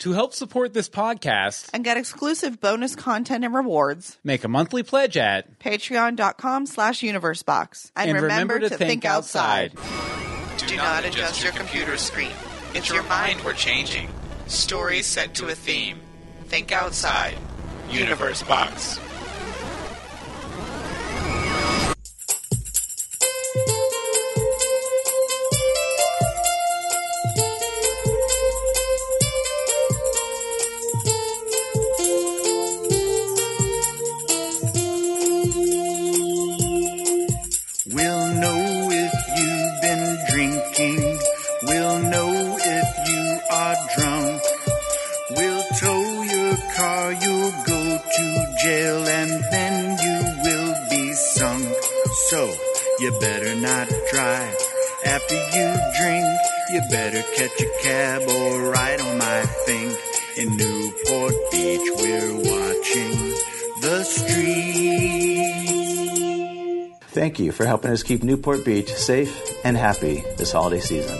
To 0.00 0.12
help 0.12 0.32
support 0.32 0.72
this 0.72 0.88
podcast, 0.88 1.68
and 1.74 1.84
get 1.84 1.98
exclusive 1.98 2.58
bonus 2.58 2.96
content 2.96 3.44
and 3.44 3.52
rewards. 3.52 4.16
make 4.24 4.44
a 4.44 4.48
monthly 4.48 4.82
pledge 4.82 5.18
at 5.18 5.58
Patreon.com 5.58 6.64
slash 6.64 7.00
universebox. 7.00 7.92
And, 7.94 8.10
and 8.10 8.22
remember 8.22 8.58
to 8.60 8.70
think 8.70 9.04
outside. 9.04 9.72
Do 10.56 10.76
not 10.76 11.04
adjust 11.04 11.42
your 11.42 11.52
computer 11.52 11.98
screen. 11.98 12.32
It's 12.72 12.88
your 12.88 13.02
mind 13.02 13.42
we're 13.44 13.52
changing. 13.52 14.08
Stories 14.46 15.04
set 15.04 15.34
to 15.34 15.48
a 15.48 15.54
theme. 15.54 16.00
Think 16.46 16.72
outside. 16.72 17.36
Universe 17.90 18.42
Box. 18.42 18.98
You 57.20 57.26
catch 57.36 57.60
a 57.60 57.70
cab 57.82 58.22
or 58.28 58.70
ride 58.70 59.00
on 59.00 59.18
my 59.18 59.42
thing. 59.66 59.94
In 60.36 60.56
Newport 60.56 61.34
Beach, 61.50 61.90
we're 61.96 62.34
watching 62.36 63.34
the 63.82 64.04
street. 64.04 64.60
Thank 67.08 67.38
you 67.38 67.52
for 67.52 67.66
helping 67.66 67.90
us 67.90 68.02
keep 68.02 68.22
Newport 68.22 68.64
Beach 68.64 68.90
safe 68.94 69.38
and 69.64 69.76
happy 69.76 70.24
this 70.38 70.52
holiday 70.52 70.80
season. 70.80 71.18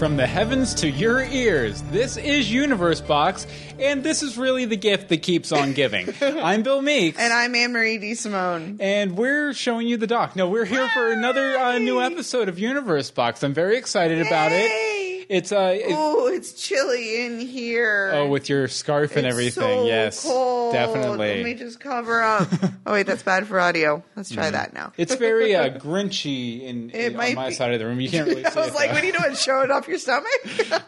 From 0.00 0.16
the 0.16 0.26
heavens 0.26 0.74
to 0.76 0.88
your 0.90 1.22
ears, 1.24 1.82
this 1.90 2.16
is 2.16 2.50
Universe 2.50 3.02
Box, 3.02 3.46
and 3.80 4.02
this 4.02 4.22
is 4.22 4.36
really 4.38 4.64
the 4.64 4.76
gift 4.76 5.08
that 5.08 5.22
keeps 5.22 5.52
on 5.52 5.72
giving. 5.72 6.12
I'm 6.20 6.62
Bill 6.62 6.82
Meeks. 6.82 7.18
And 7.18 7.32
I'm 7.32 7.54
Anne 7.54 7.72
Marie 7.72 7.98
D. 7.98 8.14
Simone. 8.14 8.76
and 8.80 9.16
we're 9.16 9.52
showing 9.52 9.88
you 9.88 9.96
the 9.96 10.06
doc. 10.06 10.36
No, 10.36 10.48
we're 10.48 10.64
here 10.64 10.88
for 10.90 11.10
another 11.12 11.56
uh, 11.58 11.78
new 11.78 12.00
episode 12.00 12.48
of 12.48 12.58
Universe 12.58 13.10
Box. 13.10 13.42
I'm 13.42 13.54
very 13.54 13.76
excited 13.76 14.24
about 14.26 14.52
it. 14.52 14.99
It's 15.30 15.52
uh, 15.52 15.76
it- 15.78 15.94
Oh, 15.96 16.26
it's 16.26 16.52
chilly 16.54 17.24
in 17.24 17.38
here. 17.38 18.10
oh, 18.14 18.26
with 18.28 18.48
your 18.48 18.66
scarf 18.66 19.14
and 19.16 19.24
It's 19.26 19.32
everything. 19.32 19.62
so 19.62 19.86
yes, 19.86 20.24
cold. 20.24 20.72
definitely. 20.72 21.36
Let 21.36 21.44
me 21.44 21.54
just 21.54 21.78
cover 21.78 22.20
up. 22.20 22.48
oh 22.86 22.92
wait, 22.92 23.06
that's 23.06 23.22
bad 23.22 23.46
for 23.46 23.60
audio. 23.60 24.02
Let's 24.16 24.30
try 24.32 24.50
that 24.50 24.74
now. 24.74 24.92
It's 24.96 25.14
very 25.14 25.54
uh, 25.54 25.68
grinchy 25.78 26.62
in, 26.64 26.90
It 26.90 27.12
in- 27.12 27.16
might 27.16 27.28
on 27.30 27.34
my 27.36 27.48
be. 27.50 27.54
side 27.54 27.72
of 27.72 27.78
the 27.78 27.86
room. 27.86 28.00
You 28.00 28.10
can't 28.10 28.26
really 28.26 28.42
see 28.50 28.58
I 28.58 28.64
was 28.66 28.74
like, 28.74 28.88
though. 28.88 28.94
what 28.96 29.04
are 29.04 29.06
you 29.06 29.12
doing? 29.12 29.34
Show 29.36 29.60
it 29.62 29.70
off 29.70 29.86
your 29.86 29.98
stomach? 29.98 30.26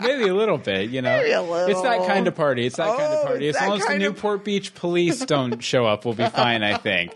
Maybe 0.00 0.26
a 0.26 0.34
little 0.34 0.58
bit, 0.58 0.90
you 0.90 1.02
know. 1.02 1.18
Maybe 1.18 1.30
a 1.30 1.66
It's 1.68 1.82
that 1.82 2.04
kind 2.08 2.26
of 2.26 2.34
party. 2.34 2.66
It's 2.66 2.78
that 2.78 2.88
kind 2.98 3.00
of 3.12 3.18
Oh, 3.20 3.26
party. 3.28 3.48
As 3.48 3.54
long 3.60 3.74
as 3.76 3.80
the 3.82 3.86
kind 3.86 4.02
of- 4.02 4.14
Newport 4.14 4.42
Beach 4.44 4.74
police 4.74 5.24
don't 5.24 5.62
show 5.62 5.86
up, 5.86 6.04
we'll 6.04 6.14
be 6.14 6.28
fine. 6.28 6.64
I 6.64 6.78
think. 6.78 7.14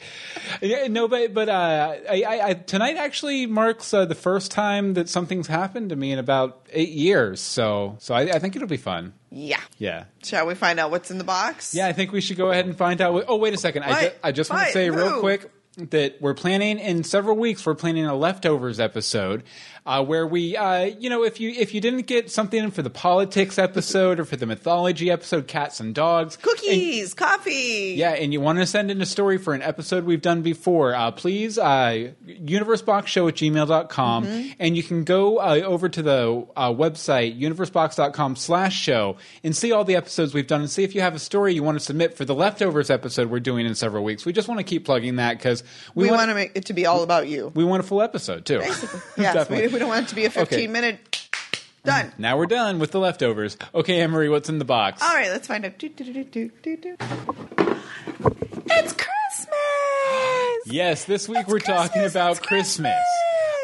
Yeah, 0.62 0.86
No, 0.86 1.08
but 1.08 1.34
but 1.34 1.48
uh, 1.48 1.96
I, 2.08 2.22
I, 2.22 2.48
I, 2.50 2.54
tonight 2.54 2.96
actually 2.96 3.46
marks 3.46 3.92
uh, 3.92 4.04
the 4.04 4.14
first 4.14 4.52
time 4.52 4.94
that 4.94 5.08
something's 5.08 5.48
happened 5.48 5.90
to 5.90 5.96
me 5.96 6.12
in 6.12 6.20
about 6.20 6.60
eight 6.72 6.90
years. 6.90 7.15
So 7.36 7.96
so 7.98 8.14
I, 8.14 8.22
I 8.22 8.38
think 8.38 8.56
it'll 8.56 8.68
be 8.68 8.76
fun. 8.76 9.12
yeah. 9.30 9.60
Yeah. 9.78 10.04
Shall 10.24 10.46
we 10.46 10.54
find 10.54 10.78
out 10.80 10.90
what's 10.90 11.10
in 11.10 11.18
the 11.18 11.24
box? 11.24 11.74
Yeah, 11.74 11.86
I 11.86 11.92
think 11.92 12.12
we 12.12 12.20
should 12.20 12.36
go 12.36 12.50
ahead 12.50 12.66
and 12.66 12.76
find 12.76 13.00
out. 13.00 13.12
What, 13.12 13.24
oh, 13.28 13.36
wait 13.36 13.54
a 13.54 13.58
second. 13.58 13.82
I, 13.84 14.04
ju- 14.08 14.14
I 14.24 14.32
just 14.32 14.50
want 14.50 14.66
to 14.66 14.72
say 14.72 14.90
real 14.90 15.20
quick 15.20 15.50
that 15.76 16.20
we're 16.22 16.32
planning 16.34 16.78
in 16.78 17.04
several 17.04 17.36
weeks. 17.36 17.66
We're 17.66 17.74
planning 17.74 18.06
a 18.06 18.14
leftovers 18.14 18.80
episode 18.80 19.42
uh, 19.86 20.04
where 20.04 20.26
we, 20.26 20.56
uh, 20.56 20.84
you 20.98 21.08
know, 21.08 21.22
if 21.24 21.40
you 21.40 21.50
if 21.50 21.72
you 21.72 21.80
didn't 21.80 22.06
get 22.06 22.30
something 22.30 22.70
for 22.72 22.82
the 22.82 22.90
politics 22.90 23.58
episode 23.58 24.18
or 24.20 24.24
for 24.24 24.36
the 24.36 24.44
mythology 24.46 25.10
episode, 25.10 25.46
cats 25.46 25.80
and 25.80 25.94
dogs, 25.94 26.34
and- 26.34 26.42
Cookies, 26.42 27.14
coffee. 27.14 27.94
yeah, 27.96 28.10
and 28.10 28.32
you 28.32 28.40
want 28.40 28.58
to 28.58 28.66
send 28.66 28.90
in 28.90 29.00
a 29.00 29.06
story 29.06 29.38
for 29.38 29.54
an 29.54 29.62
episode 29.62 30.04
we've 30.04 30.20
done 30.22 30.42
before, 30.42 30.94
uh, 30.94 31.10
please, 31.12 31.56
uh, 31.58 32.10
universeboxshow 32.26 33.28
at 33.28 33.34
gmail.com. 33.36 34.26
Mm-hmm. 34.26 34.48
And 34.58 34.76
you 34.76 34.82
can 34.82 35.04
go 35.04 35.38
uh, 35.38 35.62
over 35.64 35.88
to 35.88 36.02
the 36.02 36.46
uh, 36.56 36.72
website, 36.72 37.38
universebox.com 37.40 38.36
slash 38.36 38.74
show, 38.80 39.16
and 39.44 39.56
see 39.56 39.72
all 39.72 39.84
the 39.84 39.96
episodes 39.96 40.34
we've 40.34 40.46
done 40.46 40.60
and 40.62 40.70
see 40.70 40.84
if 40.84 40.94
you 40.94 41.00
have 41.00 41.14
a 41.14 41.18
story 41.18 41.54
you 41.54 41.62
want 41.62 41.78
to 41.78 41.84
submit 41.84 42.16
for 42.16 42.24
the 42.24 42.34
leftovers 42.34 42.90
episode 42.90 43.30
we're 43.30 43.40
doing 43.40 43.66
in 43.66 43.74
several 43.74 44.02
weeks. 44.04 44.24
We 44.26 44.32
just 44.32 44.48
want 44.48 44.58
to 44.58 44.64
keep 44.64 44.84
plugging 44.84 45.16
that 45.16 45.38
because 45.38 45.62
we, 45.94 46.04
We 46.04 46.10
want, 46.10 46.20
want 46.20 46.30
to 46.30 46.34
make 46.34 46.52
it 46.54 46.64
to 46.66 46.72
be 46.72 46.86
all 46.86 47.02
about 47.02 47.28
you. 47.28 47.52
we 47.54 47.64
want 47.64 47.80
a 47.80 47.86
full 47.86 48.02
episode, 48.02 48.44
too. 48.44 48.62
Yes, 49.18 49.48
we, 49.48 49.66
we 49.76 49.80
don't 49.80 49.88
want 49.90 50.06
it 50.06 50.08
to 50.08 50.14
be 50.14 50.24
a 50.24 50.30
15 50.30 50.58
Okay. 50.58 50.66
minute. 50.66 51.28
Done. 51.84 52.10
Now 52.16 52.38
we're 52.38 52.46
done 52.46 52.78
with 52.78 52.92
the 52.92 52.98
leftovers. 52.98 53.58
Okay, 53.74 54.00
Emery, 54.00 54.30
what's 54.30 54.48
in 54.48 54.58
the 54.58 54.64
box? 54.64 55.02
All 55.02 55.14
right, 55.14 55.28
let's 55.30 55.46
find 55.46 55.66
out. 55.66 55.78
Do, 55.78 55.88
do, 55.90 56.04
do, 56.04 56.24
do, 56.24 56.50
do, 56.62 56.76
do. 56.78 56.96
It's 58.70 58.92
Christmas. 58.94 60.66
Yes, 60.66 61.04
this 61.04 61.28
week 61.28 61.40
It's 61.40 61.48
we're 61.50 61.58
talking 61.60 61.90
Christmas, 62.02 62.12
about 62.12 62.30
it's 62.38 62.40
Christmas. 62.46 62.94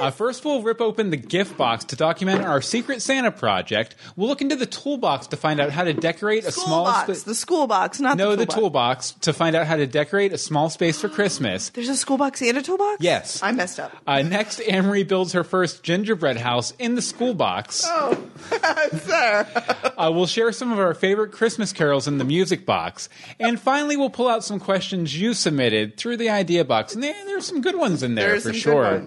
Uh, 0.02 0.10
first, 0.10 0.44
we'll 0.44 0.62
rip 0.62 0.80
open 0.80 1.10
the 1.10 1.16
gift 1.16 1.56
box 1.56 1.84
to 1.86 1.96
document 1.96 2.42
our 2.44 2.60
Secret 2.60 3.02
Santa 3.02 3.30
project. 3.30 3.94
We'll 4.16 4.28
look 4.28 4.40
into 4.42 4.56
the 4.56 4.66
toolbox 4.66 5.28
to 5.28 5.36
find 5.36 5.60
out 5.60 5.70
how 5.70 5.84
to 5.84 5.92
decorate 5.92 6.44
a 6.44 6.52
School 6.52 6.64
small 6.64 6.84
box. 6.84 7.18
spa- 7.20 7.28
the 7.30 7.34
school 7.34 7.66
box, 7.66 8.00
not 8.00 8.16
no, 8.16 8.30
the 8.30 8.38
the 8.38 8.46
toolbox. 8.46 9.12
toolbox 9.12 9.12
to 9.22 9.32
find 9.32 9.54
out 9.56 9.66
how 9.66 9.76
to 9.76 9.86
decorate 9.86 10.32
a 10.32 10.38
small 10.38 10.68
space 10.70 11.00
for 11.00 11.08
Christmas. 11.08 11.70
There's 11.70 11.88
a 11.88 11.96
school 11.96 12.16
box 12.18 12.42
and 12.42 12.56
a 12.58 12.62
toolbox? 12.62 12.98
Yes. 13.00 13.42
I 13.42 13.52
messed 13.52 13.78
up. 13.80 13.92
Uh, 14.06 14.22
next, 14.22 14.60
Amory 14.66 15.04
builds 15.04 15.32
her 15.32 15.44
first 15.44 15.82
gingerbread 15.82 16.36
house 16.36 16.72
in 16.78 16.94
the 16.94 17.02
school 17.02 17.34
box. 17.34 17.84
Oh, 17.86 18.18
sir. 18.98 19.46
Uh, 19.96 20.10
we'll 20.12 20.26
share 20.26 20.52
some 20.52 20.72
of 20.72 20.78
our 20.78 20.94
favorite 20.94 21.32
Christmas 21.32 21.72
carols 21.72 22.08
in 22.08 22.18
the 22.18 22.24
music 22.24 22.66
box. 22.66 23.08
And 23.38 23.60
finally, 23.60 23.96
we'll 23.96 24.10
pull 24.10 24.28
out 24.28 24.44
some 24.44 24.58
questions 24.58 25.18
you 25.18 25.34
submitted 25.34 25.96
through 25.96 26.16
the 26.16 26.30
idea 26.30 26.64
box. 26.64 26.94
And 26.94 27.02
there, 27.02 27.14
there's 27.26 27.46
some 27.46 27.60
good 27.60 27.76
ones 27.76 28.02
in 28.02 28.14
there 28.14 28.30
There's 28.30 28.42
for 28.44 28.52
sure. 28.52 29.06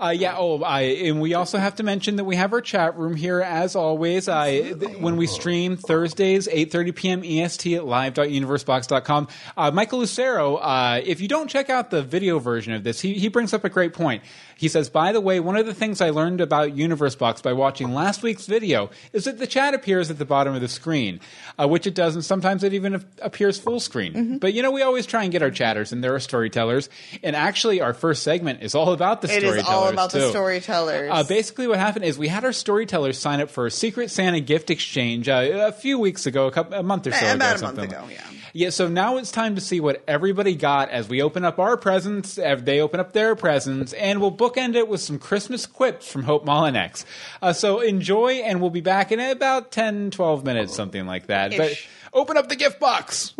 Uh, 0.00 0.10
yeah, 0.16 0.35
oh, 0.36 0.62
I, 0.62 0.82
and 0.82 1.20
we 1.20 1.34
also 1.34 1.58
have 1.58 1.76
to 1.76 1.82
mention 1.82 2.16
that 2.16 2.24
we 2.24 2.36
have 2.36 2.52
our 2.52 2.60
chat 2.60 2.96
room 2.96 3.16
here 3.16 3.40
as 3.40 3.76
always. 3.76 4.28
I, 4.28 4.72
th- 4.72 4.98
when 4.98 5.16
we 5.16 5.26
stream 5.26 5.76
Thursdays, 5.76 6.48
8.30 6.48 6.94
p.m. 6.94 7.24
EST 7.24 7.74
at 7.74 7.84
live.universebox.com. 7.84 9.28
Uh, 9.56 9.70
Michael 9.70 10.00
Lucero, 10.00 10.56
uh, 10.56 11.00
if 11.04 11.20
you 11.20 11.28
don't 11.28 11.48
check 11.48 11.70
out 11.70 11.90
the 11.90 12.02
video 12.02 12.38
version 12.38 12.72
of 12.72 12.84
this, 12.84 13.00
he, 13.00 13.14
he 13.14 13.28
brings 13.28 13.52
up 13.52 13.64
a 13.64 13.68
great 13.68 13.92
point. 13.92 14.22
He 14.58 14.68
says, 14.68 14.88
by 14.88 15.12
the 15.12 15.20
way, 15.20 15.38
one 15.38 15.56
of 15.56 15.66
the 15.66 15.74
things 15.74 16.00
I 16.00 16.08
learned 16.10 16.40
about 16.40 16.74
Universe 16.74 17.14
Box 17.14 17.42
by 17.42 17.52
watching 17.52 17.92
last 17.92 18.22
week's 18.22 18.46
video 18.46 18.88
is 19.12 19.24
that 19.24 19.38
the 19.38 19.46
chat 19.46 19.74
appears 19.74 20.10
at 20.10 20.16
the 20.18 20.24
bottom 20.24 20.54
of 20.54 20.62
the 20.62 20.68
screen, 20.68 21.20
uh, 21.60 21.68
which 21.68 21.86
it 21.86 21.94
does, 21.94 22.14
and 22.14 22.24
sometimes 22.24 22.64
it 22.64 22.72
even 22.72 23.04
appears 23.20 23.58
full 23.58 23.80
screen. 23.80 24.14
Mm-hmm. 24.14 24.36
But 24.38 24.54
you 24.54 24.62
know, 24.62 24.70
we 24.70 24.80
always 24.80 25.04
try 25.04 25.24
and 25.24 25.30
get 25.30 25.42
our 25.42 25.50
chatters, 25.50 25.92
and 25.92 26.02
there 26.02 26.14
are 26.14 26.20
storytellers. 26.20 26.88
And 27.22 27.36
actually, 27.36 27.82
our 27.82 27.92
first 27.92 28.22
segment 28.22 28.62
is 28.62 28.74
all 28.74 28.92
about 28.94 29.20
the 29.20 29.28
It 29.28 29.40
storytellers. 29.42 29.62
is 29.62 29.68
all 29.68 29.88
about 29.88 30.10
the 30.12 30.30
storytellers. 30.30 31.10
Uh, 31.12 31.22
basically, 31.24 31.66
what 31.66 31.78
happened 31.78 32.06
is 32.06 32.16
we 32.18 32.28
had 32.28 32.44
our 32.46 32.52
storytellers 32.54 33.18
sign 33.18 33.42
up 33.42 33.50
for 33.50 33.66
a 33.66 33.70
Secret 33.70 34.10
Santa 34.10 34.40
gift 34.40 34.70
exchange 34.70 35.28
uh, 35.28 35.66
a 35.66 35.72
few 35.72 35.98
weeks 35.98 36.24
ago, 36.24 36.46
a, 36.46 36.50
couple, 36.50 36.78
a 36.78 36.82
month 36.82 37.06
or 37.06 37.12
so 37.12 37.18
Eh, 37.18 37.28
ago. 37.28 37.34
about 37.34 37.58
a 37.60 37.62
month 37.62 37.78
ago, 37.78 38.04
yeah. 38.10 38.20
Yeah, 38.56 38.70
so 38.70 38.88
now 38.88 39.18
it's 39.18 39.30
time 39.30 39.54
to 39.56 39.60
see 39.60 39.80
what 39.80 40.02
everybody 40.08 40.54
got 40.54 40.88
as 40.88 41.10
we 41.10 41.20
open 41.20 41.44
up 41.44 41.58
our 41.58 41.76
presents, 41.76 42.38
as 42.38 42.62
they 42.62 42.80
open 42.80 43.00
up 43.00 43.12
their 43.12 43.36
presents, 43.36 43.92
and 43.92 44.18
we'll 44.18 44.32
bookend 44.32 44.76
it 44.76 44.88
with 44.88 45.02
some 45.02 45.18
Christmas 45.18 45.66
quips 45.66 46.10
from 46.10 46.22
Hope 46.22 46.46
Mollinex. 46.46 47.04
Uh, 47.42 47.52
so 47.52 47.80
enjoy, 47.80 48.36
and 48.36 48.62
we'll 48.62 48.70
be 48.70 48.80
back 48.80 49.12
in 49.12 49.20
about 49.20 49.72
10, 49.72 50.10
12 50.10 50.42
minutes, 50.46 50.74
something 50.74 51.04
like 51.04 51.26
that. 51.26 51.54
But 51.54 51.74
open 52.14 52.38
up 52.38 52.48
the 52.48 52.56
gift 52.56 52.80
box. 52.80 53.34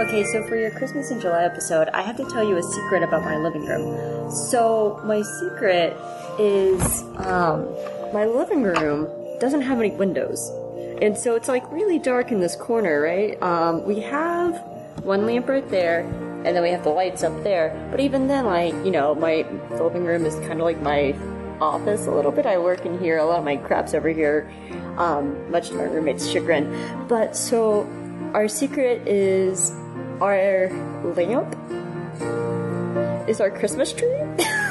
Okay, 0.00 0.24
so 0.24 0.44
for 0.48 0.56
your 0.56 0.72
Christmas 0.72 1.12
in 1.12 1.20
July 1.20 1.44
episode, 1.44 1.88
I 1.90 2.02
have 2.02 2.16
to 2.16 2.24
tell 2.24 2.42
you 2.42 2.56
a 2.56 2.62
secret 2.64 3.04
about 3.04 3.22
my 3.22 3.36
living 3.36 3.64
room. 3.64 4.32
So 4.32 5.00
my 5.04 5.22
secret 5.22 5.96
is 6.40 6.82
um, 7.18 7.64
my 8.12 8.24
living 8.24 8.64
room 8.64 9.06
doesn't 9.38 9.62
have 9.62 9.78
any 9.78 9.90
windows, 9.92 10.50
and 11.02 11.16
so 11.16 11.36
it's 11.36 11.48
like 11.48 11.70
really 11.70 11.98
dark 11.98 12.32
in 12.32 12.40
this 12.40 12.56
corner, 12.56 13.00
right? 13.00 13.40
Um, 13.42 13.84
we 13.84 14.00
have 14.00 14.58
one 15.02 15.26
lamp 15.26 15.48
right 15.48 15.68
there, 15.70 16.00
and 16.00 16.46
then 16.46 16.62
we 16.62 16.70
have 16.70 16.84
the 16.84 16.90
lights 16.90 17.22
up 17.22 17.42
there. 17.42 17.88
But 17.90 18.00
even 18.00 18.28
then, 18.28 18.46
like 18.46 18.74
you 18.84 18.90
know, 18.90 19.14
my 19.14 19.46
living 19.70 20.04
room 20.04 20.26
is 20.26 20.34
kind 20.46 20.54
of 20.54 20.60
like 20.60 20.80
my 20.80 21.14
office 21.60 22.06
a 22.06 22.10
little 22.10 22.32
bit. 22.32 22.46
I 22.46 22.58
work 22.58 22.84
in 22.84 22.98
here. 22.98 23.18
A 23.18 23.24
lot 23.24 23.38
of 23.38 23.44
my 23.44 23.56
crap's 23.56 23.94
over 23.94 24.08
here, 24.08 24.50
um, 24.96 25.50
much 25.50 25.68
to 25.68 25.74
my 25.74 25.84
roommate's 25.84 26.28
chagrin. 26.28 27.06
But 27.08 27.36
so 27.36 27.88
our 28.34 28.48
secret 28.48 29.06
is 29.06 29.70
our 30.20 30.70
lamp 31.14 31.54
is 33.28 33.40
our 33.40 33.50
Christmas 33.50 33.92
tree. 33.92 34.22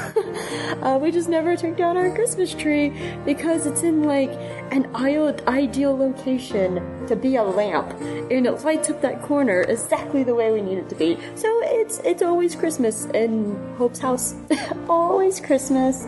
uh, 0.82 0.98
we 1.00 1.10
just 1.10 1.28
never 1.28 1.56
took 1.56 1.76
down 1.76 1.96
our 1.96 2.14
Christmas 2.14 2.54
tree 2.54 2.92
because 3.24 3.66
it's 3.66 3.82
in 3.82 4.04
like 4.04 4.30
an 4.70 4.88
ideal, 4.94 5.96
location 5.96 7.06
to 7.06 7.16
be 7.16 7.36
a 7.36 7.42
lamp, 7.42 7.90
and 8.30 8.46
it 8.46 8.64
lights 8.64 8.90
up 8.90 9.00
that 9.02 9.22
corner 9.22 9.62
exactly 9.62 10.22
the 10.24 10.34
way 10.34 10.52
we 10.52 10.60
need 10.60 10.78
it 10.78 10.88
to 10.88 10.94
be. 10.94 11.16
So 11.34 11.48
it's 11.62 11.98
it's 12.00 12.22
always 12.22 12.54
Christmas 12.54 13.06
in 13.06 13.74
Hope's 13.76 13.98
house, 13.98 14.34
always 14.88 15.40
Christmas. 15.40 16.04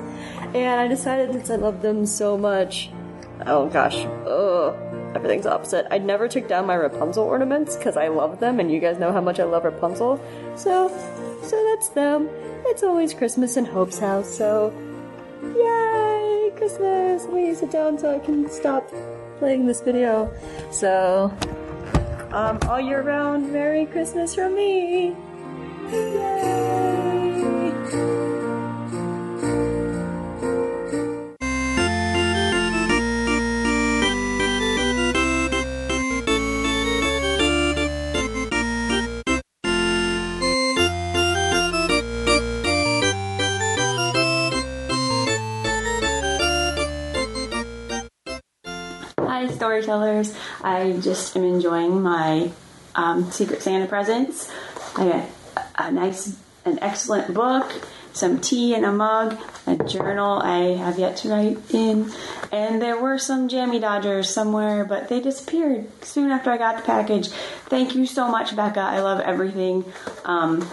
And 0.54 0.80
I 0.80 0.88
decided 0.88 1.32
since 1.32 1.50
I 1.50 1.56
love 1.56 1.82
them 1.82 2.06
so 2.06 2.36
much, 2.38 2.90
oh 3.46 3.68
gosh, 3.68 4.04
ugh, 4.26 4.74
everything's 5.14 5.46
opposite. 5.46 5.86
I 5.90 5.98
never 5.98 6.28
took 6.28 6.48
down 6.48 6.66
my 6.66 6.74
Rapunzel 6.74 7.24
ornaments 7.24 7.76
because 7.76 7.96
I 7.96 8.08
love 8.08 8.40
them, 8.40 8.60
and 8.60 8.70
you 8.70 8.80
guys 8.80 8.98
know 8.98 9.12
how 9.12 9.20
much 9.20 9.40
I 9.40 9.44
love 9.44 9.64
Rapunzel. 9.64 10.20
So, 10.56 10.88
so 11.42 11.64
that's 11.70 11.88
them. 11.88 12.28
It's 12.66 12.82
always 12.82 13.14
Christmas 13.14 13.56
in 13.56 13.64
Hope's 13.64 13.98
house. 13.98 14.28
So, 14.28 14.72
yay, 15.42 16.52
Christmas! 16.56 17.24
Let 17.24 17.32
me 17.32 17.54
sit 17.54 17.70
down 17.70 17.98
so 17.98 18.14
I 18.14 18.18
can 18.18 18.50
stop 18.50 18.92
playing 19.38 19.66
this 19.66 19.80
video. 19.80 20.32
So, 20.70 21.32
um, 22.32 22.58
all 22.68 22.80
year 22.80 23.02
round, 23.02 23.52
Merry 23.52 23.86
Christmas 23.86 24.34
from 24.34 24.54
me. 24.54 25.16
Yay! 25.90 26.77
Storytellers. 49.68 50.34
I 50.64 50.98
just 51.02 51.36
am 51.36 51.44
enjoying 51.44 52.00
my 52.02 52.50
um, 52.94 53.30
Secret 53.30 53.60
Santa 53.60 53.86
presents. 53.86 54.50
I 54.96 55.08
got 55.08 55.30
a 55.76 55.92
nice, 55.92 56.38
an 56.64 56.78
excellent 56.80 57.34
book, 57.34 57.70
some 58.14 58.40
tea 58.40 58.74
in 58.74 58.84
a 58.84 58.92
mug, 58.92 59.38
a 59.66 59.76
journal 59.76 60.40
I 60.40 60.76
have 60.76 60.98
yet 60.98 61.18
to 61.18 61.28
write 61.28 61.58
in, 61.74 62.10
and 62.50 62.80
there 62.80 62.98
were 62.98 63.18
some 63.18 63.48
jammy 63.48 63.78
dodgers 63.78 64.30
somewhere, 64.30 64.86
but 64.86 65.08
they 65.10 65.20
disappeared 65.20 65.86
soon 66.02 66.30
after 66.30 66.50
I 66.50 66.56
got 66.56 66.78
the 66.78 66.82
package. 66.84 67.28
Thank 67.68 67.94
you 67.94 68.06
so 68.06 68.26
much, 68.30 68.56
Becca. 68.56 68.80
I 68.80 69.00
love 69.00 69.20
everything. 69.20 69.84
Um, 70.24 70.66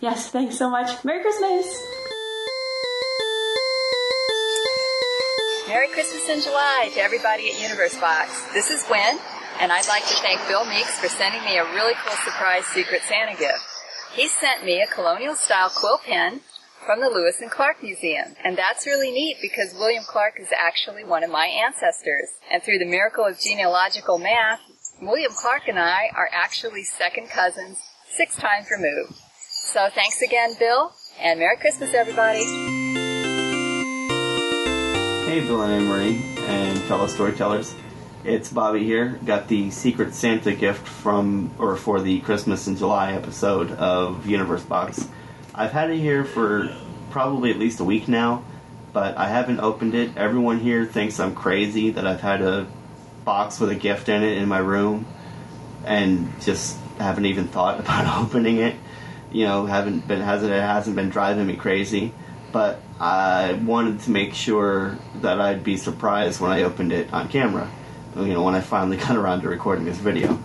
yes, 0.00 0.28
thanks 0.30 0.58
so 0.58 0.68
much. 0.68 1.04
Merry 1.04 1.22
Christmas! 1.22 1.99
Merry 5.70 5.86
Christmas 5.86 6.28
in 6.28 6.40
July 6.40 6.90
to 6.94 7.00
everybody 7.00 7.48
at 7.48 7.62
Universe 7.62 7.96
Box. 8.00 8.44
This 8.52 8.70
is 8.70 8.82
Gwen, 8.88 9.20
and 9.60 9.70
I'd 9.70 9.86
like 9.86 10.02
to 10.08 10.16
thank 10.16 10.40
Bill 10.48 10.64
Meeks 10.64 10.98
for 10.98 11.06
sending 11.06 11.44
me 11.44 11.58
a 11.58 11.64
really 11.64 11.94
cool 12.04 12.16
surprise 12.24 12.64
Secret 12.66 13.02
Santa 13.08 13.38
gift. 13.38 13.62
He 14.12 14.26
sent 14.26 14.64
me 14.64 14.82
a 14.82 14.92
colonial 14.92 15.36
style 15.36 15.70
quill 15.70 15.98
pen 15.98 16.40
from 16.84 16.98
the 17.00 17.08
Lewis 17.08 17.36
and 17.40 17.52
Clark 17.52 17.84
Museum. 17.84 18.34
And 18.42 18.58
that's 18.58 18.84
really 18.84 19.12
neat 19.12 19.36
because 19.40 19.72
William 19.78 20.02
Clark 20.02 20.40
is 20.40 20.48
actually 20.58 21.04
one 21.04 21.22
of 21.22 21.30
my 21.30 21.46
ancestors. 21.46 22.30
And 22.50 22.64
through 22.64 22.80
the 22.80 22.84
miracle 22.84 23.24
of 23.24 23.38
genealogical 23.38 24.18
math, 24.18 24.58
William 25.00 25.30
Clark 25.32 25.68
and 25.68 25.78
I 25.78 26.10
are 26.16 26.30
actually 26.32 26.82
second 26.82 27.30
cousins, 27.30 27.78
six 28.10 28.34
times 28.34 28.66
removed. 28.72 29.14
So 29.38 29.88
thanks 29.94 30.20
again, 30.20 30.54
Bill, 30.58 30.90
and 31.20 31.38
Merry 31.38 31.58
Christmas, 31.58 31.94
everybody. 31.94 32.99
Hey, 35.30 35.46
Bill 35.46 35.62
and 35.62 35.72
Anne-Marie 35.72 36.24
and 36.48 36.76
fellow 36.80 37.06
storytellers. 37.06 37.72
It's 38.24 38.52
Bobby 38.52 38.82
here. 38.82 39.20
Got 39.24 39.46
the 39.46 39.70
Secret 39.70 40.12
Santa 40.12 40.52
gift 40.52 40.84
from, 40.84 41.52
or 41.56 41.76
for 41.76 42.00
the 42.00 42.18
Christmas 42.22 42.66
in 42.66 42.76
July 42.76 43.12
episode 43.12 43.70
of 43.70 44.26
Universe 44.26 44.64
Box. 44.64 45.06
I've 45.54 45.70
had 45.70 45.90
it 45.90 45.98
here 45.98 46.24
for 46.24 46.74
probably 47.10 47.52
at 47.52 47.60
least 47.60 47.78
a 47.78 47.84
week 47.84 48.08
now, 48.08 48.42
but 48.92 49.16
I 49.16 49.28
haven't 49.28 49.60
opened 49.60 49.94
it. 49.94 50.16
Everyone 50.16 50.58
here 50.58 50.84
thinks 50.84 51.20
I'm 51.20 51.36
crazy 51.36 51.90
that 51.90 52.04
I've 52.04 52.22
had 52.22 52.42
a 52.42 52.66
box 53.24 53.60
with 53.60 53.70
a 53.70 53.76
gift 53.76 54.08
in 54.08 54.24
it 54.24 54.36
in 54.36 54.48
my 54.48 54.58
room 54.58 55.06
and 55.84 56.28
just 56.40 56.76
haven't 56.98 57.26
even 57.26 57.46
thought 57.46 57.78
about 57.78 58.20
opening 58.20 58.56
it. 58.56 58.74
You 59.30 59.44
know, 59.44 59.66
haven't 59.66 60.08
been 60.08 60.22
hasn't 60.22 60.52
it 60.52 60.60
hasn't 60.60 60.96
been 60.96 61.08
driving 61.08 61.46
me 61.46 61.54
crazy. 61.54 62.12
But 62.52 62.80
I 62.98 63.54
wanted 63.64 64.00
to 64.00 64.10
make 64.10 64.34
sure 64.34 64.98
that 65.16 65.40
I'd 65.40 65.62
be 65.62 65.76
surprised 65.76 66.40
when 66.40 66.50
I 66.50 66.62
opened 66.62 66.92
it 66.92 67.12
on 67.12 67.28
camera. 67.28 67.70
You 68.16 68.34
know, 68.34 68.42
when 68.42 68.54
I 68.54 68.60
finally 68.60 68.96
got 69.06 69.16
around 69.16 69.42
to 69.42 69.48
recording 69.48 69.84
this 69.84 69.98
video. 69.98 70.38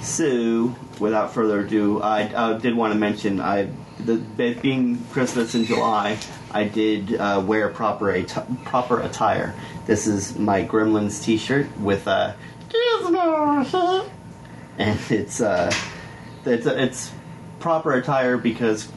So, 0.00 0.76
without 1.00 1.32
further 1.32 1.60
ado, 1.60 2.00
I, 2.02 2.52
I 2.52 2.58
did 2.58 2.76
want 2.76 2.92
to 2.92 2.98
mention 2.98 3.40
I, 3.40 3.70
the 3.98 4.16
being 4.60 5.02
Christmas 5.06 5.54
in 5.54 5.64
July, 5.64 6.18
I 6.50 6.64
did 6.64 7.14
uh, 7.14 7.42
wear 7.44 7.70
proper 7.70 8.06
atti- 8.06 8.64
proper 8.64 9.00
attire. 9.00 9.54
This 9.86 10.06
is 10.06 10.38
my 10.38 10.64
Gremlins 10.64 11.22
T-shirt 11.22 11.78
with 11.78 12.06
a 12.06 12.36
and 14.78 14.98
it's 15.10 15.40
uh, 15.40 15.72
it's 16.44 16.66
it's 16.66 17.12
proper 17.60 17.92
attire 17.92 18.36
because 18.36 18.90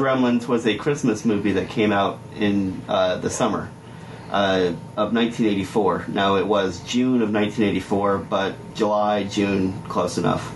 Gremlins 0.00 0.48
was 0.48 0.66
a 0.66 0.76
Christmas 0.78 1.26
movie 1.26 1.52
that 1.52 1.68
came 1.68 1.92
out 1.92 2.18
in 2.34 2.80
uh, 2.88 3.18
the 3.18 3.28
summer 3.28 3.70
uh, 4.30 4.72
of 4.96 5.12
1984. 5.12 6.06
Now 6.08 6.36
it 6.36 6.46
was 6.46 6.80
June 6.84 7.20
of 7.20 7.30
1984, 7.30 8.16
but 8.16 8.54
July, 8.74 9.24
June, 9.24 9.82
close 9.82 10.16
enough. 10.16 10.54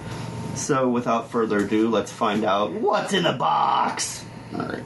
So 0.57 0.89
without 0.89 1.31
further 1.31 1.59
ado, 1.59 1.91
let's 1.91 2.11
find 2.11 2.43
out 2.43 2.73
what's 2.73 3.13
in 3.13 3.25
the 3.25 3.35
box. 3.35 4.25
All 4.55 4.67
right. 4.67 4.83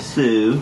So 0.00 0.60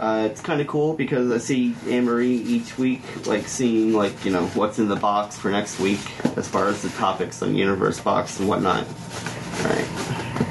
uh, 0.00 0.26
it's 0.28 0.40
kind 0.40 0.60
of 0.60 0.66
cool 0.66 0.94
because 0.94 1.30
I 1.30 1.38
see 1.38 1.76
Anne 1.88 2.06
Marie 2.06 2.38
each 2.38 2.76
week, 2.76 3.02
like 3.28 3.46
seeing 3.46 3.92
like 3.92 4.24
you 4.24 4.32
know 4.32 4.46
what's 4.48 4.80
in 4.80 4.88
the 4.88 4.96
box 4.96 5.38
for 5.38 5.48
next 5.52 5.78
week 5.78 6.00
as 6.36 6.48
far 6.48 6.66
as 6.66 6.82
the 6.82 6.88
topics 6.88 7.40
on 7.40 7.54
Universe 7.54 8.00
Box 8.00 8.40
and 8.40 8.48
whatnot. 8.48 8.84
All 8.84 9.64
right. 9.66 10.48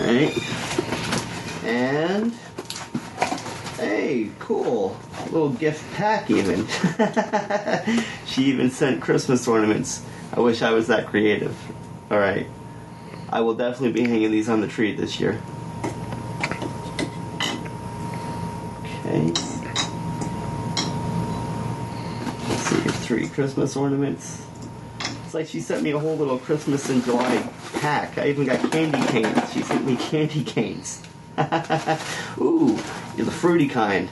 Alright. 0.00 0.36
And 1.62 2.32
hey, 3.76 4.30
cool. 4.38 4.96
Little 5.26 5.50
gift 5.50 5.92
pack 5.94 6.30
even. 6.30 6.66
she 8.26 8.44
even 8.44 8.70
sent 8.70 9.02
Christmas 9.02 9.46
ornaments. 9.46 10.02
I 10.32 10.40
wish 10.40 10.62
I 10.62 10.70
was 10.70 10.86
that 10.86 11.06
creative. 11.06 11.54
Alright. 12.10 12.46
I 13.28 13.42
will 13.42 13.54
definitely 13.54 13.92
be 13.92 14.08
hanging 14.08 14.30
these 14.30 14.48
on 14.48 14.62
the 14.62 14.68
tree 14.68 14.94
this 14.94 15.20
year. 15.20 15.40
Okay. 18.82 19.26
Let's 22.48 22.62
see, 22.62 22.80
three 23.04 23.28
Christmas 23.28 23.76
ornaments. 23.76 24.46
It's 25.30 25.34
like 25.36 25.46
she 25.46 25.60
sent 25.60 25.84
me 25.84 25.92
a 25.92 25.98
whole 26.00 26.16
little 26.16 26.38
Christmas 26.38 26.90
in 26.90 27.04
July 27.04 27.48
pack. 27.74 28.18
I 28.18 28.30
even 28.30 28.46
got 28.46 28.72
candy 28.72 29.00
canes. 29.12 29.52
She 29.52 29.62
sent 29.62 29.86
me 29.86 29.94
candy 29.94 30.42
canes. 30.42 31.00
Ooh, 32.40 32.76
you're 33.16 33.26
the 33.26 33.30
fruity 33.30 33.68
kind. 33.68 34.08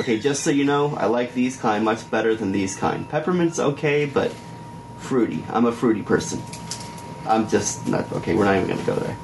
Okay, 0.00 0.18
just 0.18 0.42
so 0.42 0.48
you 0.48 0.64
know, 0.64 0.94
I 0.96 1.08
like 1.08 1.34
these 1.34 1.58
kind 1.58 1.84
much 1.84 2.10
better 2.10 2.34
than 2.34 2.52
these 2.52 2.74
kind. 2.74 3.06
Peppermint's 3.06 3.58
okay, 3.58 4.06
but 4.06 4.32
fruity. 4.96 5.44
I'm 5.50 5.66
a 5.66 5.72
fruity 5.72 6.00
person. 6.00 6.40
I'm 7.26 7.50
just 7.50 7.86
not 7.86 8.10
okay. 8.12 8.34
We're 8.34 8.46
not 8.46 8.56
even 8.56 8.66
gonna 8.66 8.86
go 8.86 8.94
there. 8.94 9.16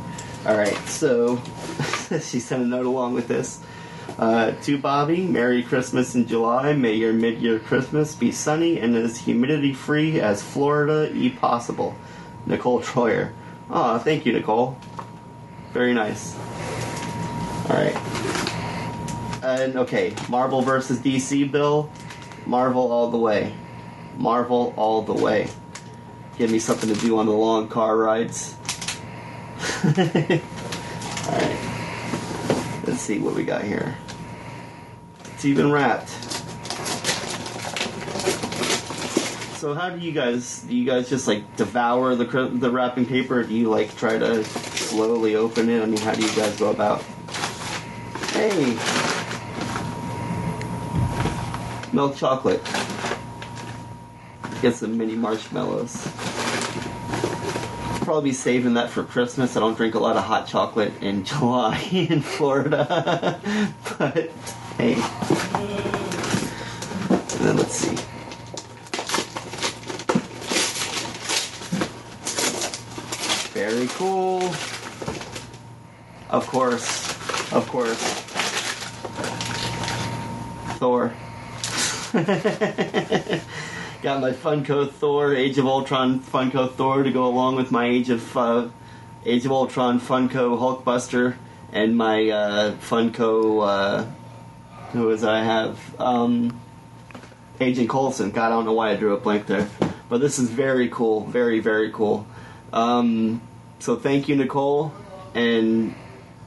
All 0.45 0.59
right, 0.59 0.77
so 0.87 1.37
she 2.11 2.41
sent 2.41 2.63
a 2.63 2.67
note 2.67 2.85
along 2.85 3.15
with 3.15 3.27
this. 3.27 3.59
Uh, 4.19 4.53
to 4.63 4.79
Bobby, 4.79 5.27
Merry 5.27 5.63
Christmas 5.63 6.15
in 6.15 6.27
July. 6.27 6.75
May 6.75 6.95
your 6.95 7.13
mid-year 7.13 7.59
Christmas 7.59 8.15
be 8.15 8.31
sunny 8.31 8.79
and 8.79 8.95
as 8.97 9.19
humidity-free 9.19 10.21
as 10.21 10.43
Florida 10.43 11.11
e 11.15 11.31
possible. 11.31 11.97
Nicole 12.47 12.81
Troyer. 12.81 13.33
Aw, 13.71 13.99
thank 13.99 14.27
you, 14.27 14.33
Nicole. 14.33 14.77
Very 15.73 15.95
nice. 15.95 16.37
All 17.69 17.77
right. 17.77 17.97
And 19.43 19.77
okay, 19.77 20.15
Marvel 20.29 20.63
versus 20.63 20.99
DC, 21.01 21.51
Bill. 21.51 21.91
Marvel 22.47 22.93
all 22.93 23.11
the 23.11 23.19
way. 23.19 23.55
Marvel 24.17 24.75
all 24.77 25.03
the 25.03 25.15
way. 25.15 25.49
Give 26.39 26.51
me 26.51 26.59
something 26.59 26.93
to 26.93 27.01
do 27.01 27.19
on 27.19 27.27
the 27.27 27.33
long 27.33 27.69
car 27.69 27.97
rides. 27.97 28.57
Alright. 29.85 31.62
Let's 32.85 33.01
see 33.01 33.19
what 33.19 33.35
we 33.35 33.45
got 33.45 33.63
here. 33.63 33.97
It's 35.35 35.45
even 35.45 35.71
wrapped. 35.71 36.09
So 39.59 39.75
how 39.75 39.91
do 39.91 40.01
you 40.01 40.11
guys? 40.11 40.63
Do 40.63 40.75
you 40.75 40.85
guys 40.85 41.09
just 41.09 41.29
like 41.29 41.57
devour 41.57 42.17
the 42.17 42.25
the 42.25 42.71
wrapping 42.71 43.07
paper? 43.07 43.39
Or 43.41 43.45
do 43.45 43.55
you 43.55 43.71
like 43.71 43.97
try 43.97 44.19
to 44.19 44.43
slowly 44.45 45.37
open 45.37 45.69
it? 45.71 45.81
I 45.83 45.87
mean, 45.87 45.99
how 45.99 46.15
do 46.15 46.23
you 46.23 46.35
guys 46.35 46.59
go 46.59 46.71
about? 46.71 47.03
Hey, 48.33 48.77
milk 51.93 52.17
chocolate. 52.17 52.65
Get 54.61 54.75
some 54.75 54.99
mini 54.99 55.15
marshmallows. 55.15 56.09
Probably 58.13 58.29
be 58.29 58.35
saving 58.35 58.75
that 58.75 58.91
for 58.91 59.05
Christmas. 59.05 59.57
I 59.57 59.61
don't 59.61 59.75
drink 59.75 59.95
a 59.95 59.99
lot 59.99 60.19
of 60.19 60.25
hot 60.25 60.47
chocolate 60.47 60.93
in 61.01 61.25
July 61.31 61.79
in 61.91 62.21
Florida, 62.21 63.41
but 63.99 64.31
hey. 64.77 64.97
And 67.09 67.41
then 67.41 67.57
let's 67.57 67.75
see. 67.75 67.97
Very 73.59 73.87
cool. 73.93 74.43
Of 76.29 76.47
course. 76.49 77.09
Of 77.51 77.67
course. 77.71 78.03
Thor. 80.79 81.15
Got 84.03 84.21
my 84.21 84.33
Funko 84.33 84.91
Thor, 84.91 85.33
Age 85.33 85.59
of 85.59 85.67
Ultron 85.67 86.19
Funko 86.19 86.73
Thor 86.73 87.05
to 87.05 87.13
go 87.13 87.25
along 87.25 87.55
with 87.55 87.71
my 87.71 87.87
Age 87.87 88.11
of 88.11 88.37
uh, 88.37 88.69
Age 89.25 89.45
of 89.45 89.53
Ultron 89.53 90.01
Funko 90.01 90.59
Hulkbuster 90.59 91.37
and 91.73 91.97
my 91.97 92.29
uh, 92.29 92.73
Funko. 92.79 93.65
Uh, 93.65 94.07
who 94.91 95.09
is 95.11 95.23
I 95.23 95.45
have? 95.45 95.79
Um, 96.01 96.61
Agent 97.61 97.89
Coulson. 97.89 98.33
God, 98.33 98.47
I 98.47 98.49
don't 98.49 98.65
know 98.65 98.73
why 98.73 98.91
I 98.91 98.97
drew 98.97 99.15
a 99.15 99.21
blank 99.21 99.47
there, 99.47 99.69
but 100.09 100.21
this 100.21 100.41
is 100.41 100.51
very 100.51 100.89
cool. 100.89 101.25
Very 101.27 101.61
very 101.61 101.93
cool. 101.93 102.27
Um, 102.73 103.41
so 103.79 103.95
thank 103.95 104.29
you, 104.29 104.35
Nicole, 104.35 104.93
and 105.33 105.95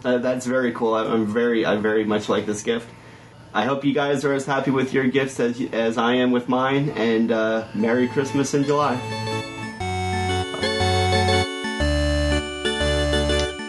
uh, 0.03 0.17
that's 0.17 0.45
very 0.45 0.73
cool. 0.73 0.93
I, 0.93 1.05
I'm 1.05 1.25
very 1.25 1.65
I 1.65 1.77
very 1.77 2.03
much 2.03 2.27
like 2.27 2.45
this 2.45 2.63
gift. 2.63 2.89
I 3.55 3.63
hope 3.63 3.85
you 3.85 3.93
guys 3.93 4.25
are 4.25 4.33
as 4.33 4.45
happy 4.45 4.69
with 4.69 4.93
your 4.93 5.07
gifts 5.07 5.39
as 5.39 5.61
as 5.71 5.97
I 5.97 6.15
am 6.15 6.31
with 6.31 6.49
mine, 6.49 6.89
and 6.89 7.31
uh, 7.31 7.65
Merry 7.73 8.09
Christmas 8.09 8.53
in 8.53 8.65
July. 8.65 8.95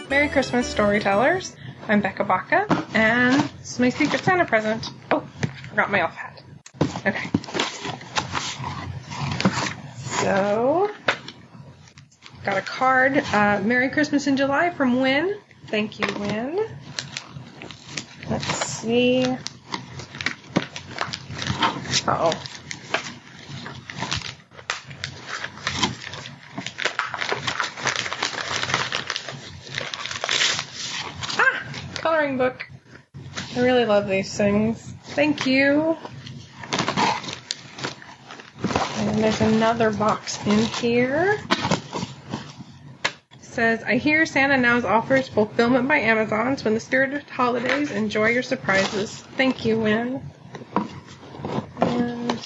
Merry 0.09 0.27
Christmas, 0.27 0.67
storytellers. 0.67 1.55
I'm 1.87 2.01
Becca 2.01 2.25
Baca, 2.25 2.65
and 2.93 3.39
this 3.59 3.71
is 3.71 3.79
my 3.79 3.87
Secret 3.87 4.21
Santa 4.25 4.43
present. 4.43 4.89
Oh, 5.09 5.25
forgot 5.69 5.89
my 5.89 6.01
elf 6.01 6.13
hat. 6.13 6.43
Okay. 7.05 7.29
So, 10.19 10.91
got 12.43 12.57
a 12.57 12.61
card. 12.61 13.19
Uh, 13.31 13.61
Merry 13.63 13.87
Christmas 13.87 14.27
in 14.27 14.35
July 14.35 14.69
from 14.69 14.99
Win. 14.99 15.37
Thank 15.67 15.97
you, 16.01 16.13
Win. 16.19 16.67
Let's 18.29 18.53
see. 18.65 19.37
Oh. 22.05 22.31
Ah! 31.37 31.63
Coloring 31.95 32.37
book. 32.37 32.67
I 33.55 33.61
really 33.61 33.85
love 33.85 34.07
these 34.07 34.35
things. 34.35 34.93
Thank 35.07 35.47
you. 35.47 35.97
And 38.97 39.23
there's 39.23 39.41
another 39.41 39.91
box 39.91 40.37
in 40.45 40.59
here. 40.59 41.39
It 43.33 43.43
says, 43.43 43.83
I 43.83 43.97
hear 43.97 44.25
Santa 44.25 44.57
Now's 44.57 44.85
offers 44.85 45.27
fulfillment 45.27 45.87
by 45.87 45.99
Amazon. 45.99 46.57
So 46.57 46.67
in 46.67 46.73
the 46.75 46.79
spirit 46.79 47.13
of 47.13 47.27
holidays, 47.29 47.91
enjoy 47.91 48.29
your 48.29 48.43
surprises. 48.43 49.11
Thank 49.35 49.65
you, 49.65 49.79
Win. 49.79 50.21
And 51.81 52.39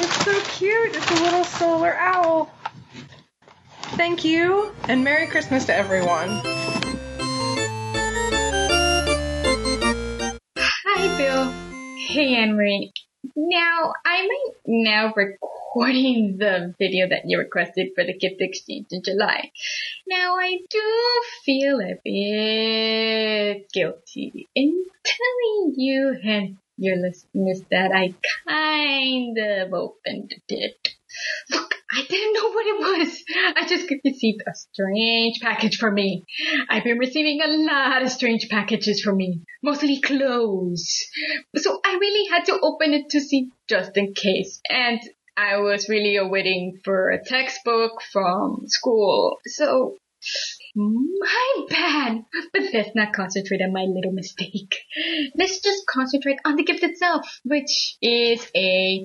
It's 0.00 0.24
so 0.24 0.40
cute. 0.52 0.94
It's 0.94 1.10
a 1.10 1.24
little 1.24 1.44
solar 1.44 1.94
owl. 1.96 2.50
Thank 3.96 4.24
you, 4.24 4.72
and 4.88 5.02
Merry 5.02 5.26
Christmas 5.26 5.64
to 5.66 5.74
everyone. 5.74 6.07
Hi, 11.18 11.24
Bill. 11.24 11.96
Hey, 11.96 12.36
Anne 12.36 12.54
Marie. 12.54 12.92
Now, 13.34 13.92
I'm 14.06 14.28
now 14.68 15.12
recording 15.16 16.36
the 16.38 16.76
video 16.78 17.08
that 17.08 17.22
you 17.24 17.38
requested 17.38 17.88
for 17.96 18.04
the 18.04 18.16
gift 18.16 18.36
exchange 18.38 18.86
in 18.92 19.02
July. 19.02 19.50
Now, 20.06 20.36
I 20.36 20.58
do 20.70 21.22
feel 21.44 21.80
a 21.80 21.96
bit 22.04 23.66
guilty 23.72 24.46
in 24.54 24.84
telling 25.02 25.74
you 25.76 26.16
and 26.22 26.56
your 26.76 26.94
listeners 26.94 27.62
that 27.72 27.90
I 27.92 28.14
kind 28.46 29.36
of 29.38 29.74
opened 29.74 30.36
it. 30.48 30.97
Look, 31.50 31.74
I 31.92 32.04
didn't 32.08 32.34
know 32.34 32.50
what 32.50 32.66
it 32.66 32.78
was. 32.78 33.24
I 33.56 33.66
just 33.66 33.90
received 34.04 34.42
a 34.46 34.54
strange 34.54 35.40
package 35.40 35.76
for 35.76 35.90
me. 35.90 36.24
I've 36.68 36.84
been 36.84 36.98
receiving 36.98 37.40
a 37.42 37.48
lot 37.48 38.02
of 38.02 38.10
strange 38.10 38.48
packages 38.48 39.00
for 39.02 39.14
me, 39.14 39.42
mostly 39.62 40.00
clothes. 40.00 41.06
So 41.56 41.80
I 41.84 41.96
really 42.00 42.28
had 42.28 42.44
to 42.46 42.58
open 42.60 42.92
it 42.92 43.10
to 43.10 43.20
see 43.20 43.50
just 43.68 43.96
in 43.96 44.14
case. 44.14 44.60
And 44.68 45.00
I 45.36 45.58
was 45.58 45.88
really 45.88 46.16
awaiting 46.16 46.80
for 46.84 47.10
a 47.10 47.24
textbook 47.24 48.02
from 48.12 48.62
school. 48.66 49.38
So 49.46 49.96
my 50.74 51.66
bad. 51.68 52.24
But 52.52 52.62
let's 52.72 52.94
not 52.94 53.12
concentrate 53.12 53.62
on 53.62 53.72
my 53.72 53.84
little 53.84 54.12
mistake. 54.12 54.74
Let's 55.36 55.60
just 55.60 55.86
concentrate 55.86 56.38
on 56.44 56.56
the 56.56 56.64
gift 56.64 56.82
itself, 56.82 57.40
which 57.44 57.96
is 58.02 58.46
a 58.54 59.04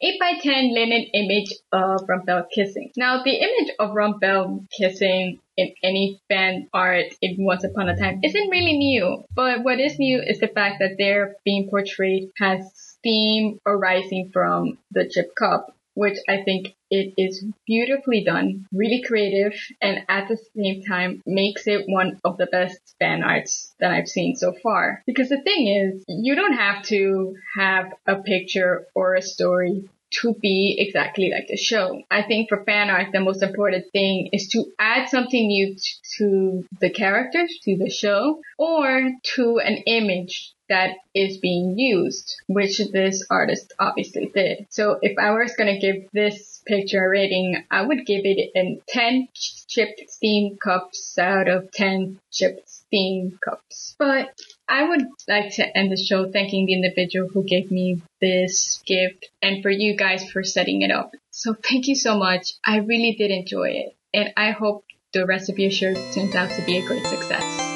8 0.00 0.20
by 0.20 0.32
10 0.40 0.74
linen 0.74 1.06
image 1.14 1.52
of 1.72 2.06
Rumbelle 2.06 2.46
kissing. 2.54 2.90
Now, 2.96 3.22
the 3.22 3.34
image 3.34 3.74
of 3.78 3.90
Rumbelle 3.90 4.66
kissing 4.70 5.40
in 5.56 5.74
any 5.82 6.20
fan 6.28 6.68
art 6.72 7.06
in 7.20 7.36
Once 7.38 7.64
Upon 7.64 7.88
a 7.88 7.96
Time 7.96 8.20
isn't 8.22 8.50
really 8.50 8.76
new, 8.76 9.24
but 9.34 9.62
what 9.62 9.80
is 9.80 9.98
new 9.98 10.20
is 10.20 10.40
the 10.40 10.48
fact 10.48 10.76
that 10.80 10.96
they're 10.98 11.36
being 11.44 11.68
portrayed 11.68 12.30
as 12.40 12.70
steam 12.74 13.60
arising 13.66 14.30
from 14.32 14.78
the 14.90 15.08
chip 15.08 15.34
cup, 15.34 15.74
which 15.94 16.18
I 16.28 16.42
think 16.42 16.74
it 16.92 17.14
is 17.16 17.42
beautifully 17.66 18.22
done, 18.22 18.66
really 18.70 19.02
creative, 19.02 19.54
and 19.80 20.04
at 20.08 20.28
the 20.28 20.38
same 20.54 20.82
time 20.82 21.22
makes 21.24 21.66
it 21.66 21.88
one 21.88 22.20
of 22.22 22.36
the 22.36 22.46
best 22.46 22.78
fan 22.98 23.22
arts 23.22 23.74
that 23.80 23.90
I've 23.90 24.08
seen 24.08 24.36
so 24.36 24.52
far. 24.62 25.02
Because 25.06 25.30
the 25.30 25.40
thing 25.40 25.68
is, 25.68 26.04
you 26.06 26.34
don't 26.34 26.52
have 26.52 26.84
to 26.84 27.34
have 27.56 27.92
a 28.06 28.16
picture 28.16 28.86
or 28.94 29.14
a 29.14 29.22
story 29.22 29.88
to 30.20 30.34
be 30.34 30.76
exactly 30.78 31.30
like 31.30 31.48
the 31.48 31.56
show. 31.56 32.02
I 32.10 32.22
think 32.22 32.50
for 32.50 32.62
fan 32.64 32.90
art, 32.90 33.08
the 33.12 33.20
most 33.20 33.42
important 33.42 33.86
thing 33.92 34.28
is 34.34 34.48
to 34.48 34.66
add 34.78 35.08
something 35.08 35.46
new 35.46 35.74
to 36.18 36.66
the 36.80 36.90
characters, 36.90 37.58
to 37.62 37.78
the 37.78 37.88
show, 37.88 38.40
or 38.58 39.12
to 39.34 39.58
an 39.60 39.78
image 39.86 40.52
that 40.72 40.96
is 41.14 41.36
being 41.36 41.78
used, 41.78 42.40
which 42.46 42.78
this 42.78 43.26
artist 43.28 43.74
obviously 43.78 44.32
did. 44.34 44.66
So 44.70 44.98
if 45.02 45.18
I 45.18 45.32
was 45.32 45.54
going 45.54 45.74
to 45.74 45.78
give 45.78 46.10
this 46.12 46.62
picture 46.66 47.04
a 47.04 47.08
rating, 47.10 47.62
I 47.70 47.82
would 47.82 48.06
give 48.06 48.22
it 48.24 48.50
a 48.56 48.80
10 48.88 49.28
chipped 49.68 50.02
steam 50.08 50.56
cups 50.56 51.18
out 51.18 51.48
of 51.48 51.70
10 51.72 52.18
chipped 52.30 52.66
steam 52.66 53.38
cups. 53.44 53.94
But 53.98 54.32
I 54.66 54.88
would 54.88 55.02
like 55.28 55.54
to 55.56 55.76
end 55.76 55.92
the 55.92 56.02
show 56.02 56.32
thanking 56.32 56.64
the 56.64 56.72
individual 56.72 57.28
who 57.28 57.44
gave 57.44 57.70
me 57.70 58.00
this 58.22 58.82
gift 58.86 59.28
and 59.42 59.62
for 59.62 59.68
you 59.68 59.94
guys 59.94 60.30
for 60.30 60.42
setting 60.42 60.80
it 60.80 60.90
up. 60.90 61.12
So 61.30 61.52
thank 61.52 61.86
you 61.86 61.94
so 61.94 62.16
much. 62.16 62.54
I 62.64 62.78
really 62.78 63.14
did 63.18 63.30
enjoy 63.30 63.68
it 63.72 63.96
and 64.14 64.32
I 64.38 64.52
hope 64.52 64.86
the 65.12 65.26
rest 65.26 65.50
of 65.50 65.58
your 65.58 65.70
show 65.70 65.92
turns 65.92 66.34
out 66.34 66.50
to 66.52 66.62
be 66.64 66.78
a 66.78 66.86
great 66.86 67.04
success. 67.04 67.71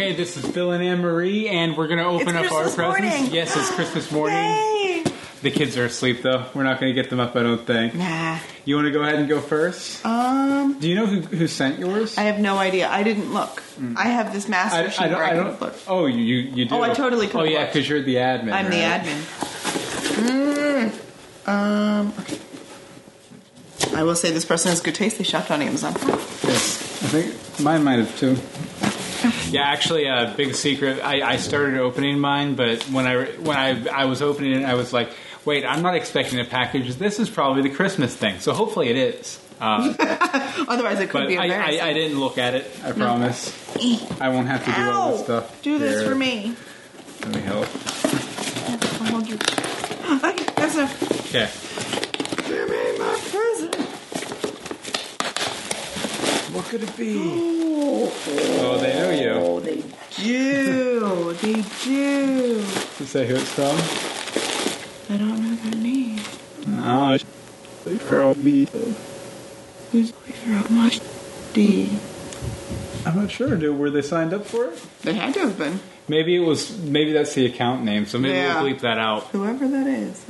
Okay, 0.00 0.14
this 0.14 0.38
is 0.38 0.46
Bill 0.50 0.72
and 0.72 0.82
Anne 0.82 1.00
Marie, 1.02 1.46
and 1.46 1.76
we're 1.76 1.86
to 1.98 2.06
open 2.06 2.34
It's 2.34 2.46
up 2.46 2.52
our 2.52 2.62
presents. 2.62 2.78
morning. 2.78 3.26
Yes, 3.34 3.54
it's 3.54 3.70
Christmas 3.74 4.10
morning. 4.12 4.38
Yay! 4.38 5.04
The 5.42 5.50
kids 5.50 5.76
are 5.76 5.84
asleep 5.84 6.22
though. 6.22 6.46
We're 6.54 6.62
not 6.62 6.80
to 6.94 6.94
get 7.02 7.10
them 7.10 7.20
up. 7.20 7.36
I 7.36 7.42
don't 7.42 7.66
think. 7.66 7.94
Nah. 7.94 8.38
You 8.64 8.76
want 8.76 8.86
to 8.86 8.92
go 8.92 9.02
ahead 9.02 9.16
and 9.16 9.28
go 9.28 9.42
first? 9.42 10.02
Um, 10.06 10.78
Do 10.80 10.88
you 10.88 10.94
know 10.94 11.04
who, 11.04 11.20
who 11.20 11.46
sent 11.46 11.78
yours? 11.78 12.16
I 12.16 12.22
have 12.22 12.38
no 12.40 12.56
idea. 12.56 12.88
I 12.88 13.02
didn't 13.02 13.34
look. 13.34 13.62
I 13.94 14.04
have 14.08 14.32
this 14.32 14.48
master 14.48 14.84
Mm. 14.84 14.86
I, 14.86 14.88
sheet 14.88 15.00
I 15.02 15.08
don't. 15.08 15.16
where 15.18 15.24
I, 15.24 15.26
I 15.26 15.34
can 15.34 15.44
don't 15.44 15.60
look. 15.60 15.74
oh, 15.86 16.06
you 16.06 16.16
you 16.22 16.36
you 16.54 16.64
do. 16.64 16.76
Oh, 16.76 16.80
I 16.82 16.94
totally 16.94 17.28
Oh 17.34 17.42
yeah, 17.44 17.66
because 17.66 17.86
you're 17.86 18.00
the 18.00 18.14
admin. 18.14 18.52
I'm 18.54 18.70
the 18.70 18.78
right? 18.80 19.02
admin. 19.02 20.94
Mm. 21.44 21.48
Um, 21.48 22.14
okay. 22.20 22.38
I 23.98 24.02
will 24.04 24.14
say 24.16 24.30
this 24.30 24.46
person 24.46 24.70
has 24.70 24.80
good 24.80 24.94
taste. 24.94 25.18
They 25.18 25.24
shopped 25.24 25.50
on 25.50 25.60
Amazon. 25.60 25.92
Yes, 25.92 26.80
I 27.04 27.08
think 27.08 27.60
mine 27.60 27.84
might 27.84 27.98
have 27.98 28.16
too. 28.18 28.38
Yeah, 29.50 29.62
actually, 29.62 30.06
a 30.06 30.32
big 30.36 30.54
secret. 30.54 31.00
I, 31.02 31.32
I 31.32 31.36
started 31.36 31.78
opening 31.80 32.18
mine, 32.20 32.54
but 32.54 32.82
when 32.84 33.06
I 33.06 33.24
when 33.24 33.56
I 33.56 33.86
I 33.88 34.04
was 34.04 34.22
opening 34.22 34.62
it, 34.62 34.64
I 34.64 34.74
was 34.74 34.92
like, 34.92 35.10
"Wait, 35.44 35.64
I'm 35.64 35.82
not 35.82 35.94
expecting 35.96 36.38
a 36.38 36.44
package. 36.44 36.94
This 36.94 37.18
is 37.18 37.28
probably 37.28 37.62
the 37.62 37.70
Christmas 37.74 38.14
thing." 38.14 38.38
So 38.40 38.52
hopefully, 38.52 38.88
it 38.88 38.96
is. 38.96 39.40
Uh, 39.60 39.92
Otherwise, 40.68 41.00
it 41.00 41.10
could 41.10 41.26
be 41.28 41.36
I, 41.36 41.44
embarrassing. 41.44 41.80
I, 41.80 41.88
I 41.88 41.92
didn't 41.92 42.18
look 42.20 42.38
at 42.38 42.54
it. 42.54 42.70
I 42.84 42.92
promise. 42.92 43.52
I 44.20 44.28
won't 44.28 44.46
have 44.46 44.64
to 44.64 44.72
do 44.72 44.90
all 44.90 45.12
this 45.12 45.24
stuff. 45.24 45.62
Do 45.62 45.78
this 45.78 46.00
Here, 46.00 46.08
for 46.08 46.14
me. 46.14 46.54
Let 47.22 47.34
me 47.34 47.40
help. 47.42 47.66
I'll 49.00 49.06
hold 49.10 49.28
you. 49.28 49.38
Okay, 50.10 50.44
that's 50.56 50.74
enough. 50.74 51.26
Okay. 51.28 51.48
Give 52.48 52.68
me 52.68 52.98
my 52.98 53.20
present. 53.30 53.89
What 56.52 56.64
could 56.66 56.82
it 56.82 56.96
be? 56.96 57.16
Oh, 57.18 58.12
Oh, 58.60 58.78
they 58.78 58.94
know 58.94 59.10
you. 59.10 59.30
oh, 59.30 59.60
they 59.60 59.82
do. 60.16 61.32
They 61.34 61.62
do. 61.84 62.60
To 62.98 63.06
say 63.06 63.26
who 63.26 63.36
it's 63.36 63.50
from? 63.52 63.76
I 65.14 65.18
don't 65.18 65.42
know 65.42 65.54
their 65.56 65.80
name. 65.80 66.20
Oh, 66.68 67.18
they 67.84 67.96
probably. 67.98 68.66
Who's 69.92 70.10
from 70.10 70.76
much 70.76 71.00
D? 71.52 71.90
I'm 73.06 73.16
not 73.16 73.30
sure. 73.30 73.56
Do 73.56 73.72
were 73.74 73.90
they 73.90 74.02
signed 74.02 74.34
up 74.34 74.44
for 74.44 74.66
it? 74.66 74.80
They 75.02 75.14
had 75.14 75.32
to 75.34 75.40
have 75.40 75.56
been. 75.58 75.80
Maybe 76.08 76.34
it 76.36 76.40
was. 76.40 76.76
Maybe 76.78 77.12
that's 77.12 77.34
the 77.34 77.46
account 77.46 77.84
name. 77.84 78.06
So 78.06 78.18
maybe 78.18 78.34
Yeah. 78.34 78.60
we'll 78.62 78.72
bleep 78.74 78.80
that 78.80 78.98
out. 78.98 79.24
Whoever 79.28 79.66
that 79.68 79.86
is. 79.86 80.20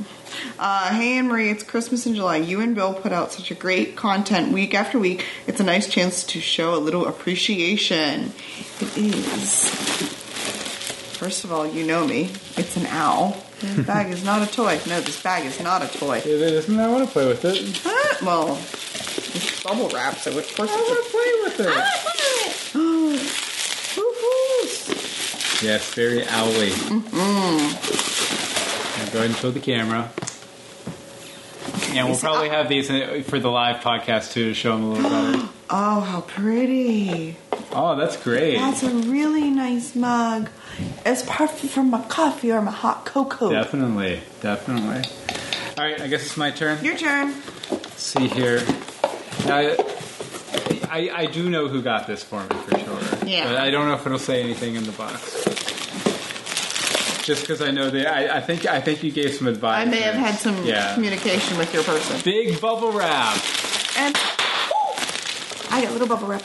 Uh, 0.59 0.93
hey 0.93 1.17
Anne 1.17 1.27
Marie, 1.27 1.49
it's 1.49 1.63
Christmas 1.63 2.05
in 2.05 2.15
July. 2.15 2.37
You 2.37 2.61
and 2.61 2.75
Bill 2.75 2.93
put 2.93 3.11
out 3.11 3.31
such 3.31 3.51
a 3.51 3.55
great 3.55 3.95
content 3.95 4.51
week 4.51 4.73
after 4.73 4.99
week. 4.99 5.25
It's 5.47 5.59
a 5.59 5.63
nice 5.63 5.87
chance 5.87 6.23
to 6.25 6.39
show 6.39 6.75
a 6.75 6.77
little 6.79 7.05
appreciation. 7.07 8.31
It 8.79 8.97
is. 8.97 9.69
First 11.17 11.43
of 11.43 11.51
all, 11.51 11.67
you 11.67 11.85
know 11.85 12.05
me. 12.07 12.31
It's 12.57 12.75
an 12.77 12.85
owl. 12.87 13.37
This 13.59 13.85
bag 13.85 14.11
is 14.11 14.23
not 14.23 14.41
a 14.41 14.51
toy. 14.51 14.79
No, 14.87 14.99
this 15.01 15.21
bag 15.21 15.45
is 15.45 15.59
not 15.61 15.83
a 15.83 15.87
toy. 15.99 16.17
It 16.17 16.25
isn't. 16.25 16.79
I 16.79 16.87
want 16.87 17.05
to 17.05 17.11
play 17.11 17.27
with 17.27 17.45
it. 17.45 17.81
Ah, 17.85 18.17
well, 18.25 18.53
it's 18.55 19.63
bubble 19.63 19.89
wrap, 19.89 20.15
so 20.17 20.35
of 20.35 20.55
course 20.55 20.71
I 20.71 20.75
want 20.77 21.05
to 21.05 21.11
play 21.11 21.31
with 21.43 21.59
it. 21.59 21.83
it's 22.47 22.75
a. 22.75 24.01
Woo-hoos. 24.01 25.61
Yes, 25.61 25.93
very 25.93 26.23
owly. 26.23 26.69
Mm-hmm. 26.71 28.00
Go 29.11 29.19
ahead 29.19 29.29
and 29.31 29.35
show 29.35 29.51
the 29.51 29.59
camera. 29.59 30.09
And 31.93 32.07
we'll 32.07 32.17
probably 32.17 32.49
have 32.49 32.69
these 32.69 32.89
uh, 32.89 33.21
for 33.25 33.39
the 33.39 33.49
live 33.49 33.81
podcast 33.83 34.31
too 34.31 34.45
to 34.49 34.53
show 34.53 34.71
them 34.71 34.83
a 34.83 34.89
little 34.93 35.09
better. 35.09 35.49
Oh, 35.73 36.01
how 36.01 36.19
pretty. 36.19 37.37
Oh, 37.71 37.95
that's 37.95 38.17
great. 38.21 38.57
That's 38.57 38.83
a 38.83 38.89
really 38.89 39.49
nice 39.49 39.95
mug. 39.95 40.49
It's 41.05 41.23
perfect 41.25 41.71
for 41.71 41.81
my 41.81 42.01
coffee 42.09 42.51
or 42.51 42.61
my 42.61 42.71
hot 42.71 43.05
cocoa. 43.05 43.49
Definitely, 43.49 44.19
definitely. 44.41 45.09
All 45.77 45.85
right, 45.85 46.01
I 46.01 46.07
guess 46.09 46.25
it's 46.25 46.35
my 46.35 46.51
turn. 46.51 46.83
Your 46.83 46.97
turn. 46.97 47.33
Let's 47.71 48.03
see 48.03 48.27
here. 48.27 48.61
Now, 49.45 49.73
I, 50.89 51.09
I 51.13 51.25
do 51.27 51.49
know 51.49 51.69
who 51.69 51.81
got 51.81 52.05
this 52.05 52.21
for 52.21 52.41
me 52.41 52.49
for 52.49 52.77
sure. 52.77 53.25
Yeah. 53.25 53.47
But 53.47 53.55
I 53.55 53.71
don't 53.71 53.87
know 53.87 53.93
if 53.93 54.05
it'll 54.05 54.19
say 54.19 54.43
anything 54.43 54.75
in 54.75 54.83
the 54.83 54.91
box. 54.91 55.70
Just 57.23 57.41
because 57.41 57.61
I 57.61 57.71
know 57.71 57.89
they, 57.89 58.05
I, 58.05 58.37
I 58.37 58.41
think 58.41 58.65
I 58.65 58.81
think 58.81 59.03
you 59.03 59.11
gave 59.11 59.33
some 59.35 59.47
advice. 59.47 59.85
I 59.87 59.89
may 59.89 60.01
have 60.01 60.15
had 60.15 60.35
some 60.35 60.65
Yeah. 60.65 60.93
communication 60.95 61.57
with 61.57 61.73
your 61.73 61.83
person. 61.83 62.19
Big 62.23 62.59
bubble 62.59 62.91
wrap. 62.91 63.35
And 63.97 64.15
Ooh, 64.15 65.69
I 65.69 65.81
got 65.83 65.91
little 65.91 66.07
bubble 66.07 66.27
wrap. 66.27 66.41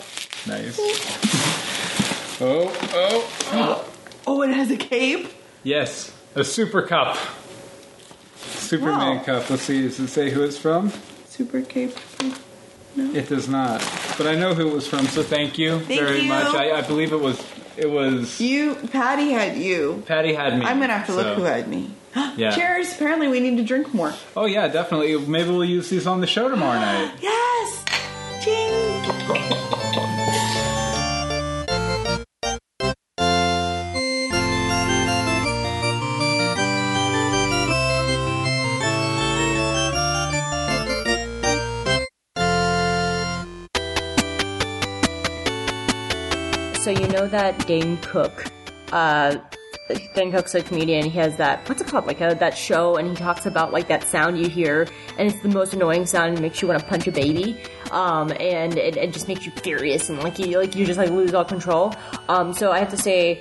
Nice. 0.47 0.79
oh, 2.41 2.71
oh, 2.95 3.33
oh. 3.53 3.93
Oh, 4.29 4.43
it 4.43 4.51
has 4.51 4.73
a 4.73 4.77
cape. 4.77 5.29
Yes, 5.62 6.12
a 6.35 6.43
super 6.43 6.83
cup. 6.83 7.17
Superman 8.37 9.19
Wow. 9.19 9.23
cup. 9.23 9.49
Let's 9.49 9.62
see. 9.62 9.83
Does 9.83 10.01
it 10.01 10.09
say 10.09 10.31
who 10.31 10.43
it's 10.43 10.59
from? 10.59 10.93
Super 11.29 11.62
cape. 11.62 11.97
No. 12.97 13.12
It 13.12 13.29
does 13.29 13.49
not. 13.49 13.81
But 14.19 14.27
I 14.27 14.35
know 14.35 14.53
who 14.55 14.67
it 14.69 14.75
was 14.75 14.89
from, 14.89 15.07
so 15.07 15.23
thank 15.23 15.59
you 15.59 15.79
Thank 15.81 16.01
very 16.01 16.23
you. 16.23 16.29
much. 16.29 16.55
I, 16.55 16.73
I 16.73 16.81
believe 16.83 17.12
it 17.12 17.21
was 17.21 17.41
it 17.77 17.91
was 17.91 18.41
You, 18.41 18.75
Patty 18.93 19.31
had 19.31 19.57
you. 19.57 20.03
Patty 20.07 20.35
had 20.35 20.59
me. 20.59 20.65
I'm 20.67 20.81
gonna 20.81 20.95
have 20.95 21.07
to 21.07 21.12
so- 21.12 21.19
look 21.19 21.37
who 21.37 21.43
had 21.45 21.69
me. 21.69 21.91
Yeah. 22.37 22.51
Cheers. 22.55 22.95
Apparently, 22.95 23.29
we 23.29 23.41
need 23.41 23.57
to 23.59 23.62
drink 23.65 23.93
more. 23.93 24.12
Oh 24.37 24.47
yeah, 24.47 24.69
definitely. 24.69 25.17
Maybe 25.19 25.51
we'll 25.51 25.65
use 25.65 25.91
these 25.91 26.07
on 26.07 26.21
the 26.23 26.27
show 26.27 26.49
tomorrow 26.49 26.79
night. 26.81 27.12
Yes. 27.21 27.85
Ching. 28.43 29.62
So 46.87 46.92
you 46.92 47.09
know 47.09 47.27
that 47.27 47.66
Dane 47.66 47.96
Cook, 47.96 48.44
uh, 48.92 49.38
Dane 50.14 50.31
Cook's 50.31 50.55
a 50.55 50.62
comedian. 50.62 51.11
He 51.11 51.18
has 51.18 51.35
that 51.35 51.68
what's 51.68 51.81
it 51.81 51.88
called, 51.88 52.07
like 52.07 52.20
a, 52.20 52.37
that 52.38 52.57
show, 52.57 52.94
and 52.94 53.09
he 53.09 53.16
talks 53.16 53.44
about 53.44 53.72
like 53.72 53.88
that 53.88 54.05
sound 54.05 54.38
you 54.38 54.49
hear, 54.49 54.87
and 55.18 55.29
it's 55.29 55.42
the 55.42 55.49
most 55.49 55.75
annoying 55.75 56.07
sound, 56.07 56.35
and 56.35 56.40
makes 56.40 56.62
you 56.62 56.68
want 56.68 56.79
to 56.79 56.87
punch 56.87 57.09
a 57.09 57.11
baby, 57.11 57.61
um, 57.90 58.31
and 58.38 58.79
it, 58.79 58.96
it 58.96 59.12
just 59.12 59.27
makes 59.27 59.44
you 59.44 59.51
furious, 59.51 60.11
and 60.11 60.22
like 60.22 60.38
you 60.38 60.61
like 60.61 60.77
you 60.77 60.87
just 60.87 60.96
like 60.96 61.11
lose 61.11 61.35
all 61.35 61.44
control. 61.44 61.92
Um, 62.29 62.53
so 62.53 62.70
I 62.70 62.79
have 62.79 62.90
to 62.90 62.96
say 62.96 63.40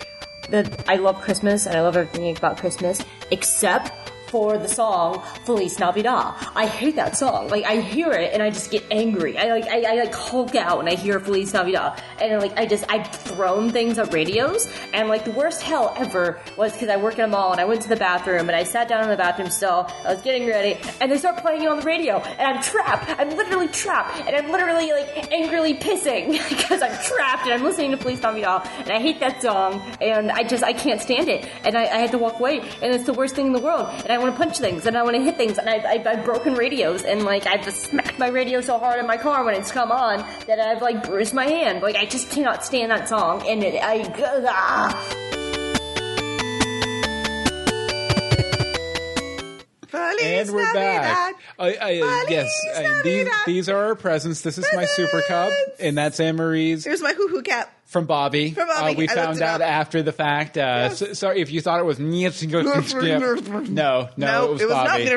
that 0.50 0.90
I 0.90 0.96
love 0.96 1.22
Christmas, 1.22 1.68
and 1.68 1.76
I 1.76 1.82
love 1.82 1.96
everything 1.96 2.36
about 2.36 2.58
Christmas, 2.58 3.00
except 3.30 3.92
for 4.36 4.58
the 4.58 4.68
song 4.68 5.24
Feliz 5.46 5.80
Navidad. 5.80 6.36
I 6.58 6.66
hate 6.66 6.98
that 6.98 7.16
song. 7.16 7.48
Like 7.48 7.64
I 7.64 7.80
hear 7.80 8.12
it 8.12 8.34
and 8.34 8.44
I 8.44 8.50
just 8.50 8.70
get 8.70 8.84
angry. 8.92 9.38
I 9.38 9.46
like 9.46 9.64
I, 9.64 9.94
I 9.94 9.96
like 9.96 10.14
hulk 10.14 10.56
out 10.56 10.78
when 10.80 10.90
I 10.90 10.96
hear 10.96 11.22
Feliz 11.22 11.54
Navidad. 11.54 12.04
And 12.20 12.42
like 12.42 12.52
I 12.58 12.66
just 12.66 12.84
I've 12.90 13.08
thrown 13.08 13.70
things 13.70 13.98
at 13.98 14.12
radios 14.12 14.70
and 14.94 15.08
like 15.08 15.24
the 15.24 15.32
worst 15.32 15.62
hell 15.62 15.94
ever 15.96 16.42
was 16.58 16.74
because 16.74 16.90
I 16.90 16.98
work 16.98 17.18
in 17.18 17.24
a 17.24 17.30
mall 17.30 17.54
and 17.54 17.62
I 17.62 17.64
went 17.64 17.82
to 17.84 17.88
the 17.88 17.96
bathroom 17.96 18.50
and 18.50 18.58
I 18.58 18.66
sat 18.66 18.90
down 18.90 19.06
in 19.06 19.10
the 19.10 19.16
bathroom 19.16 19.50
stall. 19.50 19.90
I 20.04 20.14
was 20.14 20.22
getting 20.22 20.50
ready 20.50 20.78
and 21.00 21.10
they 21.10 21.18
start 21.18 21.38
playing 21.38 21.62
it 21.62 21.70
on 21.70 21.80
the 21.80 21.86
radio 21.86 22.18
and 22.18 22.58
I'm 22.58 22.62
trapped. 22.62 23.10
I'm 23.18 23.30
literally 23.30 23.70
trapped 23.70 24.20
and 24.20 24.36
I'm 24.36 24.52
literally 24.52 24.92
like 24.92 25.32
angrily 25.32 25.76
pissing 25.76 26.32
because 26.50 26.82
I'm 26.82 26.98
trapped 27.06 27.46
and 27.46 27.54
I'm 27.54 27.64
listening 27.64 27.92
to 27.92 27.98
Feliz 27.98 28.22
Navidad 28.22 28.70
and 28.80 28.92
I 28.92 29.00
hate 29.00 29.22
that 29.22 29.42
song 29.42 29.82
and 30.02 30.30
I 30.30 30.44
just 30.44 30.62
I 30.62 30.74
can't 30.74 31.00
stand 31.00 31.30
it 31.30 31.48
and 31.64 31.78
I, 31.78 31.84
I 31.84 32.00
had 32.00 32.12
to 32.12 32.18
walk 32.18 32.38
away 32.42 32.60
and 32.82 32.94
it's 32.94 33.06
the 33.06 33.14
worst 33.14 33.36
thing 33.36 33.48
in 33.48 33.54
the 33.54 33.62
world 33.62 33.88
and 34.02 34.12
I 34.12 34.25
want 34.26 34.38
to 34.38 34.44
punch 34.44 34.58
things 34.58 34.86
and 34.86 34.98
I 34.98 35.04
want 35.04 35.16
to 35.16 35.22
hit 35.22 35.38
things 35.38 35.58
and 35.58 35.70
I, 35.70 35.78
I, 35.78 36.04
I've 36.04 36.26
broken 36.26 36.56
radios 36.56 37.04
and 37.04 37.24
like 37.24 37.46
I've 37.46 37.64
just 37.64 37.84
smacked 37.84 38.18
my 38.18 38.30
radio 38.30 38.60
so 38.60 38.80
hard 38.80 39.00
in 39.00 39.06
my 39.06 39.18
car 39.18 39.44
when 39.44 39.54
it's 39.54 39.72
come 39.72 39.92
on 39.92 40.26
that 40.48 40.60
I've 40.60 40.82
like 40.82 41.06
bruised 41.06 41.34
my 41.34 41.46
hand 41.46 41.82
like 41.82 41.96
I 41.96 42.06
just 42.06 42.32
cannot 42.32 42.66
stand 42.66 42.92
that 42.92 43.08
song 43.08 43.44
and 43.48 43.64
it, 43.64 43.80
I 43.82 44.12
ah. 44.48 45.22
Feliz 49.88 50.22
And 50.24 50.52
we're 50.52 50.74
back. 50.74 51.36
I, 51.58 51.76
I, 51.76 52.26
yes, 52.28 52.50
I, 52.76 53.02
these, 53.04 53.28
these 53.46 53.70
are 53.70 53.78
our 53.78 53.96
presents. 53.96 54.42
This 54.42 54.58
is 54.58 54.66
my 54.74 54.86
super 54.86 55.22
cup, 55.22 55.54
and 55.80 55.98
that's 55.98 56.20
Anne 56.20 56.36
Marie's 56.36 56.84
Here's 56.84 57.02
my 57.02 57.14
hoo 57.14 57.30
hoo 57.30 57.42
cap. 57.42 57.74
From 57.86 58.06
Bobby. 58.06 58.52
From 58.52 58.68
Bobby. 58.68 58.94
Uh, 58.94 58.98
we 58.98 59.10
I 59.10 59.16
found 59.16 59.42
out 59.42 59.62
after 59.62 60.04
the 60.04 60.12
fact. 60.12 60.58
Uh, 60.58 60.90
so- 60.90 61.14
sorry 61.14 61.42
if 61.42 61.52
you 61.52 61.62
thought 61.62 61.80
it 61.80 61.86
was 61.86 62.00
no, 62.00 62.06
no, 62.08 64.10
no, 64.18 64.46
it 64.46 64.52
was 64.52 64.62
it 64.62 64.66
was 64.66 64.74
Bobby. 64.74 64.88
not. 64.88 65.00
It, 65.00 65.08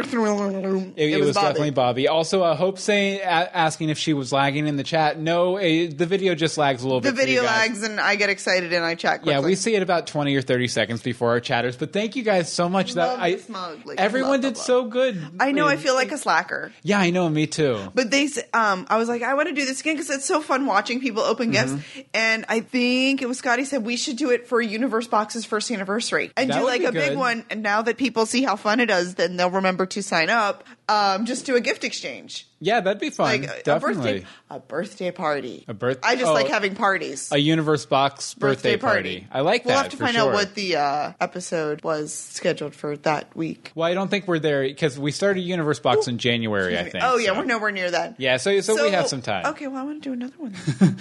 It, 0.97 1.13
it 1.13 1.21
was, 1.21 1.35
Bobby. 1.35 1.47
definitely 1.47 1.71
Bobby. 1.71 2.09
Also, 2.09 2.43
uh, 2.43 2.55
Hope 2.55 2.79
saying 2.79 3.21
asking 3.21 3.89
if 3.89 3.99
she 3.99 4.13
was 4.13 4.33
lagging 4.33 4.67
in 4.67 4.77
the 4.77 4.85
chat. 4.85 5.19
No, 5.19 5.57
uh, 5.57 5.61
the 5.61 6.07
video 6.07 6.35
just 6.35 6.59
lags 6.59 6.83
a 6.83 6.87
little 6.87 7.01
The 7.01 7.13
bit. 7.13 7.29
you 7.29 7.41
video 7.41 7.45
lags, 7.45 7.83
and 7.83 8.01
I 8.01 8.17
get 8.17 8.31
excited 8.31 8.73
and 8.73 8.85
I 8.85 8.95
chat 8.95 9.23
quickly. 9.23 9.33
Yeah, 9.33 9.41
we 9.41 9.55
see 9.55 9.75
it 9.75 9.83
about 9.83 10.07
twenty 10.07 10.37
or 10.37 10.43
thirty 10.43 10.69
seconds 10.69 11.03
before 11.03 11.31
our 11.31 11.41
chatters. 11.41 11.77
But 11.77 11.93
thank 11.93 12.17
you 12.17 12.23
guys 12.23 12.53
so 12.53 12.69
much. 12.69 12.95
Love 12.95 13.19
that 13.19 13.23
I 13.23 13.33
this 13.33 13.49
mug. 13.49 13.87
Like, 13.87 13.99
everyone 13.99 14.33
love, 14.33 14.41
did 14.43 14.57
love, 14.57 14.67
so 14.67 14.85
good. 14.85 15.23
I 15.41 15.53
know. 15.53 15.67
I 15.67 15.77
feel 15.77 15.95
like 15.95 16.13
a 16.13 16.19
slacker. 16.19 16.73
Yeah, 16.83 16.99
I 16.99 17.11
know. 17.11 17.29
Me 17.29 17.47
too. 17.47 17.79
But 17.95 18.11
they, 18.11 18.29
um, 18.53 18.87
I 18.89 18.97
was 18.99 19.09
like, 19.09 19.23
I 19.23 19.35
want 19.35 19.49
to 19.49 19.55
do 19.55 19.65
this 19.65 19.81
again 19.81 19.95
because 19.95 20.11
it's 20.11 20.25
so 20.25 20.41
fun 20.41 20.67
watching 20.67 21.01
people 21.01 21.23
open 21.23 21.51
gifts. 21.51 21.73
Mm-hmm. 21.73 22.01
And 22.15 22.45
I 22.59 22.61
think 22.61 23.23
it 23.23 23.29
was 23.29 23.39
Scotty 23.39 23.65
said 23.65 23.85
we 23.85 23.97
should 23.97 24.17
do 24.17 24.31
it 24.31 24.49
for 24.49 24.61
Universe 24.61 25.07
Box's 25.07 25.45
first 25.45 25.71
anniversary 25.71 26.33
and 26.37 26.51
That 26.51 26.59
do 26.59 26.65
like 26.65 26.83
a 26.83 26.91
big 26.91 27.17
one. 27.17 27.45
And 27.51 27.63
now 27.63 27.83
that 27.83 27.97
people 27.97 28.27
see 28.27 28.43
how 28.43 28.57
fun 28.57 28.81
it 28.81 28.91
is, 28.91 29.15
then 29.15 29.37
they'll 29.37 29.49
remember 29.49 29.87
to 29.87 30.03
sign 30.03 30.29
up. 30.29 30.65
Um, 30.89 31.27
just 31.27 31.45
do 31.45 31.55
a 31.55 31.61
gift 31.61 31.85
exchange, 31.85 32.47
Yeah, 32.61 32.81
that'd 32.81 32.99
be 32.99 33.11
fun. 33.11 33.43
like 33.43 33.51
a- 33.51 33.59
a 33.59 33.63
Definitely. 33.63 34.13
birthday, 34.21 34.27
a 34.49 34.59
birthday 34.59 35.11
party. 35.11 35.65
A 35.69 35.75
birth- 35.75 35.99
I 36.03 36.17
just 36.17 36.31
oh. 36.31 36.33
like 36.33 36.49
having 36.49 36.75
parties. 36.75 37.29
A 37.31 37.39
universe 37.39 37.85
box 37.85 38.33
birthday, 38.33 38.79
party. 38.79 39.27
I 39.31 39.43
like 39.43 39.65
that. 39.65 39.69
We'll 39.69 39.77
have 39.83 39.91
to 39.91 39.97
find 39.99 40.15
sure. 40.17 40.29
out 40.29 40.33
what 40.33 40.55
the 40.55 40.77
uh, 40.77 41.13
episode 41.21 41.85
was 41.85 42.15
scheduled 42.15 42.75
for 42.75 42.97
that 42.99 43.37
week. 43.37 43.71
Well, 43.75 43.87
I 43.87 43.93
don't 43.93 44.09
think 44.09 44.27
we're 44.27 44.39
there 44.39 44.63
because 44.63 44.99
we 44.99 45.13
started 45.13 45.43
universe 45.43 45.79
box 45.79 46.09
in 46.09 46.17
January. 46.17 46.79
I 46.79 46.89
think. 46.89 47.05
oh 47.05 47.19
yeah, 47.19 47.33
so. 47.33 47.39
we're 47.39 47.45
nowhere 47.45 47.71
near 47.71 47.91
that. 47.91 48.15
Yeah, 48.17 48.39
so, 48.39 48.59
so 48.63 48.83
we 48.83 48.91
have 48.93 49.09
some 49.09 49.21
time. 49.21 49.45
Okay, 49.45 49.67
well 49.67 49.83
I 49.83 49.85
want 49.85 50.03
to 50.03 50.09
do 50.09 50.15
another 50.15 50.37
one. 50.39 50.55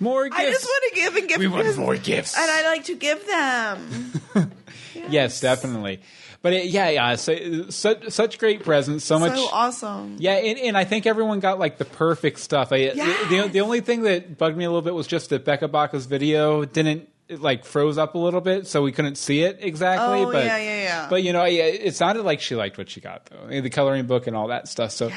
More 0.00 0.24
gifts. 0.28 0.40
I 0.40 0.50
just 0.50 0.64
want 0.64 0.84
to 0.88 1.00
give 1.00 1.16
and 1.16 1.28
give. 1.28 1.38
We 1.38 1.48
want 1.48 1.76
more 1.76 1.96
gifts. 1.96 2.36
and 2.38 2.50
I 2.50 2.68
like 2.68 2.84
to 2.84 2.94
give 2.96 3.26
them. 3.26 4.12
Yes, 5.08 5.40
definitely. 5.40 6.00
But 6.42 6.52
it, 6.52 6.66
yeah, 6.66 6.88
yeah. 6.90 7.14
So, 7.16 7.68
such 7.70 8.10
such 8.10 8.38
great 8.38 8.62
presents. 8.64 9.04
So 9.04 9.18
much. 9.18 9.36
so 9.36 9.48
awesome. 9.52 10.16
Yeah, 10.18 10.34
and, 10.34 10.58
and 10.58 10.76
I 10.76 10.84
think 10.84 11.06
everyone 11.06 11.40
got 11.40 11.58
like 11.58 11.78
the 11.78 11.84
perfect 11.84 12.38
stuff. 12.40 12.72
I, 12.72 12.76
Yes. 12.76 13.28
the, 13.30 13.48
the 13.48 13.60
only 13.60 13.80
thing 13.80 14.02
that 14.02 14.38
bugged 14.38 14.56
me 14.56 14.64
a 14.64 14.68
little 14.68 14.82
bit 14.82 14.94
was 14.94 15.06
just 15.06 15.30
that 15.30 15.44
Becca 15.44 15.68
Baca's 15.68 16.06
video 16.06 16.64
didn't 16.64 17.08
it, 17.28 17.40
like 17.40 17.64
froze 17.64 17.98
up 17.98 18.14
a 18.14 18.18
little 18.18 18.40
bit, 18.40 18.66
so 18.66 18.82
we 18.82 18.92
couldn't 18.92 19.16
see 19.16 19.42
it 19.42 19.58
exactly. 19.60 20.20
Oh, 20.20 20.32
but 20.32 20.44
yeah, 20.44 20.56
yeah, 20.58 20.82
yeah. 20.82 21.06
But 21.10 21.22
you 21.22 21.32
know, 21.32 21.44
yeah, 21.44 21.64
it 21.64 21.94
sounded 21.94 22.24
like 22.24 22.40
she 22.40 22.54
liked 22.56 22.78
what 22.78 22.88
she 22.90 23.00
got 23.00 23.26
though, 23.26 23.60
the 23.60 23.70
coloring 23.70 24.06
book 24.06 24.26
and 24.26 24.36
all 24.36 24.48
that 24.48 24.68
stuff. 24.68 24.92
So 24.92 25.10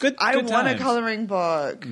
good. 0.00 0.14
I 0.18 0.34
good 0.34 0.48
want 0.50 0.68
a 0.68 0.76
coloring 0.76 1.26
book. 1.26 1.86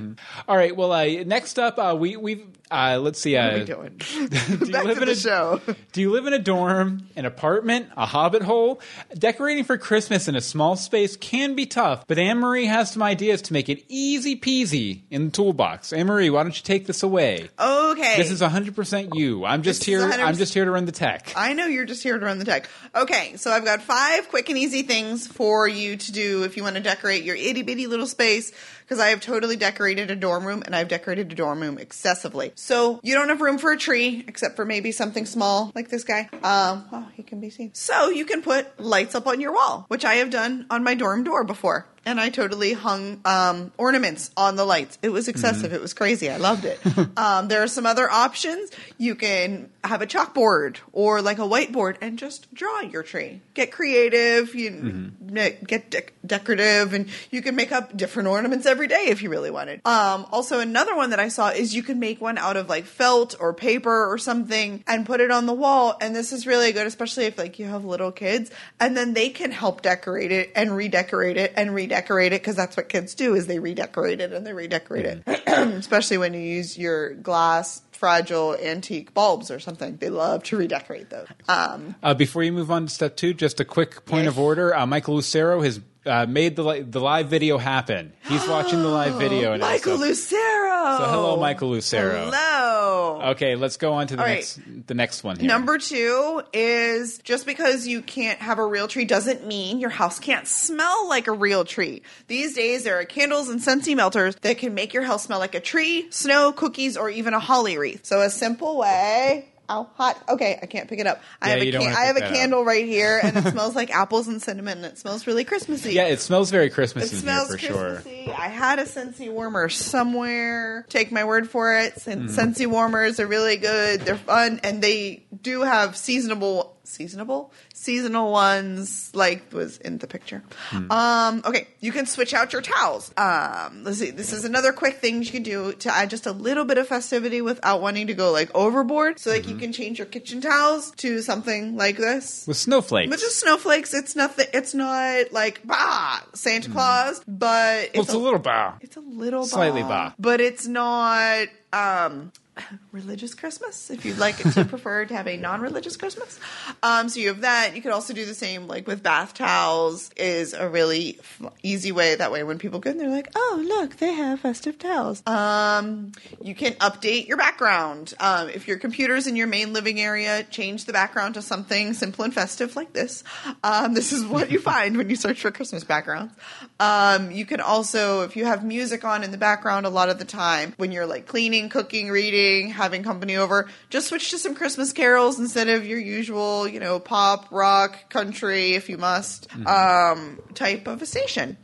All 0.48 0.57
right. 0.57 0.75
Well, 0.77 0.92
uh, 0.92 1.05
next 1.25 1.59
up, 1.59 1.79
uh, 1.79 1.96
we 1.98 2.16
we 2.16 2.44
uh, 2.70 2.98
let's 3.01 3.20
see. 3.20 3.37
Uh, 3.37 3.44
What 3.44 3.55
are 3.55 3.59
we 3.59 3.64
doing? 3.88 3.96
do 3.98 4.66
you 4.66 4.72
Back 4.72 4.85
live 4.85 4.96
to 4.96 5.03
in 5.03 5.07
the 5.07 5.12
a 5.12 5.16
show. 5.16 5.61
Do 5.92 6.01
you 6.01 6.11
live 6.11 6.27
in 6.27 6.33
a 6.33 6.38
dorm, 6.38 7.07
an 7.16 7.27
apartment, 7.27 7.88
a 7.96 8.07
hobbit 8.07 8.42
hole? 8.42 8.81
Decorating 9.16 9.64
for 9.64 9.77
Christmas 9.79 10.27
in 10.29 10.37
a 10.37 10.40
small 10.40 10.77
space 10.77 11.16
can 11.16 11.55
be 11.55 11.66
tough, 11.66 12.07
but 12.07 12.18
Anne 12.18 12.38
Marie 12.38 12.66
has 12.66 12.90
some 12.90 13.03
ideas 13.03 13.42
to 13.42 13.53
make 13.53 13.68
it 13.68 13.85
easy 13.88 14.37
peasy 14.37 15.03
in 15.11 15.27
the 15.27 15.31
toolbox. 15.31 15.92
Anne 15.92 16.07
Marie, 16.07 16.31
why 16.31 16.42
don't 16.42 16.57
you 16.57 16.62
take 16.62 16.87
this 16.87 17.03
away? 17.03 17.51
Okay. 17.59 18.16
This 18.16 18.31
is 18.31 18.40
100% 18.40 19.14
you. 19.14 19.44
I'm 19.53 19.62
just 19.62 19.85
here. 19.85 19.99
is 19.99 20.15
100% 20.15 20.25
I'm 20.25 20.37
just 20.37 20.55
here 20.55 20.65
to 20.65 20.71
run 20.71 20.87
the 20.87 20.93
tech. 20.93 21.31
I 21.37 21.53
know 21.53 21.67
you're 21.67 21.85
just 21.85 22.03
here 22.03 22.19
to 22.19 22.25
run 22.25 22.38
the 22.38 22.47
tech. 22.47 22.71
Okay, 22.95 23.37
so 23.37 23.51
I've 23.51 23.67
got 23.67 23.83
five 23.83 24.31
quick 24.31 24.49
and 24.49 24.57
easy 24.57 24.83
things 24.83 25.27
for 25.27 25.69
you 25.69 25.97
to 25.99 26.12
do 26.12 26.45
if 26.45 26.57
you 26.57 26.62
want 26.62 26.77
to 26.77 26.83
decorate 26.83 27.23
your 27.23 27.37
itty 27.37 27.61
bitty 27.62 27.87
little 27.87 28.07
space. 28.07 28.51
Because 28.93 29.07
I 29.07 29.09
have 29.09 29.23
totally 29.23 29.57
decorated 29.57 30.11
a 30.11 30.15
dorm 30.15 30.45
room 30.45 30.63
and 30.67 30.77
I've 30.77 30.89
decorated 30.89 31.33
a 31.33 31.35
dorm 31.35 31.63
room 31.63 31.79
excessively. 31.79 32.53
So 32.57 33.01
you 33.03 33.15
don't 33.15 33.31
have 33.31 33.41
room 33.41 33.57
for 33.57 33.73
a 33.73 33.77
tree 33.79 34.23
except 34.29 34.55
for 34.55 34.67
maybe 34.67 34.93
something 34.93 35.25
small 35.25 35.73
like 35.75 35.89
this 35.89 36.05
guy. 36.05 36.29
Um, 36.43 36.85
oh, 36.93 37.09
he 37.15 37.23
can 37.23 37.41
be 37.41 37.49
seen. 37.49 37.71
So 37.73 38.11
you 38.11 38.27
can 38.27 38.43
put 38.43 38.79
lights 38.79 39.15
up 39.15 39.27
on 39.27 39.41
your 39.41 39.55
wall, 39.55 39.87
which 39.89 40.05
I 40.05 40.17
have 40.17 40.29
done 40.29 40.67
on 40.69 40.85
my 40.85 40.95
dorm 40.95 41.25
door 41.25 41.43
before. 41.43 41.87
And 42.05 42.21
I 42.21 42.31
totally 42.31 42.73
hung 42.73 43.21
um, 43.25 43.71
ornaments 43.79 44.33
on 44.37 44.57
the 44.57 44.65
lights. 44.65 44.99
It 45.03 45.11
was 45.11 45.29
excessive. 45.29 45.73
It 45.73 45.81
was 45.81 45.95
crazy. 45.95 46.29
I 46.29 46.37
loved 46.37 46.65
it. 46.65 46.81
um, 47.17 47.47
there 47.47 47.63
are 47.63 47.69
some 47.69 47.87
other 47.87 48.11
options. 48.11 48.73
You 48.99 49.15
can 49.15 49.71
have 49.85 50.03
a 50.03 50.07
chalkboard 50.07 50.79
or 50.93 51.23
like 51.23 51.39
a 51.39 51.43
whiteboard 51.43 51.99
and 52.01 52.19
just 52.19 52.53
draw 52.53 52.81
your 52.81 53.05
tree. 53.05 53.41
Get 53.55 53.71
creative. 53.71 54.53
You 54.53 55.13
ne- 55.21 55.59
get 55.65 55.93
dec- 55.93 56.11
decorative, 56.27 56.93
and 56.93 57.09
you 57.31 57.41
can 57.41 57.55
make 57.55 57.71
up 57.71 57.97
different 57.97 58.29
ornaments 58.29 58.67
every 58.67 58.82
day 58.87 59.07
if 59.09 59.23
you 59.23 59.31
really 59.31 59.51
wanted. 59.51 59.81
Um, 59.87 60.27
also, 60.33 60.61
another 60.61 60.95
one 60.97 61.11
that 61.11 61.21
I 61.21 61.29
saw 61.29 61.51
is 61.51 61.75
you 61.75 61.83
can 61.83 61.99
make 61.99 62.21
one 62.21 62.38
out 62.38 62.57
of 62.57 62.68
like 62.68 62.85
felt 62.85 63.35
or 63.38 63.55
paper 63.55 64.12
or 64.12 64.18
something 64.18 64.85
and 64.87 65.07
put 65.07 65.21
it 65.21 65.31
on 65.31 65.47
the 65.47 65.53
wall. 65.53 65.97
And 66.01 66.14
this 66.14 66.33
is 66.33 66.47
really 66.47 66.73
good, 66.73 66.87
especially 66.87 67.25
if 67.25 67.38
like 67.38 67.59
you 67.59 67.66
have 67.66 67.85
little 67.85 68.12
kids, 68.12 68.51
and 68.81 68.97
then 68.97 69.14
they 69.14 69.29
can 69.29 69.51
help 69.51 69.83
decorate 69.83 70.33
it 70.33 70.53
and 70.55 70.75
redecorate 70.75 71.37
it 71.37 71.53
and 71.57 71.75
redecorate 71.75 72.33
it 72.33 72.42
because 72.42 72.57
that's 72.57 72.77
what 72.77 72.88
kids 72.88 73.14
do 73.14 73.35
is 73.35 73.47
they 73.47 73.59
redecorate 73.59 74.21
it 74.21 74.33
and 74.33 74.47
they 74.47 74.53
redecorate 74.53 75.07
it, 75.07 75.23
especially 75.47 76.18
when 76.18 76.35
you 76.35 76.40
use 76.40 76.79
your 76.79 77.14
glass 77.14 77.83
fragile 77.92 78.57
antique 78.57 79.14
bulbs 79.14 79.49
or 79.49 79.61
something. 79.61 79.97
They 79.97 80.11
love 80.11 80.42
to 80.45 80.57
redecorate 80.57 81.09
those. 81.11 81.29
Um, 81.47 81.95
Uh, 82.03 82.14
before 82.14 82.42
you 82.42 82.51
move 82.53 82.68
on 82.68 82.87
to 82.87 82.92
step 82.92 83.16
two, 83.16 83.33
just 83.33 83.61
a 83.61 83.64
quick 83.64 84.05
point 84.07 84.27
of 84.27 84.40
order. 84.40 84.75
Uh, 84.75 84.87
Michael 84.87 85.14
Lucero 85.14 85.62
has 85.62 85.81
uh, 86.05 86.27
made 86.27 86.57
the 86.57 86.65
li- 86.65 86.81
the 86.83 87.01
live 87.01 87.29
video 87.29 87.59
happen. 87.59 88.12
He's 88.29 88.47
watching 88.49 88.83
the 88.83 88.88
live 88.88 89.15
video. 89.15 89.57
now, 89.57 89.67
Michael 89.67 89.99
Lucero. 89.99 90.99
So 90.99 91.05
hello, 91.05 91.37
Michael 91.37 91.71
Lucero. 91.71 92.31
Hello. 92.31 93.21
Okay, 93.31 93.55
let's 93.55 93.77
go 93.77 93.93
on 93.93 94.07
to 94.09 94.17
the 94.17 94.23
All 94.23 94.27
right. 94.29 94.37
next 94.38 94.61
the 94.87 94.95
next 94.95 95.23
one 95.25 95.38
here. 95.38 95.47
Number 95.47 95.79
two 95.79 96.43
is 96.53 97.19
just 97.19 97.47
because 97.47 97.87
you 97.87 98.03
can't 98.03 98.41
have 98.41 98.59
a 98.59 98.67
real 98.67 98.88
tree 98.88 99.05
doesn't 99.05 99.47
mean 99.47 99.79
your 99.79 99.91
house 99.91 100.19
can't 100.19 100.47
smell 100.47 101.09
like 101.09 101.29
a 101.29 101.33
real 101.33 101.65
tree. 101.65 102.03
These 102.27 102.55
days, 102.55 102.85
there 102.85 102.99
are 102.99 103.05
candles 103.05 103.49
and 103.49 103.61
scentsy 103.61 103.95
melters 103.95 104.35
that 104.43 104.59
can 104.59 104.75
make 104.75 104.93
your 104.95 105.05
house 105.05 105.25
smell 105.25 105.38
like 105.38 105.55
a 105.55 105.61
tree, 105.61 106.09
snow, 106.11 106.53
cookies, 106.53 106.97
or 106.97 107.11
even 107.11 107.33
a 107.35 107.38
holly 107.41 107.79
wreath. 107.79 108.05
So, 108.05 108.21
a 108.21 108.31
simple 108.31 108.77
way. 108.77 109.52
Ow, 109.73 109.89
hot. 109.97 110.23
Okay, 110.29 110.59
I 110.63 110.67
can't 110.67 110.89
pick 110.89 110.99
it 110.99 111.07
up. 111.07 111.23
I 111.41 111.47
Yeah, 111.49 111.53
have 111.55 111.63
a 111.63 111.67
you 111.67 111.73
don't 111.73 111.83
can- 111.83 111.91
wanna 111.93 112.03
I 112.03 112.07
have 112.07 112.17
pick 112.17 112.25
a 112.25 112.27
that 112.29 112.33
up. 112.33 112.39
candle 112.39 112.65
right 112.65 112.85
here, 112.85 113.21
and 113.23 113.37
it 113.37 113.45
smells 113.53 113.75
like 113.75 113.91
apples 113.91 114.29
and 114.29 114.43
cinnamon, 114.43 114.79
and 114.79 114.87
it 114.87 114.99
smells 114.99 115.27
really 115.27 115.45
Christmassy. 115.45 115.93
Yeah, 115.95 116.07
it 116.09 116.21
smells 116.21 116.51
very 116.51 116.69
Christmas 116.71 117.07
It 117.07 117.15
in 117.15 117.19
smells 117.21 117.49
here 117.49 117.59
for 117.59 117.65
sure. 117.65 117.91
Christmassy. 118.03 118.33
I 118.33 118.49
had 118.49 118.79
a 118.79 118.85
Scentsy 118.85 119.31
warmer 119.33 119.69
somewhere. 119.71 120.85
Take 120.89 121.11
my 121.13 121.25
word 121.25 121.49
for 121.49 121.75
it. 121.79 122.01
Sen- 122.01 122.29
Mm. 122.29 122.31
Scentsy 122.31 122.67
warmers 122.67 123.19
are 123.21 123.27
really 123.27 123.57
good. 123.57 124.03
They're 124.03 124.17
fun, 124.17 124.61
and 124.63 124.83
they 124.83 125.25
do 125.41 125.63
have 125.63 125.97
seasonable, 125.97 126.72
seasonable, 126.85 127.53
seasonal 127.75 128.33
ones, 128.33 129.11
like 129.14 129.53
was 129.53 129.79
in 129.79 129.99
the 129.99 130.07
picture. 130.07 130.42
Hmm. 130.71 130.90
Um, 130.90 131.42
okay, 131.45 131.68
you 131.81 131.92
can 131.92 132.07
switch 132.07 132.35
out 132.35 132.53
your 132.53 132.62
towels. 132.62 133.12
Um, 133.16 133.85
let's 133.85 133.99
see. 133.99 134.11
This 134.11 134.33
is 134.33 134.45
another 134.45 134.73
quick 134.73 134.97
thing 134.99 135.23
you 135.23 135.31
can 135.31 135.42
do 135.42 135.73
to 135.75 135.95
add 135.95 136.11
just 136.11 136.27
a 136.27 136.33
little 136.33 136.64
bit 136.64 136.79
of 136.79 136.88
festivity 136.88 137.40
without 137.40 137.81
wanting 137.83 138.09
to 138.09 138.14
go 138.14 138.31
like 138.33 138.51
overboard. 138.55 139.18
So, 139.18 139.31
like, 139.31 139.45
you 139.47 139.53
Mm-hmm. 139.53 139.59
can 139.61 139.73
change 139.73 139.99
your 139.99 140.07
kitchen 140.07 140.40
towels 140.40 140.90
to 140.97 141.21
something 141.23 141.77
like 141.77 141.97
this. 141.97 142.47
With 142.47 142.57
snowflakes. 142.57 143.11
But 143.11 143.18
just 143.21 143.38
snowflakes. 143.40 143.95
It's 143.95 144.16
nothing. 144.16 144.47
It's 144.53 144.75
not 144.75 145.33
like 145.33 145.61
bah 145.64 146.21
Santa 146.35 146.71
Claus, 146.71 147.23
but 147.29 147.85
it's, 147.85 147.95
well, 147.95 148.03
it's 148.05 148.12
a 148.14 148.18
little 148.18 148.38
bow. 148.38 148.75
It's 148.81 148.97
a 148.97 149.01
little 149.01 149.45
Slightly 149.45 149.83
bah, 149.83 150.09
bah. 150.11 150.14
but 150.18 150.40
it's 150.40 150.66
not 150.66 151.49
um 151.73 152.33
religious 152.93 153.35
Christmas. 153.35 153.91
If 153.91 154.05
you'd 154.05 154.19
like 154.19 154.37
to 154.53 154.65
prefer 154.69 155.05
to 155.05 155.15
have 155.15 155.27
a 155.27 155.37
non-religious 155.37 155.97
Christmas, 155.97 156.38
um, 156.83 157.09
so 157.09 157.21
you 157.21 157.29
have 157.29 157.43
that. 157.43 157.75
You 157.75 157.83
could 157.83 157.93
also 157.93 158.12
do 158.12 158.25
the 158.25 158.35
same 158.35 158.67
like 158.67 158.87
with 158.87 159.03
bath 159.03 159.35
towels. 159.35 160.11
Is 160.17 160.53
a 160.53 160.69
really 160.69 161.19
f- 161.21 161.53
easy 161.62 161.93
way. 161.93 162.15
That 162.15 162.33
way, 162.33 162.43
when 162.45 162.59
people 162.59 162.79
go 162.79 162.91
in, 162.91 162.99
they're 162.99 163.09
like, 163.09 163.29
oh 163.35 163.62
look, 163.67 163.97
they 163.97 164.12
have 164.12 164.41
festive 164.41 164.79
towels. 164.79 165.23
Um, 165.27 166.12
you 166.43 166.55
can 166.55 166.75
update 166.75 167.27
your 167.27 167.37
background. 167.37 168.15
Um, 168.21 168.49
if 168.49 168.69
your 168.69 168.79
computer's 168.79 169.27
in 169.27 169.37
your 169.37 169.47
main 169.47 169.73
living 169.73 170.01
area, 170.01 170.45
change 170.45 170.85
the 170.85 170.93
background 170.93 171.35
to 171.35 171.43
something 171.43 171.95
simple 171.95 172.25
and 172.25 172.35
festive 172.35 172.77
like 172.77 172.93
this. 172.93 173.25
Um, 173.65 173.95
this 173.95 174.12
is 174.12 174.25
what 174.25 174.51
you 174.51 174.59
find 174.61 174.97
when 174.97 175.09
you 175.09 175.17
search 175.17 175.41
for 175.41 175.51
Christmas 175.51 175.85
backgrounds. 175.85 176.35
Um, 176.79 177.31
you 177.31 177.47
can 177.47 177.61
also, 177.61 178.23
if 178.23 178.37
you 178.37 178.45
have 178.45 178.65
music 178.65 179.05
on 179.05 179.25
in 179.25 179.31
the 179.31 179.38
background 179.38 179.87
a 179.87 179.91
lot 179.91 180.09
of 180.09 180.19
the 180.19 180.25
time, 180.25 180.75
when 180.77 180.93
you're 180.93 181.07
like 181.07 181.27
cleaning, 181.27 181.69
cooking, 181.69 182.11
reading, 182.11 182.42
having 182.71 183.03
company 183.03 183.37
over, 183.37 183.69
just 183.91 184.09
switch 184.09 184.31
to 184.31 184.39
some 184.39 184.55
Christmas 184.55 184.93
carols 184.93 185.39
instead 185.39 185.69
of 185.69 185.87
your 185.87 185.99
usual, 185.99 186.67
you 186.69 186.81
know, 186.81 186.99
pop, 186.99 187.49
rock, 187.51 188.11
country, 188.11 188.73
if 188.73 188.89
you 188.89 188.99
must, 188.99 189.49
um, 189.67 190.41
type 190.55 190.87
of 190.87 191.03
a 191.03 191.07
station. 191.07 191.57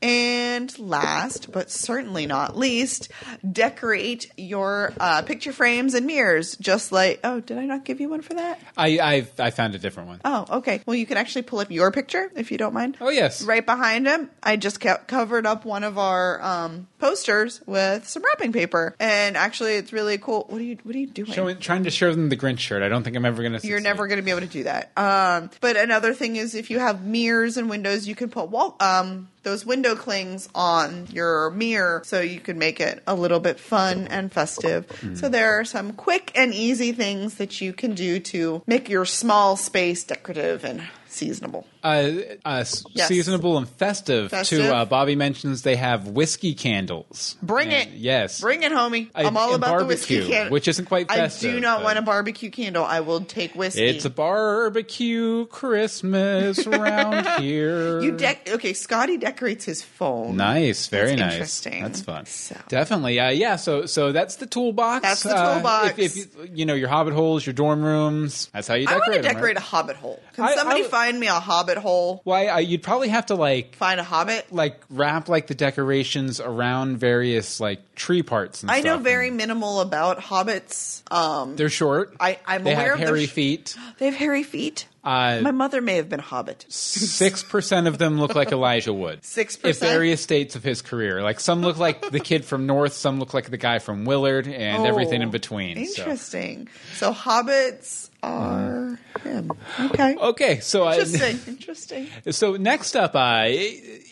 And 0.00 0.76
last, 0.80 1.52
but 1.52 1.70
certainly 1.70 2.26
not 2.26 2.56
least, 2.58 3.08
decorate 3.48 4.32
your 4.36 4.92
uh, 4.98 5.22
picture 5.22 5.52
frames 5.52 5.94
and 5.94 6.06
mirrors. 6.06 6.56
Just 6.56 6.90
like, 6.90 7.20
oh, 7.22 7.38
did 7.38 7.56
I 7.56 7.66
not 7.66 7.84
give 7.84 8.00
you 8.00 8.08
one 8.08 8.20
for 8.20 8.34
that? 8.34 8.60
I 8.76 8.98
I 8.98 9.26
I 9.38 9.50
found 9.50 9.76
a 9.76 9.78
different 9.78 10.08
one. 10.08 10.20
Oh, 10.24 10.44
okay. 10.58 10.80
Well, 10.86 10.96
you 10.96 11.06
can 11.06 11.18
actually 11.18 11.42
pull 11.42 11.60
up 11.60 11.70
your 11.70 11.92
picture 11.92 12.32
if 12.34 12.50
you 12.50 12.58
don't 12.58 12.74
mind. 12.74 12.96
Oh 13.00 13.10
yes. 13.10 13.42
Right 13.44 13.64
behind 13.64 14.08
him, 14.08 14.28
I 14.42 14.56
just 14.56 14.80
covered 14.80 15.46
up 15.46 15.64
one 15.64 15.84
of 15.84 15.98
our 15.98 16.42
um, 16.42 16.88
posters 17.02 17.60
with 17.66 18.06
some 18.06 18.22
wrapping 18.22 18.52
paper, 18.52 18.94
and 19.00 19.36
actually, 19.36 19.74
it's 19.74 19.92
really 19.92 20.18
cool. 20.18 20.46
What 20.48 20.60
are 20.60 20.64
you 20.64 20.78
What 20.84 20.94
are 20.94 20.98
you 20.98 21.08
doing? 21.08 21.32
Showing, 21.32 21.58
trying 21.58 21.82
to 21.82 21.90
show 21.90 22.12
them 22.12 22.28
the 22.28 22.36
Grinch 22.36 22.60
shirt. 22.60 22.80
I 22.84 22.88
don't 22.88 23.02
think 23.02 23.16
I'm 23.16 23.24
ever 23.24 23.42
going 23.42 23.58
to. 23.58 23.66
You're 23.66 23.80
never 23.80 24.06
going 24.06 24.18
to 24.18 24.22
be 24.22 24.30
able 24.30 24.42
to 24.42 24.46
do 24.46 24.62
that. 24.62 24.92
Um, 24.96 25.50
but 25.60 25.76
another 25.76 26.14
thing 26.14 26.36
is, 26.36 26.54
if 26.54 26.70
you 26.70 26.78
have 26.78 27.04
mirrors 27.04 27.56
and 27.56 27.68
windows, 27.68 28.06
you 28.06 28.14
can 28.14 28.30
put 28.30 28.50
wall 28.50 28.76
um, 28.78 29.28
those 29.42 29.66
window 29.66 29.96
clings 29.96 30.48
on 30.54 31.08
your 31.10 31.50
mirror, 31.50 32.02
so 32.04 32.20
you 32.20 32.38
can 32.38 32.56
make 32.56 32.78
it 32.78 33.02
a 33.08 33.16
little 33.16 33.40
bit 33.40 33.58
fun 33.58 34.06
and 34.06 34.32
festive. 34.32 34.86
So 35.14 35.28
there 35.28 35.58
are 35.58 35.64
some 35.64 35.94
quick 35.94 36.30
and 36.36 36.54
easy 36.54 36.92
things 36.92 37.34
that 37.34 37.60
you 37.60 37.72
can 37.72 37.94
do 37.94 38.20
to 38.20 38.62
make 38.68 38.88
your 38.88 39.04
small 39.04 39.56
space 39.56 40.04
decorative 40.04 40.64
and 40.64 40.84
seasonable. 41.08 41.66
Uh, 41.82 42.10
uh, 42.44 42.64
Yes. 42.94 43.08
Seasonable 43.08 43.58
and 43.58 43.68
festive, 43.68 44.30
Festive. 44.30 44.66
too. 44.66 44.72
Uh, 44.72 44.84
Bobby 44.84 45.16
mentions 45.16 45.62
they 45.62 45.76
have 45.76 46.08
whiskey 46.08 46.54
candles. 46.54 47.36
Bring 47.42 47.70
And- 47.70 47.88
it. 47.88 47.94
Yes. 47.96 48.40
Bring 48.40 48.62
it, 48.62 48.70
homie. 48.72 49.08
I'm 49.14 49.36
all 49.36 49.54
about 49.54 49.78
the 49.80 49.84
whiskey 49.86 50.16
barbecue, 50.18 50.32
candle. 50.34 50.52
which 50.52 50.68
isn't 50.68 50.84
quite 50.86 51.08
Festive, 51.10 51.50
I 51.50 51.54
do 51.54 51.60
not 51.60 51.82
want 51.82 51.98
a 51.98 52.02
barbecue 52.02 52.50
candle. 52.50 52.84
I 52.84 53.00
will 53.00 53.20
take 53.22 53.54
whiskey. 53.54 53.84
It's 53.84 54.04
a 54.04 54.10
barbecue 54.10 55.46
Christmas 55.46 56.66
around 56.66 57.26
here. 57.42 58.00
You 58.00 58.12
dec 58.12 58.48
okay, 58.54 58.72
Scotty 58.72 59.16
decorates 59.16 59.64
his 59.64 59.82
phone. 59.82 60.36
Nice, 60.36 60.86
very 60.88 61.10
That's 61.16 61.20
nice. 61.20 61.32
interesting. 61.32 61.82
That's 61.82 62.00
fun. 62.02 62.26
So- 62.26 62.56
Definitely, 62.68 63.18
uh, 63.18 63.30
yeah. 63.30 63.56
So, 63.56 63.86
so 63.86 64.12
that's 64.12 64.36
the 64.36 64.46
toolbox. 64.46 65.02
That's 65.02 65.22
the 65.24 65.36
Uh, 65.36 65.54
toolbox. 65.54 65.98
if, 65.98 65.98
if 65.98 66.16
you, 66.16 66.26
you 66.54 66.66
know 66.66 66.74
your 66.74 66.88
hobbit 66.88 67.14
holes, 67.14 67.44
your 67.44 67.52
dorm 67.54 67.82
rooms, 67.84 68.48
that's 68.52 68.68
how 68.68 68.74
you 68.74 68.86
I 68.88 68.92
decorate. 68.94 69.00
want 69.00 69.14
to 69.14 69.22
them, 69.22 69.34
decorate 69.34 69.56
right? 69.56 69.62
a 69.62 69.66
hobbit 69.66 69.96
hole. 69.96 70.20
Can 70.34 70.44
I- 70.44 70.48
I 70.48 70.54
somebody 70.54 70.82
would- 70.82 70.90
find 70.90 71.18
me 71.18 71.26
a 71.26 71.32
hobbit 71.32 71.71
hole? 71.78 72.20
Why? 72.24 72.46
I, 72.46 72.58
you'd 72.60 72.82
probably 72.82 73.08
have 73.08 73.26
to 73.26 73.34
like 73.34 73.74
Find 73.76 73.98
a 74.00 74.04
hobbit? 74.04 74.52
like 74.52 74.82
wrap 74.90 75.28
like 75.28 75.46
the 75.46 75.54
decorations 75.54 76.40
around 76.40 76.98
various 76.98 77.60
like 77.60 77.94
tree 77.94 78.22
parts. 78.22 78.62
And 78.62 78.70
I 78.70 78.80
know 78.80 78.98
very 78.98 79.30
minimal 79.30 79.80
about 79.80 80.18
hobbits. 80.20 81.02
Um, 81.12 81.56
They're 81.56 81.68
short. 81.68 82.14
I, 82.20 82.38
I'm 82.46 82.64
they 82.64 82.72
aware 82.74 82.96
have 82.96 82.98
hairy 83.08 83.26
sh- 83.26 83.30
feet. 83.30 83.76
They 83.98 84.06
have 84.06 84.14
hairy 84.14 84.42
feet. 84.42 84.86
Uh, 85.04 85.40
My 85.42 85.50
mother 85.50 85.80
may 85.80 85.96
have 85.96 86.08
been 86.08 86.20
a 86.20 86.22
hobbit. 86.22 86.64
Six 86.68 87.42
percent 87.42 87.88
of 87.88 87.98
them 87.98 88.20
look 88.20 88.36
like 88.36 88.52
Elijah 88.52 88.92
Wood. 88.92 89.22
6%? 89.22 89.68
At 89.68 89.76
various 89.76 90.20
states 90.22 90.54
of 90.54 90.62
his 90.62 90.80
career. 90.80 91.22
Like 91.22 91.40
some 91.40 91.60
look 91.60 91.76
like 91.76 92.10
the 92.12 92.20
kid 92.20 92.44
from 92.44 92.66
North, 92.66 92.92
some 92.92 93.18
look 93.18 93.34
like 93.34 93.50
the 93.50 93.56
guy 93.56 93.80
from 93.80 94.04
Willard, 94.04 94.46
and 94.46 94.86
everything 94.86 95.20
in 95.22 95.28
Oh, 95.28 95.32
between. 95.32 95.84
so. 95.86 96.02
Interesting. 96.02 96.68
So, 96.94 97.12
hobbits 97.12 98.10
are 98.22 98.98
him. 99.22 99.52
Okay. 99.80 100.16
Okay, 100.16 100.60
so 100.60 100.90
Interesting. 100.90 101.38
Interesting. 101.46 102.08
so 102.30 102.56
next 102.56 102.96
up, 102.96 103.14
uh, 103.14 103.48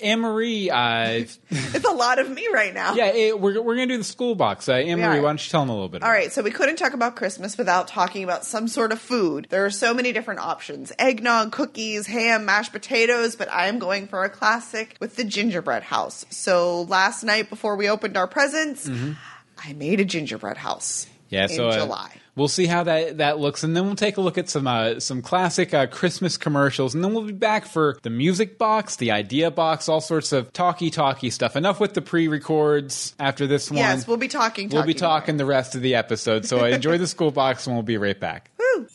Anne 0.02 0.20
Marie. 0.20 0.70
Uh, 0.70 1.24
It's 1.50 1.84
a 1.84 1.92
lot 1.92 2.18
of 2.18 2.30
me 2.30 2.48
right 2.52 2.72
now. 2.72 2.94
yeah, 2.94 3.06
eh, 3.06 3.32
we're 3.32 3.60
we're 3.60 3.74
gonna 3.74 3.86
do 3.86 3.98
the 3.98 4.04
school 4.04 4.34
box. 4.34 4.68
Uh, 4.68 4.74
Anne 4.74 5.00
Marie, 5.00 5.20
why 5.20 5.28
don't 5.28 5.44
you 5.44 5.50
tell 5.50 5.60
them 5.62 5.70
a 5.70 5.72
little 5.72 5.88
bit? 5.88 6.02
All 6.02 6.10
right, 6.10 6.32
so 6.32 6.42
we 6.42 6.50
couldn't 6.50 6.76
talk 6.76 6.94
about 6.94 7.16
Christmas 7.16 7.56
without 7.58 7.88
talking 7.88 8.24
about 8.24 8.44
some 8.44 8.68
sort 8.68 8.92
of 8.92 9.00
food. 9.00 9.46
There 9.50 9.64
are 9.64 9.70
so 9.70 9.94
many 9.94 10.12
different 10.12 10.40
options 10.40 10.92
eggnog, 10.98 11.52
cookies, 11.52 12.06
ham, 12.06 12.44
mashed 12.44 12.72
potatoes, 12.72 13.36
but 13.36 13.50
I 13.50 13.66
am 13.66 13.78
going 13.78 14.06
for 14.06 14.24
a 14.24 14.30
classic 14.30 14.96
with 15.00 15.16
the 15.16 15.24
gingerbread 15.24 15.82
house. 15.82 16.24
So 16.30 16.82
last 16.82 17.22
night 17.22 17.50
before 17.50 17.76
we 17.76 17.88
opened 17.88 18.16
our 18.16 18.26
presents, 18.26 18.88
I 19.58 19.72
made 19.74 20.00
a 20.00 20.04
gingerbread 20.04 20.56
house. 20.56 21.04
Mm-hmm. 21.04 21.14
Yeah, 21.30 21.42
in 21.42 21.48
so 21.50 21.68
uh, 21.68 21.78
July. 21.78 22.20
We'll 22.40 22.48
see 22.48 22.66
how 22.66 22.82
that 22.84 23.18
that 23.18 23.38
looks, 23.38 23.62
and 23.62 23.76
then 23.76 23.84
we'll 23.84 23.94
take 23.94 24.16
a 24.16 24.20
look 24.20 24.38
at 24.38 24.48
some 24.48 24.66
uh, 24.66 24.98
some 24.98 25.20
classic 25.20 25.74
uh, 25.74 25.86
Christmas 25.86 26.36
commercials, 26.36 26.94
and 26.94 27.04
then 27.04 27.12
we'll 27.12 27.26
be 27.26 27.32
back 27.32 27.66
for 27.66 27.98
the 28.02 28.10
music 28.10 28.56
box, 28.56 28.96
the 28.96 29.10
idea 29.10 29.50
box, 29.50 29.88
all 29.88 30.00
sorts 30.00 30.32
of 30.32 30.52
talky 30.52 30.90
talky 30.90 31.28
stuff. 31.30 31.54
Enough 31.54 31.78
with 31.78 31.94
the 31.94 32.02
pre-records. 32.02 33.14
After 33.20 33.46
this 33.46 33.70
one, 33.70 33.76
Yes, 33.78 34.08
we'll 34.08 34.16
be 34.16 34.28
talking. 34.28 34.70
we'll 34.70 34.84
be 34.84 34.94
talking 34.94 35.10
talking 35.10 35.36
the 35.36 35.44
rest 35.44 35.74
of 35.74 35.82
the 35.82 35.96
episode. 35.96 36.46
So 36.46 36.64
enjoy 36.64 36.96
the 36.98 37.06
school 37.06 37.30
box, 37.30 37.66
and 37.66 37.76
we'll 37.76 37.82
be 37.82 37.98
right 37.98 38.18
back. 38.18 38.50
Woo. 38.58 38.88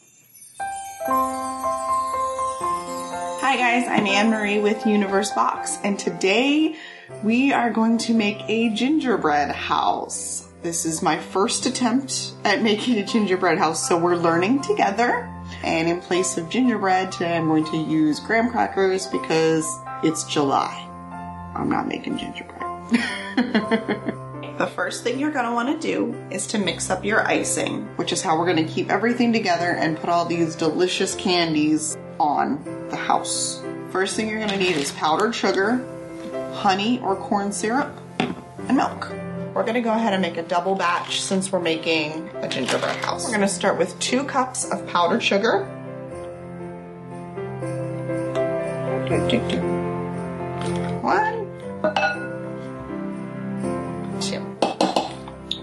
Hi 3.47 3.57
guys, 3.57 3.87
I'm 3.87 4.07
Anne 4.07 4.31
Marie 4.31 4.59
with 4.59 4.85
Universe 4.87 5.31
Box, 5.33 5.77
and 5.83 5.99
today 5.99 6.75
we 7.23 7.53
are 7.53 7.69
going 7.69 7.99
to 7.99 8.13
make 8.13 8.39
a 8.47 8.69
gingerbread 8.69 9.51
house. 9.51 10.47
This 10.65 10.83
is 10.83 11.03
my 11.03 11.19
first 11.19 11.67
attempt 11.67 12.33
at 12.43 12.63
making 12.63 12.97
a 12.97 13.05
gingerbread 13.05 13.59
house, 13.59 13.87
so 13.87 13.99
we're 13.99 14.15
learning 14.15 14.63
together. 14.63 15.31
And 15.63 15.87
in 15.87 16.01
place 16.01 16.39
of 16.39 16.49
gingerbread, 16.49 17.11
today 17.11 17.37
I'm 17.37 17.47
going 17.47 17.65
to 17.65 17.77
use 17.77 18.19
graham 18.19 18.49
crackers 18.49 19.05
because 19.05 19.63
it's 20.01 20.23
July. 20.23 20.73
I'm 21.53 21.69
not 21.69 21.87
making 21.87 22.17
gingerbread. 22.17 22.63
The 24.57 24.67
first 24.67 25.03
thing 25.03 25.19
you're 25.19 25.33
going 25.33 25.45
to 25.45 25.51
want 25.51 25.81
to 25.81 25.87
do 25.87 26.15
is 26.31 26.47
to 26.47 26.57
mix 26.57 26.89
up 26.89 27.03
your 27.03 27.27
icing, 27.27 27.85
which 27.97 28.13
is 28.13 28.21
how 28.21 28.39
we're 28.39 28.51
going 28.51 28.65
to 28.65 28.73
keep 28.73 28.89
everything 28.89 29.33
together 29.33 29.69
and 29.69 29.97
put 29.97 30.09
all 30.09 30.23
these 30.23 30.55
delicious 30.55 31.13
candies 31.13 31.97
on 32.21 32.63
the 32.89 32.95
house. 32.95 33.61
First 33.91 34.15
thing 34.15 34.29
you're 34.29 34.39
going 34.39 34.49
to 34.51 34.57
need 34.57 34.77
is 34.77 34.93
powdered 34.93 35.35
sugar, 35.35 35.85
honey 36.53 37.01
or 37.01 37.17
corn 37.17 37.51
syrup, 37.51 37.99
and 38.19 38.77
milk. 38.77 39.11
We're 39.55 39.63
to 39.75 39.79
go 39.79 39.93
ahead 39.93 40.11
and 40.11 40.21
make 40.21 40.35
a 40.35 40.43
double 40.43 40.75
batch 40.75 41.21
since 41.21 41.49
we're 41.49 41.61
making 41.61 42.29
a 42.41 42.47
gingerbread 42.49 42.97
house. 42.97 43.23
We're 43.23 43.37
to 43.39 43.47
start 43.47 43.77
with 43.77 43.97
two 43.99 44.25
cups 44.25 44.69
of 44.69 44.85
powdered 44.87 45.23
sugar. 45.23 45.63
One, 51.01 51.47
two. 54.19 54.41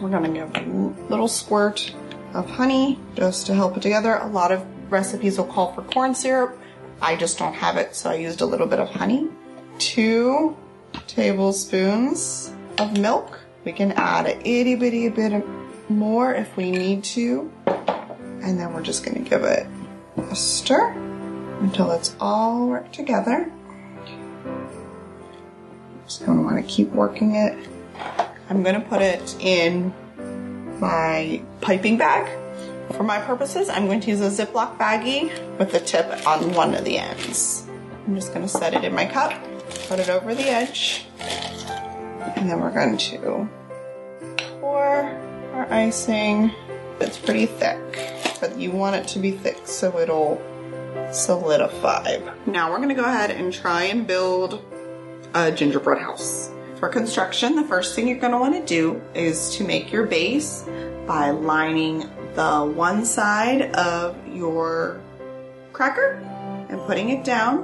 We're 0.01 0.09
gonna 0.09 0.31
give 0.31 0.57
a 0.57 0.95
little 1.11 1.29
squirt 1.29 1.95
of 2.33 2.49
honey 2.49 2.99
just 3.15 3.47
to 3.49 3.55
help 3.55 3.77
it 3.77 3.83
together. 3.83 4.15
A 4.15 4.27
lot 4.27 4.53
of 4.53 4.65
recipes 4.91 5.37
will 5.37 5.45
call 5.45 5.75
for 5.75 5.83
corn 5.83 6.15
syrup. 6.15 6.59
I 7.03 7.15
just 7.15 7.39
don't 7.39 7.53
have 7.53 7.77
it, 7.77 7.95
so 7.95 8.09
I 8.09 8.15
used 8.15 8.41
a 8.41 8.47
little 8.47 8.67
bit 8.67 8.81
of 8.81 8.89
honey. 8.89 9.29
Two 9.79 10.57
tablespoons 11.09 12.55
of 12.79 12.97
milk. 12.97 13.42
We 13.65 13.73
can 13.73 13.93
add 13.93 14.27
a 14.27 14.39
itty 14.49 14.75
bitty 14.75 15.09
bit 15.09 15.45
more 15.89 16.35
if 16.35 16.57
we 16.57 16.71
need 16.71 17.05
to. 17.05 17.53
And 17.67 18.59
then 18.59 18.73
we're 18.73 18.83
just 18.83 19.05
gonna 19.05 19.21
give 19.21 19.45
it 19.45 19.67
a 20.17 20.35
stir 20.35 20.91
until 21.61 21.93
it's 21.93 22.17
all 22.21 22.67
worked 22.67 22.93
together. 22.93 23.51
Just 26.05 26.27
gonna 26.27 26.43
wanna 26.43 26.65
keep 26.65 26.91
working 26.91 27.37
it. 27.37 27.57
I'm 28.51 28.63
gonna 28.65 28.81
put 28.81 29.01
it 29.01 29.37
in 29.41 29.95
my 30.81 31.41
piping 31.61 31.97
bag. 31.99 32.39
For 32.97 33.05
my 33.05 33.21
purposes, 33.21 33.69
I'm 33.69 33.87
going 33.87 34.01
to 34.01 34.11
use 34.11 34.21
a 34.21 34.47
Ziploc 34.47 34.77
baggie 34.77 35.31
with 35.59 35.71
the 35.73 35.81
tip 35.81 36.27
on 36.27 36.53
one 36.53 36.75
of 36.75 36.85
the 36.85 36.99
ends. 36.99 37.65
I'm 38.07 38.17
just 38.17 38.35
gonna 38.35 38.49
set 38.49 38.75
it 38.75 38.85
in 38.85 38.93
my 38.93 39.07
cup, 39.07 39.33
put 39.89 40.01
it 40.01 40.11
over 40.11 40.35
the 40.35 40.49
edge, 40.49 41.07
and 42.37 42.49
then 42.49 42.61
we're 42.61 42.71
going 42.71 42.97
to 42.97 43.49
pour 44.61 45.05
our 45.55 45.73
icing. 45.73 46.53
It's 47.01 47.19
pretty 47.19 47.47
thick, 47.47 47.79
but 48.41 48.59
you 48.59 48.71
want 48.71 48.97
it 48.97 49.09
to 49.09 49.19
be 49.19 49.33
thick 49.33 49.59
so 49.65 49.99
it'll 49.99 50.41
solidify. 51.13 52.19
Now 52.47 52.71
we're 52.71 52.79
gonna 52.79 52.95
go 52.95 53.05
ahead 53.05 53.31
and 53.31 53.53
try 53.53 53.85
and 53.85 54.07
build 54.07 54.63
a 55.35 55.51
gingerbread 55.51 56.01
house. 56.01 56.51
For 56.83 56.89
construction, 56.89 57.55
the 57.55 57.63
first 57.63 57.95
thing 57.95 58.09
you're 58.09 58.19
going 58.19 58.33
to 58.33 58.39
want 58.39 58.55
to 58.55 58.67
do 58.67 59.01
is 59.15 59.55
to 59.57 59.65
make 59.65 59.93
your 59.93 60.05
base 60.05 60.65
by 61.07 61.31
lining 61.31 62.11
the 62.35 62.65
one 62.75 63.05
side 63.05 63.71
of 63.77 64.17
your 64.27 65.01
cracker 65.73 66.15
and 66.69 66.81
putting 66.81 67.11
it 67.11 67.23
down. 67.23 67.63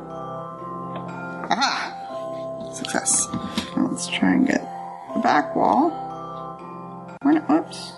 Aha! 1.51 2.71
Success. 2.73 3.27
Now 3.79 3.87
Let's 3.87 4.09
try 4.09 4.33
and 4.33 4.45
get 4.45 4.61
the 5.15 5.21
back 5.21 5.55
wall. 5.55 5.91
We're 7.23 7.35
not, 7.35 7.49
whoops. 7.49 7.93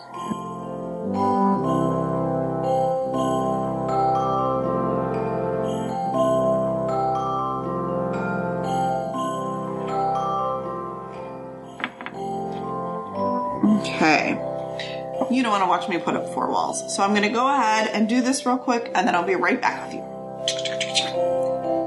Okay. 13.81 14.33
You 15.31 15.43
don't 15.43 15.51
want 15.51 15.63
to 15.63 15.67
watch 15.67 15.89
me 15.89 15.97
put 15.97 16.15
up 16.15 16.35
four 16.35 16.51
walls. 16.51 16.95
So 16.95 17.03
I'm 17.03 17.11
going 17.11 17.23
to 17.23 17.31
go 17.31 17.49
ahead 17.49 17.89
and 17.89 18.07
do 18.07 18.21
this 18.21 18.45
real 18.45 18.59
quick 18.59 18.91
and 18.95 19.09
then 19.09 19.15
I'll 19.15 19.23
be 19.23 19.35
right 19.35 19.59
back 19.59 19.87
with 19.87 19.95
you. 19.95 20.03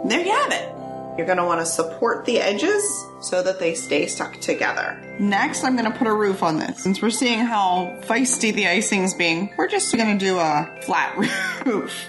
There 0.09 0.25
you 0.25 0.31
have 0.31 0.51
it. 0.51 0.69
You're 1.15 1.27
going 1.27 1.37
to 1.37 1.45
want 1.45 1.61
to 1.61 1.65
support 1.65 2.25
the 2.25 2.39
edges 2.39 2.83
so 3.23 3.41
that 3.41 3.59
they 3.59 3.73
stay 3.73 4.05
stuck 4.05 4.39
together. 4.39 5.01
Next, 5.19 5.63
I'm 5.63 5.75
going 5.75 5.91
to 5.91 5.97
put 5.97 6.07
a 6.07 6.13
roof 6.13 6.43
on 6.43 6.59
this. 6.59 6.83
Since 6.83 7.01
we're 7.01 7.09
seeing 7.09 7.39
how 7.39 7.97
feisty 8.03 8.53
the 8.53 8.67
icing's 8.67 9.13
being, 9.13 9.53
we're 9.57 9.67
just 9.67 9.95
going 9.95 10.17
to 10.17 10.25
do 10.25 10.37
a 10.37 10.79
flat 10.83 11.17
roof. 11.65 12.05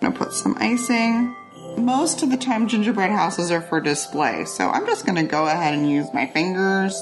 going 0.00 0.12
to 0.12 0.18
put 0.18 0.32
some 0.32 0.56
icing. 0.58 1.34
Most 1.76 2.22
of 2.22 2.30
the 2.30 2.36
time, 2.36 2.68
gingerbread 2.68 3.10
houses 3.10 3.50
are 3.50 3.60
for 3.62 3.80
display, 3.80 4.44
so 4.44 4.68
I'm 4.68 4.86
just 4.86 5.06
going 5.06 5.16
to 5.16 5.22
go 5.22 5.46
ahead 5.46 5.74
and 5.74 5.90
use 5.90 6.12
my 6.12 6.26
fingers. 6.26 7.00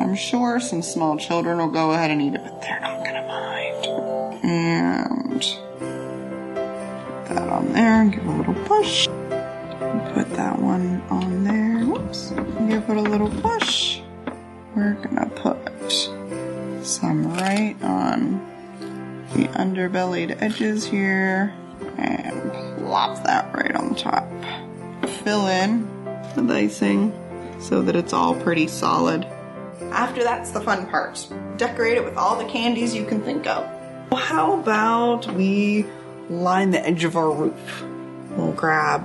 I'm 0.00 0.14
sure 0.14 0.60
some 0.60 0.82
small 0.82 1.16
children 1.16 1.58
will 1.58 1.70
go 1.70 1.92
ahead 1.92 2.10
and 2.10 2.22
eat 2.22 2.34
it, 2.34 2.42
but 2.42 2.62
they're 2.62 2.80
not 2.80 3.04
gonna 3.04 3.26
mind. 3.26 3.86
And 4.44 5.40
put 7.26 7.34
that 7.34 7.48
on 7.48 7.72
there, 7.72 8.04
give 8.06 8.24
a 8.24 8.30
little 8.30 8.54
push. 8.66 9.06
Put 9.06 10.30
that 10.34 10.58
one 10.58 11.02
on. 11.10 11.27
Give 12.08 12.88
it 12.88 12.96
a 12.96 13.02
little 13.02 13.28
push. 13.42 14.00
We're 14.74 14.94
gonna 14.94 15.28
put 15.28 15.58
some 16.82 17.34
right 17.34 17.76
on 17.82 18.40
the 19.34 19.46
underbellied 19.48 20.40
edges 20.40 20.86
here 20.86 21.52
and 21.98 22.50
plop 22.78 23.22
that 23.24 23.54
right 23.54 23.74
on 23.76 23.94
top. 23.94 24.26
Fill 25.22 25.48
in 25.48 25.86
with 26.34 26.50
icing 26.50 27.12
so 27.60 27.82
that 27.82 27.94
it's 27.94 28.14
all 28.14 28.34
pretty 28.34 28.68
solid. 28.68 29.26
After 29.90 30.22
that's 30.22 30.52
the 30.52 30.62
fun 30.62 30.86
part. 30.86 31.28
Decorate 31.58 31.98
it 31.98 32.04
with 32.04 32.16
all 32.16 32.36
the 32.38 32.46
candies 32.46 32.94
you 32.94 33.04
can 33.04 33.20
think 33.20 33.46
of. 33.46 33.68
How 34.16 34.58
about 34.58 35.30
we 35.34 35.84
line 36.30 36.70
the 36.70 36.86
edge 36.86 37.04
of 37.04 37.16
our 37.16 37.30
roof? 37.30 37.84
We'll 38.30 38.52
grab 38.52 39.04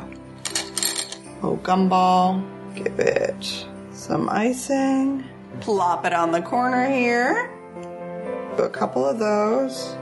a 1.41 1.57
gumball, 1.57 2.49
give 2.75 2.99
it 2.99 3.65
some 3.91 4.29
icing, 4.29 5.23
plop 5.62 6.05
it 6.05 6.13
on 6.13 6.31
the 6.31 6.41
corner 6.41 6.89
here. 6.89 7.49
Do 8.57 8.63
a 8.63 8.69
couple 8.69 9.05
of 9.05 9.19
those. 9.19 9.95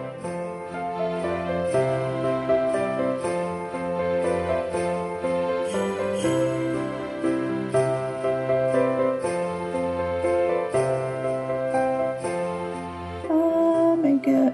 Uh, 13.30 13.96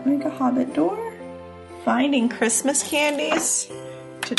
make 0.06 0.24
a 0.26 0.30
hobbit 0.30 0.74
door. 0.74 1.14
Finding 1.84 2.30
Christmas 2.30 2.84
candies 2.84 3.72
to 4.22 4.36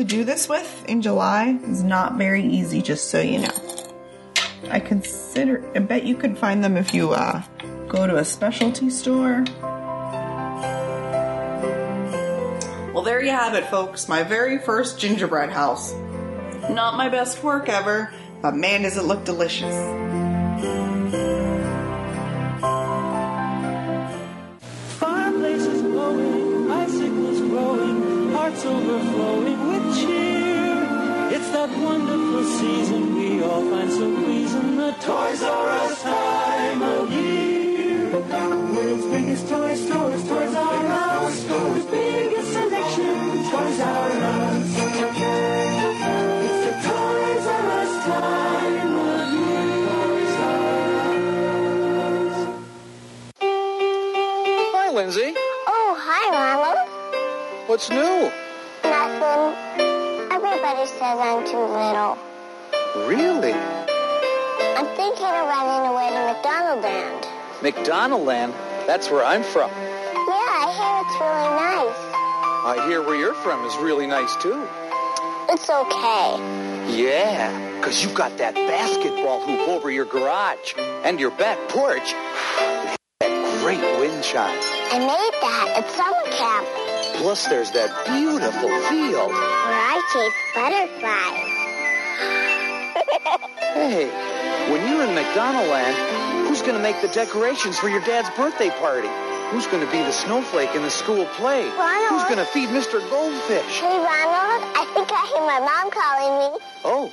to 0.00 0.06
do 0.06 0.24
this 0.24 0.48
with 0.48 0.84
in 0.88 1.02
July 1.02 1.58
is 1.64 1.82
not 1.82 2.16
very 2.16 2.42
easy. 2.42 2.80
Just 2.80 3.10
so 3.10 3.20
you 3.20 3.40
know, 3.40 3.86
I 4.70 4.80
consider. 4.80 5.70
I 5.74 5.80
bet 5.80 6.04
you 6.04 6.16
could 6.16 6.38
find 6.38 6.64
them 6.64 6.78
if 6.78 6.94
you 6.94 7.10
uh, 7.10 7.42
go 7.86 8.06
to 8.06 8.16
a 8.16 8.24
specialty 8.24 8.88
store. 8.88 9.44
Well, 12.94 13.02
there 13.02 13.22
you 13.22 13.30
have 13.30 13.52
it, 13.54 13.66
folks. 13.66 14.08
My 14.08 14.22
very 14.22 14.58
first 14.58 14.98
gingerbread 14.98 15.50
house. 15.50 15.92
Not 16.70 16.96
my 16.96 17.10
best 17.10 17.42
work 17.42 17.68
ever, 17.68 18.10
but 18.40 18.54
man, 18.54 18.82
does 18.82 18.96
it 18.96 19.04
look 19.04 19.26
delicious. 19.26 19.74
Fireplaces 24.98 25.82
glowing, 25.82 26.70
icicles 26.70 27.40
growing, 27.42 28.32
hearts 28.32 28.64
overflowing 28.64 29.49
with 29.49 29.49
cheer. 29.49 29.49
It's 29.49 29.49
that 31.66 31.78
wonderful 31.78 32.44
season 32.44 33.14
we 33.16 33.42
all 33.42 33.62
find 33.70 33.90
so 33.92 34.16
pleasing. 34.16 34.76
The 34.78 34.92
Toys 34.92 35.42
R 35.42 35.68
Us 35.68 36.02
time 36.02 36.82
of 36.82 37.12
year. 37.12 38.08
The 38.08 38.18
world's 38.74 39.06
biggest 39.06 39.46
toy 39.46 39.74
stores, 39.74 40.26
Toys 40.26 40.54
R 40.54 40.86
Us. 40.86 41.44
Whose 41.44 41.84
biggest 41.84 42.52
selection, 42.52 43.14
Toys 43.50 43.80
R 43.80 44.10
Us. 44.10 44.68
It's 46.46 46.60
the 46.64 46.72
Toys 46.88 47.46
R 47.58 47.70
Us 47.80 47.92
time 48.08 48.94
of 49.10 49.32
year. 49.36 49.68
Toys 49.90 50.36
R 50.40 50.64
Us. 52.16 52.36
Hi, 54.76 54.88
Lindsay. 54.94 55.30
Oh, 55.74 55.90
hi, 56.08 56.24
Ronald. 56.38 56.78
What's 57.68 57.90
new? 57.90 58.32
Nothing. 58.82 59.69
Everybody 60.70 60.98
says 61.00 61.18
I'm 61.18 61.44
too 61.46 61.58
little. 61.58 62.16
Really? 63.08 63.52
I'm 63.52 64.86
thinking 64.94 65.26
of 65.26 65.48
running 65.50 65.90
away 65.90 66.10
to 66.10 66.20
McDonaldland. 66.30 67.26
McDonald 67.60 68.24
Land? 68.24 68.52
That's 68.86 69.10
where 69.10 69.24
I'm 69.24 69.42
from. 69.42 69.68
Yeah, 69.68 70.30
I 70.30 70.70
hear 70.78 70.94
it's 71.02 71.18
really 71.18 71.50
nice. 71.58 72.00
I 72.62 72.86
hear 72.86 73.02
where 73.02 73.16
you're 73.16 73.34
from 73.34 73.64
is 73.64 73.76
really 73.78 74.06
nice 74.06 74.36
too. 74.36 74.64
It's 75.48 75.68
okay. 75.68 76.38
Yeah, 76.96 77.78
because 77.78 78.04
you've 78.04 78.14
got 78.14 78.38
that 78.38 78.54
basketball 78.54 79.44
hoop 79.44 79.68
over 79.70 79.90
your 79.90 80.04
garage 80.04 80.74
and 80.78 81.18
your 81.18 81.32
back 81.32 81.58
porch. 81.68 82.14
That 83.18 83.60
great 83.60 83.80
wind 83.98 84.22
chime. 84.22 84.56
I 84.92 85.00
made 85.00 85.34
that 85.42 85.82
at 85.82 85.90
summer 85.90 86.30
camp 86.30 86.79
Plus, 87.20 87.46
there's 87.48 87.70
that 87.72 87.92
beautiful 88.06 88.70
field. 88.88 89.28
where 89.28 89.36
I 89.36 90.00
chase 90.08 90.32
butterflies. 90.56 91.52
Hey, 93.76 94.08
when 94.72 94.80
you're 94.88 95.04
in 95.04 95.14
McDonaldland, 95.14 96.48
who's 96.48 96.62
going 96.62 96.74
to 96.76 96.82
make 96.82 97.00
the 97.02 97.08
decorations 97.08 97.78
for 97.78 97.90
your 97.90 98.00
dad's 98.00 98.30
birthday 98.36 98.70
party? 98.70 99.08
Who's 99.50 99.66
going 99.66 99.84
to 99.84 99.92
be 99.92 99.98
the 99.98 100.12
snowflake 100.12 100.74
in 100.74 100.80
the 100.82 100.90
school 100.90 101.26
play? 101.36 101.68
Ronald. 101.68 102.08
Who's 102.08 102.24
going 102.24 102.38
to 102.38 102.46
feed 102.46 102.70
Mr. 102.70 103.00
Goldfish? 103.10 103.80
Hey, 103.80 103.98
Ronald, 103.98 104.64
I 104.74 104.84
think 104.94 105.12
I 105.12 105.26
hear 105.28 105.44
my 105.44 105.60
mom 105.60 105.90
calling 105.92 106.32
me. 106.40 106.58
Oh, 106.84 107.12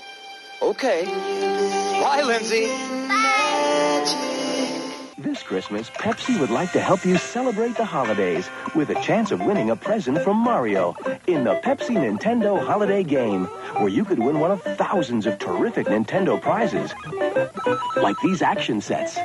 okay. 0.61 1.03
Bye, 2.01 2.23
Lindsay. 2.23 2.71
This 5.27 5.43
Christmas, 5.43 5.89
Pepsi 5.89 6.39
would 6.39 6.51
like 6.51 6.71
to 6.71 6.79
help 6.79 7.03
you 7.03 7.17
celebrate 7.17 7.75
the 7.75 7.83
holidays 7.83 8.49
with 8.73 8.91
a 8.91 9.01
chance 9.01 9.31
of 9.31 9.41
winning 9.41 9.71
a 9.71 9.75
present 9.75 10.21
from 10.21 10.37
Mario 10.37 10.95
in 11.27 11.43
the 11.43 11.55
Pepsi 11.55 11.97
Nintendo 11.97 12.65
Holiday 12.65 13.03
Game, 13.03 13.43
where 13.75 13.89
you 13.89 14.05
could 14.05 14.19
win 14.19 14.39
one 14.39 14.51
of 14.51 14.63
thousands 14.63 15.25
of 15.25 15.37
terrific 15.37 15.87
Nintendo 15.87 16.41
prizes. 16.41 16.93
Like 17.97 18.15
these 18.23 18.41
action 18.41 18.79
sets, 18.79 19.19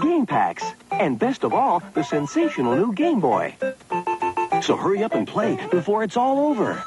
game 0.00 0.24
packs, 0.24 0.64
and 0.92 1.18
best 1.18 1.42
of 1.42 1.52
all, 1.52 1.82
the 1.94 2.04
sensational 2.04 2.76
new 2.76 2.92
Game 2.92 3.18
Boy. 3.18 3.56
So 4.62 4.76
hurry 4.76 5.02
up 5.02 5.16
and 5.16 5.26
play 5.26 5.58
before 5.72 6.04
it's 6.04 6.16
all 6.16 6.46
over. 6.46 6.80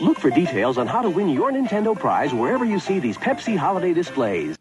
Look 0.00 0.18
for 0.18 0.30
details 0.30 0.76
on 0.76 0.88
how 0.88 1.02
to 1.02 1.08
win 1.08 1.28
your 1.28 1.52
Nintendo 1.52 1.96
prize 1.96 2.34
wherever 2.34 2.64
you 2.64 2.80
see 2.80 2.98
these 2.98 3.16
Pepsi 3.16 3.56
holiday 3.56 3.94
displays. 3.94 4.56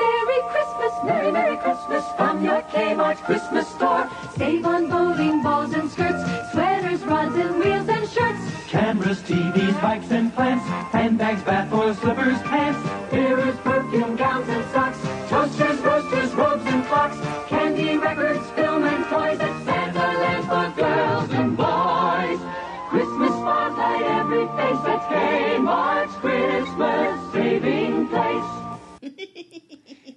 Merry 0.00 0.40
Christmas, 0.52 0.92
Merry 1.04 1.30
Merry 1.30 1.56
Christmas 1.58 2.04
from 2.16 2.42
your 2.42 2.62
Kmart 2.72 3.18
Christmas 3.28 3.68
store. 3.68 4.08
Save 4.36 4.64
on 4.64 4.88
bowling 4.88 5.42
balls 5.42 5.74
and 5.74 5.90
skirts, 5.90 6.22
sweaters, 6.52 7.02
rods 7.04 7.36
and 7.36 7.54
wheels 7.60 7.88
and 7.88 8.08
shirts. 8.08 8.42
Cameras, 8.68 9.20
TVs, 9.22 9.76
bikes 9.82 10.10
and 10.10 10.34
plants, 10.34 10.64
handbags, 10.94 11.42
bath 11.42 11.72
oil, 11.72 11.94
slippers, 11.94 12.40
pants, 12.52 12.80
mirrors, 13.12 13.56
perfume, 13.58 14.16
gowns 14.16 14.48
and 14.48 14.64
socks, 14.72 15.00
toasters, 15.28 15.78
roasters, 15.80 16.32
robes 16.34 16.64
and 16.66 16.86
clocks, 16.86 17.18
candy, 17.48 17.98
records, 17.98 18.48
film 18.52 18.84
and 18.84 19.04
toys 19.12 19.40
at 19.40 19.64
Santa 19.66 20.06
Land 20.22 20.44
for 20.50 20.80
girls 20.80 21.30
and 21.30 21.56
boys. 21.56 22.40
Christmas 22.88 23.32
spotlight 23.40 24.02
every 24.02 24.46
face 24.58 24.84
at 24.94 25.02
Kmart's 25.10 26.14
Christmas 26.16 26.39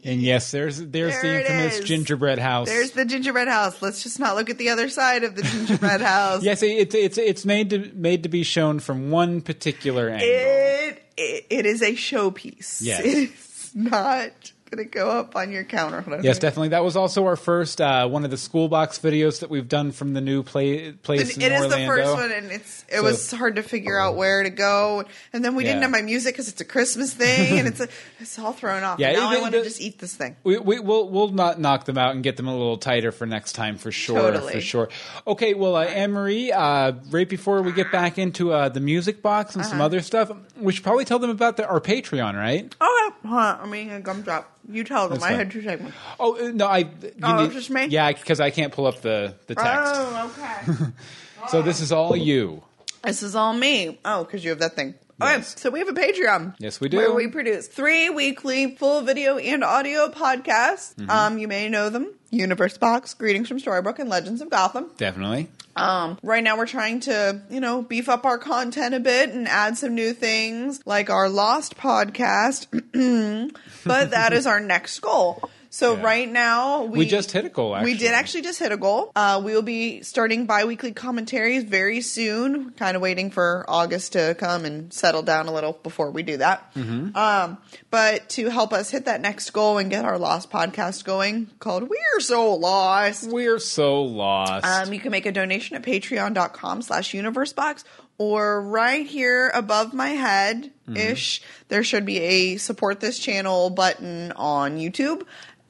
And 0.06 0.22
yes, 0.22 0.52
there's 0.52 0.78
there's 0.78 1.14
There 1.22 1.22
the 1.22 1.42
infamous 1.42 1.80
gingerbread 1.88 2.40
house. 2.40 2.68
There's 2.68 2.92
the 2.92 3.06
gingerbread 3.06 3.48
house. 3.48 3.82
Let's 3.82 4.04
just 4.04 4.20
not 4.20 4.36
look 4.36 4.50
at 4.50 4.58
the 4.58 4.70
other 4.70 4.90
side 4.90 5.24
of 5.24 5.36
the 5.36 5.44
gingerbread 5.44 6.02
house. 6.14 6.44
yes, 6.44 6.62
it's 6.62 6.94
it's 6.94 7.18
it's 7.18 7.46
made 7.46 7.70
to 7.70 7.92
made 7.94 8.24
to 8.24 8.30
be 8.30 8.44
shown 8.44 8.80
from 8.80 9.12
one 9.12 9.42
particular 9.42 10.10
angle. 10.10 10.28
It, 10.28 11.04
it 11.16 11.46
it 11.50 11.66
is 11.66 11.82
a 11.82 11.94
showpiece. 11.94 12.80
Yes. 12.82 13.02
It's 13.06 13.76
not 13.76 14.52
gonna 14.76 14.88
go 14.88 15.10
up 15.10 15.36
on 15.36 15.52
your 15.52 15.64
counter. 15.64 16.04
Yes, 16.22 16.40
definitely. 16.40 16.70
That 16.70 16.84
was 16.84 16.96
also 16.96 17.26
our 17.26 17.36
first 17.36 17.80
uh, 17.82 18.08
one 18.08 18.24
of 18.26 18.32
the 18.32 18.38
school 18.38 18.68
box 18.68 18.98
videos 19.00 19.40
that 19.42 19.50
we've 19.50 19.68
done 19.68 19.92
from 19.92 20.14
the 20.14 20.22
new 20.22 20.44
play 20.44 20.92
place 20.92 21.38
It 21.38 21.44
in 21.44 21.52
is 21.52 21.70
the 21.70 21.86
first 21.86 22.14
one, 22.14 22.32
and 22.32 22.52
it's 22.52 22.86
it 22.90 22.98
So- 22.98 23.04
was 23.04 23.32
hard 23.32 23.56
to 23.58 23.64
figure 23.64 23.98
out 24.00 24.16
where 24.16 24.44
to 24.44 24.50
go. 24.50 25.04
And 25.34 25.44
then 25.44 25.56
we 25.56 25.64
didn't 25.64 25.82
have 25.82 25.92
my 25.92 26.02
music 26.02 26.34
because 26.34 26.48
it's 26.48 26.62
a 26.62 26.66
Christmas 26.66 27.14
thing, 27.14 27.60
and 27.60 27.68
it's 27.68 27.80
a, 27.80 27.88
it's 28.20 28.38
all 28.40 28.54
thrown 28.54 28.84
off. 28.84 29.00
Yeah, 29.00 29.10
and 29.10 29.18
now 29.18 29.32
it- 29.32 29.38
I 29.38 29.42
want 29.42 29.54
to 29.54 29.64
just 29.64 29.82
eat 29.82 30.00
this 30.00 30.16
thing. 30.16 30.36
We, 30.44 30.58
we, 30.58 30.80
we'll 30.80 31.10
we'll 31.10 31.30
not 31.30 31.60
knock 31.60 31.86
them 31.86 31.98
out 31.98 32.16
and 32.16 32.24
get 32.24 32.38
them 32.38 32.48
a 32.48 32.52
little 32.56 32.78
tighter 32.78 33.12
for 33.12 33.26
next 33.26 33.54
time 33.54 33.78
for 33.78 33.92
sure. 33.92 34.20
Totally. 34.20 34.54
For 34.54 34.62
sure. 34.62 34.90
Okay, 35.28 35.54
well, 35.54 35.76
uh, 35.76 35.84
Anne 35.86 36.12
Marie, 36.12 36.52
uh, 36.52 36.94
right 37.12 37.28
before 37.30 37.62
we 37.62 37.72
get 37.72 37.92
back 37.92 38.18
into 38.18 38.52
uh, 38.52 38.70
the 38.70 38.80
music 38.80 39.22
box 39.22 39.56
and 39.56 39.64
some 39.66 39.76
Uh-huh. 39.76 39.86
other 39.86 40.02
stuff, 40.02 40.32
we 40.58 40.74
should 40.74 40.84
probably 40.84 41.06
tell 41.06 41.20
them 41.20 41.30
about 41.30 41.58
the, 41.58 41.68
our 41.68 41.80
Patreon, 41.82 42.36
right? 42.36 42.74
Oh. 42.82 42.90
I'm 43.26 43.74
eating 43.74 43.92
a 43.92 44.02
gumdrop. 44.02 44.50
You 44.70 44.84
tell 44.84 45.10
them. 45.10 45.14
That's 45.20 45.24
I 45.26 45.30
fine. 45.30 45.38
had 45.40 45.52
two 45.52 45.62
segments. 45.62 45.98
Oh 46.20 46.38
uh, 46.48 46.52
no, 46.54 46.66
I. 46.68 46.78
You 46.80 46.88
Oh, 47.22 47.44
need- 47.44 47.52
just 47.52 47.70
me? 47.70 47.86
Yeah, 47.88 48.12
because 48.12 48.40
I 48.40 48.50
can't 48.50 48.72
pull 48.74 48.88
up 48.88 49.02
the 49.02 49.36
the 49.48 49.56
text. 49.56 49.94
Oh, 49.96 50.32
okay. 50.38 50.86
So 51.50 51.62
this 51.62 51.82
is 51.82 51.92
all 51.92 52.16
you. 52.16 52.64
This 53.04 53.22
is 53.22 53.36
all 53.36 53.52
me. 53.54 54.00
Oh, 54.06 54.24
because 54.24 54.46
you 54.46 54.52
have 54.52 54.60
that 54.60 54.78
thing. 54.78 54.94
Okay, 55.22 55.42
so 55.42 55.70
we 55.70 55.80
have 55.80 55.90
a 55.90 55.94
Patreon. 55.94 56.56
Yes, 56.58 56.80
we 56.80 56.88
do. 56.88 56.96
Where 56.98 57.14
we 57.14 57.28
produce 57.28 57.68
three 57.68 58.10
weekly 58.10 58.76
full 58.78 59.02
video 59.02 59.38
and 59.38 59.62
audio 59.62 60.08
podcasts. 60.10 60.96
Mm-hmm. 60.96 61.10
Um, 61.10 61.38
you 61.38 61.50
may 61.50 61.68
know 61.68 61.90
them: 61.90 62.14
Universe 62.32 62.78
Box, 62.78 63.14
Greetings 63.14 63.50
from 63.50 63.60
Storybook, 63.60 64.00
and 64.00 64.10
Legends 64.10 64.42
of 64.42 64.50
Gotham. 64.50 64.90
Definitely. 64.98 65.50
Um, 65.76 66.20
right 66.22 66.44
now 66.44 66.58
we're 66.58 66.68
trying 66.68 67.00
to, 67.02 67.42
you 67.50 67.60
know, 67.60 67.82
beef 67.82 68.10
up 68.10 68.26
our 68.26 68.38
content 68.38 68.94
a 68.94 69.00
bit 69.00 69.30
and 69.32 69.48
add 69.48 69.78
some 69.78 69.96
new 69.96 70.14
things 70.14 70.82
like 70.86 71.10
our 71.10 71.30
Lost 71.30 71.76
podcast. 71.78 72.68
but 73.86 74.12
that 74.12 74.34
is 74.34 74.46
our 74.46 74.60
next 74.60 75.00
goal. 75.00 75.50
So 75.74 75.96
right 75.96 76.32
now 76.32 76.84
We, 76.84 77.08
just 77.08 77.32
hit 77.32 77.46
a 77.46 77.50
goal. 77.50 77.76
Actually. 77.76 77.94
We 77.94 77.98
did 77.98 78.12
actually 78.12 78.44
just 78.44 78.60
hit 78.60 78.72
a 78.72 78.78
goal. 78.78 79.12
Uh, 79.16 79.42
we 79.44 79.56
will 79.56 79.64
be 79.64 80.04
starting 80.04 80.46
bi-weekly 80.46 80.92
commentaries 80.92 81.64
very 81.64 82.02
soon. 82.02 82.70
Kind 82.74 82.96
of 82.96 83.02
waiting 83.02 83.32
for 83.32 83.66
August 83.68 84.14
to 84.14 84.36
come 84.38 84.66
and 84.66 84.94
settle 84.94 85.24
down 85.24 85.48
a 85.48 85.52
little 85.52 85.80
before 85.82 86.12
we 86.12 86.22
do 86.22 86.38
that. 86.38 86.72
Mhm. 86.76 87.16
Um, 87.16 87.58
but 87.90 88.30
to 88.30 88.50
help 88.50 88.72
us 88.72 88.92
hit 88.92 89.06
that 89.06 89.20
next 89.20 89.50
goal 89.50 89.80
and 89.80 89.90
get 89.90 90.06
our 90.06 90.20
Lost 90.20 90.52
podcast 90.52 91.06
going, 91.06 91.50
called 91.58 91.90
"We're 91.90 92.20
So 92.20 92.54
Lost," 92.54 93.24
We're 93.30 93.58
so 93.58 94.04
lost. 94.04 94.66
um, 94.68 94.94
you 94.94 95.00
can 95.00 95.10
make 95.12 95.26
a 95.26 95.32
donation 95.32 95.76
at 95.76 95.82
Patreon.com/slash 95.82 97.14
UniverseBox 97.14 97.84
or 98.20 98.62
right 98.62 99.08
here 99.08 99.50
above 99.56 99.92
my 99.94 100.10
head 100.10 100.70
ish. 100.96 101.42
There 101.70 101.84
should 101.84 102.06
be 102.06 102.20
a 102.20 102.58
support 102.58 103.00
this 103.00 103.18
channel 103.18 103.72
button 103.72 104.32
on 104.36 104.78
YouTube. 104.78 105.24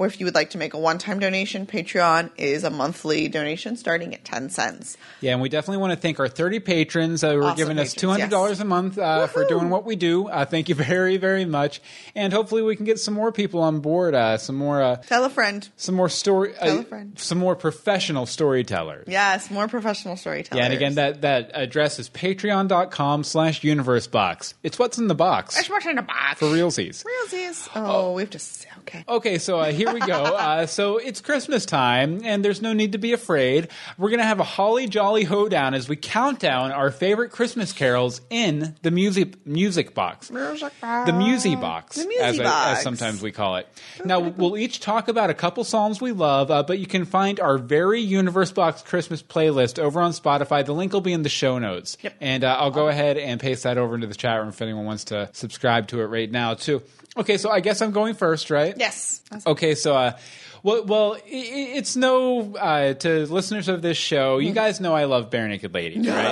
Or 0.04 0.08
if 0.08 0.20
you 0.20 0.26
would 0.26 0.36
like 0.36 0.49
to 0.49 0.58
make 0.58 0.74
a 0.74 0.78
one-time 0.78 1.20
donation, 1.20 1.66
Patreon 1.66 2.30
is 2.36 2.66
a 2.66 2.70
monthly 2.70 3.30
donation 3.30 3.78
starting 3.78 4.14
at 4.14 4.26
ten 4.26 4.49
cents. 4.49 4.97
Yeah, 5.22 5.32
and 5.32 5.41
we 5.41 5.47
definitely 5.47 5.78
want 5.78 5.93
to 5.93 5.95
thank 5.97 6.20
our 6.20 6.28
30 6.28 6.60
patrons 6.60 7.24
uh, 7.24 7.32
who 7.32 7.38
are 7.39 7.43
Awesome 7.43 7.56
giving 7.56 7.80
us 7.80 7.95
$200 7.95 8.60
a 8.60 8.66
month 8.66 8.97
uh, 8.97 9.28
for 9.28 9.45
doing 9.45 9.70
what 9.70 9.86
we 9.86 9.95
do. 9.95 10.28
Uh, 10.28 10.43
thank 10.43 10.68
you 10.68 10.76
very, 10.93 11.16
very 11.16 11.45
much. 11.45 11.82
And 12.16 12.34
hopefully 12.34 12.62
we 12.62 12.76
can 12.76 12.84
get 12.86 12.99
some 12.99 13.14
more 13.14 13.32
people 13.32 13.62
on 13.62 13.80
board, 13.80 14.14
uh, 14.14 14.38
some 14.38 14.58
more 14.58 14.82
uh, 14.82 14.95
Tell 14.97 15.24
a 15.24 15.30
friend. 15.30 15.70
some 15.78 15.95
more 15.95 16.10
story 16.10 16.51
Tell 16.51 16.80
uh, 16.80 16.82
a 16.82 16.84
friend. 16.84 17.18
some 17.18 17.38
more 17.38 17.56
professional 17.56 18.26
storytellers. 18.26 19.06
Yes, 19.08 19.49
more 19.49 19.70
professional 19.70 20.18
storytellers. 20.18 20.60
Yeah, 20.60 20.66
and 20.66 20.74
again 20.74 20.95
that 20.95 21.22
that 21.22 21.51
address 21.54 21.97
is 21.97 22.10
patreon.com 22.10 23.24
slash 23.24 23.62
universebox. 23.62 24.54
It's 24.64 24.78
what's 24.78 24.97
in 24.97 25.08
the 25.08 25.16
box 25.16 25.56
That's 25.56 25.70
what's 25.70 25.86
in 25.86 25.95
the 25.95 26.01
box. 26.01 26.39
for 26.39 26.47
realsies. 26.47 27.06
Realsies. 27.06 27.70
Oh, 27.74 28.12
we 28.12 28.24
have 28.24 28.30
to. 28.32 28.39
Okay. 28.80 29.06
Okay, 29.08 29.38
so 29.38 29.60
uh, 29.60 29.72
here 29.72 29.92
we 29.93 29.99
go. 29.99 30.23
Uh, 30.23 30.65
so 30.65 30.97
it's 30.97 31.21
Christmas 31.21 31.65
time, 31.65 32.21
and 32.23 32.43
there's 32.43 32.61
no 32.61 32.73
need 32.73 32.93
to 32.93 32.97
be 32.97 33.13
afraid. 33.13 33.69
We're 33.97 34.09
going 34.09 34.19
to 34.19 34.25
have 34.25 34.39
a 34.39 34.43
holly 34.43 34.87
jolly 34.87 35.23
hoedown 35.23 35.73
as 35.73 35.87
we 35.87 35.95
count 35.95 36.39
down 36.39 36.71
our 36.71 36.91
favorite 36.91 37.29
Christmas 37.31 37.71
carols 37.71 38.21
in 38.29 38.75
the 38.81 38.91
music 38.91 39.45
music 39.45 39.93
box. 39.93 40.27
The 40.27 40.33
music 40.33 41.59
box, 41.59 41.95
The 41.95 42.07
Musy 42.07 42.19
as, 42.21 42.37
box. 42.39 42.77
as 42.77 42.83
sometimes 42.83 43.21
we 43.21 43.31
call 43.31 43.57
it. 43.57 43.67
Now, 44.03 44.19
we'll 44.19 44.57
each 44.57 44.79
talk 44.79 45.07
about 45.07 45.29
a 45.29 45.33
couple 45.33 45.63
songs 45.63 46.01
we 46.01 46.11
love, 46.11 46.51
uh, 46.51 46.63
but 46.63 46.79
you 46.79 46.87
can 46.87 47.05
find 47.05 47.39
our 47.39 47.57
very 47.57 48.01
Universe 48.01 48.51
Box 48.51 48.81
Christmas 48.81 49.21
playlist 49.21 49.79
over 49.79 50.01
on 50.01 50.11
Spotify. 50.11 50.65
The 50.65 50.73
link 50.73 50.93
will 50.93 51.01
be 51.01 51.13
in 51.13 51.21
the 51.21 51.29
show 51.29 51.59
notes. 51.59 51.97
And 52.19 52.43
uh, 52.43 52.57
I'll 52.59 52.71
go 52.71 52.87
ahead 52.87 53.17
and 53.17 53.39
paste 53.39 53.63
that 53.63 53.77
over 53.77 53.95
into 53.95 54.07
the 54.07 54.15
chat 54.15 54.39
room 54.39 54.49
if 54.49 54.61
anyone 54.61 54.85
wants 54.85 55.05
to 55.05 55.29
subscribe 55.33 55.87
to 55.89 56.01
it 56.01 56.05
right 56.05 56.29
now, 56.29 56.53
too. 56.55 56.81
Okay, 57.16 57.38
so 57.38 57.49
I 57.49 57.59
guess 57.59 57.82
I'm 57.82 57.91
going 57.91 58.16
first, 58.16 58.49
right? 58.49 58.74
Yes. 58.78 59.22
Okay, 59.45 59.76
so 59.76 59.95
uh, 59.95 60.18
well, 60.64 60.84
well, 60.86 61.14
i- 61.14 61.18
i- 61.18 61.72
it's 61.78 61.95
no 61.95 62.55
uh, 62.55 62.93
to 62.93 63.26
listeners 63.28 63.68
of 63.68 63.82
this 63.82 63.97
show. 63.97 64.39
You 64.39 64.51
guys 64.51 64.80
know 64.80 64.95
I 64.95 65.03
love 65.05 65.30
Barenaked 65.30 65.74
Ladies, 65.74 66.07
right? 66.07 66.26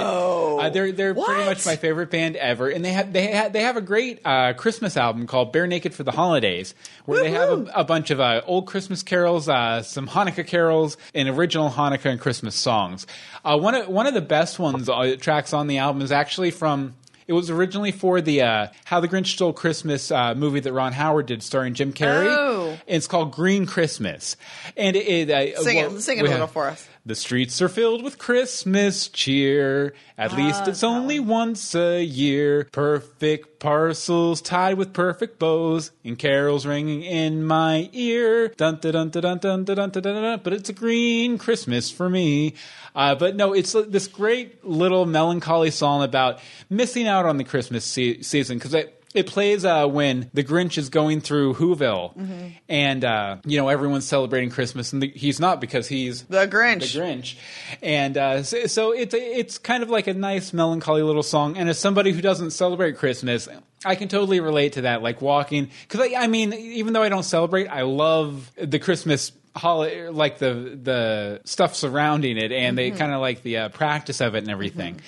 Uh, 0.59 0.69
they're 0.69 0.91
they're 0.91 1.13
pretty 1.13 1.45
much 1.45 1.65
my 1.65 1.75
favorite 1.75 2.09
band 2.11 2.35
ever, 2.35 2.69
and 2.69 2.83
they 2.85 2.93
have 2.93 3.11
they 3.13 3.31
ha- 3.35 3.49
they 3.49 3.61
have 3.61 3.77
a 3.77 3.81
great 3.81 4.21
uh, 4.25 4.53
Christmas 4.53 4.95
album 4.97 5.27
called 5.27 5.53
Barenaked 5.53 5.93
for 5.93 6.03
the 6.03 6.11
Holidays, 6.11 6.73
where 7.05 7.21
they 7.21 7.31
have 7.31 7.49
a, 7.49 7.71
a 7.75 7.83
bunch 7.83 8.09
of 8.09 8.19
uh, 8.19 8.41
old 8.45 8.65
Christmas 8.67 9.03
carols, 9.03 9.49
uh, 9.49 9.81
some 9.83 10.07
Hanukkah 10.07 10.45
carols, 10.47 10.97
and 11.13 11.27
original 11.29 11.69
Hanukkah 11.69 12.09
and 12.11 12.19
Christmas 12.19 12.55
songs. 12.55 13.05
Uh, 13.45 13.57
one 13.57 13.75
of 13.75 13.87
one 13.87 14.07
of 14.07 14.13
the 14.13 14.21
best 14.21 14.57
ones 14.59 14.87
uh, 14.89 15.15
tracks 15.19 15.53
on 15.53 15.67
the 15.67 15.77
album 15.79 16.01
is 16.01 16.11
actually 16.11 16.49
from. 16.51 16.95
It 17.27 17.33
was 17.33 17.49
originally 17.49 17.91
for 17.91 18.21
the 18.21 18.41
uh, 18.41 18.67
How 18.85 18.99
the 18.99 19.07
Grinch 19.07 19.27
Stole 19.27 19.53
Christmas 19.53 20.11
uh, 20.11 20.35
movie 20.35 20.59
that 20.61 20.73
Ron 20.73 20.93
Howard 20.93 21.27
did, 21.27 21.43
starring 21.43 21.73
Jim 21.73 21.93
Carrey. 21.93 22.27
Oh. 22.29 22.69
And 22.71 22.79
it's 22.97 23.07
called 23.07 23.31
Green 23.31 23.65
Christmas, 23.65 24.37
and 24.75 24.95
it. 24.95 25.29
it 25.29 25.29
uh, 25.57 25.61
Sing 25.61 25.77
it. 25.77 25.91
well, 25.91 25.99
Sing 25.99 26.17
it 26.17 26.21
a 26.21 26.23
little 26.23 26.39
have- 26.41 26.51
for 26.51 26.67
us. 26.69 26.87
The 27.05 27.15
streets 27.15 27.61
are 27.61 27.69
filled 27.69 28.03
with 28.03 28.19
Christmas 28.19 29.07
cheer. 29.07 29.93
At 30.17 30.33
least 30.33 30.67
it's 30.67 30.83
only 30.83 31.19
once 31.19 31.73
a 31.73 32.03
year. 32.03 32.67
Perfect 32.71 33.59
parcels 33.59 34.39
tied 34.39 34.77
with 34.77 34.93
perfect 34.93 35.39
bows, 35.39 35.91
and 36.03 36.17
carols 36.17 36.65
ringing 36.65 37.01
in 37.01 37.43
my 37.43 37.89
ear. 37.91 38.49
Dun 38.49 38.77
dun 38.79 38.91
dun 38.91 39.09
dun 39.09 39.37
dun 39.39 39.63
dun 39.63 39.75
dun 39.75 39.91
dun. 39.91 40.03
dun. 40.03 40.41
But 40.43 40.53
it's 40.53 40.69
a 40.69 40.73
green 40.73 41.39
Christmas 41.39 41.89
for 41.89 42.07
me. 42.09 42.53
Uh, 42.93 43.15
but 43.15 43.35
no, 43.35 43.53
it's 43.53 43.71
this 43.71 44.07
great 44.07 44.63
little 44.63 45.05
melancholy 45.05 45.71
song 45.71 46.03
about 46.03 46.39
missing 46.69 47.07
out 47.07 47.25
on 47.25 47.37
the 47.37 47.43
Christmas 47.43 47.83
se- 47.83 48.21
season 48.21 48.59
because 48.59 48.75
it. 49.13 49.27
Plays 49.27 49.65
uh, 49.65 49.87
when 49.87 50.29
the 50.33 50.43
Grinch 50.43 50.77
is 50.77 50.89
going 50.89 51.21
through 51.21 51.55
Whoville, 51.55 52.53
and 52.69 53.03
uh, 53.05 53.37
you 53.45 53.57
know 53.57 53.69
everyone's 53.69 54.07
celebrating 54.07 54.49
Christmas, 54.49 54.93
and 54.93 55.01
the, 55.01 55.09
he's 55.09 55.39
not 55.39 55.61
because 55.61 55.87
he's 55.87 56.23
The 56.23 56.47
Grinch. 56.47 56.93
the 56.93 56.99
Grinch, 56.99 57.35
and 57.81 58.17
uh, 58.17 58.43
so, 58.43 58.65
so 58.67 58.91
it's 58.91 59.13
it's 59.13 59.57
kind 59.57 59.83
of 59.83 59.89
like 59.89 60.07
a 60.07 60.13
nice 60.13 60.53
melancholy 60.53 61.03
little 61.03 61.23
song. 61.23 61.57
And 61.57 61.69
as 61.69 61.79
somebody 61.79 62.11
who 62.11 62.21
doesn't 62.21 62.51
celebrate 62.51 62.97
Christmas, 62.97 63.47
I 63.85 63.95
can 63.95 64.07
totally 64.07 64.39
relate 64.39 64.73
to 64.73 64.81
that. 64.81 65.01
Like 65.01 65.21
walking, 65.21 65.69
because 65.87 66.01
I, 66.01 66.23
I 66.23 66.27
mean, 66.27 66.53
even 66.53 66.93
though 66.93 67.03
I 67.03 67.09
don't 67.09 67.23
celebrate, 67.23 67.67
I 67.67 67.81
love 67.81 68.51
the 68.57 68.79
Christmas 68.79 69.31
holiday, 69.55 70.09
like 70.09 70.37
the 70.37 70.79
the 70.81 71.41
stuff 71.45 71.75
surrounding 71.75 72.37
it, 72.37 72.51
and 72.51 72.77
they 72.77 72.91
Mhm. 72.91 72.97
kind 72.97 73.13
of 73.13 73.21
like 73.21 73.43
the 73.43 73.57
uh, 73.57 73.69
practice 73.69 74.21
of 74.21 74.35
it 74.35 74.39
and 74.39 74.49
everything. 74.49 75.01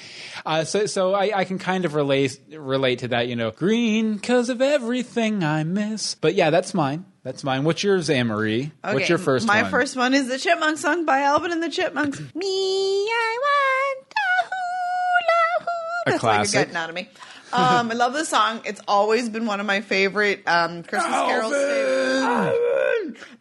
Uh, 0.46 0.64
so 0.66 0.86
so 0.86 1.14
I, 1.14 1.32
I 1.40 1.44
can 1.46 1.60
kind 1.60 1.86
of 1.86 1.96
relate 1.96 2.40
relate 2.52 3.00
to 3.00 3.08
that. 3.10 3.28
You 3.28 3.36
know, 3.36 3.52
green 3.52 4.16
because 4.16 4.50
of 4.50 4.62
everything 4.62 5.44
I 5.44 5.64
miss. 5.64 6.16
But 6.16 6.36
yeah, 6.36 6.50
that's 6.50 6.74
mine. 6.74 7.06
That's 7.24 7.44
mine. 7.44 7.64
What's 7.64 7.82
yours, 7.84 8.10
Anne 8.10 8.28
Marie? 8.28 8.72
What's 8.82 9.08
your 9.08 9.18
first 9.18 9.48
My 9.48 9.62
one? 9.62 9.72
first 9.72 9.96
one 9.96 10.14
is 10.14 10.28
the 10.28 10.38
Chipmunk 10.38 10.78
song 10.78 11.06
by 11.06 11.22
Alvin 11.22 11.52
and 11.54 11.64
the 11.64 11.70
Chipmunks. 11.70 12.20
Me, 12.36 12.46
I 12.46 13.38
want 13.42 14.08
a 14.12 14.46
hula 14.50 15.60
hoo. 15.60 15.66
A 16.08 16.10
That's 16.12 16.20
classic. 16.20 16.54
like 16.56 16.64
a 16.64 16.66
getting 16.66 16.76
out 16.76 16.90
of 16.90 16.96
me. 16.96 17.10
Um, 17.54 17.92
I 17.92 17.94
love 17.94 18.14
this 18.14 18.30
song. 18.30 18.62
It's 18.66 18.82
always 18.88 19.30
been 19.30 19.46
one 19.46 19.60
of 19.60 19.66
my 19.68 19.82
favorite 19.82 20.42
um, 20.48 20.82
Christmas 20.84 21.14
carols. 21.14 21.54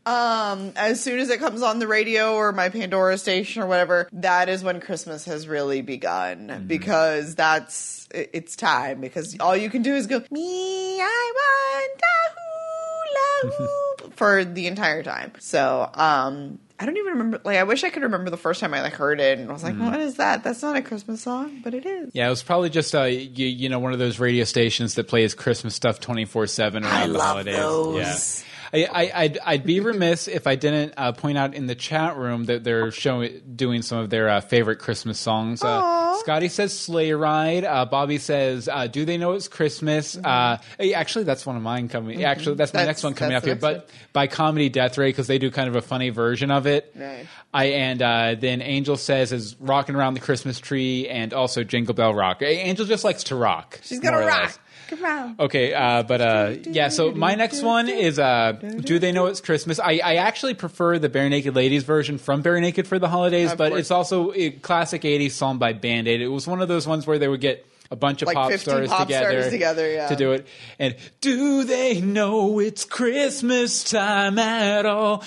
Um, 0.06 0.72
as 0.76 1.00
soon 1.02 1.18
as 1.20 1.30
it 1.30 1.38
comes 1.38 1.62
on 1.62 1.78
the 1.78 1.86
radio 1.86 2.34
or 2.34 2.52
my 2.52 2.68
Pandora 2.68 3.18
station 3.18 3.62
or 3.62 3.66
whatever, 3.66 4.08
that 4.12 4.48
is 4.48 4.62
when 4.64 4.80
Christmas 4.80 5.24
has 5.26 5.46
really 5.48 5.82
begun 5.82 6.48
Mm-hmm. 6.48 6.66
because 6.66 7.34
that's 7.34 8.08
it- 8.14 8.30
it's 8.32 8.56
time. 8.56 9.00
Because 9.00 9.36
all 9.40 9.56
you 9.56 9.70
can 9.70 9.82
do 9.82 9.94
is 9.94 10.06
go 10.06 10.22
me, 10.30 11.00
I 11.00 11.32
want 11.34 12.02
a 12.02 13.50
hula 13.50 13.66
hoop 14.02 14.14
for 14.16 14.44
the 14.44 14.66
entire 14.66 15.02
time. 15.02 15.32
So, 15.38 15.88
um, 15.94 16.58
I 16.80 16.86
don't 16.86 16.96
even 16.96 17.12
remember. 17.12 17.40
Like, 17.44 17.58
I 17.58 17.62
wish 17.62 17.84
I 17.84 17.90
could 17.90 18.02
remember 18.02 18.28
the 18.30 18.36
first 18.36 18.60
time 18.60 18.74
I 18.74 18.82
like 18.82 18.94
heard 18.94 19.20
it 19.20 19.38
and 19.38 19.48
I 19.48 19.52
was 19.52 19.62
like, 19.62 19.74
Mhm. 19.74 19.88
"What 19.90 20.00
is 20.00 20.16
that? 20.16 20.42
That's 20.42 20.62
not 20.62 20.74
a 20.74 20.82
Christmas 20.82 21.22
song, 21.22 21.60
but 21.62 21.74
it 21.74 21.86
is." 21.86 22.10
Yeah, 22.12 22.26
it 22.26 22.30
was 22.30 22.42
probably 22.42 22.70
just 22.70 22.92
uh, 22.92 23.04
you, 23.04 23.46
you 23.46 23.68
know 23.68 23.78
one 23.78 23.92
of 23.92 24.00
those 24.00 24.18
radio 24.18 24.42
stations 24.42 24.96
that 24.96 25.06
plays 25.06 25.32
Christmas 25.32 25.76
stuff 25.76 26.00
twenty 26.00 26.24
four 26.24 26.48
seven 26.48 26.82
around 26.82 26.92
I 26.92 27.06
the 27.06 27.20
holidays. 27.22 27.56
those. 27.56 27.96
Yeah. 28.42 28.48
I, 28.75 28.85
I, 28.91 29.11
I'd, 29.14 29.39
I'd 29.45 29.64
be 29.64 29.81
remiss 29.81 30.29
if 30.29 30.47
I 30.47 30.55
didn't 30.57 30.95
uh, 30.97 31.12
point 31.12 31.37
out 31.37 31.55
in 31.55 31.66
the 31.66 31.75
chat 31.75 32.16
room 32.16 32.45
that 32.47 32.64
they're 32.64 32.91
showing 32.91 33.41
doing 33.55 33.83
some 33.83 33.99
of 33.99 34.09
their 34.11 34.29
uh, 34.31 34.41
favorite 34.41 34.77
Christmas 34.79 35.18
songs. 35.18 35.62
Uh, 35.62 36.16
Scotty 36.20 36.49
says 36.49 36.79
"Sleigh 36.79 37.12
Ride." 37.12 37.64
Uh, 37.64 37.85
Bobby 37.85 38.18
says, 38.18 38.68
uh, 38.68 38.87
"Do 38.87 39.05
they 39.05 39.18
know 39.18 39.33
it's 39.33 39.49
Christmas?" 39.49 40.16
Uh, 40.16 40.57
hey, 40.79 40.95
actually, 40.95 41.25
that's 41.25 41.45
one 41.45 41.57
of 41.57 41.62
mine 41.62 41.89
coming. 41.89 42.20
Mhm. 42.20 42.25
Actually, 42.25 42.55
that's 42.57 42.73
my 42.73 42.79
That's- 42.81 42.97
next 42.97 43.05
one 43.05 43.14
coming 43.14 43.35
up 43.37 43.45
here. 43.45 43.57
But 43.57 43.91
by 44.12 44.27
Comedy 44.27 44.68
Death 44.68 44.97
Ray 44.97 45.09
because 45.11 45.27
they 45.27 45.39
do 45.39 45.51
kind 45.51 45.68
of 45.68 45.77
a 45.77 45.83
funny 45.83 46.09
version 46.11 46.51
of 46.51 46.66
it. 46.66 46.95
Right. 46.97 47.27
I 47.53 47.64
and 47.66 48.01
uh, 48.01 48.37
then 48.39 48.62
Angel 48.62 48.97
says 48.97 49.33
is 49.33 49.55
rocking 49.61 49.95
around 49.97 50.14
the 50.14 50.20
Christmas 50.20 50.59
tree 50.59 51.09
and 51.09 51.35
also 51.35 51.62
Jingle 51.64 51.95
Bell 51.95 52.14
Rock. 52.14 52.41
Angel 52.43 52.87
just 52.87 53.05
likes 53.05 53.25
to 53.25 53.37
rock. 53.37 53.81
She's 53.83 54.01
gonna 54.01 54.25
rock. 54.27 54.59
Less. 54.93 55.01
Come 55.01 55.05
on. 55.05 55.36
Okay, 55.40 55.72
uh, 55.74 56.03
but 56.03 56.20
uh, 56.20 56.55
yeah. 56.64 56.88
So 56.88 57.12
my 57.12 57.34
next 57.34 57.62
one 57.62 57.88
is 57.88 58.18
uh, 58.18 58.53
"Do 58.53 58.99
They 58.99 59.12
Know 59.12 59.26
It's 59.26 59.40
Christmas?" 59.40 59.78
I, 59.80 60.01
I 60.05 60.14
actually 60.16 60.55
prefer 60.55 60.99
the 60.99 61.09
Barenaked 61.09 61.55
Ladies 61.55 61.84
version 61.84 62.18
from 62.18 62.43
Barenaked 62.43 62.86
for 62.86 62.99
the 62.99 63.09
holidays, 63.09 63.53
Of 63.53 63.59
but 63.59 63.70
course. 63.70 63.80
it's 63.80 63.90
also 63.90 64.32
a 64.34 64.51
classic 64.51 65.03
'80s 65.03 65.32
song 65.32 65.59
by 65.59 65.72
Band 65.72 66.09
Aid. 66.09 66.20
It 66.20 66.28
was 66.28 66.47
one 66.47 66.61
of 66.61 66.68
those 66.68 66.86
ones 66.86 67.07
where 67.07 67.18
they 67.18 67.28
would 67.28 67.40
get 67.40 67.66
a 67.93 67.97
bunch 67.97 68.22
of 68.22 68.26
Like 68.26 68.36
pop 68.36 68.51
50 68.51 68.64
stars 68.64 68.88
pop 68.88 69.07
together, 69.07 69.40
stars 69.40 69.53
together, 69.53 69.93
yeah. 69.93 70.09
to 70.09 70.16
do 70.16 70.32
it. 70.32 70.47
And 70.78 70.97
do 71.20 71.64
they 71.64 72.01
know 72.01 72.59
it's 72.59 72.86
Christmas 72.86 73.84
time 73.84 74.38
at 74.38 74.86
all? 74.86 75.22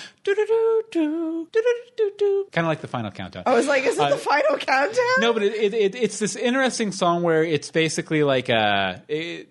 kind 2.50 2.64
of 2.64 2.66
like 2.66 2.80
the 2.80 2.88
final 2.88 3.12
countdown. 3.12 3.44
I 3.46 3.54
was 3.54 3.68
like, 3.68 3.84
is 3.84 3.96
it 3.96 4.00
Uh, 4.00 4.10
the 4.10 4.16
final 4.16 4.56
countdown? 4.58 5.20
No, 5.20 5.32
but 5.32 5.44
it, 5.44 5.54
it, 5.54 5.74
it, 5.74 5.94
it's 5.94 6.18
this 6.18 6.34
interesting 6.34 6.90
song 6.90 7.22
where 7.22 7.44
it's 7.44 7.70
basically 7.70 8.24
like 8.24 8.50
uh, 8.50 8.96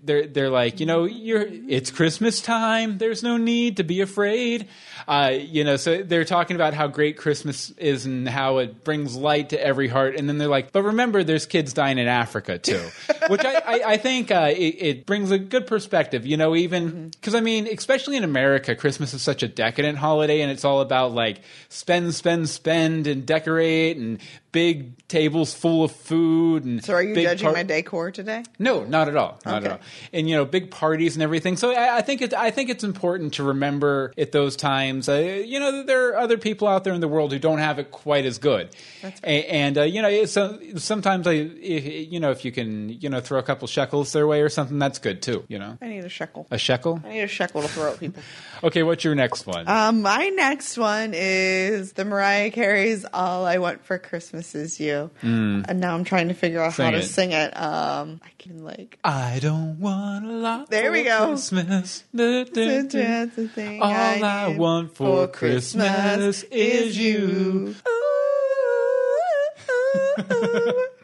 they're 0.03 0.27
they're 0.27 0.49
like 0.49 0.81
you 0.81 0.85
know 0.85 1.05
you're 1.05 1.47
it's 1.47 1.91
Christmas 1.91 2.41
time. 2.41 2.97
There's 2.97 3.23
no 3.23 3.37
need 3.37 3.77
to 3.77 3.83
be 3.83 4.01
afraid. 4.01 4.67
Uh, 5.07 5.33
you 5.37 5.63
know, 5.63 5.77
so 5.77 6.01
they're 6.01 6.25
talking 6.25 6.55
about 6.55 6.73
how 6.73 6.87
great 6.87 7.17
Christmas 7.17 7.69
is 7.71 8.05
and 8.05 8.27
how 8.27 8.57
it 8.57 8.83
brings 8.83 9.15
light 9.15 9.49
to 9.49 9.63
every 9.63 9.87
heart. 9.87 10.15
And 10.15 10.27
then 10.27 10.37
they're 10.37 10.47
like, 10.47 10.71
but 10.71 10.83
remember, 10.83 11.23
there's 11.23 11.45
kids 11.45 11.73
dying 11.73 11.97
in 11.97 12.07
Africa 12.07 12.57
too, 12.57 12.83
which 13.29 13.45
I 13.45 13.55
I, 13.65 13.81
I 13.85 13.97
think 13.97 14.31
uh, 14.31 14.51
it, 14.55 14.75
it 14.79 15.05
brings 15.05 15.31
a 15.31 15.37
good 15.37 15.67
perspective. 15.67 16.25
You 16.25 16.37
know, 16.37 16.55
even 16.55 17.09
because 17.09 17.35
I 17.35 17.41
mean, 17.41 17.67
especially 17.67 18.17
in 18.17 18.23
America, 18.23 18.75
Christmas 18.75 19.13
is 19.13 19.21
such 19.21 19.43
a 19.43 19.47
decadent 19.47 19.97
holiday, 19.97 20.41
and 20.41 20.51
it's 20.51 20.65
all 20.65 20.81
about 20.81 21.11
like 21.13 21.41
spend, 21.69 22.15
spend, 22.15 22.49
spend, 22.49 23.07
and 23.07 23.25
decorate 23.25 23.97
and 23.97 24.19
big 24.55 25.07
tables 25.07 25.53
full 25.53 25.83
of 25.83 25.91
food 25.91 26.63
and 26.65 26.83
So 26.83 26.93
are 26.93 27.03
you 27.03 27.13
judging 27.13 27.45
par- 27.45 27.53
my 27.53 27.63
decor 27.63 28.09
today? 28.11 28.43
no, 28.57 28.83
not 28.85 29.07
at 29.09 29.15
all. 29.17 29.39
Not 29.45 29.57
Okay. 29.57 29.65
at 29.65 29.71
all. 29.73 29.79
And 30.13 30.29
you 30.29 30.35
know, 30.35 30.45
big 30.45 30.71
parties 30.71 31.15
and 31.15 31.21
everything. 31.23 31.57
So 31.57 31.71
I, 31.71 31.97
I 31.97 32.01
think 32.01 32.21
it. 32.21 32.33
I 32.33 32.49
think 32.51 32.69
it's 32.69 32.83
important 32.83 33.33
to 33.35 33.43
remember 33.43 34.13
at 34.17 34.31
those 34.31 34.55
times. 34.55 35.07
Uh, 35.09 35.13
you 35.45 35.59
know, 35.59 35.83
there 35.83 36.09
are 36.09 36.17
other 36.17 36.37
people 36.37 36.67
out 36.67 36.83
there 36.85 36.93
in 36.93 37.01
the 37.01 37.07
world 37.07 37.31
who 37.33 37.39
don't 37.39 37.59
have 37.59 37.77
it 37.79 37.91
quite 37.91 38.25
as 38.25 38.37
good. 38.39 38.69
That's 39.01 39.19
A- 39.23 39.45
And, 39.51 39.77
uh, 39.77 39.83
you 39.83 40.01
know, 40.01 40.09
it's, 40.09 40.37
uh, 40.37 40.57
sometimes 40.77 41.27
I, 41.27 41.33
if, 41.33 42.11
you 42.11 42.19
know, 42.19 42.31
if 42.31 42.45
you 42.45 42.51
can, 42.51 42.89
you 42.89 43.09
know, 43.09 43.19
throw 43.19 43.37
a 43.39 43.43
couple 43.43 43.67
shekels 43.67 44.11
their 44.13 44.25
way 44.25 44.41
or 44.41 44.49
something, 44.49 44.79
that's 44.79 44.99
good 44.99 45.21
too. 45.21 45.43
You 45.49 45.59
know, 45.59 45.77
I 45.81 45.87
need 45.87 46.03
a 46.05 46.09
shekel. 46.09 46.47
a 46.49 46.57
shekel. 46.57 47.01
I 47.05 47.09
need 47.09 47.21
a 47.21 47.27
shekel 47.27 47.61
to 47.61 47.67
throw 47.67 47.91
at 47.91 47.99
people. 47.99 48.23
Okay, 48.63 48.81
what's 48.83 49.03
your 49.03 49.15
next 49.15 49.45
one? 49.45 49.67
Um, 49.67 50.01
my 50.01 50.29
next 50.29 50.77
one 50.77 51.11
is 51.13 51.93
the 51.93 52.05
Mariah 52.05 52.49
Carey's 52.51 53.05
"All 53.13 53.45
I 53.45 53.57
Want 53.57 53.83
for 53.85 53.99
Christmas 53.99 54.44
Is 54.53 54.79
You," 54.79 55.09
Mm. 55.23 55.65
and 55.67 55.79
now 55.79 55.95
I'm 55.95 56.03
trying 56.03 56.27
to 56.27 56.33
figure 56.35 56.61
out 56.61 56.73
how 56.75 56.91
to 56.91 56.97
it. 56.97 57.03
sing 57.03 57.31
it. 57.31 57.55
Um, 57.57 58.19
I 58.23 58.29
can 58.37 58.63
like. 58.63 58.99
I 59.03 59.39
don't 59.41 59.79
want 59.79 60.25
a 60.25 60.31
lot. 60.31 60.69
There 60.69 60.91
we 60.91 61.03
go. 61.03 61.29
Christmas. 61.29 62.03
Da, 62.13 62.43
da, 62.43 62.81
da. 62.83 63.25
Thing 63.47 63.81
All 63.81 63.91
I, 63.91 64.49
need 64.49 64.57
want 64.59 64.95
for 64.95 65.27
Christmas 65.27 66.43
is 66.51 66.97
you. 66.97 67.73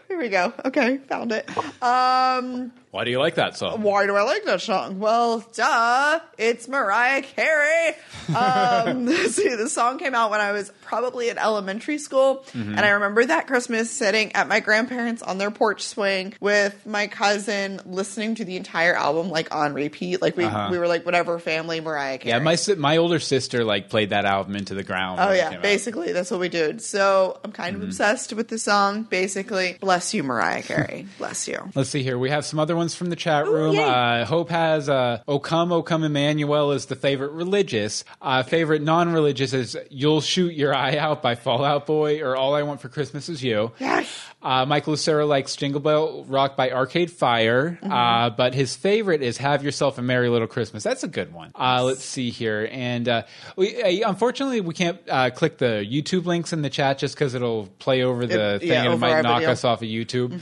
Here 0.07 0.17
we 0.19 0.29
go. 0.29 0.53
Okay, 0.65 0.97
found 0.97 1.31
it. 1.31 1.49
Um, 1.81 2.71
Why 2.91 3.05
do 3.05 3.11
you 3.11 3.19
like 3.19 3.35
that 3.35 3.57
song? 3.57 3.81
why 3.83 4.05
do 4.05 4.15
I 4.15 4.23
like 4.23 4.43
that 4.45 4.61
song? 4.61 4.99
Well, 4.99 5.45
duh, 5.53 6.19
it's 6.37 6.67
Mariah 6.67 7.21
Carey. 7.21 7.95
Um, 8.35 9.07
see, 9.29 9.55
the 9.55 9.69
song 9.69 9.97
came 9.97 10.13
out 10.13 10.29
when 10.29 10.41
I 10.41 10.51
was 10.51 10.71
probably 10.81 11.29
in 11.29 11.37
elementary 11.37 11.97
school, 11.97 12.43
Mhm. 12.53 12.75
and 12.75 12.79
I 12.81 12.89
remember 12.89 13.23
that 13.25 13.47
Christmas 13.47 13.89
sitting 13.89 14.33
at 14.35 14.47
my 14.49 14.59
grandparents 14.59 15.21
on 15.21 15.37
their 15.37 15.51
porch 15.51 15.83
swing 15.83 16.33
with 16.41 16.85
my 16.85 17.07
cousin, 17.07 17.79
listening 17.85 18.35
to 18.35 18.45
the 18.45 18.57
entire 18.57 18.93
album 18.93 19.29
like 19.29 19.55
on 19.55 19.73
repeat. 19.73 20.21
Like 20.21 20.35
we 20.35 20.43
Uh-huh. 20.43 20.67
we 20.71 20.77
were 20.77 20.87
like 20.87 21.05
whatever 21.05 21.39
family 21.39 21.79
Mariah 21.79 22.17
Carey. 22.17 22.31
Yeah, 22.37 22.39
my 22.39 22.55
si- 22.55 22.75
my 22.75 22.97
older 22.97 23.19
sister 23.19 23.63
like 23.63 23.89
played 23.89 24.09
that 24.09 24.25
album 24.25 24.57
into 24.57 24.73
the 24.73 24.83
ground. 24.83 25.19
Oh 25.21 25.31
yeah, 25.31 25.47
came 25.49 25.57
out. 25.59 25.63
basically 25.63 26.11
that's 26.11 26.29
what 26.29 26.41
we 26.41 26.49
did. 26.49 26.81
So 26.81 27.39
I'm 27.45 27.53
kind 27.53 27.75
Mm-hmm. 27.75 27.83
of 27.83 27.89
obsessed 27.89 28.33
with 28.33 28.49
the 28.49 28.59
song. 28.59 29.03
Basically, 29.03 29.77
bless 29.79 30.13
you, 30.13 30.23
Mariah 30.23 30.61
Carey. 30.61 31.07
bless 31.17 31.47
you. 31.47 31.71
Let's 31.73 31.89
see 31.89 32.03
here. 32.03 32.17
We 32.17 32.29
have 32.31 32.43
some 32.43 32.59
other 32.59 32.75
ones 32.75 32.80
from 32.89 33.09
the 33.09 33.15
chat 33.15 33.47
room. 33.47 33.75
yay. 33.75 33.83
Uh, 33.83 34.25
Hope 34.25 34.49
has 34.49 34.89
uh, 34.89 35.21
"O 35.27 35.39
Come, 35.39 35.71
O 35.71 35.81
Come 35.83 36.03
Emmanuel" 36.03 36.71
is 36.71 36.87
the 36.87 36.95
favorite 36.95 37.31
religious. 37.31 38.03
Uh, 38.21 38.43
favorite 38.43 38.81
non-religious 38.81 39.53
is 39.53 39.77
"You'll 39.89 40.21
Shoot 40.21 40.53
Your 40.53 40.73
Eye 40.75 40.97
Out" 40.97 41.21
by 41.21 41.35
Fall 41.35 41.63
Out 41.63 41.85
Boy 41.85 42.21
or 42.21 42.35
"All 42.35 42.55
I 42.55 42.63
Want 42.63 42.81
for 42.81 42.89
Christmas 42.89 43.29
Is 43.29 43.43
You." 43.43 43.71
Yes. 43.79 44.09
Uh, 44.43 44.65
Michael 44.65 44.93
Lucero 44.93 45.27
likes 45.27 45.55
"Jingle 45.55 45.81
Bell 45.81 46.23
Rock" 46.23 46.57
by 46.57 46.71
Arcade 46.71 47.11
Fire, 47.11 47.77
Mm-hmm. 47.81 47.91
uh, 47.91 48.29
but 48.31 48.53
his 48.55 48.75
favorite 48.75 49.21
is 49.21 49.37
"Have 49.37 49.63
Yourself 49.63 49.97
a 49.99 50.01
Merry 50.01 50.29
Little 50.29 50.47
Christmas." 50.47 50.83
That's 50.83 51.03
a 51.03 51.07
good 51.07 51.31
one. 51.33 51.51
Uh, 51.53 51.83
let's 51.83 52.03
see 52.03 52.31
here, 52.31 52.67
and 52.71 53.07
uh, 53.07 53.23
we 53.55 54.01
uh, 54.03 54.09
unfortunately 54.09 54.61
we 54.61 54.73
can't 54.73 54.97
uh, 55.09 55.29
click 55.29 55.57
the 55.59 55.85
YouTube 55.87 56.25
links 56.25 56.53
in 56.53 56.61
the 56.63 56.69
chat 56.71 56.97
just 56.97 57.13
because 57.15 57.35
it'll 57.35 57.67
play 57.77 58.01
over 58.03 58.25
the 58.25 58.55
It- 58.55 58.59
thing 58.61 58.69
yeah, 58.69 58.83
and 58.85 58.93
it 58.93 58.97
might 58.97 59.21
knock 59.21 59.39
video. 59.39 59.51
us 59.51 59.63
off 59.63 59.81
of 59.83 59.87
YouTube. 59.87 60.41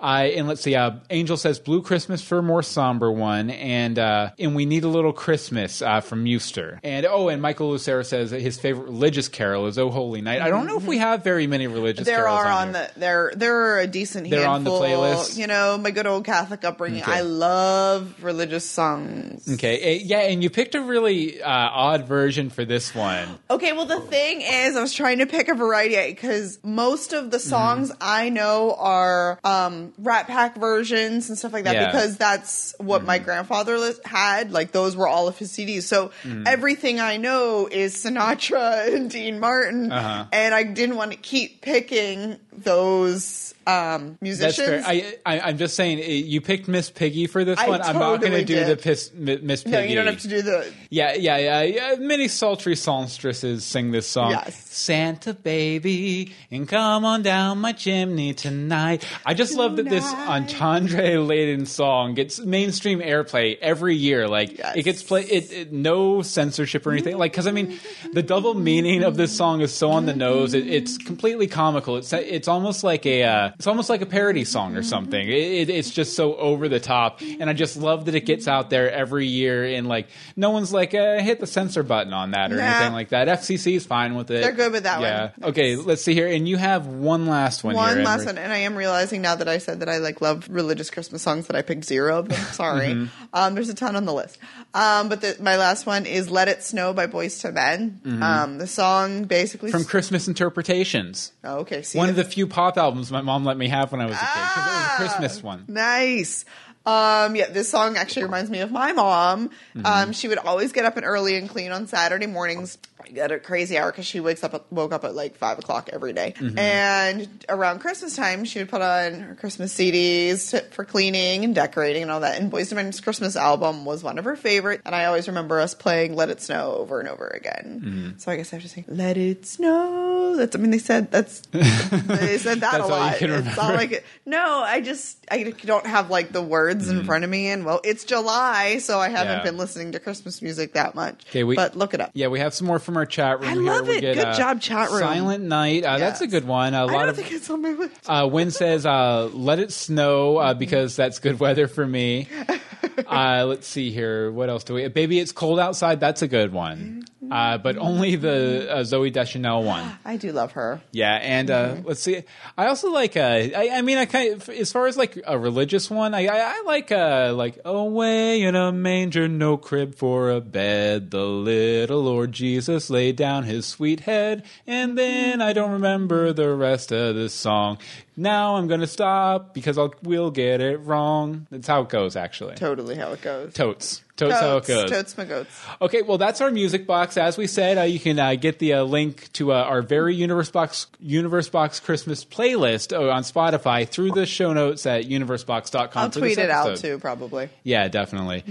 Uh, 0.00 0.28
and 0.34 0.46
let's 0.46 0.60
see. 0.60 0.74
Uh, 0.74 0.92
Angel 1.10 1.36
says 1.36 1.58
"Blue 1.58 1.82
Christmas" 1.82 2.22
for 2.22 2.38
a 2.38 2.42
more 2.42 2.62
somber 2.62 3.10
one, 3.10 3.50
and 3.50 3.98
uh, 3.98 4.30
and 4.38 4.54
we 4.54 4.64
need 4.64 4.84
a 4.84 4.88
little 4.88 5.12
Christmas 5.12 5.82
uh, 5.82 6.00
from 6.00 6.24
Euster. 6.24 6.78
And 6.82 7.04
oh, 7.06 7.28
and 7.28 7.42
Michael 7.42 7.70
Lucero 7.70 8.02
says 8.02 8.30
that 8.30 8.40
his 8.40 8.58
favorite 8.58 8.84
religious 8.84 9.28
carol 9.28 9.66
is 9.66 9.78
"Oh 9.78 9.90
Holy 9.90 10.20
Night." 10.20 10.40
I 10.40 10.50
don't 10.50 10.66
know 10.66 10.76
if 10.78 10.84
we 10.86 10.98
have 10.98 11.24
very 11.24 11.46
many 11.46 11.66
religious. 11.66 12.06
There 12.06 12.18
carols 12.18 12.38
are 12.38 12.46
on, 12.46 12.66
on 12.68 12.72
the 12.74 12.90
there 12.96 13.32
there 13.34 13.56
are 13.74 13.80
a 13.80 13.86
decent 13.86 14.30
They're 14.30 14.46
on 14.48 14.64
the 14.64 14.70
handful. 14.70 14.88
playlist? 14.88 15.36
You 15.38 15.46
know, 15.46 15.78
my 15.78 15.90
good 15.90 16.06
old 16.06 16.24
Catholic 16.24 16.64
upbringing. 16.64 17.02
Okay. 17.02 17.12
I 17.12 17.20
love 17.22 18.22
religious 18.22 18.68
songs. 18.68 19.52
Okay, 19.54 19.78
eh, 19.78 20.00
yeah, 20.04 20.20
and 20.20 20.42
you 20.42 20.50
picked 20.50 20.74
a 20.74 20.80
really 20.80 21.42
uh, 21.42 21.48
odd 21.50 22.06
version 22.06 22.50
for 22.50 22.64
this 22.64 22.94
one. 22.94 23.28
Okay, 23.50 23.72
well 23.72 23.86
the 23.86 24.00
thing 24.00 24.42
is, 24.42 24.76
I 24.76 24.80
was 24.80 24.92
trying 24.94 25.18
to 25.18 25.26
pick 25.26 25.48
a 25.48 25.54
variety 25.54 26.12
because 26.12 26.58
most 26.62 27.12
of 27.12 27.18
Mm-hmm. 27.18 27.30
the 27.30 27.38
songs 27.40 27.92
I 28.00 28.28
know 28.30 28.74
are 28.78 29.38
um, 29.44 29.87
Rat 29.98 30.26
Pack 30.26 30.56
versions 30.56 31.28
and 31.28 31.38
stuff 31.38 31.52
like 31.52 31.64
that 31.64 31.74
Yeah. 31.74 31.82
Mm-hmm. 31.88 31.96
because 31.96 32.16
that's 32.16 32.74
what 32.78 33.04
my 33.04 33.18
grandfather 33.18 33.78
had. 34.04 34.52
Like 34.52 34.72
those 34.72 34.96
were 34.96 35.08
all 35.08 35.28
of 35.28 35.38
his 35.38 35.50
CDs. 35.52 35.82
So 35.84 36.10
Mhm. 36.24 36.46
everything 36.46 37.00
I 37.00 37.16
know 37.16 37.68
is 37.70 37.94
Sinatra 37.94 38.88
and 38.94 39.10
Dean 39.10 39.38
Martin, 39.40 39.90
Uh-huh. 39.92 40.24
and 40.32 40.54
I 40.54 40.62
didn't 40.64 40.96
want 40.96 41.12
to 41.12 41.16
keep 41.16 41.60
picking 41.62 42.36
those 42.52 43.54
um, 43.68 44.08
That's 44.08 44.22
musicians. 44.22 44.84
I, 44.86 45.18
I, 45.26 45.40
I'm 45.40 45.58
just 45.58 45.76
saying, 45.76 45.98
eh, 45.98 46.24
you 46.24 46.40
picked 46.40 46.68
Miss 46.68 46.88
Piggy 46.88 47.26
for 47.26 47.44
this 47.44 47.58
I 47.58 47.68
one. 47.68 47.82
I'm 47.82 47.98
not 47.98 48.20
going 48.20 48.32
to 48.32 48.44
do 48.44 48.64
the 48.64 48.76
piss, 48.76 49.12
Miss 49.14 49.62
Piggy. 49.62 49.70
no, 49.70 49.80
you 49.80 49.94
don't 49.94 50.06
have 50.06 50.20
to 50.20 50.28
do 50.28 50.40
the. 50.40 50.72
Yeah, 50.88 51.14
yeah, 51.14 51.36
yeah, 51.36 51.62
yeah. 51.62 51.94
Many 51.98 52.28
sultry 52.28 52.76
songstresses 52.76 53.64
sing 53.64 53.90
this 53.90 54.08
song. 54.08 54.30
Yes. 54.30 54.64
Santa 54.70 55.34
baby, 55.34 56.34
and 56.50 56.68
come 56.68 57.04
on 57.04 57.22
down 57.22 57.58
my 57.58 57.72
chimney 57.72 58.32
tonight. 58.32 59.04
I 59.26 59.34
just 59.34 59.54
love 59.54 59.76
that 59.76 59.88
this 59.88 60.04
entendre 60.04 61.20
laden 61.20 61.66
song 61.66 62.14
gets 62.14 62.38
mainstream 62.38 63.00
airplay 63.00 63.58
every 63.60 63.96
year. 63.96 64.28
Like 64.28 64.58
it 64.76 64.84
gets 64.84 65.02
play, 65.02 65.24
it, 65.24 65.52
it 65.52 65.72
no 65.72 66.22
censorship 66.22 66.86
or 66.86 66.92
anything. 66.92 67.18
Like 67.18 67.32
because 67.32 67.46
I 67.46 67.50
mean, 67.50 67.78
the 68.12 68.22
double 68.22 68.54
meaning 68.54 69.02
of 69.02 69.16
this 69.16 69.36
song 69.36 69.60
is 69.60 69.74
so 69.74 69.90
on 69.90 70.06
the 70.06 70.14
nose. 70.14 70.54
It, 70.54 70.66
it's 70.68 70.96
completely 70.96 71.48
comical. 71.48 71.96
It's 71.96 72.12
it's 72.12 72.48
almost 72.48 72.84
like 72.84 73.04
a 73.04 73.24
uh, 73.24 73.50
it's 73.58 73.66
almost 73.66 73.90
like 73.90 74.00
a 74.02 74.06
parody 74.06 74.44
song 74.44 74.76
or 74.76 74.82
something. 74.82 75.20
It, 75.28 75.32
it, 75.68 75.70
it's 75.70 75.90
just 75.90 76.14
so 76.14 76.36
over 76.36 76.68
the 76.68 76.78
top, 76.80 77.20
and 77.20 77.50
I 77.50 77.52
just 77.52 77.76
love 77.76 78.04
that 78.04 78.14
it 78.14 78.24
gets 78.24 78.46
out 78.46 78.70
there 78.70 78.90
every 78.90 79.26
year. 79.26 79.64
And 79.64 79.88
like 79.88 80.08
no 80.36 80.50
one's 80.50 80.72
like 80.72 80.94
uh, 80.94 81.18
hit 81.18 81.40
the 81.40 81.46
censor 81.46 81.82
button 81.82 82.12
on 82.12 82.30
that 82.30 82.52
or 82.52 82.56
Nah. 82.56 82.62
anything 82.62 82.92
like 82.92 83.08
that. 83.10 83.26
FCC 83.28 83.74
is 83.76 83.84
fine 83.86 84.14
with 84.14 84.30
it. 84.30 84.42
They're 84.42 84.52
good 84.52 84.72
with 84.72 84.84
that 84.84 85.00
yeah. 85.00 85.30
one. 85.38 85.50
Okay, 85.50 85.76
let's 85.76 86.02
see 86.02 86.14
here. 86.14 86.28
And 86.28 86.48
you 86.48 86.56
have 86.56 86.86
one 86.86 87.26
last 87.26 87.64
one. 87.64 87.74
One 87.74 87.96
here, 87.96 88.04
last 88.04 88.20
Emery. 88.20 88.26
one, 88.34 88.38
and 88.38 88.52
I 88.52 88.58
am 88.58 88.76
realizing 88.76 89.22
now 89.22 89.34
that 89.34 89.48
I 89.48 89.58
said 89.58 89.80
that 89.80 89.88
I 89.88 89.98
like 89.98 90.20
love 90.20 90.46
religious 90.48 90.88
Christmas 90.90 91.22
songs 91.22 91.48
that 91.48 91.56
I 91.56 91.62
picked 91.62 91.84
zero 91.84 92.18
of 92.20 92.28
them. 92.28 92.40
Sorry, 92.52 92.86
Mhm. 92.88 93.08
um, 93.32 93.54
there's 93.54 93.68
a 93.68 93.74
ton 93.74 93.96
on 93.96 94.04
the 94.04 94.12
list. 94.14 94.38
Um, 94.74 95.08
but 95.08 95.20
the, 95.20 95.36
my 95.40 95.56
last 95.56 95.84
one 95.86 96.06
is 96.06 96.30
"Let 96.30 96.46
It 96.48 96.62
Snow" 96.62 96.92
by 96.92 97.06
Boyz 97.08 97.44
II 97.44 97.52
Men. 97.52 98.00
Mhm. 98.06 98.22
Um, 98.22 98.58
the 98.58 98.66
song 98.66 99.24
basically 99.24 99.70
From 99.72 99.84
Christmas 99.84 100.28
Interpretations. 100.28 101.32
Oh, 101.42 101.58
okay, 101.58 101.82
see 101.82 101.98
one 101.98 102.08
of 102.08 102.16
the 102.16 102.24
few 102.24 102.46
pop 102.46 102.76
albums 102.76 103.10
my 103.10 103.20
mom 103.20 103.44
let 103.48 103.56
me 103.56 103.68
have 103.68 103.90
when 103.90 104.00
I 104.00 104.06
was 104.06 104.14
a 104.14 104.18
kid. 104.18 104.26
'cause 104.26 104.66
it 104.66 104.70
was 104.70 104.84
a 104.86 104.96
Christmas 104.96 105.42
one. 105.42 105.64
Nice. 105.68 106.44
Um, 106.86 107.36
yeah, 107.36 107.48
this 107.50 107.68
song 107.68 107.96
actually 107.96 108.22
reminds 108.22 108.48
me 108.50 108.60
of 108.60 108.70
my 108.70 108.92
mom. 108.92 109.48
Mm-hmm. 109.76 109.84
Um, 109.84 110.12
she 110.12 110.26
would 110.28 110.38
always 110.38 110.72
get 110.72 110.84
up 110.86 110.96
and 110.96 111.04
early 111.04 111.36
and 111.36 111.48
clean 111.50 111.70
on 111.70 111.86
Saturday 111.86 112.26
mornings 112.26 112.78
at 113.18 113.32
a 113.32 113.38
crazy 113.38 113.78
hour 113.78 113.90
because 113.90 114.06
she 114.06 114.20
wakes 114.20 114.44
up 114.44 114.54
at, 114.54 114.70
woke 114.72 114.92
up 114.92 115.04
at 115.04 115.14
like 115.14 115.36
five 115.36 115.58
o'clock 115.58 115.88
every 115.92 116.12
day. 116.12 116.34
Mhm. 116.38 116.58
And 116.58 117.28
around 117.48 117.78
Christmas 117.80 118.16
time, 118.16 118.44
she 118.44 118.58
would 118.58 118.68
put 118.68 118.82
on 118.82 119.20
her 119.20 119.34
Christmas 119.34 119.72
CDs 119.72 120.50
to, 120.50 120.60
for 120.74 120.84
cleaning 120.84 121.44
and 121.44 121.54
decorating 121.54 122.02
and 122.02 122.10
all 122.10 122.20
that. 122.20 122.40
And 122.40 122.50
Boyz 122.52 122.70
II 122.72 122.76
Men's 122.76 123.00
Christmas 123.00 123.36
album 123.36 123.84
was 123.84 124.02
one 124.02 124.18
of 124.18 124.24
her 124.24 124.36
favorite. 124.36 124.82
And 124.84 124.94
I 124.94 125.06
always 125.06 125.28
remember 125.28 125.60
us 125.60 125.74
playing 125.74 126.16
"Let 126.16 126.28
It 126.30 126.40
Snow" 126.42 126.74
over 126.78 127.00
and 127.00 127.08
over 127.08 127.26
again. 127.28 128.14
Mhm. 128.16 128.20
So 128.20 128.30
I 128.32 128.36
guess 128.36 128.52
I 128.52 128.56
have 128.56 128.62
to 128.64 128.68
sing 128.68 128.84
"Let 128.88 129.16
It 129.16 129.46
Snow." 129.46 130.36
That's 130.36 130.54
I 130.54 130.58
mean 130.58 130.70
they 130.70 130.78
said 130.78 131.10
that's 131.10 131.40
they 131.52 132.38
said 132.38 132.60
that 132.60 132.72
That's 132.72 132.84
a 132.84 132.86
lot. 132.86 133.20
It's 133.22 133.58
all 133.58 133.72
like 133.74 134.04
no, 134.26 134.60
I 134.62 134.80
just 134.80 135.16
I 135.30 135.42
don't 135.64 135.86
have 135.86 136.10
like 136.10 136.32
the 136.32 136.42
words 136.42 136.88
in 136.88 137.04
front 137.04 137.24
of 137.24 137.30
me, 137.30 137.48
and 137.48 137.64
well, 137.64 137.80
it's 137.84 138.04
July, 138.04 138.78
so 138.78 138.98
I 138.98 139.08
haven't 139.08 139.28
Mm-hmm. 139.28 139.38
Yeah. 139.38 139.42
been 139.42 139.58
listening 139.58 139.92
to 139.92 140.00
Christmas 140.00 140.40
music 140.40 140.72
that 140.72 140.94
much. 140.94 141.24
Okay, 141.28 141.44
we, 141.44 141.54
but 141.54 141.76
look 141.76 141.92
it 141.92 142.00
up. 142.00 142.10
Yeah, 142.14 142.28
we 142.28 142.38
have 142.40 142.54
some 142.54 142.66
more 142.66 142.78
from 142.78 142.96
our 142.98 143.06
chat 143.06 143.40
room. 143.40 143.48
I 143.48 143.52
here. 143.54 143.62
love 143.62 143.88
We 143.88 143.96
it. 143.96 144.00
Get, 144.02 144.14
Good 144.16 144.26
uh, 144.26 144.36
job, 144.36 144.60
chat 144.60 144.90
room. 144.90 145.00
Silent 145.00 145.44
Night. 145.44 145.84
Uh, 145.84 145.98
That's 145.98 146.20
a 146.20 146.26
good 146.26 146.46
one. 146.46 146.74
A 146.74 146.78
I 146.78 146.82
lot 146.82 146.92
don't 146.92 147.08
of 147.10 147.16
think 147.16 147.32
it's 147.32 147.48
on 147.48 147.62
my 147.62 147.70
list. 147.72 147.94
Uh, 148.08 148.28
Win 148.30 148.50
says, 148.50 148.84
uh, 148.84 149.30
"Let 149.32 149.58
it 149.58 149.72
snow 149.72 150.36
uh, 150.36 150.54
because 150.54 150.94
that's 150.96 151.18
good 151.18 151.40
weather 151.40 151.66
for 151.68 151.86
me." 151.86 152.28
Uh, 153.06 153.44
let's 153.46 153.66
see 153.66 153.90
here. 153.92 154.30
What 154.32 154.48
else 154.48 154.64
do 154.64 154.74
we? 154.74 154.86
Baby, 154.88 155.20
it's 155.20 155.30
cold 155.32 155.58
outside. 155.60 156.00
That's 156.00 156.22
a 156.22 156.28
good 156.28 156.52
one. 156.52 157.04
Uh, 157.30 157.58
but 157.58 157.76
only 157.76 158.16
the 158.16 158.70
uh, 158.70 158.78
Zooey 158.80 159.12
Deschanel 159.12 159.62
one. 159.62 159.98
I 160.04 160.16
do 160.16 160.32
love 160.32 160.52
her. 160.52 160.80
Yeah, 160.92 161.14
and 161.14 161.50
uh, 161.50 161.76
let's 161.84 162.00
see. 162.00 162.22
I 162.56 162.66
also 162.66 162.90
like. 162.90 163.16
Uh, 163.16 163.48
I, 163.56 163.70
I 163.74 163.82
mean, 163.82 163.98
I 163.98 164.06
kind 164.06 164.34
of 164.34 164.48
as 164.48 164.72
far 164.72 164.86
as 164.86 164.96
like 164.96 165.18
a 165.26 165.38
religious 165.38 165.90
one. 165.90 166.14
I 166.14 166.26
I, 166.26 166.38
I 166.38 166.62
like 166.66 166.92
uh, 166.92 167.32
like 167.34 167.58
away 167.64 168.42
in 168.42 168.54
a 168.54 168.72
manger, 168.72 169.28
no 169.28 169.56
crib 169.56 169.94
for 169.94 170.30
a 170.30 170.40
bed. 170.40 171.10
The 171.10 171.24
little 171.24 172.02
Lord 172.02 172.32
Jesus 172.32 172.90
laid 172.90 173.16
down 173.16 173.44
his 173.44 173.66
sweet 173.66 174.00
head, 174.00 174.44
and 174.66 174.96
then 174.96 175.42
I 175.42 175.52
don't 175.52 175.72
remember 175.72 176.32
the 176.32 176.54
rest 176.54 176.92
of 176.92 177.14
the 177.14 177.28
song. 177.28 177.78
Now 178.16 178.56
I'm 178.56 178.66
gonna 178.66 178.86
stop 178.86 179.54
because 179.54 179.78
I'll 179.78 179.94
we'll 180.02 180.30
get 180.30 180.60
it 180.60 180.78
wrong. 180.78 181.46
That's 181.50 181.68
how 181.68 181.82
it 181.82 181.88
goes, 181.88 182.16
actually. 182.16 182.56
Totally 182.56 182.96
how 182.96 183.12
it 183.12 183.22
goes. 183.22 183.54
Totes. 183.54 184.02
Totes 184.18 184.40
how 184.40 184.56
it 184.56 184.66
goes. 184.66 184.90
Totes 184.90 185.16
my 185.16 185.24
goats. 185.24 185.64
Okay, 185.80 186.02
well, 186.02 186.18
that's 186.18 186.40
our 186.40 186.50
music 186.50 186.88
box. 186.88 187.16
As 187.16 187.38
we 187.38 187.46
said, 187.46 187.78
uh, 187.78 187.82
you 187.82 188.00
can 188.00 188.18
uh, 188.18 188.34
get 188.34 188.58
the 188.58 188.74
uh, 188.74 188.82
link 188.82 189.32
to 189.34 189.52
uh, 189.52 189.62
our 189.62 189.80
very 189.80 190.14
Universe 190.16 190.50
Box 190.50 190.88
Universe 191.00 191.48
Box 191.48 191.78
Christmas 191.78 192.24
playlist 192.24 192.92
uh, 192.92 193.10
on 193.10 193.22
Spotify 193.22 193.88
through 193.88 194.10
the 194.10 194.26
show 194.26 194.52
notes 194.52 194.86
at 194.86 195.04
universebox.com. 195.04 195.90
I'll 195.94 196.10
tweet 196.10 196.36
it 196.38 196.50
out 196.50 196.76
too, 196.78 196.98
probably. 196.98 197.48
Yeah, 197.62 197.86
definitely. 197.86 198.42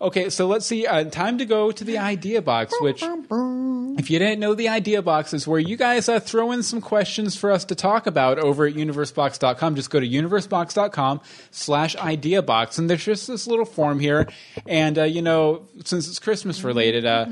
Okay, 0.00 0.30
so 0.30 0.46
let's 0.46 0.64
see. 0.64 0.86
Uh, 0.86 1.04
time 1.04 1.36
to 1.36 1.44
go 1.44 1.70
to 1.70 1.84
the 1.84 1.98
idea 1.98 2.40
box, 2.40 2.72
which, 2.80 3.02
if 3.02 4.10
you 4.10 4.18
didn't 4.18 4.40
know, 4.40 4.54
the 4.54 4.70
idea 4.70 5.02
box 5.02 5.34
is 5.34 5.46
where 5.46 5.60
you 5.60 5.76
guys 5.76 6.08
uh, 6.08 6.18
throw 6.18 6.50
in 6.52 6.62
some 6.62 6.80
questions 6.80 7.36
for 7.36 7.50
us 7.50 7.66
to 7.66 7.74
talk 7.74 8.06
about 8.06 8.38
over 8.38 8.66
at 8.66 8.74
universebox.com. 8.74 9.74
Just 9.76 9.90
go 9.90 10.00
to 10.00 10.08
universebox.com 10.08 11.20
slash 11.50 11.94
idea 11.96 12.40
box, 12.40 12.78
and 12.78 12.88
there's 12.88 13.04
just 13.04 13.26
this 13.28 13.46
little 13.46 13.66
form 13.66 14.00
here. 14.00 14.26
And, 14.66 14.98
uh, 14.98 15.09
you 15.10 15.22
know, 15.22 15.66
since 15.84 16.08
it's 16.08 16.18
Christmas 16.18 16.64
related, 16.64 17.04
uh, 17.04 17.26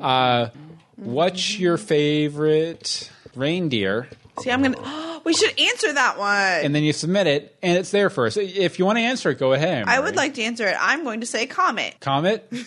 uh, 0.00 0.48
what's 0.96 1.58
your 1.58 1.76
favorite 1.76 3.10
reindeer? 3.34 4.08
See, 4.40 4.50
I'm 4.50 4.62
gonna. 4.62 5.20
we 5.24 5.34
should 5.34 5.58
answer 5.58 5.92
that 5.92 6.18
one. 6.18 6.64
And 6.64 6.74
then 6.74 6.82
you 6.82 6.92
submit 6.92 7.26
it, 7.26 7.56
and 7.62 7.76
it's 7.78 7.90
there 7.90 8.10
first. 8.10 8.36
If 8.36 8.78
you 8.78 8.86
want 8.86 8.98
to 8.98 9.02
answer 9.02 9.30
it, 9.30 9.38
go 9.38 9.52
ahead. 9.52 9.88
I 9.88 10.00
would 10.00 10.16
like 10.16 10.34
to 10.34 10.42
answer 10.42 10.66
it. 10.66 10.76
I'm 10.78 11.04
going 11.04 11.20
to 11.20 11.26
say 11.26 11.46
Comet. 11.46 11.96
Comet? 12.00 12.50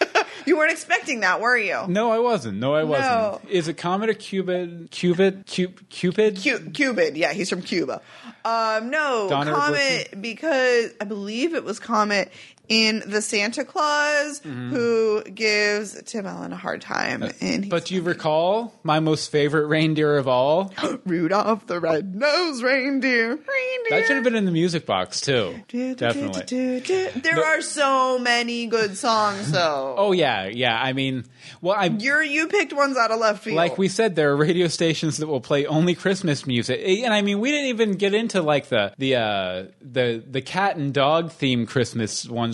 You 0.46 0.58
weren't 0.58 0.72
expecting 0.72 1.20
that, 1.20 1.40
were 1.40 1.56
you? 1.56 1.84
No, 1.88 2.10
I 2.10 2.18
wasn't. 2.18 2.58
No, 2.58 2.74
I 2.74 2.84
wasn't. 2.84 3.08
No. 3.08 3.40
Is 3.48 3.66
it 3.68 3.74
Comet 3.74 4.10
or 4.10 4.14
Cupid? 4.14 4.88
Cupid? 4.90 5.46
Cupid? 5.46 5.88
Cupid? 5.88 6.42
Cu- 6.42 6.70
Cupid, 6.70 7.16
yeah, 7.16 7.32
he's 7.32 7.48
from 7.48 7.62
Cuba. 7.62 8.02
Um, 8.44 8.90
no, 8.90 9.28
Comet 9.30 10.20
because 10.20 10.90
I 11.00 11.04
believe 11.06 11.54
it 11.54 11.64
was 11.64 11.78
Comet 11.78 12.30
in 12.68 13.02
the 13.06 13.20
Santa 13.22 13.64
Claus 13.64 14.40
Mm-hmm. 14.40 14.70
who 14.70 15.22
gives 15.24 16.00
Tim 16.04 16.26
Allen 16.26 16.52
a 16.52 16.56
hard 16.56 16.80
time, 16.80 17.22
and 17.40 17.68
But 17.68 17.86
do 17.86 17.94
you 17.94 18.02
recall 18.02 18.72
my 18.82 19.00
most 19.00 19.30
favorite 19.30 19.66
reindeer 19.66 20.16
of 20.16 20.26
all? 20.28 20.72
Rudolph 21.06 21.66
the 21.66 21.80
Red-Nosed 21.80 22.62
Reindeer. 22.62 23.28
Reindeer. 23.30 23.40
That 23.90 24.06
should 24.06 24.16
have 24.16 24.24
been 24.24 24.34
in 24.34 24.44
the 24.44 24.50
music 24.52 24.86
box 24.86 25.20
too. 25.20 25.54
Definitely. 25.68 26.78
There 27.20 27.44
are 27.44 27.60
so 27.62 28.18
many 28.18 28.66
good 28.66 28.96
songs, 28.96 29.50
though. 29.52 29.94
Oh 29.96 30.12
yeah, 30.12 30.46
yeah. 30.46 30.78
I 30.80 30.92
mean, 30.92 31.24
well, 31.60 31.76
I 31.78 31.86
You're 31.86 32.22
you 32.22 32.46
picked 32.48 32.72
ones 32.72 32.96
out 32.96 33.10
of 33.10 33.18
left 33.20 33.44
field. 33.44 33.56
like 33.56 33.78
we 33.78 33.88
said, 33.88 34.16
there 34.16 34.30
are 34.30 34.36
radio 34.36 34.68
stations 34.68 35.18
that 35.18 35.26
will 35.26 35.40
play 35.40 35.66
only 35.66 35.94
Christmas 35.94 36.46
music, 36.46 36.80
and 36.84 37.12
I 37.12 37.22
mean, 37.22 37.40
we 37.40 37.50
didn't 37.50 37.68
even 37.68 37.92
get 37.92 38.14
into 38.14 38.42
like 38.42 38.68
the 38.68 38.92
the 38.98 39.16
uh, 39.16 39.64
the 39.80 40.22
the 40.28 40.40
cat 40.42 40.76
and 40.76 40.92
dog 40.92 41.32
theme 41.32 41.66
Christmas 41.66 42.28
ones 42.28 42.53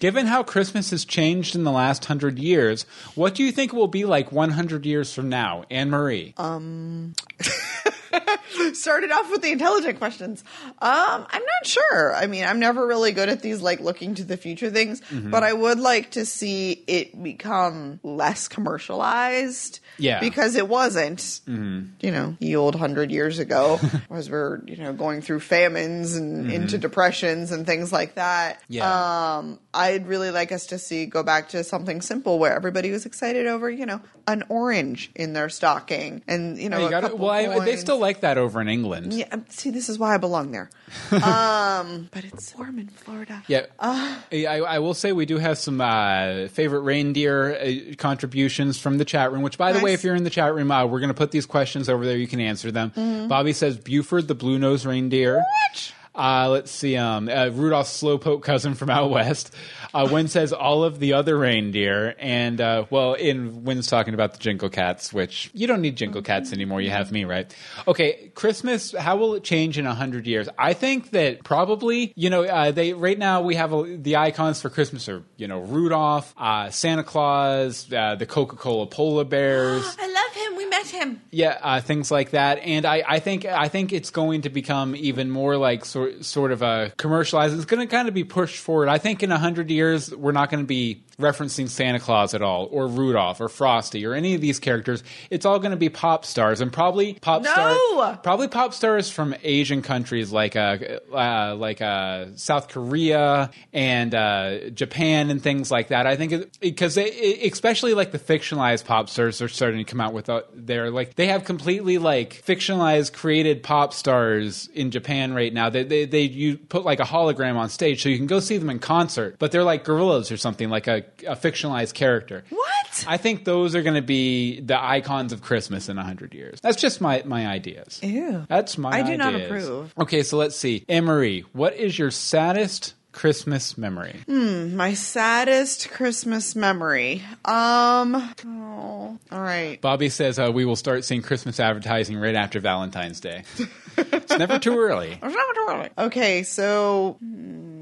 given 0.00 0.26
how 0.26 0.42
Christmas 0.42 0.90
has 0.90 1.04
changed 1.04 1.54
in 1.54 1.62
the 1.62 1.70
last 1.70 2.06
hundred 2.06 2.38
years, 2.40 2.84
what 3.14 3.34
do 3.36 3.44
you 3.44 3.52
think 3.52 3.72
it 3.72 3.76
will 3.76 3.86
be 3.86 4.04
like 4.04 4.32
100 4.32 4.84
years 4.84 5.14
from 5.14 5.28
now? 5.28 5.64
Anne 5.70 5.90
Marie. 5.90 6.34
Um, 6.36 7.14
started 8.72 9.10
off 9.12 9.30
with 9.30 9.42
the 9.42 9.52
intelligent 9.52 9.98
questions. 9.98 10.42
Um, 10.80 11.26
I'm 11.30 11.42
not 11.42 11.66
sure. 11.66 12.14
I 12.14 12.26
mean, 12.26 12.44
I'm 12.44 12.58
never 12.58 12.86
really 12.86 13.12
good 13.12 13.28
at 13.28 13.42
these 13.42 13.60
like 13.62 13.80
looking 13.80 14.14
to 14.16 14.24
the 14.24 14.36
future 14.36 14.70
things, 14.70 15.00
Mhm. 15.12 15.30
but 15.30 15.42
I 15.44 15.52
would 15.52 15.78
like 15.78 16.10
to 16.12 16.26
see 16.26 16.82
it 16.86 17.22
become 17.22 18.00
less 18.02 18.48
commercialized. 18.48 19.80
Yeah. 20.00 20.20
because 20.20 20.56
it 20.56 20.68
wasn't. 20.68 21.18
Mhm. 21.46 21.90
You 22.00 22.10
know, 22.10 22.36
the 22.40 22.56
old 22.56 22.74
hundred 22.74 23.10
years 23.10 23.38
ago, 23.38 23.78
as 24.10 24.28
we're 24.30 24.60
you 24.66 24.76
know 24.76 24.92
going 24.92 25.22
through 25.22 25.40
famines 25.40 26.16
and 26.16 26.46
Mhm. 26.46 26.52
into 26.54 26.78
depressions 26.78 27.52
and 27.52 27.66
things 27.66 27.92
like 27.92 28.14
that. 28.14 28.60
Yeah. 28.68 29.36
Um, 29.38 29.58
I'd 29.72 30.06
really 30.06 30.30
like 30.30 30.50
us 30.52 30.66
to 30.66 30.78
see 30.78 31.06
go 31.06 31.22
back 31.22 31.50
to 31.50 31.62
something 31.64 32.00
simple 32.00 32.38
where 32.38 32.54
everybody 32.54 32.90
was 32.90 33.06
excited 33.06 33.46
over 33.46 33.70
you 33.70 33.86
know 33.86 34.00
an 34.26 34.44
orange 34.48 35.10
in 35.14 35.32
their 35.32 35.48
stocking 35.48 36.22
and 36.28 36.58
you 36.58 36.68
know 36.68 36.84
you 36.84 36.90
gotta- 36.90 37.14
well, 37.16 37.30
I, 37.30 37.64
they 37.64 37.76
still 37.76 37.98
like 37.98 38.20
that 38.20 38.38
over 38.38 38.60
in 38.60 38.68
England. 38.68 39.12
Yeah, 39.12 39.26
um, 39.32 39.44
see, 39.48 39.70
this 39.70 39.88
is 39.88 39.98
why 39.98 40.14
I 40.14 40.18
belong 40.18 40.52
there. 40.52 40.70
um, 41.12 42.08
but 42.12 42.24
it's 42.24 42.54
warm 42.56 42.78
in 42.78 42.88
Florida. 42.88 43.42
Yeah. 43.46 43.66
Uh, 43.78 44.16
I, 44.32 44.60
I 44.66 44.78
will 44.80 44.94
say 44.94 45.12
we 45.12 45.26
do 45.26 45.38
have 45.38 45.58
some 45.58 45.80
uh, 45.80 46.48
favorite 46.48 46.80
reindeer 46.80 47.54
uh, 47.56 47.94
contributions 47.96 48.78
from 48.78 48.98
the 48.98 49.04
chat 49.04 49.32
room. 49.32 49.42
Which, 49.42 49.58
by 49.58 49.72
the 49.72 49.80
way, 49.80 49.89
Nice. 49.90 49.98
if 50.00 50.04
you're 50.04 50.14
in 50.14 50.24
the 50.24 50.30
chat 50.30 50.54
room, 50.54 50.70
uh, 50.70 50.86
we're 50.86 51.00
going 51.00 51.08
to 51.08 51.14
put 51.14 51.30
these 51.30 51.46
questions 51.46 51.88
over 51.88 52.04
there. 52.06 52.16
You 52.16 52.26
can 52.26 52.40
answer 52.40 52.70
them. 52.70 52.92
Mhm. 52.96 53.28
Bobby 53.28 53.52
says 53.52 53.76
Buford 53.76 54.28
the 54.28 54.34
blue 54.34 54.58
nosed 54.58 54.84
reindeer. 54.86 55.36
What? 55.36 55.92
Uh, 56.14 56.48
let's 56.50 56.70
see. 56.70 56.96
Um, 56.96 57.28
uh, 57.28 57.48
Rudolph's 57.48 58.02
slowpoke 58.02 58.42
cousin 58.42 58.74
from 58.74 58.90
out 58.90 59.10
west. 59.10 59.54
Uh, 59.94 60.08
Wynn 60.10 60.28
says 60.28 60.52
all 60.52 60.82
of 60.84 60.98
the 60.98 61.12
other 61.12 61.38
reindeer, 61.38 62.14
and 62.18 62.60
uh, 62.60 62.84
well, 62.90 63.14
in 63.14 63.64
Wynn's 63.64 63.86
talking 63.86 64.14
about 64.14 64.32
the 64.32 64.38
Jingle 64.38 64.68
Cats, 64.68 65.12
which 65.12 65.50
you 65.54 65.66
don't 65.66 65.80
need 65.80 65.96
Jingle 65.96 66.22
Cats 66.22 66.52
anymore. 66.52 66.80
You 66.80 66.90
have 66.90 67.12
me, 67.12 67.24
right? 67.24 67.54
Okay, 67.86 68.30
Christmas. 68.34 68.92
How 68.92 69.16
will 69.16 69.34
it 69.34 69.44
change 69.44 69.78
in 69.78 69.86
a 69.86 69.94
hundred 69.94 70.26
years? 70.26 70.48
I 70.58 70.72
think 70.72 71.10
that 71.10 71.44
probably, 71.44 72.12
you 72.16 72.30
know, 72.30 72.44
uh, 72.44 72.70
they 72.72 72.92
right 72.92 73.18
now 73.18 73.42
we 73.42 73.54
have 73.54 73.72
a, 73.72 73.96
the 73.96 74.16
icons 74.16 74.60
for 74.60 74.68
Christmas 74.70 75.08
are 75.08 75.22
you 75.36 75.46
know 75.48 75.60
Rudolph, 75.60 76.34
uh, 76.36 76.70
Santa 76.70 77.04
Claus, 77.04 77.90
uh, 77.92 78.16
the 78.16 78.26
Coca 78.26 78.56
Cola 78.56 78.86
polar 78.86 79.24
bears. 79.24 79.84
I 79.98 80.06
love. 80.06 80.29
We 80.60 80.66
met 80.66 80.88
him. 80.88 81.22
Yeah, 81.30 81.58
uh, 81.62 81.80
things 81.80 82.10
like 82.10 82.32
that, 82.32 82.58
and 82.58 82.84
I, 82.84 83.02
I 83.08 83.18
think 83.18 83.46
I 83.46 83.68
think 83.68 83.94
it's 83.94 84.10
going 84.10 84.42
to 84.42 84.50
become 84.50 84.94
even 84.94 85.30
more 85.30 85.56
like 85.56 85.86
sort 85.86 86.22
sort 86.22 86.52
of 86.52 86.60
a 86.60 86.92
commercialized. 86.98 87.54
It's 87.54 87.64
going 87.64 87.80
to 87.80 87.86
kind 87.86 88.08
of 88.08 88.12
be 88.12 88.24
pushed 88.24 88.58
forward. 88.58 88.90
I 88.90 88.98
think 88.98 89.22
in 89.22 89.32
a 89.32 89.38
hundred 89.38 89.70
years 89.70 90.14
we're 90.14 90.32
not 90.32 90.50
going 90.50 90.62
to 90.62 90.66
be 90.68 91.00
referencing 91.20 91.68
Santa 91.68 92.00
Claus 92.00 92.34
at 92.34 92.42
all, 92.42 92.68
or 92.70 92.86
Rudolph, 92.86 93.40
or 93.40 93.48
Frosty, 93.48 94.04
or 94.06 94.14
any 94.14 94.34
of 94.34 94.40
these 94.40 94.58
characters. 94.58 95.02
It's 95.30 95.46
all 95.46 95.58
going 95.58 95.70
to 95.70 95.76
be 95.76 95.88
pop 95.88 96.24
stars, 96.24 96.60
and 96.60 96.72
probably 96.72 97.14
pop 97.14 97.42
No! 97.42 97.50
stars, 97.50 98.18
probably 98.22 98.48
pop 98.48 98.74
stars 98.74 99.10
from 99.10 99.34
Asian 99.42 99.82
countries 99.82 100.32
like 100.32 100.56
uh, 100.56 100.78
uh 101.12 101.54
like 101.56 101.80
uh 101.80 102.26
South 102.36 102.68
Korea 102.68 103.50
and 103.72 104.14
uh, 104.14 104.70
Japan 104.70 105.30
and 105.30 105.42
things 105.42 105.70
like 105.70 105.88
that. 105.88 106.06
I 106.06 106.16
think 106.16 106.58
because 106.60 106.96
especially 106.96 107.94
like 107.94 108.12
the 108.12 108.18
fictionalized 108.18 108.84
pop 108.84 109.08
stars 109.08 109.40
are 109.42 109.48
starting 109.48 109.84
to 109.84 109.90
come 109.90 110.00
out 110.00 110.12
with 110.12 110.28
uh, 110.28 110.42
they're 110.54 110.90
like 110.90 111.14
they 111.14 111.26
have 111.26 111.44
completely 111.44 111.98
like 111.98 112.42
fictionalized 112.46 113.12
created 113.12 113.62
pop 113.62 113.92
stars 113.92 114.68
in 114.74 114.90
Japan 114.90 115.34
right 115.34 115.52
now. 115.52 115.70
They 115.70 115.84
they, 115.84 116.04
they 116.06 116.22
you 116.22 116.56
put 116.56 116.84
like 116.84 117.00
a 117.00 117.04
hologram 117.04 117.56
on 117.56 117.68
stage 117.68 118.02
so 118.02 118.08
you 118.08 118.16
can 118.16 118.26
go 118.26 118.40
see 118.40 118.58
them 118.58 118.70
in 118.70 118.78
concert, 118.78 119.36
but 119.38 119.52
they're 119.52 119.64
like 119.64 119.84
gorillas 119.84 120.30
or 120.32 120.36
something 120.36 120.70
like 120.70 120.86
a, 120.86 121.04
a 121.26 121.36
fictionalized 121.36 121.94
character. 121.94 122.44
What? 122.50 123.04
I 123.06 123.16
think 123.16 123.44
those 123.44 123.74
are 123.74 123.82
going 123.82 123.94
to 123.94 124.02
be 124.02 124.60
the 124.60 124.82
icons 124.82 125.32
of 125.32 125.42
Christmas 125.42 125.88
in 125.88 125.98
a 125.98 126.04
hundred 126.04 126.34
years. 126.34 126.60
That's 126.60 126.80
just 126.80 127.00
my 127.00 127.22
my 127.24 127.46
ideas. 127.46 128.00
Ew. 128.02 128.46
That's 128.48 128.78
my. 128.78 128.90
I 128.90 129.02
do 129.02 129.16
not 129.16 129.34
approve. 129.34 129.94
Okay, 129.98 130.22
so 130.22 130.36
let's 130.36 130.56
see. 130.56 130.84
Emery, 130.88 131.44
what 131.52 131.74
is 131.74 131.98
your 131.98 132.10
saddest 132.10 132.94
Christmas 133.12 133.76
memory? 133.76 134.20
Hmm, 134.26 134.76
my 134.76 134.94
saddest 134.94 135.90
Christmas 135.90 136.54
memory. 136.56 137.22
Um. 137.44 138.32
Oh. 138.46 139.18
All 139.32 139.40
right. 139.40 139.80
Bobby 139.80 140.08
says 140.08 140.38
uh, 140.38 140.50
we 140.52 140.64
will 140.64 140.76
start 140.76 141.04
seeing 141.04 141.22
Christmas 141.22 141.60
advertising 141.60 142.18
right 142.18 142.34
after 142.34 142.60
Valentine's 142.60 143.20
Day. 143.20 143.44
It's 143.96 144.38
never 144.38 144.58
too 144.58 144.78
early. 144.78 145.10
It's 145.10 145.20
never 145.20 145.32
too 145.34 145.66
early. 145.68 145.88
Okay, 145.98 146.42
so 146.42 147.16
hmm, 147.20 147.79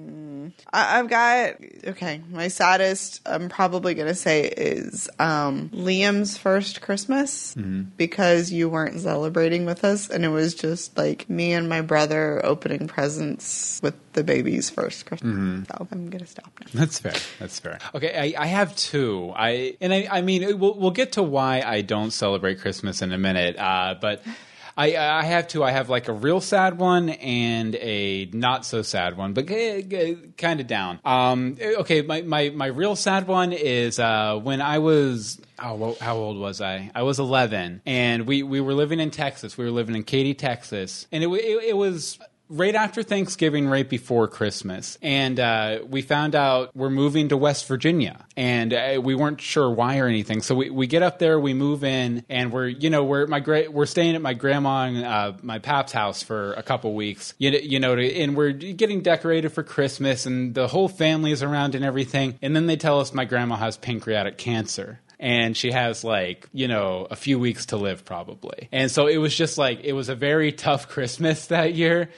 I, 0.72 0.98
I've 0.98 1.08
got 1.08 1.54
okay. 1.86 2.20
My 2.30 2.48
saddest, 2.48 3.20
I'm 3.26 3.48
probably 3.48 3.94
gonna 3.94 4.14
say, 4.14 4.42
is 4.48 5.08
um, 5.18 5.70
Liam's 5.70 6.36
first 6.36 6.80
Christmas 6.80 7.54
because 7.96 8.52
you 8.52 8.68
weren't 8.68 9.00
celebrating 9.00 9.64
with 9.64 9.84
us, 9.84 10.10
and 10.10 10.24
it 10.24 10.28
was 10.28 10.54
just 10.54 10.96
like 10.98 11.28
me 11.30 11.52
and 11.52 11.68
my 11.68 11.80
brother 11.80 12.44
opening 12.44 12.86
presents 12.86 13.80
with 13.82 13.94
the 14.12 14.24
baby's 14.24 14.68
first 14.70 15.06
Christmas. 15.06 15.66
So 15.68 15.88
I'm 15.90 16.10
gonna 16.10 16.26
stop 16.26 16.50
now. 16.60 16.66
That's 16.74 16.98
fair. 16.98 17.14
That's 17.38 17.58
fair. 17.58 17.78
Okay, 17.94 18.34
I, 18.36 18.42
I 18.42 18.46
have 18.46 18.76
two. 18.76 19.32
I 19.34 19.76
and 19.80 19.92
I, 19.92 20.08
I 20.10 20.20
mean, 20.22 20.58
we'll, 20.58 20.74
we'll 20.74 20.90
get 20.90 21.12
to 21.12 21.22
why 21.22 21.62
I 21.64 21.80
don't 21.80 22.10
celebrate 22.10 22.60
Christmas 22.60 23.00
in 23.02 23.12
a 23.12 23.18
minute. 23.18 23.56
Uh, 23.58 23.94
but 24.00 24.22
I, 24.78 24.96
I 24.96 25.24
have 25.24 25.48
two. 25.48 25.64
I 25.64 25.72
have 25.72 25.90
like 25.90 26.06
a 26.06 26.12
real 26.12 26.40
sad 26.40 26.78
one 26.78 27.08
and 27.08 27.74
a 27.74 28.26
not 28.32 28.64
so 28.64 28.82
sad 28.82 29.16
one, 29.16 29.32
but 29.32 29.48
kind 29.48 30.60
of 30.60 30.66
down. 30.68 31.00
Um, 31.04 31.56
okay, 31.60 32.02
my, 32.02 32.22
my 32.22 32.50
my 32.50 32.66
real 32.66 32.94
sad 32.94 33.26
one 33.26 33.52
is 33.52 33.98
uh, 33.98 34.38
when 34.40 34.60
I 34.60 34.78
was. 34.78 35.40
Oh, 35.60 35.96
how 36.00 36.16
old 36.16 36.38
was 36.38 36.60
I? 36.60 36.92
I 36.94 37.02
was 37.02 37.18
11, 37.18 37.82
and 37.84 38.28
we, 38.28 38.44
we 38.44 38.60
were 38.60 38.74
living 38.74 39.00
in 39.00 39.10
Texas. 39.10 39.58
We 39.58 39.64
were 39.64 39.72
living 39.72 39.96
in 39.96 40.04
Katy, 40.04 40.34
Texas, 40.34 41.08
and 41.10 41.24
it, 41.24 41.28
it, 41.28 41.64
it 41.70 41.76
was 41.76 42.20
right 42.48 42.74
after 42.74 43.02
Thanksgiving, 43.02 43.66
right 43.66 43.88
before 43.88 44.28
Christmas, 44.28 44.98
and 45.02 45.38
uh, 45.38 45.80
we 45.86 46.02
found 46.02 46.34
out 46.34 46.74
we're 46.74 46.90
moving 46.90 47.28
to 47.28 47.36
West 47.36 47.66
Virginia, 47.66 48.24
and 48.36 48.72
uh, 48.72 49.00
we 49.02 49.14
weren't 49.14 49.40
sure 49.40 49.70
why 49.70 49.98
or 49.98 50.06
anything. 50.06 50.42
So 50.42 50.54
we, 50.54 50.70
we 50.70 50.86
get 50.86 51.02
up 51.02 51.18
there, 51.18 51.38
we 51.38 51.54
move 51.54 51.84
in, 51.84 52.24
and 52.28 52.52
we're 52.52 52.68
you 52.68 52.90
know 52.90 53.04
we're 53.04 53.26
my 53.26 53.40
great, 53.40 53.72
we're 53.72 53.86
staying 53.86 54.14
at 54.14 54.22
my 54.22 54.34
grandma 54.34 54.84
and 54.84 55.04
uh, 55.04 55.32
my 55.42 55.58
pap's 55.58 55.92
house 55.92 56.22
for 56.22 56.52
a 56.54 56.62
couple 56.62 56.94
weeks, 56.94 57.34
you 57.38 57.50
know, 57.50 57.58
you 57.58 57.80
know, 57.80 57.94
to, 57.94 58.14
and 58.14 58.36
we're 58.36 58.52
getting 58.52 59.02
decorated 59.02 59.50
for 59.50 59.62
Christmas, 59.62 60.26
and 60.26 60.54
the 60.54 60.68
whole 60.68 60.88
family 60.88 61.32
is 61.32 61.42
around 61.42 61.74
and 61.74 61.84
everything, 61.84 62.38
and 62.42 62.54
then 62.56 62.66
they 62.66 62.76
tell 62.76 63.00
us 63.00 63.12
my 63.12 63.24
grandma 63.24 63.56
has 63.56 63.76
pancreatic 63.76 64.38
cancer 64.38 65.00
and 65.20 65.56
she 65.56 65.72
has 65.72 66.04
like 66.04 66.48
you 66.52 66.68
know 66.68 67.06
a 67.10 67.16
few 67.16 67.38
weeks 67.38 67.66
to 67.66 67.76
live 67.76 68.04
probably. 68.04 68.68
And 68.72 68.90
so 68.90 69.06
it 69.06 69.18
was 69.18 69.34
just 69.34 69.58
like 69.58 69.80
it 69.84 69.92
was 69.92 70.08
a 70.08 70.14
very 70.14 70.52
tough 70.52 70.88
christmas 70.94 71.46
that 71.46 71.74
year. 71.74 72.10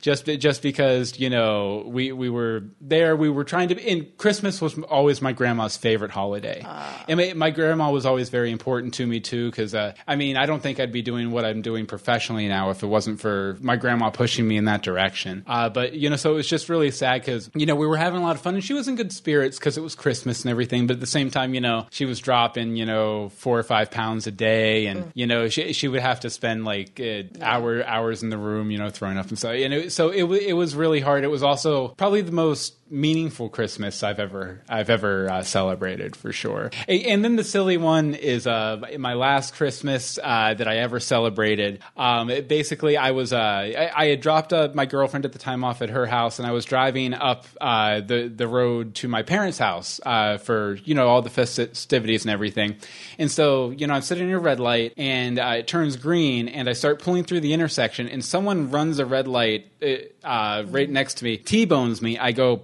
Just 0.00 0.26
just 0.26 0.62
because 0.62 1.18
you 1.18 1.30
know 1.30 1.84
we 1.86 2.12
we 2.12 2.28
were 2.28 2.64
there. 2.80 3.16
We 3.16 3.28
were 3.28 3.44
trying 3.44 3.68
to 3.68 3.88
and 3.88 4.16
christmas 4.16 4.60
was 4.60 4.78
always 4.78 5.22
my 5.22 5.32
grandma's 5.32 5.76
favorite 5.76 6.10
holiday. 6.10 6.64
And 7.08 7.18
my, 7.18 7.32
my 7.34 7.50
grandma 7.50 7.90
was 7.90 8.06
always 8.06 8.28
very 8.28 8.50
important 8.50 8.94
to 8.94 9.06
me 9.06 9.20
too 9.20 9.50
because 9.50 9.74
uh, 9.74 9.94
i 10.06 10.16
mean 10.16 10.36
i 10.36 10.46
don't 10.46 10.62
think 10.62 10.80
i'd 10.80 10.92
be 10.92 11.02
doing 11.02 11.30
what 11.30 11.44
i'm 11.44 11.62
doing 11.62 11.86
professionally 11.86 12.48
now 12.48 12.70
if 12.70 12.82
it 12.82 12.86
wasn't 12.86 13.20
for 13.20 13.56
my 13.60 13.76
grandma 13.76 14.10
pushing 14.10 14.46
me 14.46 14.56
in 14.56 14.64
that 14.64 14.82
direction. 14.82 15.44
Uh, 15.46 15.68
but 15.68 15.94
you 15.94 16.10
know 16.10 16.16
so 16.16 16.32
it 16.32 16.34
was 16.34 16.48
just 16.48 16.68
really 16.68 16.90
sad 16.90 17.20
because 17.20 17.50
you 17.54 17.66
know 17.66 17.74
we 17.74 17.86
were 17.86 17.96
having 17.96 18.20
a 18.20 18.22
lot 18.22 18.36
of 18.36 18.42
fun 18.42 18.54
and 18.54 18.64
she 18.64 18.72
was 18.74 18.88
in 18.88 18.96
good 18.96 19.12
spirits 19.12 19.58
because 19.58 19.76
it 19.76 19.82
was 19.82 19.94
christmas 19.94 20.42
and 20.42 20.50
everything. 20.50 20.86
But 20.86 20.94
at 20.94 21.00
the 21.00 21.06
same 21.06 21.30
time 21.30 21.54
you 21.54 21.60
know 21.60 21.86
she 21.90 22.04
was 22.04 22.20
dropping 22.40 22.74
you 22.76 22.86
know 22.86 23.28
four 23.30 23.58
or 23.58 23.62
five 23.62 23.90
pounds 23.90 24.26
a 24.26 24.30
day. 24.30 24.86
And 24.86 25.12
you 25.14 25.26
know 25.26 25.48
she, 25.48 25.72
she 25.72 25.88
would 25.88 26.00
have 26.00 26.20
to 26.20 26.30
spend 26.30 26.64
like 26.64 27.00
uh, 27.00 27.22
hour 27.42 27.84
hours 27.84 28.22
in 28.22 28.30
the 28.30 28.38
room 28.38 28.70
you 28.70 28.78
know 28.78 28.90
throwing 28.90 29.18
up 29.18 29.28
and 29.28 29.38
stuff. 29.38 29.52
And 29.52 29.74
it, 29.74 29.92
so 29.92 30.08
it, 30.08 30.24
it 30.24 30.54
was 30.54 30.74
really 30.74 31.00
hard. 31.00 31.24
It 31.24 31.30
was 31.30 31.42
also 31.42 31.88
probably 31.88 32.22
the 32.22 32.32
most 32.32 32.74
meaningful 32.90 33.48
Christmas 33.48 34.02
I've 34.02 34.18
ever 34.18 34.60
I've 34.68 34.90
ever 34.90 35.30
uh, 35.30 35.42
celebrated 35.42 36.16
for 36.16 36.32
sure. 36.32 36.70
And 36.88 37.24
then 37.24 37.36
the 37.36 37.44
silly 37.44 37.76
one 37.76 38.14
is 38.14 38.46
uh, 38.46 38.80
my 38.98 39.14
last 39.14 39.54
Christmas 39.54 40.18
uh, 40.22 40.54
that 40.54 40.66
I 40.66 40.78
ever 40.78 40.98
celebrated. 41.00 41.80
Um, 41.96 42.28
basically, 42.48 42.96
I 42.96 43.12
was 43.12 43.32
uh, 43.32 43.38
I, 43.38 43.90
I 43.94 44.06
had 44.06 44.20
dropped 44.20 44.52
uh, 44.52 44.70
my 44.74 44.86
girlfriend 44.86 45.24
at 45.24 45.32
the 45.32 45.38
time 45.38 45.64
off 45.64 45.82
at 45.82 45.90
her 45.90 46.06
house, 46.06 46.38
and 46.38 46.46
I 46.46 46.52
was 46.52 46.64
driving 46.64 47.14
up 47.14 47.46
uh, 47.60 48.00
the 48.00 48.28
the 48.28 48.48
road 48.48 48.94
to 48.96 49.08
my 49.08 49.22
parents' 49.22 49.58
house 49.58 50.00
for 50.42 50.78
you 50.84 50.94
know 50.94 51.08
all 51.08 51.22
the 51.22 51.30
festivities 51.30 52.24
and 52.24 52.32
everything. 52.32 52.76
And 53.18 53.30
so 53.30 53.70
you 53.70 53.86
know 53.86 53.94
I'm 53.94 54.02
sitting 54.02 54.28
in 54.28 54.34
a 54.34 54.40
red 54.40 54.58
light, 54.60 54.94
and 54.96 55.38
it 55.38 55.68
turns 55.68 55.96
green, 55.96 56.48
and 56.48 56.68
I 56.68 56.72
start 56.72 57.00
pulling 57.00 57.24
through 57.24 57.40
the 57.40 57.52
intersection, 57.52 58.08
and 58.08 58.24
someone 58.24 58.70
runs 58.70 58.98
a 58.98 59.06
red 59.06 59.28
light 59.28 59.66
right 59.82 60.90
next 60.90 61.18
to 61.18 61.24
me, 61.24 61.36
t-bones 61.36 62.02
me. 62.02 62.18
I 62.18 62.32
go 62.32 62.62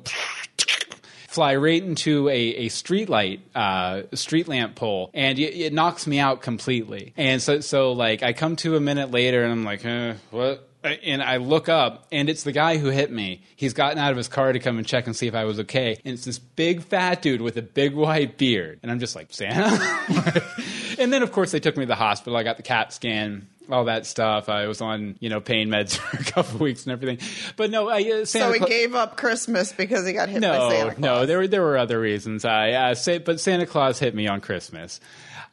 fly 1.36 1.54
right 1.54 1.82
into 1.82 2.30
a, 2.30 2.32
a 2.32 2.68
street 2.68 3.10
light, 3.10 3.40
uh, 3.54 4.02
street 4.14 4.48
lamp 4.48 4.74
pole, 4.74 5.10
and 5.12 5.38
it, 5.38 5.54
it 5.54 5.72
knocks 5.74 6.06
me 6.06 6.18
out 6.18 6.40
completely. 6.40 7.12
And 7.14 7.42
so, 7.42 7.60
so 7.60 7.92
like, 7.92 8.22
I 8.22 8.32
come 8.32 8.56
to 8.56 8.74
a 8.74 8.80
minute 8.80 9.10
later, 9.10 9.42
and 9.44 9.52
I'm 9.52 9.62
like, 9.62 9.84
uh, 9.84 10.14
what? 10.30 10.66
And 10.82 11.22
I 11.22 11.36
look 11.36 11.68
up, 11.68 12.06
and 12.10 12.30
it's 12.30 12.42
the 12.44 12.52
guy 12.52 12.78
who 12.78 12.88
hit 12.88 13.12
me. 13.12 13.42
He's 13.54 13.74
gotten 13.74 13.98
out 13.98 14.12
of 14.12 14.16
his 14.16 14.28
car 14.28 14.50
to 14.50 14.58
come 14.58 14.78
and 14.78 14.86
check 14.86 15.06
and 15.06 15.14
see 15.14 15.26
if 15.26 15.34
I 15.34 15.44
was 15.44 15.60
okay. 15.60 15.98
And 16.06 16.14
it's 16.14 16.24
this 16.24 16.38
big 16.38 16.82
fat 16.82 17.20
dude 17.20 17.42
with 17.42 17.58
a 17.58 17.62
big 17.62 17.94
white 17.94 18.38
beard. 18.38 18.80
And 18.82 18.90
I'm 18.90 18.98
just 18.98 19.14
like, 19.14 19.28
Santa? 19.30 19.78
and 20.98 21.12
then, 21.12 21.22
of 21.22 21.32
course, 21.32 21.50
they 21.50 21.60
took 21.60 21.76
me 21.76 21.82
to 21.82 21.88
the 21.88 21.96
hospital. 21.96 22.34
I 22.38 22.44
got 22.44 22.56
the 22.56 22.62
CAT 22.62 22.94
scan. 22.94 23.46
All 23.70 23.84
that 23.86 24.06
stuff. 24.06 24.48
I 24.48 24.66
was 24.66 24.80
on, 24.80 25.16
you 25.20 25.28
know, 25.28 25.40
pain 25.40 25.68
meds 25.68 25.96
for 25.96 26.16
a 26.16 26.24
couple 26.24 26.60
weeks 26.60 26.84
and 26.84 26.92
everything. 26.92 27.18
But 27.56 27.70
no, 27.70 27.88
I, 27.88 28.00
uh, 28.02 28.24
Santa 28.24 28.46
so 28.46 28.52
he 28.52 28.58
Cla- 28.58 28.68
gave 28.68 28.94
up 28.94 29.16
Christmas 29.16 29.72
because 29.72 30.06
he 30.06 30.12
got 30.12 30.28
hit 30.28 30.42
by 30.42 30.70
Santa 30.70 30.90
Claus. 30.94 30.98
no, 30.98 31.26
there 31.26 31.38
were 31.38 31.48
there 31.48 31.62
were 31.62 31.78
other 31.78 31.98
reasons. 31.98 32.44
I 32.44 32.72
uh, 32.72 32.94
say, 32.94 33.18
but 33.18 33.40
Santa 33.40 33.66
Claus 33.66 33.98
hit 33.98 34.14
me 34.14 34.28
on 34.28 34.40
Christmas. 34.40 35.00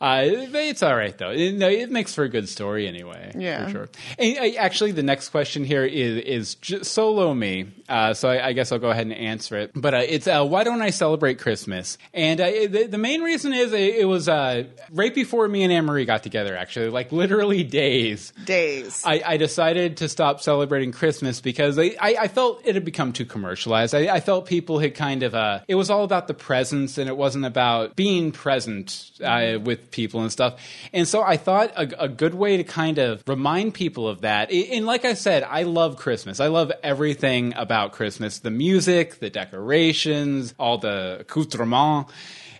Uh, 0.03 0.25
it's 0.25 0.83
all 0.83 0.95
right 0.95 1.17
though. 1.17 1.31
It, 1.31 1.53
no, 1.53 1.69
it 1.69 1.89
makes 1.89 2.13
for 2.13 2.25
a 2.25 2.29
good 2.29 2.49
story 2.49 2.89
anyway. 2.89 3.31
Yeah. 3.37 3.63
for 3.63 3.71
sure. 3.71 3.89
And, 4.19 4.37
uh, 4.37 4.59
actually, 4.59 4.91
the 4.91 5.01
next 5.01 5.29
question 5.29 5.63
here 5.63 5.85
is 5.85 6.57
is 6.57 6.85
solo 6.85 7.33
me. 7.33 7.67
Uh, 7.87 8.13
so 8.13 8.27
I, 8.27 8.47
I 8.47 8.53
guess 8.53 8.73
I'll 8.73 8.79
go 8.79 8.89
ahead 8.89 9.07
and 9.07 9.15
answer 9.15 9.57
it. 9.57 9.71
But 9.73 9.93
uh, 9.93 10.01
it's 10.05 10.27
uh, 10.27 10.45
why 10.45 10.65
don't 10.65 10.81
I 10.81 10.89
celebrate 10.89 11.39
Christmas? 11.39 11.97
And 12.13 12.41
uh, 12.41 12.49
the, 12.67 12.87
the 12.89 12.97
main 12.97 13.21
reason 13.21 13.53
is 13.53 13.71
it, 13.71 13.95
it 13.95 14.05
was 14.05 14.27
uh, 14.27 14.65
right 14.91 15.15
before 15.15 15.47
me 15.47 15.63
and 15.63 15.71
Anne 15.71 15.85
Marie 15.85 16.03
got 16.03 16.21
together. 16.21 16.57
Actually, 16.57 16.89
like 16.89 17.13
literally 17.13 17.63
days. 17.63 18.33
Days. 18.43 19.03
I, 19.05 19.21
I 19.25 19.37
decided 19.37 19.97
to 19.97 20.09
stop 20.09 20.41
celebrating 20.41 20.91
Christmas 20.91 21.39
because 21.39 21.79
I, 21.79 21.95
I, 22.01 22.27
felt 22.27 22.61
it 22.65 22.75
had 22.75 22.83
become 22.83 23.13
too 23.13 23.25
commercialized. 23.25 23.95
I, 23.95 24.15
I 24.15 24.19
felt 24.19 24.47
people 24.47 24.79
had 24.79 24.95
kind 24.95 25.23
of 25.23 25.33
uh, 25.33 25.61
it 25.69 25.75
was 25.75 25.89
all 25.89 26.03
about 26.03 26.27
the 26.27 26.33
presence 26.33 26.97
and 26.97 27.07
it 27.07 27.15
wasn't 27.15 27.45
about 27.45 27.95
being 27.95 28.33
present 28.33 29.11
uh, 29.23 29.59
with 29.63 29.91
people 29.93 30.21
and 30.21 30.31
stuff. 30.31 30.59
And 30.91 31.07
so 31.07 31.21
I 31.21 31.37
thought 31.37 31.71
a, 31.77 32.03
a 32.03 32.09
good 32.09 32.33
way 32.33 32.57
to 32.57 32.65
kind 32.65 32.97
of 32.97 33.23
remind 33.27 33.73
people 33.73 34.09
of 34.09 34.21
that. 34.21 34.51
And 34.51 34.85
like 34.85 35.05
I 35.05 35.13
said, 35.13 35.43
I 35.43 35.63
love 35.63 35.95
Christmas. 35.95 36.41
I 36.41 36.47
love 36.47 36.73
everything 36.83 37.53
about 37.55 37.93
Christmas: 37.93 38.39
the 38.39 38.51
music, 38.51 39.19
the 39.19 39.29
decorations, 39.29 40.53
all 40.59 40.77
the 40.77 41.19
accoutrements 41.21 42.11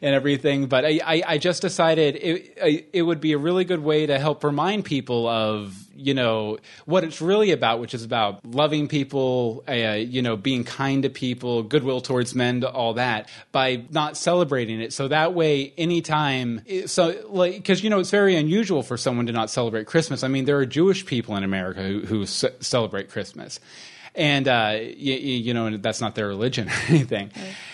and 0.01 0.13
everything. 0.13 0.67
But 0.67 0.85
I, 0.85 0.99
I, 1.03 1.23
I 1.25 1.37
just 1.37 1.61
decided 1.61 2.15
it, 2.15 2.89
it 2.93 3.01
would 3.01 3.19
be 3.21 3.33
a 3.33 3.37
really 3.37 3.65
good 3.65 3.81
way 3.81 4.05
to 4.05 4.19
help 4.19 4.43
remind 4.43 4.85
people 4.85 5.27
of 5.27 5.82
you 5.95 6.13
know 6.13 6.57
what 6.85 7.03
it's 7.03 7.21
really 7.21 7.51
about, 7.51 7.79
which 7.79 7.93
is 7.93 8.03
about 8.03 8.43
loving 8.45 8.87
people, 8.87 9.63
uh, 9.67 9.73
you 9.73 10.21
know, 10.21 10.35
being 10.35 10.63
kind 10.63 11.03
to 11.03 11.09
people, 11.09 11.63
goodwill 11.63 12.01
towards 12.01 12.35
men, 12.35 12.63
all 12.63 12.95
that, 12.95 13.29
by 13.51 13.83
not 13.91 14.17
celebrating 14.17 14.81
it. 14.81 14.93
So 14.93 15.07
that 15.07 15.33
way, 15.33 15.73
anytime, 15.77 16.61
so 16.85 17.15
like, 17.29 17.55
because 17.55 17.83
you 17.83 17.89
know, 17.89 17.99
it's 17.99 18.11
very 18.11 18.35
unusual 18.35 18.83
for 18.83 18.97
someone 18.97 19.27
to 19.27 19.33
not 19.33 19.49
celebrate 19.49 19.87
Christmas. 19.87 20.23
I 20.23 20.27
mean, 20.27 20.45
there 20.45 20.57
are 20.57 20.65
Jewish 20.65 21.05
people 21.05 21.35
in 21.35 21.43
America 21.43 21.81
who, 21.81 21.99
who 22.01 22.25
ce- 22.25 22.45
celebrate 22.59 23.09
Christmas 23.09 23.59
and 24.15 24.47
uh, 24.47 24.77
you, 24.79 25.13
you 25.15 25.53
know, 25.53 25.77
that's 25.77 26.01
not 26.01 26.15
their 26.15 26.27
religion 26.27 26.69
or 26.69 26.73
anything. 26.89 27.31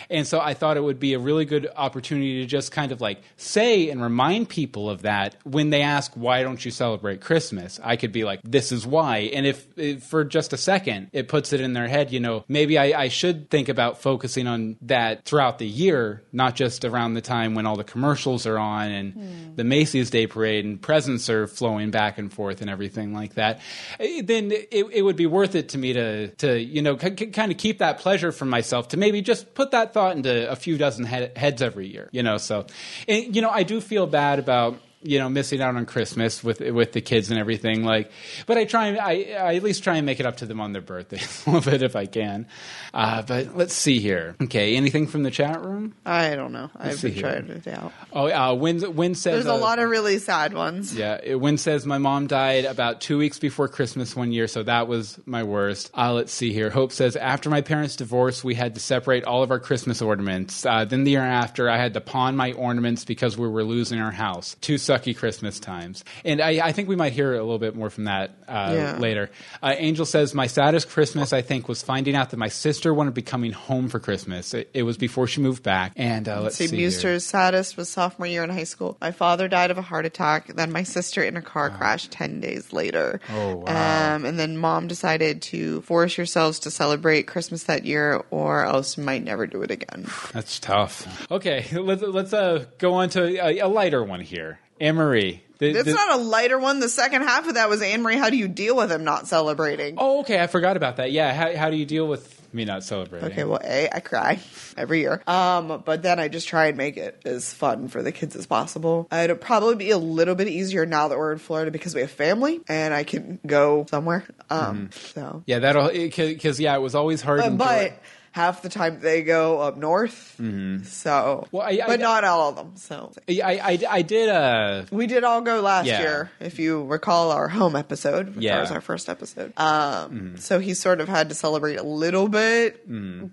And 0.10 0.26
so 0.26 0.39
I 0.39 0.53
thought 0.53 0.76
it 0.78 0.84
would 0.84 0.99
be 0.99 1.14
a 1.14 1.20
really 1.20 1.45
good 1.45 1.68
opportunity 1.76 2.41
to 2.41 2.45
just 2.47 2.72
kind 2.72 2.91
of 2.91 2.99
like 3.01 3.22
say 3.38 3.89
and 3.89 4.01
remind 4.01 4.49
people 4.49 4.89
of 4.89 5.03
that 5.03 5.36
when 5.43 5.70
they 5.70 5.82
ask, 5.82 6.12
"Why 6.16 6.41
don't 6.43 6.64
you 6.64 6.72
celebrate 6.72 7.22
Christmas?" 7.22 7.80
I 7.84 7.95
could 7.95 8.12
be 8.12 8.24
like, 8.24 8.39
"This 8.43 8.72
is 8.72 8.88
why." 8.88 9.30
And 9.34 9.45
if, 9.45 9.68
if 9.78 10.03
for 10.03 10.24
just 10.24 10.51
a 10.53 10.57
second 10.57 11.10
it 11.14 11.28
puts 11.28 11.53
it 11.53 11.62
in 11.62 11.74
their 11.74 11.88
head, 11.88 12.12
you 12.12 12.20
know, 12.20 12.43
maybe 12.47 12.78
I, 12.78 13.03
I 13.03 13.07
should 13.10 13.49
think 13.49 13.70
about 13.70 14.01
focusing 14.01 14.47
on 14.47 14.78
that 14.84 15.26
throughout 15.26 15.60
the 15.60 15.68
year, 15.68 16.24
not 16.32 16.55
just 16.55 16.86
around 16.86 17.14
the 17.14 17.22
time 17.22 17.53
when 17.53 17.66
all 17.68 17.76
the 17.76 17.84
commercials 17.84 18.47
are 18.47 18.57
on 18.57 18.89
and 18.91 19.55
the 19.57 19.64
Macy's 19.64 20.10
Day 20.10 20.26
Parade 20.28 20.66
and 20.66 20.82
presents 20.82 21.30
are 21.30 21.45
flowing 21.47 21.91
back 21.91 22.18
and 22.18 22.34
forth 22.34 22.62
and 22.62 22.70
everything 22.70 23.14
like 23.14 23.36
that. 23.36 23.60
Eh, 23.99 24.22
Then 24.24 24.51
it, 24.51 24.70
it 24.91 25.01
would 25.03 25.16
be 25.18 25.26
worth 25.28 25.53
it 25.55 25.70
to 25.70 25.78
me 25.78 25.93
to 25.93 26.30
to 26.38 26.60
you 26.60 26.82
know 26.82 26.97
c- 26.97 27.16
c- 27.18 27.28
kind 27.28 27.51
of 27.51 27.57
keep 27.57 27.78
that 27.80 27.99
pleasure 27.99 28.32
for 28.32 28.45
myself 28.45 28.88
to 28.89 28.97
maybe 28.97 29.22
just 29.22 29.53
put 29.53 29.72
that 29.72 29.93
thought 29.93 29.98
into 30.07 30.49
a 30.49 30.55
few 30.55 30.77
dozen 30.77 31.05
head, 31.05 31.37
heads 31.37 31.61
every 31.61 31.87
year. 31.87 32.09
You 32.11 32.23
know, 32.23 32.37
so 32.37 32.65
and, 33.07 33.35
you 33.35 33.41
know 33.41 33.49
I 33.49 33.63
do 33.63 33.81
feel 33.81 34.07
bad 34.07 34.39
about 34.39 34.79
you 35.01 35.17
know, 35.17 35.29
missing 35.29 35.61
out 35.61 35.75
on 35.75 35.85
Christmas 35.85 36.43
with 36.43 36.59
with 36.59 36.91
the 36.91 37.01
kids 37.01 37.29
and 37.29 37.39
everything. 37.39 37.83
Like, 37.83 38.11
but 38.45 38.57
I 38.57 38.65
try 38.65 38.87
and 38.87 38.99
I, 38.99 39.35
I 39.39 39.55
at 39.55 39.63
least 39.63 39.83
try 39.83 39.95
and 39.95 40.05
make 40.05 40.19
it 40.19 40.25
up 40.25 40.37
to 40.37 40.45
them 40.45 40.59
on 40.59 40.73
their 40.73 40.81
birthday 40.81 41.17
a 41.47 41.49
little 41.49 41.71
bit 41.71 41.81
if 41.81 41.95
I 41.95 42.05
can. 42.05 42.47
Uh, 42.93 43.21
but 43.21 43.55
let's 43.55 43.73
see 43.73 43.99
here. 43.99 44.35
Okay, 44.41 44.75
anything 44.75 45.07
from 45.07 45.23
the 45.23 45.31
chat 45.31 45.63
room? 45.63 45.95
I 46.05 46.35
don't 46.35 46.51
know. 46.51 46.69
Let's 46.77 47.03
I've 47.03 47.13
been 47.13 47.21
trying 47.21 47.49
it 47.49 47.67
out. 47.67 47.93
Oh, 48.11 48.29
uh, 48.29 48.53
Win 48.53 48.95
Win 48.95 49.15
says 49.15 49.45
There's 49.45 49.45
a 49.45 49.57
uh, 49.57 49.57
lot 49.57 49.79
of 49.79 49.89
really 49.89 50.17
sad 50.17 50.53
ones. 50.53 50.93
Yeah, 50.93 51.35
Win 51.35 51.57
says 51.57 51.85
my 51.85 51.97
mom 51.97 52.27
died 52.27 52.65
about 52.65 52.99
two 52.99 53.17
weeks 53.17 53.39
before 53.39 53.69
Christmas 53.69 54.15
one 54.15 54.33
year, 54.33 54.47
so 54.47 54.63
that 54.63 54.87
was 54.87 55.19
my 55.25 55.43
worst. 55.43 55.91
Uh, 55.97 56.13
let's 56.13 56.33
see 56.33 56.51
here. 56.51 56.69
Hope 56.69 56.91
says 56.91 57.15
after 57.15 57.49
my 57.49 57.61
parents' 57.61 57.95
divorce, 57.95 58.43
we 58.43 58.53
had 58.55 58.73
to 58.75 58.81
separate 58.81 59.23
all 59.23 59.43
of 59.43 59.51
our 59.51 59.59
Christmas 59.59 60.01
ornaments. 60.01 60.65
Uh, 60.65 60.83
then 60.83 61.05
the 61.05 61.11
year 61.11 61.21
after, 61.21 61.69
I 61.69 61.77
had 61.77 61.93
to 61.93 62.01
pawn 62.01 62.35
my 62.35 62.51
ornaments 62.51 63.05
because 63.05 63.37
we 63.37 63.47
were 63.47 63.63
losing 63.63 63.99
our 63.99 64.11
house. 64.11 64.57
Two 64.59 64.77
sucky 64.89 65.15
Christmas 65.15 65.59
times, 65.59 66.03
and 66.25 66.41
I, 66.41 66.67
I 66.67 66.71
think 66.71 66.89
we 66.89 66.95
might 66.95 67.13
hear 67.13 67.33
a 67.33 67.41
little 67.43 67.59
bit 67.59 67.75
more 67.75 67.89
from 67.89 68.05
that 68.05 68.31
uh, 68.47 68.71
Yeah. 68.75 68.97
later. 68.97 69.29
Uh, 69.61 69.75
Angel 69.77 70.05
says 70.05 70.33
my 70.33 70.47
saddest 70.47 70.89
Christmas, 70.89 71.33
I 71.33 71.41
think, 71.41 71.67
was 71.67 71.81
finding 71.83 72.15
out 72.15 72.31
that 72.31 72.37
my 72.37 72.47
sister 72.49 72.93
wanted 72.93 73.11
to 73.11 73.15
be 73.15 73.21
coming 73.21 73.51
home 73.51 73.89
for 73.89 73.99
Christmas. 73.99 74.53
It, 74.53 74.69
it 74.73 74.83
was 74.83 74.97
before 74.97 75.27
she 75.27 75.41
moved 75.41 75.63
back, 75.63 75.93
and 75.95 76.27
uh, 76.27 76.41
let's 76.41 76.55
See, 76.55 76.67
here. 76.67 76.87
Muster's 76.87 77.25
saddest 77.25 77.77
was 77.77 77.89
sophomore 77.89 78.27
year 78.27 78.43
in 78.43 78.49
high 78.49 78.63
school. 78.63 78.97
My 79.01 79.11
father 79.11 79.47
died 79.47 79.71
of 79.71 79.77
a 79.77 79.81
heart 79.81 80.05
attack, 80.05 80.47
then 80.55 80.71
my 80.71 80.83
sister 80.83 81.21
in 81.23 81.37
a 81.37 81.41
car 81.41 81.69
crash 81.69 82.07
10 82.07 82.39
days 82.39 82.73
later. 82.73 83.19
Oh, 83.31 83.57
wow. 83.57 84.15
Um, 84.15 84.25
and 84.25 84.39
then 84.39 84.57
mom 84.57 84.87
decided 84.87 85.41
to 85.43 85.81
force 85.81 86.17
yourselves 86.17 86.59
to 86.59 86.71
celebrate 86.71 87.27
Christmas 87.27 87.63
that 87.65 87.85
year, 87.85 88.23
or 88.31 88.65
else 88.65 88.97
you 88.97 89.03
might 89.03 89.23
never 89.23 89.45
do 89.47 89.61
it 89.61 89.71
again. 89.71 90.07
That's 90.33 90.59
tough. 90.59 91.29
Okay, 91.31 91.65
let's 91.73 92.01
let's 92.01 92.33
uh, 92.33 92.65
go 92.77 92.93
on 92.95 93.09
to 93.09 93.23
a, 93.45 93.59
a 93.59 93.67
lighter 93.67 94.03
one 94.03 94.21
here. 94.21 94.59
Anne 94.80 94.95
Marie. 94.95 95.43
The- 95.59 95.71
It's 95.71 95.84
the- 95.86 95.93
not 95.93 96.13
a 96.19 96.21
lighter 96.21 96.57
one. 96.57 96.80
The 96.80 96.89
second 96.89 97.23
half 97.23 97.47
of 97.47 97.55
that 97.55 97.69
was 97.69 97.82
Anne 97.82 98.01
Marie. 98.01 98.17
How 98.17 98.30
do 98.30 98.38
you 98.38 98.47
deal 98.47 98.75
with 98.75 98.91
him 98.91 99.03
not 99.03 99.27
celebrating? 99.27 99.95
Oh, 99.97 100.21
okay. 100.21 100.41
I 100.41 100.47
forgot 100.47 100.77
about 100.77 100.97
that. 100.97 101.11
Yeah. 101.11 101.34
How, 101.34 101.55
how 101.55 101.69
do 101.69 101.75
you 101.75 101.86
deal 101.86 102.07
with 102.07 102.38
me 102.53 102.63
not 102.65 102.84
celebrating? 102.84 103.30
Okay, 103.32 103.43
well, 103.43 103.59
A, 103.63 103.89
I 103.93 103.99
cry 103.99 104.39
every 104.77 105.01
year. 105.01 105.21
Um, 105.27 105.84
but 105.86 106.01
then 106.01 106.17
I 106.19 106.30
just 106.30 106.47
try 106.47 106.67
and 106.67 106.77
make 106.77 106.95
it 106.97 107.21
as 107.25 107.53
fun 107.53 107.89
for 107.89 108.01
the 108.01 108.11
kids 108.13 108.36
as 108.38 108.47
possible. 108.47 109.07
It'll 109.11 109.36
probably 109.36 109.75
be 109.75 109.91
a 109.91 109.97
little 109.97 110.34
bit 110.34 110.47
easier 110.47 110.86
now 110.86 111.09
that 111.09 111.17
we're 111.17 111.34
in 111.34 111.39
Florida 111.39 111.71
because 111.71 111.93
we 111.93 112.01
have 112.01 112.09
family 112.11 112.61
and 112.69 112.93
I 112.93 113.03
can 113.03 113.39
go 113.45 113.86
somewhere. 113.89 114.23
Um, 114.49 114.89
so, 115.13 115.43
Yeah, 115.45 115.59
that'll 115.59 115.89
because 115.89 116.59
yeah, 116.59 116.73
it 116.75 116.80
was 116.82 116.95
always 116.95 117.21
hard. 117.21 117.41
but, 117.41 117.57
but 117.57 117.93
half 118.32 118.61
the 118.61 118.69
time 118.69 118.99
they 119.01 119.23
go 119.23 119.59
up 119.59 119.77
north. 119.77 120.36
Mhm. 120.39 120.86
So, 120.86 121.47
Well, 121.51 121.63
I- 121.63 121.80
I- 121.84 121.88
but 121.88 121.99
not 121.99 122.23
all 122.23 122.49
of 122.49 122.55
them. 122.55 122.73
So 122.75 123.11
I, 123.27 123.59
I 123.63 123.80
I 123.89 124.01
did 124.03 124.30
uh 124.30 124.84
we 124.91 125.07
did 125.07 125.23
all 125.23 125.41
go 125.41 125.61
last 125.61 125.88
Yeah. 125.88 125.99
year, 126.01 126.32
if 126.39 126.59
you 126.59 126.84
recall 126.86 127.32
our 127.32 127.47
home 127.47 127.75
episode. 127.75 128.36
Which 128.36 128.45
Yeah. 128.45 128.59
was 128.61 128.71
our 128.71 128.82
first 128.82 129.09
episode. 129.09 129.53
Um, 129.57 130.36
so 130.38 130.59
he 130.59 130.73
sort 130.73 131.01
of 131.01 131.09
had 131.09 131.30
to 131.30 131.36
celebrate 131.36 131.77
a 131.77 131.84
little 131.84 132.27
bit 132.30 132.86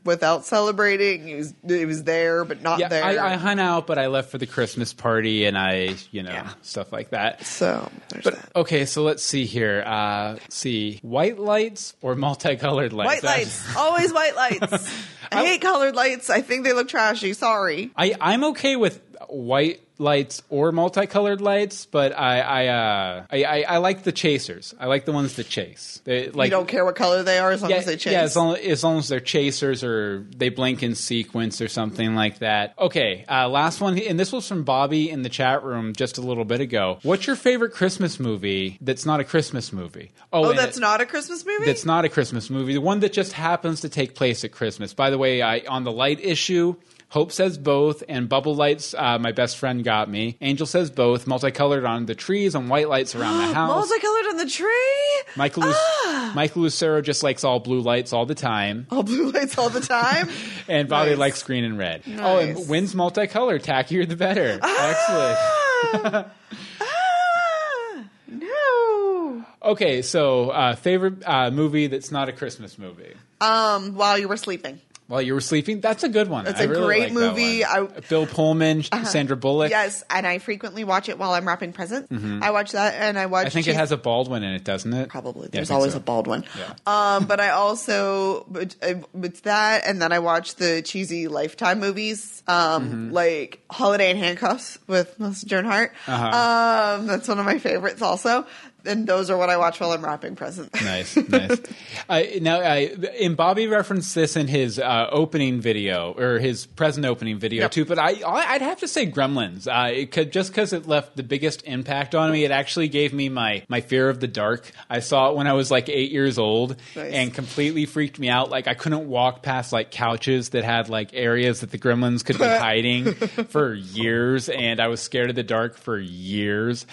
without 0.04 0.46
celebrating. 0.46 1.26
He 1.26 1.34
was 1.36 1.54
he 1.66 1.84
was 1.84 2.04
there, 2.04 2.44
but 2.44 2.62
not 2.62 2.78
yeah, 2.78 2.88
there. 2.88 3.04
I, 3.04 3.32
I 3.32 3.36
hung 3.36 3.60
out, 3.60 3.86
but 3.86 3.98
I 3.98 4.06
left 4.06 4.30
for 4.30 4.38
the 4.38 4.46
Christmas 4.46 4.92
party 4.92 5.44
and 5.46 5.56
I 5.58 5.94
you 6.10 6.22
know 6.22 6.44
stuff 6.62 6.92
like 6.92 7.10
that. 7.10 7.44
So 7.44 7.90
there's 8.08 8.24
but 8.24 8.38
okay, 8.56 8.86
so 8.86 9.02
let's 9.02 9.22
see 9.22 9.44
here. 9.46 9.82
Uh, 9.86 10.36
see 10.48 10.98
white 11.02 11.38
lights 11.38 11.94
or 12.02 12.14
multicolored 12.14 12.92
lights. 12.92 13.22
White 13.22 13.24
lights, 13.24 13.62
always 13.76 14.12
white 14.12 14.34
lights. 14.36 14.85
I 15.32 15.44
hate 15.44 15.60
colored 15.60 15.94
lights. 15.94 16.30
I 16.30 16.40
think 16.40 16.64
they 16.64 16.72
look 16.72 16.88
trashy. 16.88 17.32
Sorry. 17.32 17.90
I, 17.96 18.14
I'm 18.20 18.44
okay 18.44 18.76
with 18.76 19.00
white 19.28 19.80
lights 19.98 20.42
or 20.50 20.72
multicolored 20.72 21.40
lights, 21.40 21.86
but 21.86 22.12
I 22.16 22.40
I, 22.40 22.66
uh, 22.66 23.26
I 23.30 23.44
I 23.44 23.62
I 23.62 23.76
like 23.78 24.02
the 24.02 24.12
chasers. 24.12 24.74
I 24.78 24.86
like 24.86 25.04
the 25.04 25.12
ones 25.12 25.36
that 25.36 25.48
chase. 25.48 26.00
They, 26.04 26.28
like 26.30 26.46
you 26.46 26.50
don't 26.50 26.68
care 26.68 26.84
what 26.84 26.96
color 26.96 27.22
they 27.22 27.38
are 27.38 27.50
as 27.50 27.62
long 27.62 27.70
yeah, 27.70 27.78
as 27.78 27.86
they 27.86 27.96
chase. 27.96 28.12
yeah, 28.12 28.22
as 28.22 28.36
long, 28.36 28.56
as 28.56 28.84
long 28.84 28.98
as 28.98 29.08
they're 29.08 29.20
chasers 29.20 29.82
or 29.82 30.26
they 30.36 30.50
blink 30.50 30.82
in 30.82 30.94
sequence 30.94 31.60
or 31.60 31.68
something 31.68 32.14
like 32.14 32.40
that. 32.40 32.74
Okay, 32.78 33.24
uh, 33.28 33.48
last 33.48 33.80
one, 33.80 33.98
and 33.98 34.18
this 34.20 34.32
was 34.32 34.46
from 34.46 34.64
Bobby 34.64 35.10
in 35.10 35.22
the 35.22 35.28
chat 35.28 35.64
room 35.64 35.94
just 35.94 36.18
a 36.18 36.20
little 36.22 36.44
bit 36.44 36.60
ago. 36.60 36.98
What's 37.02 37.26
your 37.26 37.36
favorite 37.36 37.72
Christmas 37.72 38.20
movie 38.20 38.78
that's 38.80 39.06
not 39.06 39.20
a 39.20 39.24
Christmas 39.24 39.72
movie? 39.72 40.10
oh, 40.32 40.50
and 40.50 40.58
that's 40.58 40.76
it- 40.76 40.80
not 40.80 41.00
a 41.00 41.06
Christmas 41.06 41.44
movie. 41.44 41.64
that's 41.64 41.84
not 41.84 42.04
a 42.04 42.08
Christmas 42.08 42.50
movie. 42.50 42.74
The 42.74 42.80
one 42.80 43.00
that 43.00 43.12
just 43.12 43.32
happens 43.32 43.80
to 43.80 43.88
take 43.88 44.14
place 44.14 44.44
at 44.44 44.52
Christmas. 44.52 44.92
By 44.92 45.10
the 45.10 45.18
way, 45.18 45.42
I 45.42 45.60
on 45.68 45.84
the 45.84 45.92
light 45.92 46.20
issue. 46.20 46.76
Hope 47.08 47.30
says 47.30 47.56
both, 47.56 48.02
and 48.08 48.28
bubble 48.28 48.54
lights. 48.56 48.92
Uh, 48.92 49.18
my 49.18 49.30
best 49.32 49.56
friend 49.58 49.84
got 49.84 50.10
me. 50.10 50.36
Angel 50.40 50.66
says 50.66 50.90
both. 50.90 51.26
Multicolored 51.26 51.84
on 51.84 52.06
the 52.06 52.14
trees 52.16 52.54
and 52.56 52.68
white 52.68 52.88
lights 52.88 53.14
around 53.14 53.38
the 53.38 53.46
house. 53.54 53.68
multicolored 53.68 54.26
on 54.30 54.36
the 54.38 54.46
tree. 54.46 55.22
Michael, 55.36 55.62
Lu- 55.64 56.32
Michael 56.34 56.62
Lucero 56.62 57.00
just 57.00 57.22
likes 57.22 57.44
all 57.44 57.60
blue 57.60 57.80
lights 57.80 58.12
all 58.12 58.26
the 58.26 58.34
time, 58.34 58.86
All 58.90 59.02
blue 59.04 59.30
lights 59.30 59.56
all 59.56 59.68
the 59.70 59.80
time. 59.80 60.28
and 60.68 60.88
Bobby 60.88 61.10
Nice. 61.10 61.18
likes 61.18 61.42
green 61.44 61.62
and 61.64 61.78
red. 61.78 62.02
Oh, 62.18 62.38
and 62.38 62.68
wins 62.68 62.94
multicolored. 62.94 63.62
Tackier 63.62 64.06
the 64.08 64.16
better. 64.16 64.58
Excellent. 64.62 66.26
no. 68.28 69.44
Okay, 69.62 70.02
so 70.02 70.50
uh, 70.50 70.74
favorite 70.76 71.22
uh, 71.26 71.50
movie 71.50 71.86
that's 71.86 72.10
not 72.10 72.28
a 72.28 72.32
Christmas 72.32 72.78
movie. 72.78 73.14
Um, 73.40 73.94
while 73.94 74.18
you 74.18 74.28
were 74.28 74.36
sleeping. 74.36 74.80
While 75.08 75.22
you 75.22 75.34
were 75.34 75.40
sleeping, 75.40 75.80
that's 75.80 76.02
a 76.02 76.08
good 76.08 76.28
one. 76.28 76.48
It's 76.48 76.58
I 76.58 76.64
a 76.64 76.68
really 76.68 76.84
great 76.86 77.02
like 77.04 77.12
movie. 77.12 77.62
one. 77.62 77.92
Bill 78.08 78.26
Pullman, 78.26 78.82
Sandra 79.04 79.36
Bullock. 79.36 79.70
Yes, 79.70 80.02
and 80.10 80.26
I 80.26 80.38
frequently 80.38 80.82
watch 80.82 81.08
it 81.08 81.16
while 81.16 81.30
I'm 81.32 81.46
wrapping 81.46 81.72
presents. 81.72 82.10
Mhm. 82.10 82.42
I 82.42 82.50
watch 82.50 82.72
that, 82.72 82.94
and 82.94 83.16
I 83.16 83.26
watch. 83.26 83.46
I 83.46 83.50
think 83.50 83.68
it 83.68 83.76
has 83.76 83.92
a 83.92 83.96
Baldwin 83.96 84.42
in 84.42 84.52
it, 84.54 84.64
doesn't 84.64 84.92
it? 84.92 85.08
Probably. 85.08 85.48
There's 85.48 85.68
think 85.68 85.76
always 85.76 85.92
so. 85.92 85.98
a 85.98 86.00
bald 86.00 86.26
one. 86.26 86.44
Yeah. 86.58 86.72
Um, 87.16 87.26
but 87.26 87.38
I 87.38 87.50
also 87.50 88.46
uh, 88.82 88.94
it's 89.22 89.40
that, 89.42 89.82
and 89.86 90.02
then 90.02 90.10
I 90.10 90.18
watch 90.18 90.56
the 90.56 90.82
cheesy 90.82 91.28
Lifetime 91.28 91.78
movies, 91.78 92.42
um, 92.48 92.56
Mm-hmm. 92.56 93.12
like 93.12 93.62
Holiday 93.70 94.10
in 94.10 94.16
Handcuffs 94.16 94.78
with 94.88 95.18
Melissa 95.20 95.46
Joan 95.46 95.64
Hart. 95.66 95.92
Uh-huh. 96.08 96.96
Um, 97.00 97.06
that's 97.06 97.28
one 97.28 97.38
of 97.38 97.44
my 97.46 97.58
favorites, 97.58 98.02
also. 98.02 98.44
And 98.86 99.06
those 99.06 99.30
are 99.30 99.36
what 99.36 99.50
I 99.50 99.56
watch 99.56 99.80
while 99.80 99.92
I'm 99.92 100.04
wrapping 100.04 100.36
presents. 100.36 100.80
Nice, 100.82 101.16
nice. 101.28 101.60
uh, 102.08 102.22
now, 102.40 102.60
uh, 102.60 102.86
and 103.20 103.36
Bobby 103.36 103.66
referenced 103.66 104.14
this 104.14 104.36
in 104.36 104.48
his 104.48 104.78
uh, 104.78 105.08
opening 105.10 105.60
video 105.60 106.12
or 106.16 106.38
his 106.38 106.66
present 106.66 107.04
opening 107.06 107.38
video 107.38 107.62
Yep. 107.62 107.70
too. 107.72 107.84
But 107.84 107.98
I, 107.98 108.14
I'd 108.26 108.62
have 108.62 108.80
to 108.80 108.88
say 108.88 109.06
Gremlins. 109.10 109.66
Uh, 109.66 109.90
it 109.92 110.10
could, 110.12 110.32
just 110.32 110.50
because 110.50 110.72
it 110.72 110.86
left 110.86 111.16
the 111.16 111.22
biggest 111.22 111.62
impact 111.64 112.14
on 112.14 112.30
me, 112.32 112.44
it 112.44 112.50
actually 112.50 112.88
gave 112.88 113.12
me 113.12 113.28
my 113.28 113.64
my 113.68 113.80
fear 113.80 114.08
of 114.08 114.20
the 114.20 114.28
dark. 114.28 114.70
I 114.88 115.00
saw 115.00 115.30
it 115.30 115.36
when 115.36 115.46
I 115.46 115.52
was 115.54 115.70
like 115.70 115.88
eight 115.88 116.10
years 116.12 116.38
old, 116.38 116.76
Nice. 116.94 117.12
and 117.12 117.34
completely 117.34 117.86
freaked 117.86 118.18
me 118.18 118.28
out. 118.28 118.50
Like 118.50 118.68
I 118.68 118.74
couldn't 118.74 119.08
walk 119.08 119.42
past 119.42 119.72
like 119.72 119.90
couches 119.90 120.50
that 120.50 120.64
had 120.64 120.88
like 120.88 121.10
areas 121.12 121.60
that 121.60 121.70
the 121.70 121.78
Gremlins 121.78 122.24
could 122.24 122.38
be 122.38 122.44
hiding 122.44 123.14
for 123.14 123.74
years, 123.74 124.48
and 124.48 124.80
I 124.80 124.88
was 124.88 125.00
scared 125.00 125.30
of 125.30 125.36
the 125.36 125.42
dark 125.42 125.76
for 125.76 125.98
years. 125.98 126.86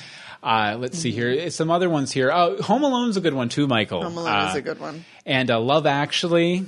Uh, 0.44 0.76
let's 0.78 0.98
see 1.00 1.12
here. 1.12 1.50
Some 1.50 1.72
other 1.72 1.89
ones 1.89 2.12
here. 2.12 2.30
Oh, 2.32 2.62
Home 2.64 2.84
Alone's 2.84 3.16
a 3.18 3.22
good 3.22 3.34
one 3.34 3.48
too, 3.50 3.66
Michael. 3.66 4.04
Home 4.04 4.18
Alone 4.18 4.50
is 4.50 4.56
Uh, 4.56 4.58
a 4.58 4.62
good 4.62 4.80
one. 4.80 5.06
and 5.26 5.50
uh, 5.50 5.60
Love 5.62 5.86
Actually, 5.88 6.66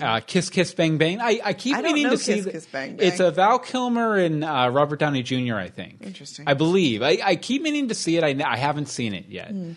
uh, 0.00 0.20
Kiss 0.26 0.48
Kiss 0.48 0.72
Bang 0.72 0.96
Bang. 0.96 1.20
I, 1.20 1.40
I 1.44 1.52
keep 1.52 1.76
I 1.76 1.82
meaning 1.82 2.08
to 2.10 2.16
see. 2.18 2.34
Kiss 2.36 2.44
Kiss 2.46 2.66
Bang 2.66 2.96
Bang. 2.96 3.06
It's 3.08 3.18
a 3.20 3.30
Val 3.32 3.58
Kilmer 3.58 4.16
and 4.16 4.44
uh, 4.44 4.70
Robert 4.72 5.00
Downey 5.00 5.22
Jr. 5.24 5.56
I 5.56 5.68
think. 5.70 6.02
Interesting. 6.02 6.46
I 6.48 6.54
believe. 6.54 7.02
I, 7.02 7.18
I 7.22 7.36
keep 7.36 7.62
meaning 7.62 7.88
to 7.88 7.94
see 7.94 8.16
it. 8.16 8.22
I, 8.24 8.36
I 8.48 8.56
haven't 8.56 8.86
seen 8.86 9.12
it 9.12 9.26
yet. 9.28 9.48
Hmm. 9.50 9.72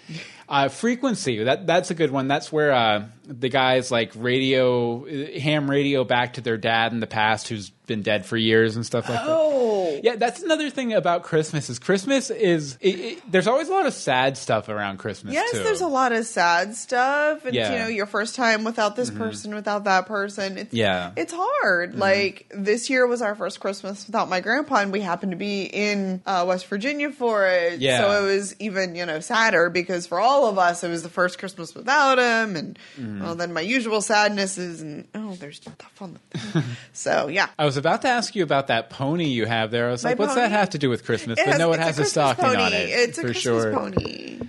Uh, 0.48 0.68
Frequency. 0.70 1.44
That 1.44 1.66
that's 1.68 1.90
a 1.92 1.96
good 1.96 2.12
one. 2.12 2.28
That's 2.28 2.52
where 2.52 2.72
uh, 2.72 3.06
the 3.26 3.50
guys 3.50 3.92
like 3.92 4.12
radio 4.16 5.06
ham 5.40 5.70
radio 5.70 6.04
back 6.04 6.34
to 6.34 6.42
their 6.42 6.58
dad 6.58 6.92
in 6.94 7.00
the 7.00 7.08
past 7.08 7.48
who's 7.50 7.72
been 7.90 8.02
dead 8.04 8.26
for 8.26 8.38
years 8.38 8.78
and 8.78 8.86
stuff 8.86 9.10
like 9.10 9.20
that. 9.20 9.28
Oh, 9.28 10.00
Yeah, 10.02 10.16
that's 10.16 10.42
another 10.42 10.70
thing 10.70 10.94
about 10.94 11.24
Christmas. 11.24 11.70
Is 11.70 11.78
Christmas 11.80 12.30
is 12.30 12.78
it, 12.80 13.00
it, 13.00 13.32
there's 13.32 13.48
always 13.48 13.68
a 13.68 13.74
lot 13.74 13.86
of 13.86 13.94
sad 13.94 14.38
stuff 14.38 14.70
around 14.70 15.00
Christmas. 15.00 15.34
Yes, 15.34 15.52
too. 15.52 15.64
there's 15.64 15.82
a 15.82 15.88
lot 15.88 16.14
of 16.14 16.26
sad 16.26 16.76
stuff, 16.76 17.44
and 17.44 17.54
Yeah. 17.54 17.74
you 17.74 17.80
know, 17.80 17.88
your 17.88 18.06
first 18.06 18.36
time 18.36 18.64
without 18.64 18.96
this 18.96 19.10
Mhm. 19.10 19.18
person, 19.18 19.54
without 19.56 19.84
that 19.84 20.06
person. 20.06 20.58
It's 20.58 20.74
Yeah. 20.74 21.12
it's 21.18 21.34
hard. 21.36 21.96
Like 22.00 22.46
this 22.56 22.90
year 22.90 23.06
was 23.08 23.22
our 23.22 23.36
first 23.36 23.60
Christmas 23.60 24.06
without 24.08 24.30
my 24.30 24.40
grandpa, 24.40 24.76
and 24.78 24.94
we 24.94 25.02
happened 25.02 25.32
to 25.34 25.38
be 25.38 25.64
in 25.64 26.22
uh, 26.26 26.46
West 26.48 26.68
Virginia 26.68 27.12
for 27.12 27.46
it. 27.48 27.82
Yeah. 27.82 28.00
so 28.02 28.24
it 28.24 28.32
was 28.34 28.56
even 28.60 28.96
you 28.96 29.06
know 29.06 29.20
sadder 29.20 29.70
because 29.70 30.08
for 30.08 30.20
all 30.22 30.48
of 30.48 30.58
us, 30.58 30.84
it 30.84 30.90
was 30.90 31.04
the 31.04 31.10
first 31.10 31.40
Christmas 31.40 31.74
without 31.76 32.20
him, 32.20 32.56
and 32.56 32.80
Mhm. 32.98 33.22
well, 33.22 33.36
then 33.36 33.52
my 33.52 33.62
usual 33.62 34.02
sadness 34.02 34.58
is, 34.58 34.82
and 34.82 35.08
oh, 35.16 35.36
there's 35.40 35.58
stuff 35.58 35.76
on 36.00 36.14
the. 36.14 36.38
Thing. 36.38 36.64
so 36.94 37.28
yeah, 37.28 37.48
I 37.58 37.66
was 37.66 37.76
about 37.80 38.04
to 38.04 38.08
ask 38.08 38.36
you 38.36 38.44
about 38.44 38.68
that 38.68 38.90
pony 38.90 39.26
you 39.26 39.46
have 39.46 39.72
there. 39.72 39.88
I 39.88 39.92
was 39.92 40.04
My 40.04 40.12
like, 40.12 40.20
what's 40.20 40.36
that 40.36 40.52
have 40.52 40.70
to 40.72 40.78
do 40.78 40.90
with 40.90 41.04
Christmas? 41.06 41.40
It 41.40 41.46
but 41.46 41.52
has- 41.54 41.60
no, 41.60 41.72
it 41.72 41.76
it's 41.76 41.82
a 41.82 41.86
has 41.86 42.00
a, 42.00 42.06
stocking 42.06 42.46
pony. 42.46 42.62
on 42.62 42.74
it. 42.74 42.90
It's 42.90 43.18
a 43.18 43.22
for 43.22 43.28
Christmas 43.28 43.42
sure. 43.64 43.74
pony. 43.74 44.40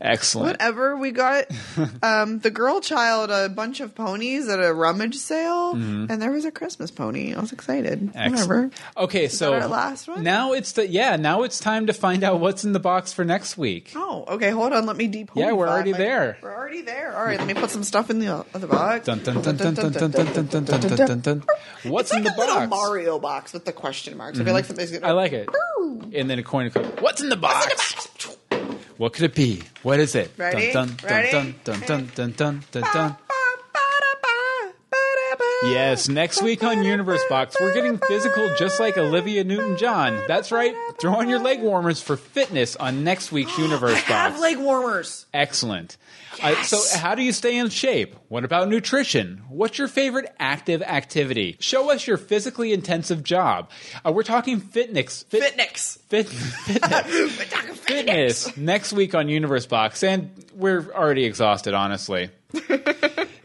Excellent. 0.00 0.52
Whatever. 0.60 0.96
We 0.96 1.10
got 1.10 1.46
um, 2.02 2.38
the 2.40 2.50
girl 2.50 2.80
child 2.80 3.30
a 3.30 3.48
bunch 3.48 3.80
of 3.80 3.94
ponies 3.94 4.48
at 4.48 4.62
a 4.62 4.72
rummage 4.72 5.16
sale, 5.16 5.74
Mhm. 5.74 6.10
and 6.10 6.22
there 6.22 6.30
was 6.30 6.44
a 6.44 6.50
Christmas 6.50 6.90
pony. 6.90 7.34
I 7.34 7.40
was 7.40 7.52
excited. 7.52 8.10
Excellent. 8.14 8.32
Whatever. 8.32 8.70
Okay, 8.96 9.28
so 9.28 9.50
that 9.52 9.62
our 9.62 9.68
last 9.68 10.08
one? 10.08 10.22
now 10.22 10.52
it's 10.52 10.72
the 10.72 10.86
yeah. 10.88 11.16
Now 11.16 11.42
it's 11.42 11.58
time 11.58 11.86
to 11.86 11.92
find 11.92 12.22
out 12.24 12.40
what's 12.40 12.64
in 12.64 12.72
the 12.72 12.80
box 12.80 13.12
for 13.12 13.24
next 13.24 13.56
week. 13.58 13.92
Oh, 13.96 14.24
okay. 14.28 14.50
Hold 14.50 14.72
on. 14.72 14.86
Let 14.86 14.96
me 14.96 15.06
deep. 15.06 15.30
Yeah, 15.34 15.52
we're 15.52 15.68
already 15.68 15.92
there. 15.92 16.38
We're 16.42 16.54
already 16.54 16.82
there. 16.82 17.16
All 17.16 17.24
right. 17.24 17.38
Let 17.38 17.46
me 17.46 17.54
put 17.54 17.70
some 17.70 17.82
stuff 17.84 18.10
in 18.10 18.18
the 18.18 18.28
uh, 18.28 18.42
the 18.52 18.66
box. 18.66 19.06
Dun, 19.06 19.18
dun, 19.22 19.42
dun, 19.42 19.56
dun, 19.56 19.74
dun, 19.74 19.92
dun, 19.92 20.10
dun, 20.10 20.10
dun, 20.10 20.64
dun, 20.64 20.96
dun, 21.06 21.20
dun. 21.20 21.44
What's 21.84 22.12
in 22.14 22.22
the 22.24 22.32
box? 22.36 22.68
Mario 22.70 23.18
box 23.18 23.52
with 23.52 23.64
the 23.64 23.72
question 23.72 24.16
marks. 24.16 24.38
I 24.38 24.42
Mhm. 24.42 24.44
feel 24.46 24.54
like 24.54 24.64
somebody's 24.64 24.90
gonna. 24.92 25.06
I 25.06 25.12
like 25.12 25.32
it. 25.32 25.48
And 26.14 26.28
then 26.30 26.38
a 26.38 26.42
coin. 26.42 26.70
What's 27.00 27.20
in 27.20 27.28
the 27.28 27.36
box? 27.36 28.08
What 28.98 29.12
could 29.12 29.22
it 29.24 29.34
be? 29.36 29.62
What 29.84 30.00
is 30.00 30.16
it? 30.16 30.32
Ready? 30.36 30.72
Dun, 30.72 30.88
dun, 30.88 31.08
Ready? 31.08 31.30
dun, 31.30 31.54
dun, 31.62 31.80
dun, 31.86 32.10
dun, 32.16 32.32
dun, 32.32 32.64
dun, 32.72 32.82
dun. 32.92 33.27
Yes, 35.64 36.08
next 36.08 36.40
week 36.40 36.62
on 36.62 36.84
Universe 36.84 37.22
Box, 37.28 37.56
we're 37.60 37.74
getting 37.74 37.98
physical 37.98 38.48
just 38.56 38.78
like 38.78 38.96
Olivia 38.96 39.42
Newton 39.42 39.76
John. 39.76 40.22
That's 40.28 40.52
right. 40.52 40.72
Throw 41.00 41.16
on 41.16 41.28
your 41.28 41.40
leg 41.40 41.60
warmers 41.60 42.00
for 42.00 42.16
fitness 42.16 42.76
on 42.76 43.02
next 43.02 43.32
week's 43.32 43.58
Universe 43.58 43.94
Box. 44.02 44.06
Have 44.06 44.38
leg 44.38 44.58
warmers. 44.58 45.26
Excellent. 45.34 45.96
Uh, 46.40 46.62
so, 46.62 46.98
how 47.00 47.16
do 47.16 47.22
you 47.22 47.32
stay 47.32 47.58
in 47.58 47.68
shape? 47.70 48.14
What 48.28 48.44
about 48.44 48.68
nutrition? 48.68 49.42
What's 49.48 49.78
your 49.78 49.88
favorite 49.88 50.32
active 50.38 50.80
activity? 50.82 51.56
Show 51.58 51.90
us 51.90 52.06
your 52.06 52.18
physically 52.18 52.72
intensive 52.72 53.24
job. 53.24 53.70
Uh, 54.06 54.12
we're 54.12 54.22
talking 54.22 54.60
fitness. 54.60 55.24
Fit, 55.24 55.42
fitness. 55.54 55.98
Fit, 56.08 56.28
fitness. 56.28 57.78
fitness 57.80 58.56
next 58.56 58.92
week 58.92 59.16
on 59.16 59.28
Universe 59.28 59.66
Box, 59.66 60.04
and 60.04 60.30
we're 60.54 60.88
already 60.92 61.24
exhausted, 61.24 61.74
honestly. 61.74 62.30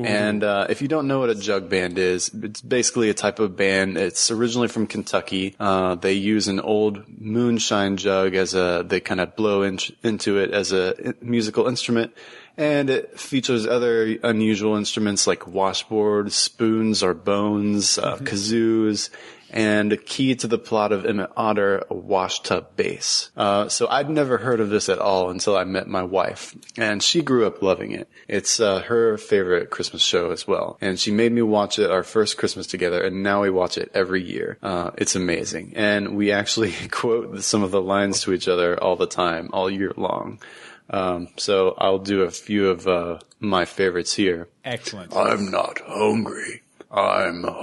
And 0.06 0.44
uh, 0.44 0.68
if 0.70 0.82
you 0.82 0.90
don't 0.90 1.08
know 1.08 1.20
what 1.20 1.30
a 1.30 1.36
jug 1.36 1.70
band 1.70 1.98
is, 1.98 2.30
it's 2.34 2.62
basically 2.62 3.10
a 3.10 3.14
type 3.14 3.40
of 3.40 3.56
band. 3.56 3.98
It's 3.98 4.30
originally 4.32 4.68
from 4.68 4.88
Kentucky. 4.88 5.56
Uh, 5.60 5.96
they 5.96 6.14
use 6.14 6.48
an 6.48 6.60
old 6.60 7.04
moonshine 7.08 7.98
jug 7.98 8.36
as 8.36 8.54
a, 8.54 8.84
they 8.86 9.00
kind 9.00 9.22
of 9.22 9.36
blow 9.36 9.64
in, 9.64 9.80
into 10.04 10.40
it 10.40 10.52
as 10.52 10.72
a 10.74 11.14
musical 11.22 11.68
instrument. 11.68 12.14
And 12.58 12.90
it 12.90 13.20
features 13.20 13.68
other 13.68 14.18
unusual 14.24 14.76
instruments 14.76 15.28
like 15.28 15.42
washboards, 15.42 16.32
spoons 16.32 17.04
or 17.04 17.14
bones, 17.14 18.00
uh, 18.00 18.18
kazoos, 18.18 19.10
and 19.50 19.94
a 19.94 19.98
key 19.98 20.36
to 20.36 20.48
the 20.48 20.58
plot 20.58 20.92
of 20.92 21.06
Emmett 21.06 21.32
Otter, 21.38 21.84
a 21.90 21.94
washtub 21.94 22.76
bass. 22.76 23.32
Uh, 23.36 23.70
so 23.70 23.88
I'd 23.88 24.10
never 24.10 24.38
heard 24.38 24.60
of 24.60 24.70
this 24.70 24.90
at 24.90 25.00
all 25.00 25.30
until 25.30 25.56
I 25.56 25.64
met 25.64 25.88
my 25.88 26.04
wife, 26.04 26.56
and 26.78 27.02
she 27.02 27.22
grew 27.22 27.46
up 27.46 27.62
loving 27.62 27.92
it. 27.92 28.10
It's 28.28 28.60
uh, 28.60 28.82
her 28.82 29.18
favorite 29.18 29.70
Christmas 29.70 30.02
show 30.02 30.32
as 30.32 30.48
well, 30.48 30.78
and 30.82 31.00
she 31.00 31.12
made 31.12 31.32
me 31.32 31.42
watch 31.42 31.80
it 31.80 31.90
our 31.90 32.04
first 32.04 32.38
Christmas 32.38 32.68
together, 32.68 33.02
and 33.02 33.24
now 33.24 33.42
we 33.42 33.50
watch 33.50 33.78
it 33.78 33.92
every 33.94 34.24
year. 34.24 34.58
Uh, 34.62 34.92
it's 34.98 35.16
amazing, 35.16 35.74
and 35.76 36.16
we 36.16 36.32
actually 36.32 36.74
quote 36.92 37.42
some 37.44 37.64
of 37.64 37.72
the 37.72 37.82
lines 37.82 38.22
to 38.22 38.34
each 38.34 38.48
other 38.48 38.82
all 38.82 38.96
the 38.96 39.08
time, 39.08 39.50
all 39.54 39.70
year 39.70 39.94
long. 39.96 40.40
Um, 40.90 41.30
so 41.38 41.76
I'll 41.78 42.00
do 42.00 42.22
a 42.22 42.32
few 42.32 42.70
of 42.70 42.88
uh, 42.88 43.20
my 43.40 43.66
favorites 43.66 44.14
here. 44.14 44.48
Excellent. 44.64 45.16
I'm 45.16 45.52
not 45.52 45.80
hungry. 45.86 46.64
I'm 46.90 47.44
hungry. 47.44 47.58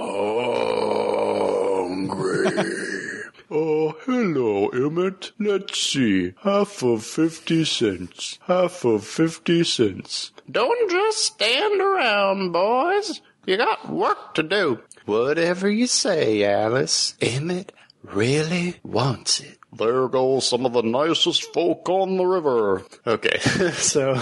oh, 3.51 3.95
hello, 4.05 4.67
Emmett. 4.69 5.31
Let's 5.39 5.79
see. 5.79 6.33
Half 6.43 6.83
of 6.83 7.03
50 7.03 7.65
cents. 7.65 8.37
Half 8.45 8.85
of 8.85 9.03
50 9.05 9.63
cents. 9.63 10.31
Don't 10.49 10.91
just 10.91 11.17
stand 11.25 11.81
around, 11.81 12.51
boys. 12.51 13.21
You 13.47 13.57
got 13.57 13.89
work 13.89 14.35
to 14.35 14.43
do. 14.43 14.81
Whatever 15.05 15.69
you 15.69 15.87
say, 15.87 16.43
Alice. 16.43 17.15
Emmett 17.21 17.71
really 18.03 18.75
wants 18.83 19.39
it. 19.39 19.57
There 19.77 20.07
goes 20.07 20.47
some 20.47 20.65
of 20.65 20.73
the 20.73 20.81
nicest 20.81 21.53
folk 21.53 21.89
on 21.89 22.17
the 22.17 22.25
river. 22.25 22.83
Okay, 23.05 23.39
so, 23.73 24.21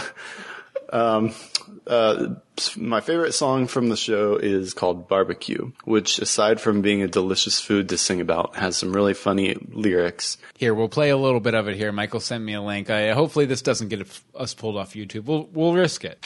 um, 0.92 1.34
uh, 1.88 2.36
my 2.78 3.02
favorite 3.02 3.34
song 3.34 3.68
from 3.68 3.90
the 3.90 3.98
show 3.98 4.36
is 4.36 4.74
called 4.74 5.08
Barbecue, 5.08 5.72
which 5.86 6.20
aside 6.20 6.62
from 6.62 6.82
being 6.82 7.02
a 7.02 7.08
delicious 7.08 7.60
food 7.60 7.90
to 7.90 7.98
sing 7.98 8.22
about, 8.22 8.56
has 8.56 8.78
some 8.78 8.94
really 8.94 9.14
funny 9.14 9.56
lyrics. 9.72 10.38
Here, 10.58 10.74
we'll 10.74 10.90
play 10.90 11.10
a 11.10 11.18
little 11.18 11.40
bit 11.40 11.56
of 11.56 11.68
it 11.68 11.76
here. 11.76 11.92
Michael 11.92 12.20
sent 12.20 12.44
me 12.44 12.54
a 12.54 12.62
link. 12.62 12.90
I, 12.90 13.12
hopefully, 13.14 13.46
this 13.46 13.62
doesn't 13.62 13.90
get 13.90 14.08
us 14.36 14.54
pulled 14.54 14.78
off 14.78 14.94
YouTube. 14.94 15.26
We'll, 15.26 15.50
we'll 15.52 15.74
risk 15.74 16.06
it. 16.06 16.24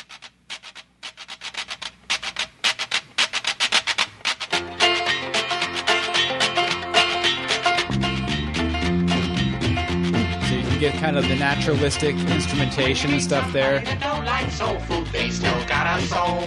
Kind 11.07 11.17
of 11.17 11.27
the 11.29 11.35
naturalistic 11.37 12.17
instrumentation 12.17 13.13
and 13.13 13.21
stuff 13.23 13.53
there. 13.53 13.79
Don't 14.01 14.25
like 14.25 14.51
soul 14.51 14.77
food, 14.81 15.07
they 15.13 15.29
still 15.29 15.65
got 15.65 15.97
a 15.97 16.03
soul. 16.03 16.43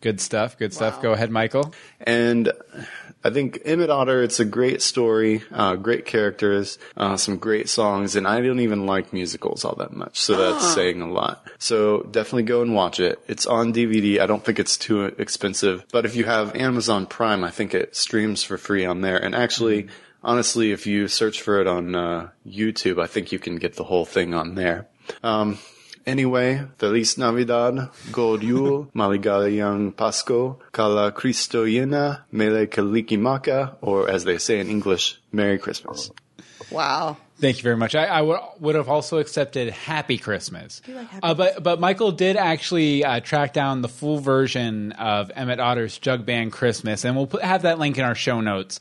Good 0.00 0.20
stuff. 0.20 0.56
Good 0.56 0.72
stuff. 0.72 1.02
Go 1.02 1.14
ahead, 1.14 1.32
Michael. 1.32 1.74
And 1.98 2.52
I 3.24 3.30
think 3.30 3.58
Emmett 3.64 3.90
Otter, 3.90 4.22
it's 4.22 4.38
a 4.38 4.44
great 4.44 4.82
story, 4.82 5.42
uh, 5.50 5.74
great 5.74 6.04
characters, 6.04 6.78
uh, 6.96 7.16
some 7.16 7.38
great 7.38 7.68
songs, 7.68 8.14
and 8.14 8.28
I 8.28 8.40
don't 8.40 8.60
even 8.60 8.86
like 8.86 9.12
musicals 9.12 9.64
all 9.64 9.74
that 9.78 9.92
much, 9.92 10.20
so 10.20 10.36
that's 10.36 10.64
Ah. 10.64 10.74
saying 10.74 11.02
a 11.02 11.10
lot. 11.10 11.44
So 11.58 12.02
definitely 12.02 12.42
go 12.44 12.62
and 12.62 12.72
watch 12.72 13.00
it. 13.00 13.18
It's 13.26 13.46
on 13.46 13.72
DVD. 13.72 14.20
I 14.20 14.26
don't 14.26 14.44
think 14.44 14.60
it's 14.60 14.76
too 14.76 15.06
expensive, 15.06 15.84
but 15.90 16.04
if 16.04 16.14
you 16.14 16.24
have 16.24 16.54
Amazon 16.54 17.06
Prime, 17.06 17.42
I 17.42 17.50
think 17.50 17.74
it 17.74 17.96
streams 17.96 18.44
for 18.44 18.58
free 18.58 18.84
on 18.84 19.00
there. 19.00 19.16
And 19.16 19.34
actually, 19.34 19.88
honestly, 20.24 20.72
if 20.72 20.86
you 20.86 21.08
search 21.08 21.42
for 21.42 21.60
it 21.60 21.66
on 21.66 21.94
uh, 21.94 22.28
YouTube, 22.46 23.00
I 23.00 23.06
think 23.06 23.30
you 23.32 23.38
can 23.38 23.56
get 23.56 23.76
the 23.76 23.84
whole 23.84 24.04
thing 24.04 24.34
on 24.34 24.54
there. 24.54 24.88
Um, 25.22 25.58
Anyway, 26.06 26.62
Feliz 26.76 27.16
Navidad, 27.16 27.88
God 28.12 28.42
Jul, 28.42 28.90
Maligayang 28.94 29.94
Pasko, 29.94 30.58
Kala 30.70 31.12
Cristo 31.12 31.64
Yena, 31.64 32.24
Mele 32.30 32.66
Kalikimaka, 32.66 33.76
or 33.80 34.10
as 34.10 34.24
they 34.24 34.36
say 34.36 34.60
in 34.60 34.68
English, 34.68 35.18
Merry 35.32 35.56
Christmas. 35.56 36.10
Wow. 36.70 37.16
Thank 37.38 37.56
you 37.56 37.62
very 37.62 37.76
much. 37.76 37.94
I, 37.94 38.04
I 38.04 38.22
would, 38.22 38.38
would 38.60 38.74
have 38.74 38.88
also 38.88 39.18
accepted 39.18 39.70
Happy 39.70 40.18
Christmas. 40.18 40.82
Like 40.86 41.08
Happy 41.08 41.20
Uh, 41.22 41.34
but 41.34 41.62
but 41.62 41.80
Michael 41.80 42.12
did 42.12 42.36
actually 42.36 43.04
uh, 43.04 43.20
track 43.20 43.52
down 43.52 43.82
the 43.82 43.88
full 43.88 44.18
version 44.18 44.92
of 44.92 45.32
Emmett 45.34 45.58
Otter's 45.58 45.98
Jug 45.98 46.24
Band 46.24 46.52
Christmas, 46.52 47.04
and 47.04 47.16
we'll 47.16 47.26
put, 47.26 47.42
have 47.42 47.62
that 47.62 47.78
link 47.78 47.98
in 47.98 48.04
our 48.04 48.14
show 48.14 48.40
notes. 48.40 48.78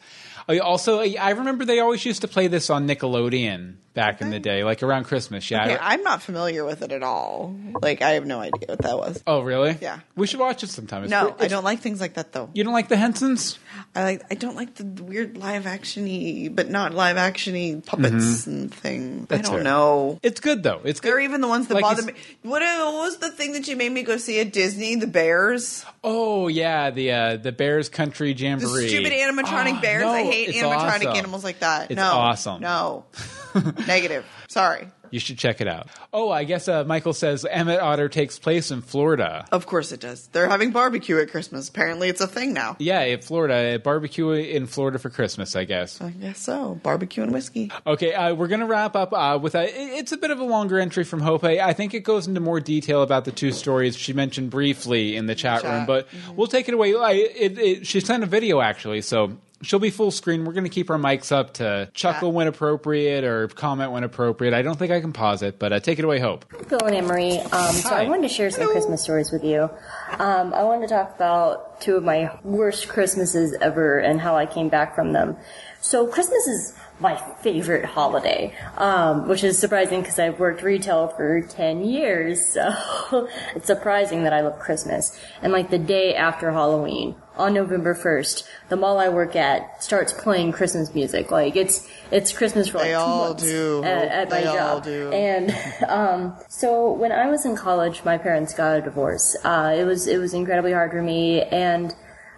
Also, 0.48 1.00
I 1.00 1.30
remember 1.30 1.66
they 1.66 1.80
always 1.80 2.06
used 2.06 2.22
to 2.22 2.28
play 2.28 2.48
this 2.48 2.70
on 2.70 2.88
Nickelodeon 2.88 3.76
back 3.94 4.22
in 4.22 4.30
the 4.32 4.40
day, 4.40 4.64
like 4.64 4.82
around 4.84 5.04
Christmas. 5.06 5.50
Yeah. 5.52 5.64
Okay, 5.66 5.78
I'm 5.80 6.02
not 6.04 6.22
familiar 6.22 6.66
with 6.66 6.82
it 6.82 6.92
at 6.92 7.04
all. 7.04 7.56
Like, 7.82 8.02
I 8.02 8.12
have 8.12 8.26
no 8.26 8.40
idea 8.40 8.66
what 8.68 8.80
that 8.80 8.98
was. 8.98 9.24
oh, 9.28 9.42
really? 9.42 9.78
Yeah. 9.82 10.00
We 10.16 10.26
should 10.28 10.40
watch 10.40 10.64
it 10.64 10.70
sometime. 10.70 11.04
It's 11.04 11.12
no, 11.12 11.32
pre- 11.32 11.46
I 11.46 11.48
don't 11.50 11.64
like 11.64 11.80
things 11.80 12.02
like 12.02 12.16
that 12.16 12.32
though. 12.32 12.50
You 12.54 12.64
don't 12.64 12.74
like 12.74 12.88
the 12.90 12.98
Hensons? 12.98 13.60
I 13.96 14.04
like. 14.04 14.24
I 14.32 14.36
don't 14.36 14.56
like 14.56 14.76
the 14.76 14.86
weird 15.04 15.38
live 15.38 15.64
actiony, 15.66 16.54
but 16.54 16.70
not 16.70 16.94
live 16.94 17.18
actiony 17.18 17.86
puppets 17.86 18.14
Mhm. 18.14 18.48
and 18.48 18.74
thing. 18.74 19.26
That's 19.30 19.48
I 19.48 19.52
don't 19.52 19.62
fair. 19.62 19.64
know. 19.64 20.20
It's 20.24 20.40
good 20.40 20.64
though. 20.64 20.82
It's 20.84 21.00
They're 21.00 21.20
even 21.20 21.42
the 21.42 21.48
ones 21.48 21.68
that 21.68 21.76
Like 21.76 21.84
bother 21.84 22.02
me. 22.04 22.14
What, 22.44 22.62
what 22.62 22.94
was 22.94 23.18
the 23.18 23.30
thing 23.32 23.54
that 23.54 23.68
you 23.68 23.76
made 23.76 23.92
me 23.92 24.04
go 24.04 24.18
see 24.18 24.40
at 24.40 24.52
Disney? 24.54 24.96
The 24.96 25.08
bears. 25.08 25.86
Oh 26.04 26.48
yeah, 26.48 26.90
the 26.90 27.12
uh, 27.12 27.38
the 27.38 27.52
Bears 27.52 27.90
Country 27.90 28.34
The 28.34 28.44
Jamboree. 28.44 28.88
stupid 28.90 29.12
animatronic 29.14 29.78
Oh, 29.78 29.82
bears. 29.82 30.02
no, 30.04 30.10
I 30.12 30.24
hate 30.24 30.50
animatronic 30.56 31.06
awesome. 31.06 31.16
animals 31.16 31.44
like 31.44 31.60
that. 31.60 31.92
It's 31.92 31.98
no, 31.98 32.04
awesome. 32.12 32.62
No, 32.62 33.06
negative. 33.88 34.26
Sorry. 34.48 34.88
You 35.14 35.20
should 35.20 35.38
check 35.38 35.62
it 35.62 35.68
out. 35.68 35.90
Oh, 36.12 36.32
I 36.32 36.44
guess 36.44 36.68
uh, 36.68 36.86
Michael 36.86 37.14
says 37.14 37.46
Emmett 37.48 37.80
Otter 37.80 38.10
takes 38.10 38.40
place 38.40 38.72
in 38.72 38.82
Florida. 38.82 39.46
Of 39.52 39.68
course 39.68 39.92
it 39.92 40.00
does. 40.00 40.26
They're 40.32 40.50
having 40.50 40.72
barbecue 40.72 41.20
at 41.20 41.30
Christmas. 41.30 41.70
Apparently, 41.70 42.10
it's 42.10 42.20
a 42.20 42.26
thing 42.26 42.52
now. 42.54 42.78
Yeah, 42.80 43.02
in 43.02 43.22
Florida, 43.22 43.78
barbecue 43.78 44.32
in 44.32 44.66
Florida 44.66 44.98
for 44.98 45.12
Christmas, 45.12 45.56
I 45.56 45.66
guess. 45.66 46.02
I 46.02 46.10
guess 46.10 46.40
so. 46.40 46.80
Barbecue 46.82 47.22
and 47.22 47.32
whiskey. 47.32 47.72
Okay, 47.86 48.12
uh, 48.16 48.34
we're 48.34 48.48
going 48.48 48.62
to 48.62 48.66
wrap 48.66 48.96
up 48.96 49.14
uh, 49.14 49.38
with 49.40 49.54
a. 49.54 49.66
It's 49.72 50.14
a 50.14 50.18
bit 50.18 50.32
of 50.32 50.40
a 50.40 50.46
longer 50.46 50.80
entry 50.80 51.04
from 51.04 51.22
Hope. 51.22 51.44
I 51.44 51.74
think 51.74 51.94
it 51.94 52.00
goes 52.00 52.26
into 52.28 52.40
more 52.40 52.60
detail 52.60 53.04
about 53.04 53.26
the 53.26 53.32
two 53.32 53.52
stories 53.52 53.96
she 53.96 54.14
mentioned 54.14 54.50
briefly 54.50 55.16
in 55.16 55.28
the 55.28 55.36
chat, 55.36 55.62
Chat. 55.62 55.72
room, 55.72 55.86
but 55.86 56.08
we'll 56.36 56.48
take 56.48 56.68
it 56.68 56.74
away. 56.74 56.96
I, 56.96 57.12
it, 57.12 57.60
it, 57.60 57.86
she 57.86 58.00
sent 58.00 58.24
a 58.24 58.28
video 58.28 58.62
actually, 58.62 59.02
so 59.02 59.38
she'll 59.64 59.80
be 59.80 59.90
full 59.90 60.12
screen. 60.12 60.46
We're 60.46 60.54
going 60.54 60.64
to 60.66 60.70
keep 60.70 60.90
our 60.90 60.98
mics 60.98 61.32
up 61.32 61.56
to 61.56 61.90
chuckle 61.94 62.32
when 62.32 62.48
appropriate 62.48 63.24
or 63.24 63.48
comment 63.48 63.92
when 63.92 64.04
appropriate. 64.04 64.54
I 64.54 64.62
don't 64.62 64.78
think 64.78 64.92
I 64.92 65.02
can 65.02 65.14
pause 65.14 65.42
it, 65.42 65.60
but 65.60 65.74
uh, 65.74 65.80
take 65.80 66.00
it 66.00 66.06
away, 66.06 66.20
Hope. 66.20 66.46
Bill 66.70 66.86
and 66.86 66.96
Emery. 66.96 67.40
Um, 67.40 67.74
so 67.74 67.90
I 67.90 68.08
wanted 68.08 68.28
to 68.28 68.34
share 68.34 68.52
some 68.52 68.70
Christmas 68.70 69.02
stories 69.02 69.32
with 69.32 69.44
you. 69.44 69.70
Um, 70.12 70.54
I 70.54 70.64
wanted 70.64 70.88
to 70.88 70.94
talk 70.94 71.16
about 71.16 71.82
two 71.82 71.96
of 71.96 72.04
my 72.04 72.38
worst 72.44 72.88
Christmases 72.88 73.56
ever 73.62 74.00
and 74.00 74.22
how 74.22 74.36
I 74.36 74.46
came 74.46 74.70
back 74.70 74.96
from 74.96 75.14
them. 75.14 75.38
So 75.82 76.08
Christmas 76.08 76.48
is 76.48 76.76
my 77.00 77.16
favorite 77.42 77.86
holiday, 77.86 78.56
um, 78.78 79.28
which 79.28 79.44
is 79.44 79.58
surprising 79.60 80.02
because 80.02 80.20
I've 80.20 80.40
worked 80.40 80.62
retail 80.62 81.08
for 81.10 81.42
10 81.42 81.84
years. 81.86 82.58
So 83.14 83.28
it's 83.56 83.68
surprising 83.68 84.24
that 84.24 84.34
I 84.34 84.42
love 84.42 84.58
Christmas. 84.60 85.20
And 85.42 85.52
like 85.52 85.70
the 85.70 85.78
day 85.78 86.16
after 86.16 86.52
Halloween, 86.52 87.16
on 87.36 87.54
November 87.54 87.96
1st, 87.96 88.44
the 88.70 88.76
mall 88.76 89.00
I 89.00 89.10
work 89.10 89.36
at 89.36 89.84
starts 89.84 90.14
playing 90.14 90.52
Christmas 90.52 90.94
music. 90.94 91.32
Like 91.32 91.56
it's, 91.56 91.88
it's 92.12 92.32
Christmas 92.32 92.70
for 92.70 92.78
like 92.78 92.88
They 92.88 92.92
two 92.94 92.98
all 92.98 93.34
do. 93.34 93.84
At, 93.84 94.08
at 94.08 94.30
my 94.30 94.42
They 94.42 94.48
all 94.48 94.56
job. 94.80 94.84
do. 94.84 95.12
And 95.12 95.52
um, 95.90 96.36
so 96.48 96.92
when 96.94 97.12
I 97.12 97.28
was 97.30 97.46
in 97.46 97.56
college, 97.56 98.04
my 98.06 98.18
parents 98.18 98.54
got 98.54 98.78
a 98.78 98.82
divorce. 98.82 99.36
Uh, 99.44 99.76
it 99.78 99.84
was 99.84 100.08
it 100.08 100.18
was 100.20 100.34
incredibly 100.34 100.72
hard 100.74 100.92
for 100.92 101.02
me, 101.02 101.42
and 101.42 101.94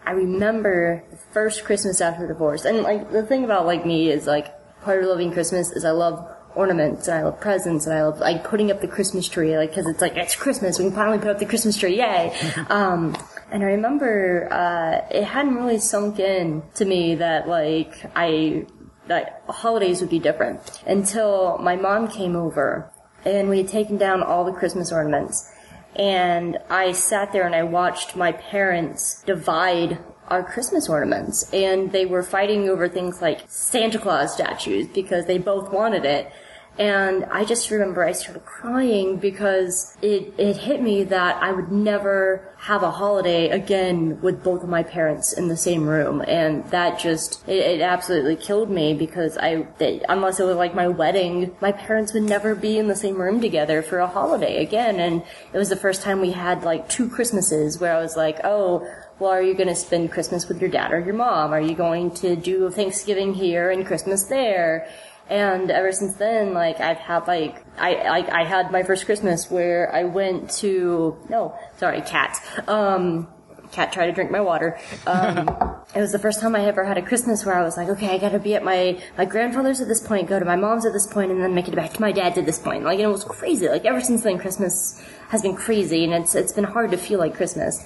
I 0.05 0.11
remember 0.11 1.03
first 1.35 1.65
Christmas 1.65 1.99
after 1.99 2.21
the 2.21 2.29
divorce. 2.29 2.63
And 2.63 2.81
like 2.81 3.11
the 3.11 3.21
thing 3.21 3.43
about 3.43 3.65
like 3.65 3.85
me 3.85 4.09
is 4.09 4.25
like 4.25 4.47
part 4.83 5.03
of 5.03 5.09
loving 5.09 5.33
Christmas 5.33 5.69
is 5.73 5.83
I 5.83 5.91
love 5.91 6.25
ornaments 6.55 7.09
and 7.09 7.17
I 7.17 7.23
love 7.23 7.41
presents 7.41 7.85
and 7.85 7.93
I 7.93 8.03
love 8.05 8.19
like 8.21 8.45
putting 8.45 8.71
up 8.71 8.79
the 8.79 8.87
Christmas 8.87 9.27
tree 9.27 9.57
like 9.57 9.71
because 9.71 9.85
it's 9.85 9.99
like 9.99 10.15
it's 10.15 10.37
Christmas 10.37 10.79
we 10.79 10.85
can 10.85 10.93
finally 10.93 11.17
put 11.17 11.27
up 11.27 11.39
the 11.39 11.45
Christmas 11.45 11.75
tree 11.75 11.97
yay. 11.97 12.33
um, 12.69 13.17
and 13.51 13.63
I 13.63 13.65
remember 13.65 14.47
uh, 14.49 15.13
it 15.13 15.25
hadn't 15.25 15.55
really 15.55 15.77
sunk 15.77 16.19
in 16.19 16.63
to 16.75 16.85
me 16.85 17.15
that 17.15 17.49
like 17.49 17.93
I 18.15 18.65
that 19.07 19.43
holidays 19.49 19.99
would 19.99 20.09
be 20.09 20.19
different 20.19 20.61
until 20.87 21.57
my 21.57 21.75
mom 21.75 22.07
came 22.07 22.37
over 22.37 22.89
and 23.25 23.49
we 23.49 23.57
had 23.57 23.67
taken 23.67 23.97
down 23.97 24.23
all 24.23 24.45
the 24.45 24.53
Christmas 24.53 24.89
ornaments. 24.89 25.51
And 25.97 26.57
I 26.69 26.93
sat 26.93 27.33
there 27.33 27.45
and 27.45 27.55
I 27.55 27.63
watched 27.63 28.15
my 28.15 28.31
parents 28.31 29.21
divide 29.23 29.99
our 30.27 30.43
Christmas 30.43 30.89
ornaments. 30.89 31.51
And 31.53 31.91
they 31.91 32.05
were 32.05 32.23
fighting 32.23 32.69
over 32.69 32.89
things 32.89 33.21
like 33.21 33.41
Santa 33.47 33.99
Claus 33.99 34.33
statues 34.33 34.87
because 34.87 35.25
they 35.25 35.37
both 35.37 35.71
wanted 35.71 36.05
it. 36.05 36.31
And 36.77 37.23
I 37.25 37.45
just 37.45 37.71
remember 37.71 38.03
I 38.03 38.11
started 38.11 38.43
crying 38.45 39.17
because 39.17 39.95
it, 40.01 40.33
it 40.37 40.57
hit 40.57 40.81
me 40.81 41.05
that 41.05 41.41
I 41.41 41.53
would 41.53 41.71
never 41.71 42.53
have 42.57 42.83
a 42.83 42.91
holiday 42.91 43.49
again 43.49 44.19
with 44.21 44.43
both 44.43 44.61
of 44.61 44.67
my 44.67 44.83
parents 44.83 45.31
in 45.31 45.47
the 45.47 45.55
same 45.55 45.87
room. 45.87 46.21
And 46.27 46.65
that 46.71 46.99
just, 46.99 47.47
it, 47.47 47.59
it 47.59 47.81
absolutely 47.81 48.35
killed 48.35 48.69
me 48.69 48.93
because 48.93 49.37
I, 49.37 49.67
they, 49.77 50.01
unless 50.09 50.39
it 50.39 50.45
was 50.45 50.57
like 50.57 50.75
my 50.75 50.89
wedding, 50.89 51.55
my 51.61 51.71
parents 51.71 52.13
would 52.13 52.23
never 52.23 52.55
be 52.55 52.77
in 52.77 52.87
the 52.89 52.95
same 52.95 53.21
room 53.21 53.39
together 53.39 53.81
for 53.81 53.99
a 53.99 54.07
holiday 54.07 54.61
again. 54.61 54.99
And 54.99 55.23
it 55.53 55.57
was 55.57 55.69
the 55.69 55.75
first 55.77 56.01
time 56.01 56.19
we 56.19 56.31
had 56.31 56.63
like 56.63 56.89
two 56.89 57.07
Christmases 57.07 57.79
where 57.79 57.95
I 57.95 58.01
was 58.01 58.17
like, 58.17 58.39
oh, 58.43 58.85
well, 59.19 59.31
are 59.31 59.41
you 59.41 59.53
going 59.53 59.69
to 59.69 59.75
spend 59.75 60.11
Christmas 60.11 60.47
with 60.47 60.59
your 60.59 60.69
dad 60.69 60.91
or 60.91 60.99
your 60.99 61.13
mom? 61.13 61.53
Are 61.53 61.61
you 61.61 61.75
going 61.75 62.11
to 62.15 62.35
do 62.35 62.69
Thanksgiving 62.69 63.33
here 63.33 63.71
and 63.71 63.85
Christmas 63.85 64.25
there? 64.25 64.89
And 65.29 65.71
ever 65.71 65.91
since 65.91 66.15
then, 66.15 66.53
like 66.53 66.79
I've 66.79 66.97
had 66.97 67.25
like 67.27 67.65
I 67.79 68.09
like 68.09 68.29
I 68.29 68.43
had 68.43 68.71
my 68.71 68.83
first 68.83 69.05
Christmas 69.05 69.49
where 69.49 69.93
I 69.93 70.03
went 70.03 70.51
to 70.57 71.17
no 71.29 71.57
sorry 71.77 72.01
cat. 72.01 72.37
Um 72.67 73.27
cat 73.71 73.91
tried 73.91 74.05
to 74.05 74.11
drink 74.11 74.29
my 74.29 74.41
water. 74.41 74.77
Um 75.07 75.47
it 75.95 75.99
was 75.99 76.11
the 76.11 76.19
first 76.19 76.41
time 76.41 76.55
I 76.55 76.65
ever 76.65 76.83
had 76.83 76.99
a 76.99 77.01
Christmas 77.01 77.43
where 77.43 77.55
I 77.55 77.63
was 77.63 77.75
like 77.75 77.89
okay 77.89 78.09
I 78.09 78.19
got 78.19 78.33
to 78.33 78.39
be 78.39 78.53
at 78.53 78.63
my 78.63 79.01
my 79.17 79.25
grandfather's 79.25 79.81
at 79.81 79.87
this 79.87 80.05
point 80.05 80.27
go 80.27 80.37
to 80.37 80.45
my 80.45 80.57
mom's 80.57 80.85
at 80.85 80.93
this 80.93 81.07
point 81.07 81.31
and 81.31 81.41
then 81.41 81.55
make 81.55 81.67
it 81.67 81.75
back 81.75 81.93
to 81.93 82.01
my 82.01 82.11
dad's 82.11 82.37
at 82.37 82.45
this 82.45 82.59
point. 82.59 82.83
Like 82.83 82.99
it 82.99 83.07
was 83.07 83.23
crazy. 83.23 83.67
Like 83.67 83.85
ever 83.85 84.01
since 84.01 84.21
then 84.21 84.37
Christmas 84.37 85.03
has 85.29 85.41
been 85.41 85.55
crazy 85.55 86.03
and 86.03 86.13
it's 86.13 86.35
it's 86.35 86.53
been 86.53 86.65
hard 86.65 86.91
to 86.91 86.97
feel 86.97 87.17
like 87.17 87.33
Christmas 87.33 87.83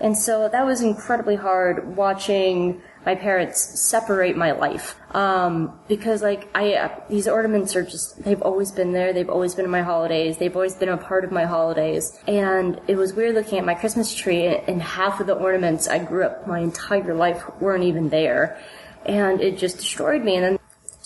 and 0.00 0.16
so 0.16 0.48
that 0.48 0.66
was 0.66 0.82
incredibly 0.82 1.36
hard 1.36 1.96
watching 1.96 2.82
my 3.06 3.14
parents 3.14 3.80
separate 3.80 4.36
my 4.36 4.52
life. 4.52 4.96
Um, 5.10 5.78
because 5.88 6.22
like 6.22 6.48
I, 6.54 6.74
uh, 6.74 7.00
these 7.08 7.28
ornaments 7.28 7.76
are 7.76 7.84
just, 7.84 8.22
they've 8.24 8.40
always 8.42 8.72
been 8.72 8.92
there. 8.92 9.12
They've 9.12 9.28
always 9.28 9.54
been 9.54 9.64
in 9.64 9.70
my 9.70 9.82
holidays. 9.82 10.38
They've 10.38 10.54
always 10.54 10.74
been 10.74 10.88
a 10.88 10.96
part 10.96 11.24
of 11.24 11.30
my 11.30 11.44
holidays. 11.44 12.18
And 12.26 12.80
it 12.88 12.96
was 12.96 13.12
weird 13.12 13.34
looking 13.34 13.58
at 13.58 13.64
my 13.64 13.74
Christmas 13.74 14.14
tree 14.14 14.46
and 14.46 14.82
half 14.82 15.20
of 15.20 15.26
the 15.26 15.34
ornaments 15.34 15.86
I 15.86 15.98
grew 15.98 16.24
up 16.24 16.46
my 16.46 16.60
entire 16.60 17.14
life 17.14 17.44
weren't 17.60 17.84
even 17.84 18.08
there. 18.08 18.58
And 19.04 19.40
it 19.40 19.58
just 19.58 19.76
destroyed 19.76 20.24
me. 20.24 20.36
And 20.36 20.44
then 20.44 20.58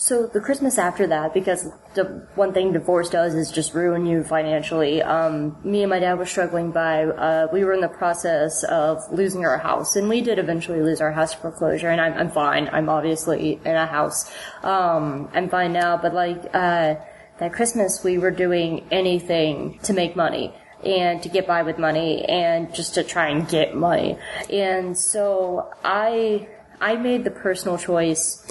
so 0.09 0.25
the 0.25 0.39
Christmas 0.39 0.79
after 0.79 1.05
that, 1.05 1.35
because 1.35 1.69
the 1.93 2.27
one 2.33 2.51
thing 2.51 2.73
divorce 2.73 3.11
does 3.11 3.35
is 3.35 3.51
just 3.51 3.75
ruin 3.75 4.07
you 4.07 4.23
financially. 4.23 5.03
Um, 5.03 5.55
me 5.63 5.83
and 5.83 5.89
my 5.91 5.99
dad 5.99 6.15
were 6.15 6.25
struggling 6.25 6.71
by. 6.71 7.03
Uh, 7.03 7.47
we 7.53 7.63
were 7.63 7.73
in 7.73 7.81
the 7.81 7.89
process 7.89 8.63
of 8.63 9.03
losing 9.11 9.45
our 9.45 9.59
house, 9.59 9.95
and 9.95 10.09
we 10.09 10.21
did 10.21 10.39
eventually 10.39 10.81
lose 10.81 10.99
our 10.99 11.11
house 11.11 11.33
to 11.33 11.37
foreclosure. 11.37 11.89
And 11.89 12.01
I'm, 12.01 12.13
I'm 12.13 12.31
fine. 12.31 12.69
I'm 12.69 12.89
obviously 12.89 13.59
in 13.63 13.75
a 13.75 13.85
house. 13.85 14.31
Um, 14.63 15.29
I'm 15.31 15.47
fine 15.47 15.73
now. 15.73 15.95
But 15.97 16.15
like 16.15 16.43
uh, 16.55 16.95
that 17.37 17.53
Christmas, 17.53 18.03
we 18.03 18.17
were 18.17 18.31
doing 18.31 18.87
anything 18.89 19.77
to 19.83 19.93
make 19.93 20.15
money 20.15 20.55
and 20.83 21.21
to 21.21 21.29
get 21.29 21.45
by 21.45 21.61
with 21.61 21.77
money 21.77 22.25
and 22.25 22.73
just 22.73 22.95
to 22.95 23.03
try 23.03 23.29
and 23.29 23.47
get 23.47 23.75
money. 23.75 24.17
And 24.51 24.97
so 24.97 25.71
I 25.83 26.47
I 26.81 26.95
made 26.95 27.25
the 27.25 27.31
personal 27.31 27.77
choice 27.77 28.43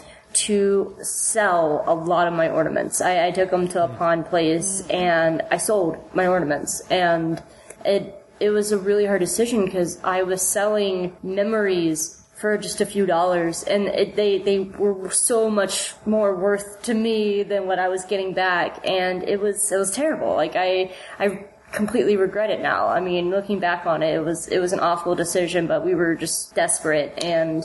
to 0.47 0.97
sell 1.03 1.85
a 1.87 1.95
lot 1.95 2.27
of 2.27 2.35
my 2.35 2.49
ornaments. 2.49 3.01
I, 3.01 3.27
I 3.27 3.31
took 3.31 3.51
them 3.51 3.69
to 3.69 3.85
a 3.85 3.87
hmm. 3.89 3.97
pawn 3.97 4.25
place 4.25 4.87
and 4.89 5.43
I 5.51 5.57
sold 5.57 5.99
my 6.15 6.27
ornaments 6.27 6.83
and 6.91 7.43
it 7.85 8.15
it 8.41 8.51
was 8.51 8.71
a 8.71 8.79
really 8.79 9.05
hard 9.05 9.21
decision 9.21 9.65
because 9.65 9.99
I 10.05 10.23
was 10.23 10.43
selling 10.43 11.17
memories 11.23 12.19
for 12.39 12.57
just 12.57 12.81
a 12.81 12.87
few 12.87 13.05
dollars, 13.05 13.65
and 13.65 13.89
it, 13.89 14.15
they 14.15 14.39
they 14.39 14.61
were 14.61 15.11
so 15.11 15.51
much 15.51 15.95
more 16.07 16.37
worth 16.37 16.83
to 16.85 16.95
me 16.95 17.43
than 17.43 17.67
what 17.67 17.81
I 17.81 17.89
was 17.89 18.05
getting 18.05 18.33
back, 18.33 18.87
and 18.87 19.25
it 19.25 19.41
was 19.41 19.73
it 19.73 19.77
was 19.77 19.91
terrible. 19.91 20.35
Like 20.35 20.55
I 20.55 20.95
I 21.19 21.47
completely 21.73 22.17
regret 22.17 22.51
it 22.51 22.61
now. 22.61 22.87
I 22.87 23.01
mean, 23.01 23.31
looking 23.31 23.59
back 23.59 23.87
on 23.87 24.03
it, 24.05 24.15
it 24.15 24.25
was 24.25 24.47
it 24.47 24.61
was 24.61 24.73
an 24.73 24.81
awful 24.81 25.17
decision, 25.17 25.67
but 25.67 25.85
we 25.85 25.95
were 25.95 26.15
just 26.15 26.55
desperate 26.55 27.23
and. 27.25 27.65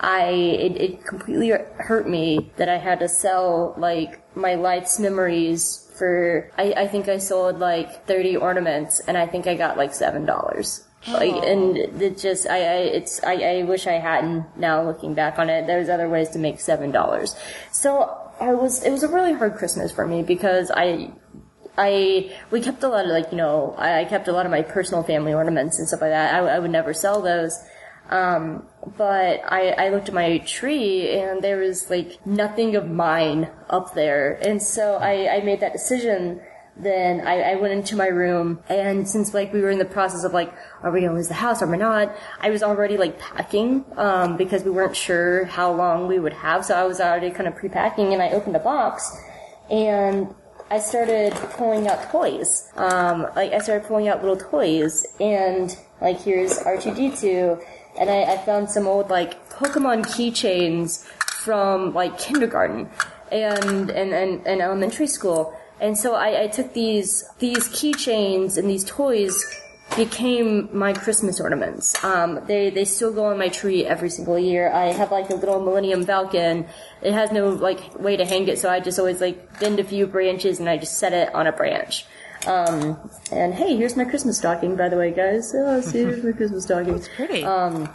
I 0.00 0.28
it, 0.28 0.80
it 0.80 1.04
completely 1.04 1.50
hurt 1.50 2.08
me 2.08 2.50
that 2.56 2.68
I 2.68 2.78
had 2.78 3.00
to 3.00 3.08
sell 3.08 3.74
like 3.78 4.22
my 4.36 4.54
life's 4.54 4.98
memories 4.98 5.90
for 5.96 6.50
I, 6.58 6.72
I 6.72 6.88
think 6.88 7.08
I 7.08 7.18
sold 7.18 7.58
like 7.58 8.06
thirty 8.06 8.36
ornaments 8.36 9.00
and 9.06 9.16
I 9.16 9.26
think 9.26 9.46
I 9.46 9.54
got 9.54 9.76
like 9.76 9.94
seven 9.94 10.24
dollars. 10.26 10.84
Like 11.06 11.34
oh. 11.34 11.42
and 11.42 11.76
it 11.76 12.18
just 12.18 12.48
I, 12.48 12.56
I 12.56 12.76
it's 12.96 13.22
I, 13.22 13.34
I 13.34 13.62
wish 13.64 13.86
I 13.86 13.98
hadn't 13.98 14.56
now 14.56 14.82
looking 14.82 15.14
back 15.14 15.38
on 15.38 15.50
it. 15.50 15.66
There's 15.66 15.88
other 15.88 16.08
ways 16.08 16.30
to 16.30 16.38
make 16.38 16.60
seven 16.60 16.90
dollars. 16.90 17.36
So 17.70 18.32
I 18.40 18.54
was 18.54 18.82
it 18.82 18.90
was 18.90 19.02
a 19.02 19.08
really 19.08 19.34
hard 19.34 19.56
Christmas 19.56 19.92
for 19.92 20.06
me 20.06 20.22
because 20.22 20.70
I 20.74 21.12
I 21.76 22.34
we 22.50 22.60
kept 22.60 22.82
a 22.82 22.88
lot 22.88 23.04
of 23.04 23.10
like 23.10 23.30
you 23.32 23.36
know 23.36 23.74
I, 23.76 24.00
I 24.00 24.04
kept 24.06 24.28
a 24.28 24.32
lot 24.32 24.46
of 24.46 24.50
my 24.50 24.62
personal 24.62 25.02
family 25.02 25.34
ornaments 25.34 25.78
and 25.78 25.86
stuff 25.86 26.00
like 26.00 26.10
that. 26.10 26.34
I, 26.34 26.38
I 26.38 26.58
would 26.58 26.70
never 26.70 26.94
sell 26.94 27.20
those. 27.20 27.62
Um, 28.10 28.66
but 28.96 29.40
I, 29.46 29.70
I 29.70 29.88
looked 29.88 30.08
at 30.08 30.14
my 30.14 30.38
tree 30.38 31.18
and 31.18 31.42
there 31.42 31.58
was 31.58 31.88
like 31.90 32.24
nothing 32.26 32.76
of 32.76 32.90
mine 32.90 33.50
up 33.70 33.94
there. 33.94 34.34
And 34.42 34.62
so 34.62 34.96
I, 34.96 35.36
I 35.36 35.40
made 35.40 35.60
that 35.60 35.72
decision. 35.72 36.40
Then 36.76 37.26
I, 37.26 37.52
I 37.52 37.54
went 37.54 37.72
into 37.72 37.96
my 37.96 38.08
room 38.08 38.60
and 38.68 39.08
since 39.08 39.32
like 39.32 39.52
we 39.52 39.60
were 39.60 39.70
in 39.70 39.78
the 39.78 39.84
process 39.84 40.24
of 40.24 40.32
like, 40.32 40.52
are 40.82 40.90
we 40.90 41.00
gonna 41.00 41.14
lose 41.14 41.28
the 41.28 41.34
house 41.34 41.62
or 41.62 41.68
we 41.68 41.76
not? 41.76 42.14
I 42.40 42.50
was 42.50 42.62
already 42.62 42.96
like 42.96 43.18
packing, 43.18 43.84
um, 43.96 44.36
because 44.36 44.64
we 44.64 44.72
weren't 44.72 44.96
sure 44.96 45.44
how 45.44 45.72
long 45.72 46.08
we 46.08 46.18
would 46.18 46.32
have. 46.32 46.64
So 46.64 46.74
I 46.74 46.84
was 46.84 47.00
already 47.00 47.30
kind 47.30 47.46
of 47.46 47.54
pre-packing 47.54 48.12
and 48.12 48.20
I 48.20 48.30
opened 48.30 48.56
a 48.56 48.60
box 48.60 49.16
and 49.70 50.34
I 50.70 50.80
started 50.80 51.32
pulling 51.52 51.86
out 51.86 52.10
toys. 52.10 52.68
Um, 52.74 53.28
like 53.36 53.52
I 53.52 53.58
started 53.58 53.86
pulling 53.86 54.08
out 54.08 54.20
little 54.22 54.36
toys 54.36 55.06
and 55.20 55.76
like 56.00 56.20
here's 56.20 56.58
R2D2 56.58 57.64
and 57.98 58.10
I, 58.10 58.34
I 58.34 58.38
found 58.38 58.70
some 58.70 58.86
old 58.86 59.10
like 59.10 59.48
Pokemon 59.50 60.04
keychains 60.06 61.04
from 61.44 61.94
like 61.94 62.18
kindergarten 62.18 62.88
and 63.30 63.90
and, 63.90 64.12
and, 64.12 64.46
and 64.46 64.60
elementary 64.60 65.06
school. 65.06 65.56
And 65.80 65.98
so 65.98 66.14
I, 66.14 66.44
I 66.44 66.46
took 66.48 66.72
these 66.72 67.24
these 67.38 67.68
keychains 67.68 68.56
and 68.56 68.68
these 68.68 68.84
toys 68.84 69.44
became 69.96 70.68
my 70.72 70.92
Christmas 70.92 71.40
ornaments. 71.40 72.02
Um, 72.02 72.40
they 72.46 72.70
they 72.70 72.84
still 72.84 73.12
go 73.12 73.26
on 73.26 73.38
my 73.38 73.48
tree 73.48 73.84
every 73.84 74.10
single 74.10 74.38
year. 74.38 74.72
I 74.72 74.86
have 74.86 75.10
like 75.10 75.30
a 75.30 75.34
little 75.34 75.60
Millennium 75.60 76.04
Falcon. 76.04 76.66
It 77.02 77.12
has 77.12 77.30
no 77.32 77.50
like 77.50 77.98
way 77.98 78.16
to 78.16 78.24
hang 78.24 78.48
it, 78.48 78.58
so 78.58 78.70
I 78.70 78.80
just 78.80 78.98
always 78.98 79.20
like 79.20 79.60
bend 79.60 79.78
a 79.78 79.84
few 79.84 80.06
branches 80.06 80.58
and 80.58 80.68
I 80.68 80.78
just 80.78 80.98
set 80.98 81.12
it 81.12 81.34
on 81.34 81.46
a 81.46 81.52
branch. 81.52 82.06
Um, 82.46 83.10
and 83.32 83.54
hey, 83.54 83.76
here's 83.76 83.96
my 83.96 84.04
Christmas 84.04 84.38
stocking, 84.38 84.76
by 84.76 84.88
the 84.88 84.96
way, 84.96 85.12
guys. 85.12 85.52
Oh, 85.54 85.80
see, 85.82 85.98
here's 85.98 86.22
my 86.22 86.32
Christmas 86.32 86.64
stocking. 86.64 86.94
It's 86.94 87.08
pretty. 87.08 87.44
Um, 87.44 87.88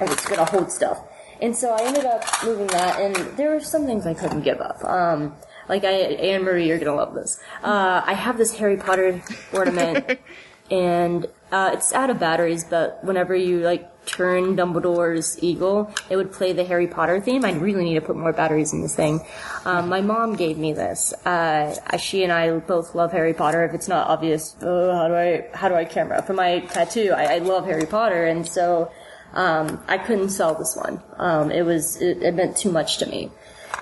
and 0.00 0.10
it's 0.10 0.26
gonna 0.26 0.44
hold 0.44 0.72
stuff. 0.72 0.98
And 1.40 1.56
so 1.56 1.74
I 1.74 1.82
ended 1.82 2.04
up 2.04 2.24
moving 2.44 2.66
that, 2.68 3.00
and 3.00 3.14
there 3.36 3.50
were 3.50 3.60
some 3.60 3.86
things 3.86 4.06
I 4.06 4.14
couldn't 4.14 4.42
give 4.42 4.60
up. 4.60 4.82
Um, 4.84 5.34
like 5.68 5.84
I, 5.84 5.90
Anne 5.90 6.42
Marie, 6.42 6.68
you're 6.68 6.78
gonna 6.78 6.94
love 6.94 7.14
this. 7.14 7.40
Uh, 7.62 8.02
I 8.04 8.14
have 8.14 8.38
this 8.38 8.56
Harry 8.56 8.76
Potter 8.76 9.22
ornament, 9.52 10.18
and 10.70 11.26
uh, 11.52 11.70
it's 11.74 11.92
out 11.92 12.10
of 12.10 12.18
batteries. 12.18 12.64
But 12.64 13.02
whenever 13.02 13.34
you 13.34 13.60
like 13.60 13.90
turn 14.06 14.56
Dumbledore's 14.56 15.42
eagle, 15.42 15.92
it 16.10 16.16
would 16.16 16.32
play 16.32 16.52
the 16.52 16.64
Harry 16.64 16.86
Potter 16.86 17.20
theme. 17.20 17.44
I 17.44 17.52
really 17.52 17.84
need 17.84 17.94
to 17.94 18.00
put 18.00 18.16
more 18.16 18.32
batteries 18.32 18.72
in 18.72 18.82
this 18.82 18.94
thing. 18.94 19.20
Um, 19.64 19.88
my 19.88 20.00
mom 20.00 20.36
gave 20.36 20.58
me 20.58 20.72
this. 20.72 21.12
Uh, 21.24 21.74
she 21.98 22.22
and 22.22 22.32
I 22.32 22.58
both 22.58 22.94
love 22.94 23.12
Harry 23.12 23.34
Potter. 23.34 23.64
If 23.64 23.74
it's 23.74 23.88
not 23.88 24.08
obvious, 24.08 24.56
uh, 24.62 24.94
how 24.94 25.08
do 25.08 25.14
I 25.14 25.46
how 25.54 25.68
do 25.68 25.74
I 25.74 25.84
camera 25.84 26.22
for 26.22 26.32
my 26.32 26.60
tattoo? 26.60 27.12
I, 27.14 27.36
I 27.36 27.38
love 27.38 27.64
Harry 27.66 27.86
Potter, 27.86 28.24
and 28.24 28.46
so 28.46 28.90
um, 29.32 29.82
I 29.88 29.98
couldn't 29.98 30.30
sell 30.30 30.54
this 30.54 30.76
one. 30.76 31.02
Um, 31.16 31.50
it 31.50 31.62
was 31.62 32.00
it, 32.00 32.22
it 32.22 32.34
meant 32.34 32.56
too 32.56 32.70
much 32.70 32.98
to 32.98 33.06
me. 33.06 33.30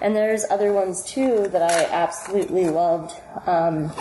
And 0.01 0.17
there's 0.17 0.45
other 0.51 0.73
ones 0.73 1.05
too 1.05 1.49
that 1.49 1.63
I 1.63 1.85
absolutely 1.85 2.69
loved. 2.69 3.15
Um, 3.47 3.93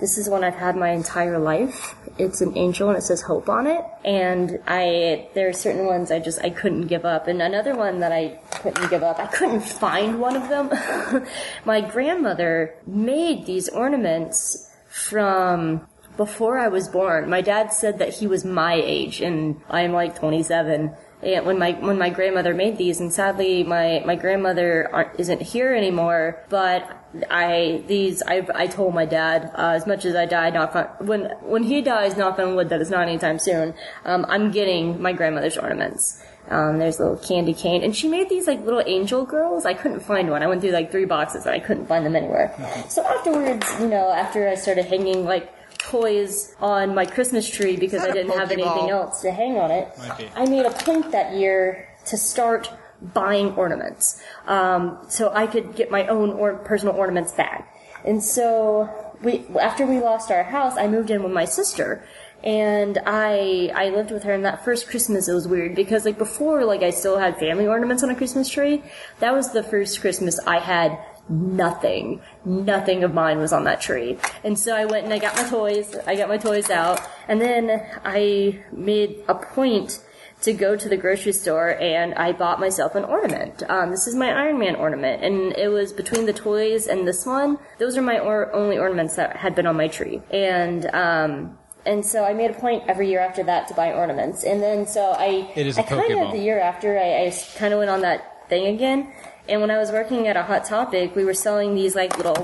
this 0.00 0.16
is 0.16 0.28
one 0.28 0.44
I've 0.44 0.54
had 0.54 0.76
my 0.76 0.90
entire 0.90 1.38
life. 1.38 1.94
It's 2.26 2.40
an 2.40 2.56
angel 2.56 2.88
and 2.88 2.98
it 2.98 3.02
says 3.02 3.22
hope 3.22 3.48
on 3.48 3.66
it. 3.66 3.84
And 4.04 4.60
I, 4.66 5.28
there 5.34 5.48
are 5.48 5.52
certain 5.52 5.86
ones 5.86 6.10
I 6.10 6.18
just, 6.18 6.40
I 6.42 6.50
couldn't 6.50 6.86
give 6.86 7.04
up. 7.04 7.28
And 7.28 7.42
another 7.42 7.74
one 7.74 8.00
that 8.00 8.12
I 8.12 8.40
couldn't 8.62 8.90
give 8.90 9.02
up, 9.02 9.18
I 9.18 9.26
couldn't 9.26 9.60
find 9.60 10.20
one 10.20 10.36
of 10.36 10.48
them. 10.48 11.26
my 11.64 11.80
grandmother 11.80 12.74
made 12.86 13.46
these 13.46 13.68
ornaments 13.68 14.70
from 14.88 15.86
before 16.16 16.58
I 16.58 16.68
was 16.68 16.88
born. 16.88 17.28
My 17.28 17.40
dad 17.40 17.72
said 17.72 17.98
that 17.98 18.14
he 18.14 18.26
was 18.26 18.44
my 18.44 18.74
age 18.74 19.20
and 19.20 19.60
I'm 19.68 19.92
like 19.92 20.18
27. 20.18 20.94
And 21.22 21.46
when 21.46 21.58
my 21.58 21.72
when 21.72 21.98
my 21.98 22.10
grandmother 22.10 22.52
made 22.52 22.78
these, 22.78 23.00
and 23.00 23.12
sadly 23.12 23.62
my 23.62 24.02
my 24.04 24.16
grandmother 24.16 24.88
aren't, 24.92 25.20
isn't 25.20 25.40
here 25.40 25.74
anymore. 25.74 26.42
But 26.48 26.90
I 27.30 27.84
these 27.86 28.22
I 28.26 28.46
I 28.54 28.66
told 28.66 28.94
my 28.94 29.06
dad 29.06 29.52
uh, 29.54 29.72
as 29.76 29.86
much 29.86 30.04
as 30.04 30.16
I 30.16 30.26
died 30.26 30.54
knock 30.54 30.74
on 30.74 31.06
when 31.06 31.30
when 31.42 31.62
he 31.62 31.80
dies 31.80 32.16
knock 32.16 32.38
on 32.38 32.56
wood 32.56 32.70
that 32.70 32.80
it's 32.80 32.90
not 32.90 33.08
anytime 33.08 33.38
soon. 33.38 33.74
Um, 34.04 34.26
I'm 34.28 34.50
getting 34.50 35.00
my 35.00 35.12
grandmother's 35.12 35.56
ornaments. 35.56 36.22
Um, 36.48 36.80
there's 36.80 36.98
a 36.98 37.04
little 37.04 37.18
candy 37.18 37.54
cane, 37.54 37.84
and 37.84 37.94
she 37.94 38.08
made 38.08 38.28
these 38.28 38.48
like 38.48 38.60
little 38.64 38.82
angel 38.84 39.24
girls. 39.24 39.64
I 39.64 39.74
couldn't 39.74 40.00
find 40.00 40.28
one. 40.28 40.42
I 40.42 40.48
went 40.48 40.60
through 40.60 40.72
like 40.72 40.90
three 40.90 41.04
boxes, 41.04 41.46
and 41.46 41.54
I 41.54 41.60
couldn't 41.60 41.86
find 41.86 42.04
them 42.04 42.16
anywhere. 42.16 42.52
So 42.88 43.04
afterwards, 43.04 43.66
you 43.80 43.86
know, 43.86 44.10
after 44.10 44.48
I 44.48 44.56
started 44.56 44.86
hanging 44.86 45.24
like 45.24 45.52
toys 45.82 46.54
on 46.60 46.94
my 46.94 47.04
Christmas 47.06 47.48
tree 47.48 47.76
because 47.76 48.02
I 48.02 48.10
didn't 48.12 48.32
have 48.38 48.50
anything 48.50 48.90
else 48.90 49.20
to 49.22 49.30
hang 49.30 49.58
on 49.58 49.70
it, 49.70 49.88
I 50.36 50.46
made 50.46 50.66
a 50.66 50.70
point 50.70 51.10
that 51.12 51.34
year 51.34 51.88
to 52.06 52.16
start 52.16 52.70
buying 53.14 53.52
ornaments, 53.54 54.22
um, 54.46 54.98
so 55.08 55.30
I 55.34 55.46
could 55.46 55.74
get 55.74 55.90
my 55.90 56.06
own 56.06 56.30
or- 56.30 56.54
personal 56.58 56.94
ornaments 56.94 57.32
back. 57.32 57.68
And 58.04 58.22
so 58.22 58.88
we, 59.22 59.44
after 59.60 59.86
we 59.86 59.98
lost 60.00 60.30
our 60.30 60.42
house, 60.42 60.74
I 60.76 60.86
moved 60.88 61.10
in 61.10 61.22
with 61.22 61.32
my 61.32 61.44
sister. 61.44 62.04
And 62.44 62.98
I 63.06 63.70
I 63.72 63.90
lived 63.90 64.10
with 64.10 64.24
her, 64.24 64.32
and 64.32 64.44
that 64.44 64.64
first 64.64 64.88
Christmas 64.88 65.28
it 65.28 65.32
was 65.32 65.46
weird 65.46 65.76
because 65.76 66.04
like 66.04 66.18
before, 66.18 66.64
like 66.64 66.82
I 66.82 66.90
still 66.90 67.16
had 67.16 67.38
family 67.38 67.68
ornaments 67.68 68.02
on 68.02 68.10
a 68.10 68.16
Christmas 68.16 68.48
tree. 68.48 68.82
That 69.20 69.32
was 69.32 69.52
the 69.52 69.62
first 69.62 70.00
Christmas 70.00 70.40
I 70.44 70.58
had 70.58 70.98
nothing. 71.28 72.20
Nothing 72.44 73.04
of 73.04 73.14
mine 73.14 73.38
was 73.38 73.52
on 73.52 73.64
that 73.64 73.80
tree. 73.80 74.18
And 74.44 74.58
so 74.58 74.74
I 74.74 74.84
went 74.84 75.04
and 75.04 75.12
I 75.12 75.18
got 75.18 75.36
my 75.36 75.48
toys. 75.48 75.94
I 76.06 76.16
got 76.16 76.28
my 76.28 76.38
toys 76.38 76.70
out. 76.70 77.00
And 77.28 77.40
then 77.40 77.86
I 78.04 78.62
made 78.72 79.24
a 79.28 79.34
point 79.34 80.02
to 80.42 80.52
go 80.52 80.74
to 80.74 80.88
the 80.88 80.96
grocery 80.96 81.32
store 81.32 81.68
and 81.80 82.14
I 82.14 82.32
bought 82.32 82.58
myself 82.58 82.96
an 82.96 83.04
ornament. 83.04 83.62
Um, 83.68 83.90
this 83.90 84.08
is 84.08 84.14
my 84.14 84.32
Iron 84.32 84.58
Man 84.58 84.74
ornament. 84.74 85.22
And 85.22 85.56
it 85.56 85.68
was 85.68 85.92
between 85.92 86.26
the 86.26 86.32
toys 86.32 86.86
and 86.86 87.06
this 87.06 87.24
one. 87.24 87.58
Those 87.78 87.96
are 87.96 88.02
my 88.02 88.18
or- 88.18 88.52
only 88.52 88.78
ornaments 88.78 89.16
that 89.16 89.36
had 89.36 89.54
been 89.54 89.66
on 89.66 89.76
my 89.76 89.88
tree. 89.88 90.20
And, 90.30 90.86
um, 90.86 91.58
and 91.86 92.04
so 92.04 92.24
I 92.24 92.32
made 92.32 92.50
a 92.50 92.54
point 92.54 92.84
every 92.88 93.08
year 93.08 93.20
after 93.20 93.42
that 93.44 93.68
to 93.68 93.74
buy 93.74 93.92
ornaments. 93.92 94.44
And 94.44 94.60
then 94.60 94.86
so 94.86 95.12
I, 95.12 95.50
It 95.54 95.66
is 95.66 95.78
a 95.78 95.82
I 95.82 95.84
kind 95.84 96.12
of 96.12 96.32
the 96.32 96.38
year 96.38 96.60
after 96.60 96.98
I, 96.98 97.26
I 97.26 97.34
kind 97.56 97.72
of 97.72 97.78
went 97.78 97.90
on 97.90 98.00
that 98.02 98.48
thing 98.48 98.66
again. 98.74 99.12
And 99.48 99.60
when 99.60 99.70
I 99.72 99.78
was 99.78 99.90
working 99.90 100.28
at 100.28 100.36
a 100.36 100.42
Hot 100.44 100.64
Topic, 100.64 101.16
we 101.16 101.24
were 101.24 101.34
selling 101.34 101.74
these 101.74 101.96
like 101.96 102.16
little, 102.16 102.36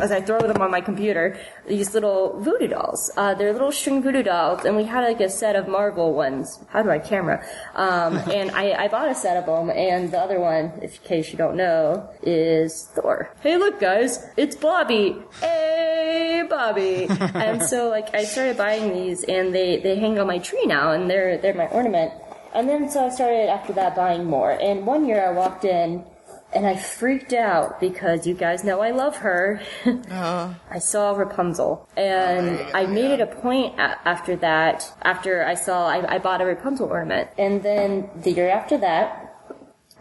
as 0.00 0.10
I 0.10 0.20
throw 0.20 0.40
them 0.40 0.60
on 0.60 0.70
my 0.72 0.80
computer, 0.80 1.38
these 1.68 1.94
little 1.94 2.40
voodoo 2.40 2.66
dolls. 2.66 3.08
Uh, 3.16 3.34
they're 3.34 3.52
little 3.52 3.70
string 3.70 4.02
voodoo 4.02 4.24
dolls, 4.24 4.64
and 4.64 4.76
we 4.76 4.82
had 4.82 5.04
like 5.04 5.20
a 5.20 5.30
set 5.30 5.54
of 5.54 5.68
Marvel 5.68 6.12
ones. 6.12 6.58
How 6.70 6.82
do 6.82 6.90
I 6.90 6.98
camera? 6.98 7.46
Um, 7.76 8.16
and 8.32 8.50
I, 8.50 8.72
I 8.72 8.88
bought 8.88 9.08
a 9.08 9.14
set 9.14 9.36
of 9.36 9.46
them, 9.46 9.70
and 9.70 10.10
the 10.10 10.18
other 10.18 10.40
one, 10.40 10.72
if 10.82 11.00
in 11.00 11.06
case 11.06 11.30
you 11.30 11.38
don't 11.38 11.56
know, 11.56 12.10
is 12.22 12.90
Thor. 12.94 13.32
Hey, 13.42 13.56
look, 13.56 13.78
guys, 13.78 14.26
it's 14.36 14.56
Bobby. 14.56 15.22
Hey, 15.40 16.44
Bobby. 16.50 17.06
and 17.34 17.62
so 17.62 17.90
like 17.90 18.12
I 18.12 18.24
started 18.24 18.56
buying 18.56 18.92
these, 18.92 19.22
and 19.22 19.54
they 19.54 19.76
they 19.76 19.94
hang 20.00 20.18
on 20.18 20.26
my 20.26 20.38
tree 20.38 20.66
now, 20.66 20.90
and 20.90 21.08
they're 21.08 21.38
they're 21.38 21.54
my 21.54 21.68
ornament. 21.68 22.12
And 22.52 22.68
then 22.68 22.90
so 22.90 23.06
I 23.06 23.10
started 23.10 23.48
after 23.48 23.72
that 23.74 23.94
buying 23.94 24.24
more. 24.24 24.50
And 24.50 24.84
one 24.84 25.06
year 25.06 25.24
I 25.24 25.30
walked 25.30 25.64
in 25.64 26.04
and 26.52 26.66
I 26.66 26.76
freaked 26.76 27.32
out 27.32 27.80
because 27.80 28.26
you 28.26 28.34
guys 28.34 28.64
know 28.64 28.80
I 28.80 28.90
love 28.90 29.16
her. 29.18 29.60
I 30.10 30.78
saw 30.78 31.12
Rapunzel, 31.12 31.88
and 31.96 32.58
I 32.74 32.86
made 32.86 33.10
it 33.10 33.20
a 33.20 33.26
point 33.26 33.78
a- 33.78 33.98
after 34.08 34.36
that. 34.36 34.92
After 35.02 35.44
I 35.44 35.54
saw, 35.54 35.86
I, 35.88 36.14
I 36.14 36.18
bought 36.18 36.40
a 36.40 36.44
Rapunzel 36.44 36.88
ornament, 36.88 37.30
and 37.38 37.62
then 37.62 38.10
the 38.16 38.32
year 38.32 38.48
after 38.50 38.78
that. 38.78 39.26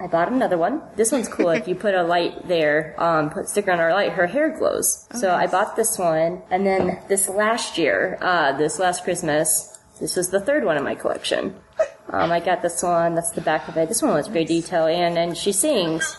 I 0.01 0.07
bought 0.07 0.31
another 0.31 0.57
one. 0.57 0.81
This 0.95 1.11
one's 1.11 1.27
cool. 1.27 1.49
if 1.49 1.67
you 1.67 1.75
put 1.75 1.93
a 1.93 2.03
light 2.03 2.47
there, 2.47 2.95
um, 2.97 3.29
put 3.31 3.49
sticker 3.49 3.69
on 3.71 3.79
her 3.79 3.91
light, 3.91 4.13
her 4.13 4.27
hair 4.27 4.57
glows. 4.57 5.05
so 5.13 5.29
I 5.35 5.45
bought 5.47 5.75
this 5.75 5.97
one, 5.99 6.41
and 6.49 6.65
then 6.65 6.99
this 7.09 7.27
last 7.27 7.77
year, 7.77 8.17
uh, 8.21 8.53
this 8.57 8.79
last 8.79 9.03
Christmas, 9.03 9.77
This 9.99 10.15
was 10.15 10.29
the 10.29 10.39
third 10.39 10.63
one 10.63 10.77
in 10.77 10.83
my 10.85 10.95
collection. 10.95 11.53
Um, 12.11 12.31
I 12.31 12.39
got 12.39 12.61
this 12.61 12.81
one. 12.81 13.15
That's 13.15 13.31
the 13.31 13.41
back 13.41 13.67
of 13.67 13.77
it. 13.77 13.87
This 13.87 14.01
one 14.01 14.13
was 14.13 14.27
great 14.27 14.47
detail, 14.47 14.87
and 14.87 15.17
and 15.17 15.37
she 15.37 15.51
sings. 15.51 16.17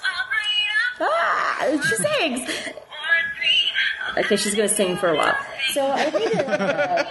Ah, 1.00 1.78
she 1.88 1.96
sings. 1.96 2.48
Okay, 4.18 4.36
she's 4.36 4.54
gonna 4.54 4.68
sing 4.68 4.96
for 4.96 5.08
a 5.08 5.16
while. 5.16 5.36
So 5.72 5.86
I 5.86 6.10
made 6.10 6.22
it. 6.22 6.46
A, 6.46 7.08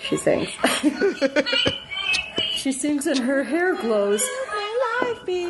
she 0.08 0.16
sings. 0.16 0.48
she 2.52 2.72
sings 2.72 3.06
and 3.06 3.18
her 3.18 3.44
hair 3.44 3.74
glows. 3.74 4.22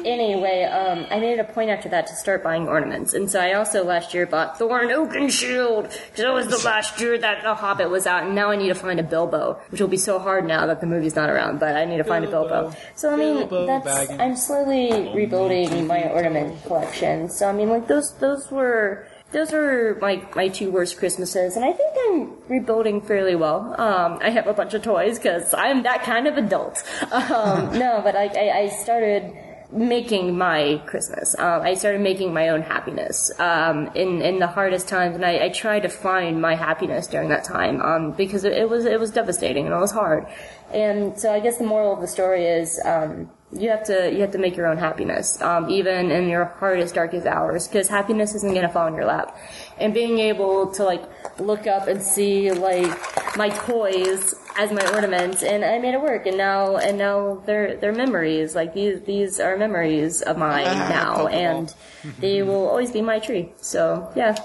Anyway, 0.04 0.64
um, 0.64 1.06
I 1.10 1.18
made 1.20 1.34
it 1.34 1.40
a 1.40 1.44
point 1.44 1.70
after 1.70 1.88
that 1.90 2.06
to 2.08 2.16
start 2.16 2.42
buying 2.42 2.68
ornaments, 2.68 3.14
and 3.14 3.30
so 3.30 3.40
I 3.40 3.54
also 3.54 3.84
last 3.84 4.14
year 4.14 4.26
bought 4.26 4.58
Thorin 4.58 4.90
Oakenshield 4.90 5.84
because 5.84 6.24
it 6.24 6.32
was 6.32 6.48
the 6.48 6.66
last 6.66 7.00
year 7.00 7.18
that 7.18 7.42
The 7.42 7.54
Hobbit 7.54 7.90
was 7.90 8.06
out, 8.06 8.24
and 8.24 8.34
now 8.34 8.50
I 8.50 8.56
need 8.56 8.68
to 8.68 8.74
find 8.74 8.98
a 8.98 9.02
Bilbo, 9.02 9.60
which 9.70 9.80
will 9.80 9.88
be 9.88 9.96
so 9.96 10.18
hard 10.18 10.46
now 10.46 10.66
that 10.66 10.80
the 10.80 10.86
movie's 10.86 11.16
not 11.16 11.30
around. 11.30 11.60
But 11.60 11.76
I 11.76 11.84
need 11.84 11.98
to 11.98 12.04
find 12.04 12.24
a 12.24 12.30
Bilbo. 12.30 12.72
So 12.94 13.12
I 13.12 13.16
mean, 13.16 13.36
Bilbo 13.48 13.66
that's 13.66 13.86
Baggins. 13.86 14.20
I'm 14.20 14.36
slowly 14.36 15.12
rebuilding 15.14 15.86
my 15.86 16.04
ornament 16.04 16.62
collection. 16.64 17.28
So 17.28 17.48
I 17.48 17.52
mean, 17.52 17.68
like 17.68 17.86
those 17.88 18.12
those 18.18 18.50
were. 18.50 19.06
Those 19.32 19.52
are 19.52 19.96
my, 20.00 20.22
my 20.34 20.48
two 20.48 20.70
worst 20.72 20.98
Christmases, 20.98 21.54
and 21.56 21.64
I 21.64 21.72
think 21.72 21.94
I'm 22.08 22.36
rebuilding 22.48 23.00
fairly 23.00 23.36
well. 23.36 23.80
Um, 23.80 24.18
I 24.20 24.30
have 24.30 24.48
a 24.48 24.52
bunch 24.52 24.74
of 24.74 24.82
toys 24.82 25.18
because 25.18 25.54
I'm 25.54 25.84
that 25.84 26.02
kind 26.02 26.26
of 26.26 26.36
adult. 26.36 26.82
Um, 27.12 27.78
no, 27.78 28.00
but 28.02 28.16
I, 28.16 28.26
I, 28.26 28.58
I 28.58 28.68
started 28.68 29.32
making 29.72 30.36
my 30.36 30.82
Christmas. 30.86 31.36
Um, 31.38 31.62
I 31.62 31.74
started 31.74 32.00
making 32.00 32.34
my 32.34 32.48
own 32.48 32.62
happiness 32.62 33.30
um, 33.38 33.88
in 33.94 34.20
in 34.20 34.38
the 34.40 34.46
hardest 34.46 34.88
times, 34.88 35.14
and 35.14 35.24
I, 35.24 35.44
I 35.44 35.48
tried 35.50 35.80
to 35.80 35.88
find 35.88 36.40
my 36.42 36.54
happiness 36.54 37.06
during 37.06 37.28
that 37.28 37.44
time 37.44 37.80
um, 37.80 38.12
because 38.12 38.44
it, 38.44 38.52
it 38.52 38.68
was 38.68 38.84
it 38.84 38.98
was 38.98 39.10
devastating 39.10 39.66
and 39.66 39.74
it 39.74 39.78
was 39.78 39.92
hard. 39.92 40.26
And 40.72 41.18
so 41.18 41.32
I 41.32 41.40
guess 41.40 41.58
the 41.58 41.64
moral 41.64 41.94
of 41.94 42.00
the 42.00 42.08
story 42.08 42.46
is 42.46 42.80
um, 42.84 43.30
you 43.52 43.68
have 43.70 43.84
to 43.84 44.12
you 44.12 44.20
have 44.20 44.30
to 44.32 44.38
make 44.38 44.56
your 44.56 44.66
own 44.66 44.78
happiness, 44.78 45.40
um, 45.42 45.68
even 45.70 46.10
in 46.10 46.28
your 46.28 46.44
hardest 46.44 46.94
darkest 46.94 47.26
hours, 47.26 47.66
because 47.66 47.88
happiness 47.88 48.34
isn't 48.34 48.50
going 48.50 48.66
to 48.66 48.72
fall 48.72 48.86
in 48.86 48.94
your 48.94 49.04
lap. 49.04 49.36
And 49.78 49.92
being 49.92 50.18
able 50.18 50.70
to 50.72 50.84
like 50.84 51.02
look 51.40 51.66
up 51.66 51.88
and 51.88 52.00
see 52.02 52.52
like 52.52 52.90
my 53.36 53.48
toys 53.48 54.34
as 54.56 54.70
my 54.72 54.86
ornaments, 54.94 55.42
and 55.42 55.64
I 55.64 55.78
made 55.78 55.94
it 55.94 56.00
work. 56.00 56.26
And 56.26 56.36
now 56.36 56.76
and 56.76 56.96
now 56.98 57.42
they're 57.46 57.76
they're 57.76 57.92
memories. 57.92 58.54
Like 58.54 58.72
these 58.74 59.00
these 59.02 59.40
are 59.40 59.56
memories 59.56 60.22
of 60.22 60.38
mine 60.38 60.66
Ah, 60.68 60.88
now, 60.88 61.26
and 61.26 61.74
they 62.18 62.42
will 62.42 62.68
always 62.68 62.92
be 62.92 63.02
my 63.02 63.18
tree. 63.18 63.52
So 63.60 64.12
yeah, 64.14 64.36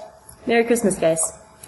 Merry 0.46 0.64
Christmas, 0.64 0.98
guys. 0.98 1.20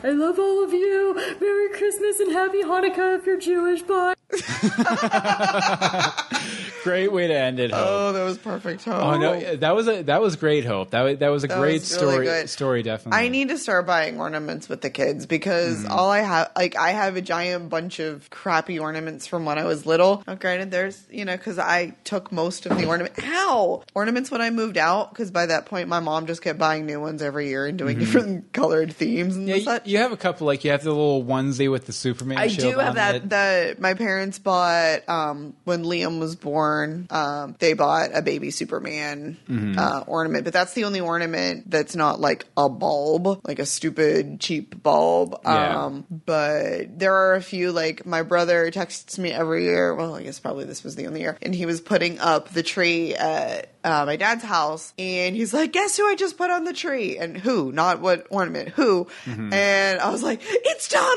I 0.02 0.10
love 0.10 0.38
all 0.38 0.64
of 0.64 0.72
you. 0.72 1.14
Merry 1.40 1.70
Christmas 1.70 2.20
and 2.20 2.32
Happy 2.32 2.62
Hanukkah 2.62 3.18
if 3.18 3.26
you're 3.26 3.38
Jewish. 3.38 3.82
Bye. 3.82 4.14
Great 6.84 7.12
way 7.12 7.26
to 7.26 7.34
end 7.34 7.60
it. 7.60 7.70
Hope. 7.70 7.86
Oh, 7.86 8.12
that 8.12 8.24
was 8.24 8.38
perfect. 8.38 8.84
Hope. 8.84 9.02
Oh 9.02 9.18
no, 9.18 9.56
that 9.56 9.74
was 9.74 9.88
a 9.88 10.02
that 10.02 10.20
was 10.20 10.36
great. 10.36 10.64
Hope 10.64 10.90
that 10.90 11.02
was, 11.02 11.18
that 11.18 11.28
was 11.28 11.44
a 11.44 11.48
That 11.48 11.58
great 11.58 11.80
was 11.80 11.92
really 11.92 12.12
story. 12.12 12.26
good. 12.26 12.50
Story 12.50 12.82
definitely. 12.82 13.18
I 13.18 13.28
need 13.28 13.48
to 13.48 13.58
start 13.58 13.86
buying 13.86 14.20
ornaments 14.20 14.68
with 14.68 14.80
the 14.80 14.90
kids 14.90 15.26
because 15.26 15.84
hmm. 15.84 15.90
all 15.90 16.10
I 16.10 16.20
have, 16.20 16.50
like, 16.56 16.76
I 16.76 16.90
have 16.90 17.16
a 17.16 17.20
giant 17.20 17.68
bunch 17.68 17.98
of 17.98 18.30
crappy 18.30 18.78
ornaments 18.78 19.26
from 19.26 19.44
when 19.44 19.58
I 19.58 19.64
was 19.64 19.86
little. 19.86 20.22
Now, 20.26 20.34
granted, 20.34 20.70
there's, 20.70 21.04
you 21.10 21.24
know, 21.24 21.36
because 21.36 21.58
I 21.58 21.96
took 22.04 22.32
most 22.32 22.66
of 22.66 22.76
the 22.76 22.86
ornament, 22.86 23.14
ow, 23.22 23.82
ornaments 23.94 24.30
when 24.30 24.40
I 24.40 24.50
moved 24.50 24.78
out. 24.78 25.10
Because 25.10 25.30
by 25.30 25.46
that 25.46 25.66
point, 25.66 25.88
my 25.88 26.00
mom 26.00 26.26
just 26.26 26.42
kept 26.42 26.58
buying 26.58 26.86
new 26.86 27.00
ones 27.00 27.22
every 27.22 27.48
year 27.48 27.66
and 27.66 27.78
doing 27.78 27.96
hmm. 27.96 28.00
different 28.00 28.52
colored 28.52 28.92
themes 28.92 29.36
and 29.36 29.48
yeah, 29.48 29.56
you, 29.56 29.62
such. 29.62 29.86
you 29.86 29.98
have 29.98 30.12
a 30.12 30.16
couple 30.16 30.46
like 30.46 30.64
you 30.64 30.70
have 30.70 30.84
the 30.84 30.90
little 30.90 31.24
onesie 31.24 31.70
with 31.70 31.86
the 31.86 31.92
Superman. 31.92 32.38
I 32.38 32.48
do 32.48 32.78
have 32.78 32.96
that. 32.96 33.14
it. 33.16 33.28
The 33.28 33.76
my 33.78 33.94
parents 33.94 34.17
bought 34.38 35.08
um, 35.08 35.54
when 35.64 35.84
Liam 35.84 36.18
was 36.18 36.36
born. 36.36 37.06
Um, 37.10 37.54
they 37.58 37.72
bought 37.74 38.10
a 38.14 38.22
baby 38.22 38.50
Superman 38.50 39.36
Mhm. 39.48 39.76
uh, 39.78 40.04
ornament, 40.06 40.44
but 40.44 40.52
that's 40.52 40.72
the 40.74 40.84
only 40.84 41.00
ornament 41.00 41.70
that's 41.70 41.94
not 41.96 42.20
like 42.20 42.44
a 42.56 42.68
bulb, 42.68 43.40
like 43.46 43.58
a 43.58 43.66
stupid 43.66 44.40
cheap 44.40 44.82
bulb. 44.82 45.38
Yeah. 45.44 45.84
Um, 45.84 46.04
but 46.10 46.98
there 46.98 47.14
are 47.14 47.34
a 47.34 47.42
few. 47.42 47.72
Like 47.72 48.04
my 48.06 48.22
brother 48.22 48.70
texts 48.70 49.18
me 49.18 49.30
every 49.32 49.64
year. 49.64 49.94
Well, 49.94 50.14
I 50.16 50.22
guess 50.22 50.40
probably 50.40 50.64
this 50.64 50.82
was 50.84 50.96
the 50.96 51.06
only 51.06 51.20
year, 51.20 51.36
and 51.42 51.54
he 51.54 51.66
was 51.66 51.80
putting 51.80 52.18
up 52.18 52.48
the 52.50 52.62
tree 52.62 53.14
at 53.14 53.68
uh, 53.84 54.04
my 54.06 54.16
dad's 54.16 54.44
house, 54.44 54.92
and 54.98 55.36
he's 55.36 55.54
like, 55.54 55.72
"Guess 55.72 55.96
who 55.96 56.06
I 56.08 56.14
just 56.14 56.36
put 56.36 56.50
on 56.50 56.64
the 56.64 56.72
tree?" 56.72 57.16
And 57.18 57.36
who? 57.36 57.72
Not 57.72 58.00
what 58.00 58.26
ornament? 58.30 58.70
Who? 58.70 59.06
Mhm. 59.24 59.52
And 59.52 60.00
I 60.00 60.10
was 60.10 60.22
like, 60.22 60.40
"It's 60.44 60.88
Donald 60.88 61.16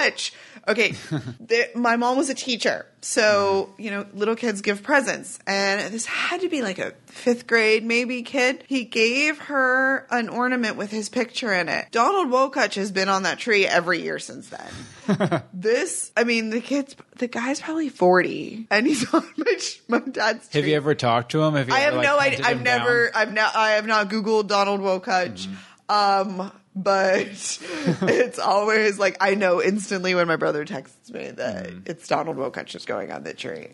Wokutch." 0.00 0.32
Okay, 0.68 0.90
the, 1.40 1.70
my 1.74 1.96
mom 1.96 2.18
was 2.18 2.28
a 2.28 2.34
teacher, 2.34 2.84
so 3.00 3.72
you 3.78 3.90
know, 3.90 4.06
little 4.12 4.36
kids 4.36 4.60
give 4.60 4.82
presents, 4.82 5.38
and 5.46 5.92
this 5.92 6.04
had 6.04 6.42
to 6.42 6.48
be 6.50 6.60
like 6.60 6.78
a 6.78 6.92
fifth 7.06 7.46
grade 7.46 7.84
maybe 7.84 8.22
kid. 8.22 8.64
He 8.66 8.84
gave 8.84 9.38
her 9.38 10.06
an 10.10 10.28
ornament 10.28 10.76
with 10.76 10.90
his 10.90 11.08
picture 11.08 11.52
in 11.54 11.70
it. 11.70 11.90
Donald 11.90 12.28
Wokutch 12.28 12.74
has 12.74 12.92
been 12.92 13.08
on 13.08 13.22
that 13.22 13.38
tree 13.38 13.66
every 13.66 14.02
year 14.02 14.18
since 14.18 14.50
then. 14.50 15.42
this, 15.54 16.12
I 16.14 16.24
mean, 16.24 16.50
the 16.50 16.60
kid's 16.60 16.94
the 17.16 17.28
guy's 17.28 17.60
probably 17.62 17.88
forty, 17.88 18.66
and 18.70 18.86
he's 18.86 19.12
on 19.14 19.24
my, 19.38 19.58
my 19.88 19.98
dad's. 20.00 20.48
Tree. 20.48 20.60
Have 20.60 20.68
you 20.68 20.76
ever 20.76 20.94
talked 20.94 21.32
to 21.32 21.42
him? 21.42 21.54
Have 21.54 21.68
you 21.68 21.74
I 21.74 21.80
have 21.80 21.94
like, 21.94 22.04
no 22.04 22.18
idea. 22.18 22.40
I've 22.44 22.58
him 22.58 22.64
down? 22.64 22.80
never. 22.80 23.10
I've 23.14 23.32
not. 23.32 23.56
I 23.56 23.70
have 23.70 23.86
not 23.86 24.10
Googled 24.10 24.48
Donald 24.48 24.80
Wokutch. 24.80 25.48
Um, 25.88 26.52
but 26.74 27.18
it's 28.02 28.38
always 28.38 28.98
like 28.98 29.16
I 29.20 29.34
know 29.34 29.62
instantly 29.62 30.14
when 30.14 30.28
my 30.28 30.36
brother 30.36 30.64
texts 30.64 31.10
me 31.10 31.30
that 31.30 31.70
it's 31.86 32.06
Donald 32.06 32.36
Wokutch 32.36 32.66
just 32.66 32.86
going 32.86 33.10
on 33.10 33.24
the 33.24 33.34
tree. 33.34 33.68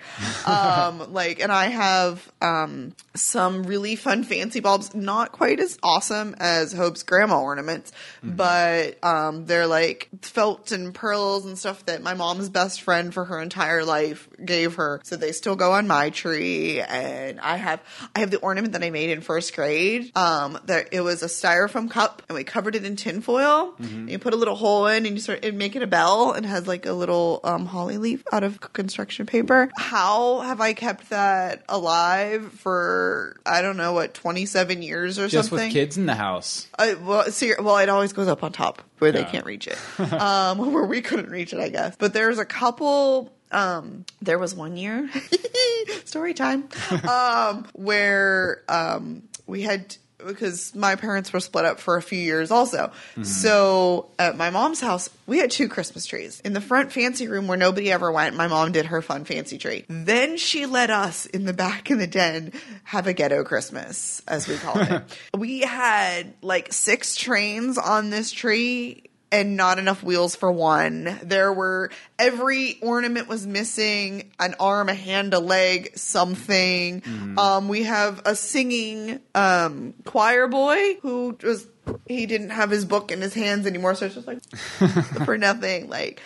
um, 0.47 1.13
like, 1.13 1.41
and 1.41 1.53
I 1.53 1.67
have 1.67 2.31
um 2.41 2.95
some 3.15 3.65
really 3.65 3.97
fun 3.97 4.25
fancy 4.25 4.61
bulbs, 4.61 4.95
not 4.95 5.33
quite 5.33 5.61
as 5.61 5.79
awesome 5.83 6.35
as 6.39 6.73
Hope's 6.73 7.03
grandma 7.03 7.41
ornaments, 7.41 7.93
but 8.23 9.03
um, 9.05 9.47
they're 9.47 9.67
like 9.67 10.09
felt 10.23 10.73
and 10.73 10.95
pearls 10.95 11.47
and 11.47 11.59
stuff 11.59 11.85
that 11.87 12.03
my 12.03 12.15
mom's 12.15 12.49
best 12.49 12.83
friend 12.83 13.13
for 13.13 13.25
her 13.25 13.41
entire 13.41 13.85
life 13.85 14.29
gave 14.45 14.77
her. 14.77 15.01
So 15.05 15.17
they 15.17 15.33
still 15.33 15.57
go 15.57 15.73
on 15.73 15.87
my 15.87 16.11
tree, 16.11 16.81
and 16.81 17.41
I 17.41 17.57
have 17.57 17.81
I 18.15 18.21
have 18.21 18.31
the 18.31 18.39
ornament 18.39 18.73
that 18.73 18.83
I 18.83 18.91
made 18.91 19.11
in 19.11 19.21
first 19.21 19.55
grade. 19.55 20.11
Um, 20.17 20.59
that 20.65 20.89
it 20.93 21.01
was 21.01 21.23
a 21.23 21.27
styrofoam 21.27 21.91
cup, 21.91 22.23
and 22.29 22.37
we 22.37 22.45
covered 22.45 22.75
it 22.75 22.85
in 22.85 22.94
tinfoil. 22.97 23.75
And 23.79 24.11
you 24.11 24.19
put 24.19 24.33
a 24.33 24.37
little 24.37 24.55
hole 24.55 24.87
in, 24.87 25.07
and 25.07 25.17
you 25.17 25.21
start 25.21 25.45
and 25.45 25.59
make 25.59 25.77
it 25.77 25.83
a 25.83 25.87
bell, 25.87 26.33
and 26.33 26.45
has 26.47 26.67
like 26.67 26.87
a 26.87 26.93
little 26.93 27.41
um, 27.45 27.67
holly 27.67 27.99
leaf 27.99 28.23
out 28.33 28.43
of 28.45 28.61
construction 28.73 29.27
paper. 29.27 29.71
How 29.77 30.41
have 30.41 30.61
I 30.61 30.73
kept 30.73 31.11
that 31.11 31.65
alive 31.69 32.53
for 32.53 33.37
I 33.47 33.63
don't 33.63 33.77
know 33.77 33.93
what 33.93 34.15
twenty 34.15 34.47
seven 34.47 34.83
years 34.83 35.19
or 35.19 35.29
Just 35.29 35.51
something? 35.51 35.67
with 35.67 35.73
kids 35.73 35.97
in 35.97 36.07
the 36.07 36.15
house. 36.15 36.69
I, 36.79 36.95
well, 36.95 37.25
see, 37.31 37.53
well, 37.59 37.79
it 37.79 37.89
always 37.89 38.13
goes 38.13 38.29
up 38.29 38.43
on 38.43 38.53
top 38.53 38.83
where 38.99 39.13
they 39.13 39.25
can't 39.25 39.45
reach 39.45 39.67
it, 39.69 39.79
um, 40.13 40.59
where 40.73 40.85
we 40.85 41.03
couldn't 41.03 41.31
reach 41.31 41.53
it, 41.53 41.61
I 41.61 41.69
guess. 41.69 41.97
But 41.97 42.13
there's 42.15 42.39
a 42.39 42.45
couple. 42.45 43.33
Um, 43.51 44.05
there 44.21 44.39
was 44.39 44.53
one 44.55 44.77
year, 44.77 45.09
story 46.05 46.35
time, 46.35 46.69
um, 47.09 47.67
where 47.75 48.63
um, 48.69 49.23
we 49.47 49.63
had 49.63 49.97
because 50.27 50.75
my 50.75 50.97
parents 50.97 51.33
were 51.33 51.41
split 51.41 51.65
up 51.65 51.81
for 51.81 51.97
a 51.97 52.03
few 52.03 52.19
years 52.19 52.51
also. 52.51 52.89
Mm-hmm. 52.89 53.25
So 53.25 54.11
at 54.19 54.37
my 54.37 54.51
mom's 54.51 54.81
house, 54.81 55.09
we 55.27 55.39
had 55.39 55.51
two 55.51 55.69
Christmas 55.69 56.07
trees. 56.07 56.41
In 56.41 56.53
the 56.53 56.61
front 56.61 56.93
fancy 56.93 57.29
room 57.29 57.49
where 57.49 57.59
nobody 57.59 57.91
ever 57.91 58.11
went, 58.11 58.37
my 58.37 58.49
mom 58.49 58.73
did 58.73 58.87
her 58.87 59.03
fun 59.03 59.25
fancy 59.25 59.59
tree. 59.59 59.85
Then 59.89 60.37
she 60.37 60.67
let 60.67 60.91
us 60.91 61.27
in 61.27 61.45
the 61.45 61.53
back 61.53 61.91
in 61.91 61.99
the 61.99 62.07
den 62.07 62.53
have 62.85 63.07
a 63.07 63.13
ghetto 63.13 63.45
Christmas, 63.45 64.23
as 64.27 64.49
we 64.49 64.57
call 64.57 64.79
it. 64.79 65.19
we 65.37 65.61
had 65.61 66.35
like 66.43 66.73
six 66.73 67.17
trains 67.17 67.79
on 67.79 68.11
this 68.11 68.31
tree 68.31 69.11
and 69.35 69.57
not 69.57 69.81
enough 69.81 70.03
wheels 70.05 70.37
for 70.37 70.51
one. 70.53 71.19
There 71.23 71.53
were 71.53 71.91
every 72.21 72.79
ornament 72.81 73.27
was 73.27 73.47
missing 73.49 74.31
an 74.39 74.55
arm, 74.61 74.89
a 74.89 74.95
hand, 74.95 75.35
a 75.35 75.41
leg, 75.41 75.97
something. 75.99 77.03
Um, 77.37 77.67
we 77.67 77.83
have 77.83 78.23
a 78.25 78.37
singing 78.37 79.19
um, 79.35 79.95
choir 80.05 80.47
boy 80.47 80.99
who 81.03 81.37
was 81.43 81.67
he 82.07 82.27
didn't 82.27 82.51
have 82.51 82.71
his 82.71 82.85
book 82.85 83.11
in 83.11 83.21
his 83.21 83.35
hands 83.35 83.67
anymore, 83.67 83.97
so 83.97 84.07
it's 84.07 84.15
just 84.15 84.27
like 84.27 84.43
for 85.27 85.37
nothing. 85.37 85.89
Like, 85.89 86.23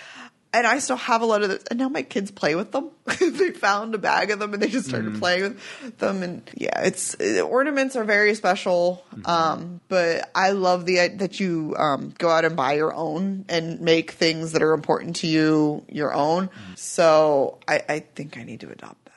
and 0.52 0.66
I 0.66 0.78
still 0.78 0.96
have 0.96 1.20
a 1.20 1.26
lot 1.26 1.42
of 1.42 1.50
those. 1.50 1.64
And 1.70 1.78
now 1.78 1.88
my 1.88 2.02
kids 2.02 2.30
play 2.30 2.54
with 2.54 2.72
them. 2.72 2.90
they 3.20 3.50
found 3.50 3.94
a 3.94 3.98
bag 3.98 4.30
of 4.30 4.38
them 4.38 4.54
and 4.54 4.62
they 4.62 4.68
just 4.68 4.88
started 4.88 5.18
playing 5.18 5.42
with 5.82 5.98
them. 5.98 6.22
And 6.22 6.50
yeah, 6.54 6.82
it's 6.82 7.14
ornaments 7.40 7.96
are 7.96 8.04
very 8.04 8.34
special. 8.34 9.04
Um, 9.24 9.80
but 9.88 10.30
I 10.34 10.50
love 10.50 10.86
the 10.86 11.08
that 11.16 11.38
you 11.38 11.74
um, 11.78 12.14
go 12.16 12.30
out 12.30 12.44
and 12.44 12.56
buy 12.56 12.74
your 12.74 12.94
own 12.94 13.44
and 13.48 13.80
make 13.80 14.12
things 14.12 14.52
that 14.52 14.62
are 14.62 14.72
important 14.72 15.16
to 15.16 15.26
you 15.26 15.84
your 15.88 16.14
own. 16.14 16.50
So 16.76 17.58
I, 17.68 17.82
I 17.88 17.98
think 18.00 18.38
I 18.38 18.44
need 18.44 18.60
to 18.60 18.70
adopt 18.70 19.07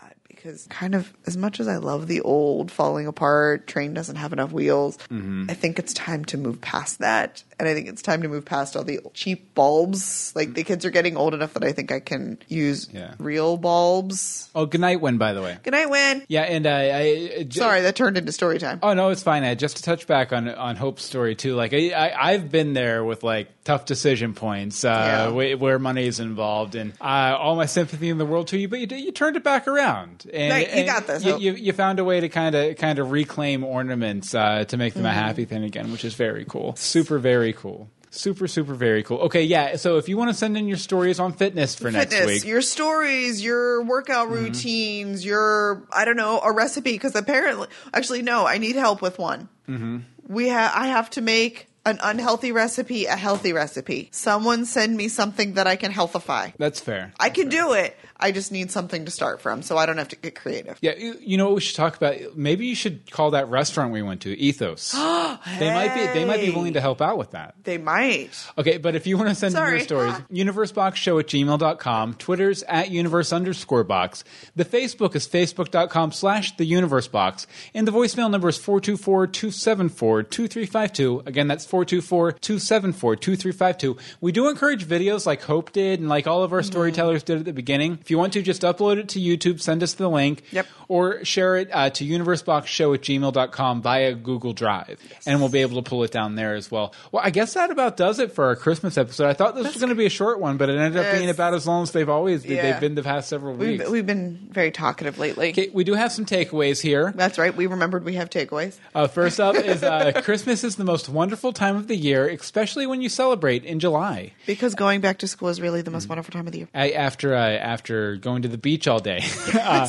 because 0.42 0.66
kind 0.70 0.96
of 0.96 1.14
as 1.28 1.38
much 1.38 1.60
as 1.60 1.68
I 1.68 1.78
love 1.78 2.08
the 2.08 2.22
old 2.22 2.72
falling 2.72 3.06
apart, 3.06 3.68
train 3.68 3.94
doesn't 3.94 4.16
have 4.16 4.34
enough 4.34 4.52
wheels, 4.52 4.98
Mm-hmm. 5.12 5.46
I 5.50 5.54
think 5.54 5.78
it's 5.78 5.94
time 5.94 6.26
to 6.26 6.38
move 6.38 6.62
past 6.62 7.00
that. 7.00 7.44
And 7.60 7.68
I 7.68 7.74
think 7.76 7.88
it's 7.88 8.02
time 8.02 8.24
to 8.24 8.28
move 8.28 8.44
past 8.46 8.76
all 8.76 8.84
the 8.84 9.00
cheap 9.14 9.54
bulbs. 9.54 10.34
Like 10.36 10.54
the 10.56 10.64
kids 10.64 10.84
are 10.86 10.90
getting 10.90 11.16
old 11.16 11.34
enough 11.36 11.54
that 11.54 11.64
I 11.64 11.72
think 11.74 11.92
I 11.92 12.00
can 12.00 12.40
use 12.48 12.90
Yeah. 12.92 13.14
real 13.20 13.56
bulbs. 13.58 14.50
Oh, 14.56 14.66
good 14.66 14.82
night, 14.82 15.00
Win. 15.00 15.18
By 15.20 15.34
the 15.34 15.42
way. 15.42 15.58
Good 15.62 15.72
night, 15.74 15.90
Win. 15.90 16.24
Yeah, 16.28 16.42
and 16.44 16.66
uh, 16.66 16.70
I, 16.72 17.34
I 17.42 17.48
Sorry, 17.52 17.82
that 17.82 17.96
turned 17.96 18.18
into 18.18 18.32
story 18.32 18.58
time. 18.58 18.80
Oh 18.82 18.94
no, 18.94 19.10
it's 19.10 19.22
fine. 19.22 19.44
I 19.44 19.54
just 19.56 19.78
to 19.78 19.84
touch 19.84 20.08
back 20.08 20.34
on 20.34 20.48
on 20.50 20.76
Hope's 20.76 21.04
story 21.04 21.36
too. 21.36 21.56
Like 21.56 21.74
I, 21.74 21.90
I 21.92 22.32
I've 22.32 22.50
been 22.52 22.74
there 22.74 23.04
with 23.04 23.24
like 23.24 23.61
tough 23.64 23.86
decision 23.86 24.34
points 24.34 24.84
uh, 24.84 24.88
Yeah. 24.90 25.28
where, 25.30 25.58
where 25.58 25.80
money 25.80 26.08
is 26.08 26.20
involved, 26.20 26.76
and 26.76 26.94
uh, 27.00 27.36
all 27.40 27.56
my 27.56 27.66
sympathy 27.68 28.10
in 28.10 28.18
the 28.18 28.26
world 28.26 28.48
to 28.50 28.58
you. 28.58 28.68
But 28.68 28.80
you, 28.80 28.98
you 28.98 29.12
turned 29.12 29.36
it 29.38 29.44
back 29.44 29.68
around, 29.68 30.26
and, 30.34 30.52
Right, 30.52 30.68
you 30.68 30.74
and 30.74 30.88
got 30.88 31.08
this, 31.08 31.24
You, 31.24 31.38
you, 31.38 31.54
you 31.54 31.74
found 31.74 32.00
a 32.00 32.04
way 32.04 32.20
to 32.20 32.30
kind 32.30 32.56
of 32.56 32.76
kind 32.78 32.98
of 33.00 33.12
reclaim 33.12 33.64
ornaments 33.64 34.34
uh, 34.34 34.66
to 34.66 34.78
make 34.78 34.94
them 34.96 35.06
a 35.06 35.10
Mhm. 35.10 35.14
happy 35.14 35.46
thing 35.46 35.64
again, 35.64 35.92
which 35.92 36.04
is 36.06 36.14
very 36.16 36.46
cool. 36.48 36.76
Super, 36.76 37.20
very 37.20 37.54
cool. 37.54 37.90
Super, 38.14 38.46
super, 38.48 38.74
very 38.74 39.04
cool. 39.04 39.20
Okay, 39.20 39.44
yeah. 39.44 39.78
So 39.78 39.96
if 39.98 40.10
you 40.10 40.18
want 40.18 40.32
to 40.32 40.34
send 40.34 40.58
in 40.58 40.68
your 40.68 40.76
stories 40.76 41.18
on 41.18 41.32
fitness 41.32 41.76
for 41.76 41.90
next 41.92 42.26
week, 42.26 42.44
your 42.44 42.62
stories, 42.62 43.42
your 43.42 43.84
workout 43.84 44.28
Mm-hmm. 44.28 44.44
routines, 44.46 45.24
your 45.24 45.88
I 45.94 46.04
don't 46.04 46.18
know 46.18 46.42
a 46.44 46.52
recipe 46.52 46.92
because 46.92 47.16
apparently, 47.16 47.68
actually 47.94 48.22
no, 48.22 48.46
I 48.46 48.58
need 48.58 48.76
help 48.76 49.02
with 49.02 49.18
one. 49.18 49.48
mm-hmm. 49.70 50.00
We 50.28 50.50
have 50.50 50.72
I 50.76 50.88
have 50.88 51.10
to 51.12 51.22
make 51.22 51.68
an 51.86 52.00
unhealthy 52.02 52.52
recipe 52.52 53.06
a 53.06 53.16
healthy 53.16 53.54
recipe. 53.54 54.10
Someone 54.12 54.66
send 54.66 54.96
me 54.96 55.08
something 55.08 55.56
that 55.56 55.68
I 55.68 55.76
can 55.76 55.92
healthify. 55.92 56.54
that's 56.58 56.80
fair. 56.80 57.14
I 57.20 57.30
can 57.30 57.50
do 57.50 57.74
it. 57.74 57.98
I 58.22 58.32
just 58.32 58.52
need 58.52 58.72
something 58.72 59.06
to 59.06 59.12
start 59.12 59.42
from, 59.42 59.64
so 59.64 59.78
I 59.78 59.86
don't 59.86 59.98
have 59.98 60.10
to 60.10 60.16
get 60.16 60.36
creative. 60.36 60.78
Yeah, 60.82 60.96
you, 60.96 61.18
you 61.20 61.38
know 61.38 61.46
what 61.46 61.56
we 61.56 61.62
should 61.62 61.76
talk 61.76 61.98
about? 61.98 62.38
Maybe 62.38 62.68
you 62.68 62.76
should 62.76 63.10
call 63.10 63.32
that 63.32 63.50
restaurant 63.50 63.92
we 63.92 64.02
went 64.02 64.22
to 64.22 64.38
Ethos. 64.38 64.96
They 65.58 65.74
might 65.74 65.96
be 65.96 66.06
they 66.14 66.24
might 66.24 66.42
be 66.42 66.52
willing 66.52 66.74
to 66.74 66.82
help 66.82 67.02
out 67.02 67.18
with 67.18 67.32
that. 67.32 67.56
They 67.64 67.80
might. 67.80 68.30
Okay, 68.58 68.78
but 68.78 68.96
if 68.96 69.08
you 69.08 69.18
want 69.18 69.30
to 69.30 69.36
send 69.36 69.56
in 69.56 69.60
your 69.60 69.80
stories, 69.80 70.14
universeboxshow 70.32 71.20
at 71.20 71.26
gmail.com, 71.28 72.14
Twitter's 72.16 72.64
at 72.64 72.90
universe 72.92 73.32
underscore 73.34 73.84
box, 73.84 74.24
the 74.56 74.66
Facebook 74.66 75.16
is 75.16 75.28
facebook.com 75.28 76.12
slash 76.12 76.56
the 76.58 76.66
universe 76.66 77.08
box, 77.08 77.48
and 77.74 77.88
the 77.88 77.92
voicemail 77.92 78.30
number 78.30 78.50
is 78.50 78.60
424-274-2352. 78.60 81.26
Again, 81.26 81.48
that's 81.48 81.66
424-274-2352. 81.66 83.98
We 84.20 84.32
do 84.32 84.48
encourage 84.48 84.86
videos 84.86 85.26
like 85.26 85.42
Hope 85.42 85.72
did 85.72 86.00
and 86.00 86.08
like 86.10 86.28
all 86.28 86.44
of 86.44 86.54
our 86.54 86.60
mm-hmm. 86.60 86.72
storytellers 86.72 87.24
did 87.24 87.40
at 87.40 87.46
the 87.46 87.54
beginning. 87.54 87.98
If 88.02 88.11
you 88.12 88.18
want 88.18 88.34
to, 88.34 88.42
just 88.44 88.62
upload 88.62 88.98
it 88.98 89.10
to 89.10 89.20
YouTube, 89.20 89.60
send 89.62 89.82
us 89.82 89.94
the 89.94 90.08
link, 90.10 90.44
Yep. 90.52 90.68
or 90.88 91.24
share 91.26 91.56
it 91.58 91.70
uh, 91.72 91.90
to 91.92 92.06
universeboxshow 92.06 92.94
at 92.96 93.02
gmail.com 93.02 93.82
via 93.82 94.14
Google 94.14 94.54
Drive, 94.54 95.00
and 95.26 95.40
we'll 95.40 95.50
be 95.50 95.60
able 95.62 95.82
to 95.82 95.90
pull 95.90 96.04
it 96.04 96.12
down 96.12 96.36
there 96.36 96.56
as 96.56 96.70
well. 96.70 96.94
Well, 97.12 97.22
I 97.26 97.30
guess 97.30 97.54
that 97.54 97.72
about 97.72 97.98
does 97.98 98.20
it 98.20 98.34
for 98.34 98.46
our 98.46 98.56
Christmas 98.56 98.98
episode. 98.98 99.28
I 99.28 99.34
thought 99.34 99.56
this 99.56 99.68
was 99.68 99.78
going 99.78 99.90
to 99.90 99.96
be 99.96 100.06
a 100.06 100.10
short 100.10 100.40
one, 100.40 100.58
but 100.58 100.70
it 100.70 100.78
ended 100.78 101.04
up 101.04 101.12
being 101.16 101.30
about 101.30 101.54
as 101.54 101.66
long 101.68 101.84
as 101.84 101.92
they've 101.92 102.10
always 102.10 102.44
been. 102.44 102.58
Yeah. 102.58 102.72
They've 102.72 102.82
been 102.82 102.96
the 102.96 103.04
past 103.04 103.30
several 103.30 103.56
We've, 103.56 103.80
weeks. 103.80 103.90
we've 103.90 104.06
been 104.06 104.48
very 104.52 104.72
talkative 104.72 105.18
lately. 105.18 105.50
Okay, 105.52 105.70
we 105.74 105.84
do 105.84 105.94
have 105.94 106.12
some 106.12 106.26
takeaways 106.26 106.82
here. 106.82 107.14
That's 107.16 107.38
right. 107.38 107.56
We 107.56 107.68
remembered 107.68 108.04
we 108.04 108.16
have 108.16 108.30
takeaways. 108.30 108.78
Uh, 108.94 109.08
first 109.08 109.40
up 109.40 109.56
is 109.56 109.84
uh, 109.84 110.12
Christmas 110.24 110.64
is 110.64 110.76
the 110.76 110.84
most 110.84 111.10
wonderful 111.10 111.54
time 111.54 111.76
of 111.76 111.88
the 111.88 111.96
year, 111.96 112.28
especially 112.28 112.86
when 112.88 113.02
you 113.02 113.10
celebrate 113.10 113.64
in 113.64 113.80
July. 113.80 114.34
Because 114.46 114.76
going 114.76 115.02
back 115.02 115.20
to 115.20 115.28
school 115.28 115.50
is 115.50 115.62
really 115.62 115.82
the 115.82 115.92
most 115.92 116.10
wonderful 116.10 116.32
time 116.32 116.48
of 116.48 116.52
the 116.54 116.60
year. 116.60 116.68
I, 116.74 116.92
after 116.92 117.34
uh, 117.36 117.40
after 117.40 118.01
going 118.16 118.42
to 118.44 118.48
the 118.48 118.58
beach 118.58 118.88
all 118.88 119.00
day. 119.00 119.20
uh, 119.54 119.88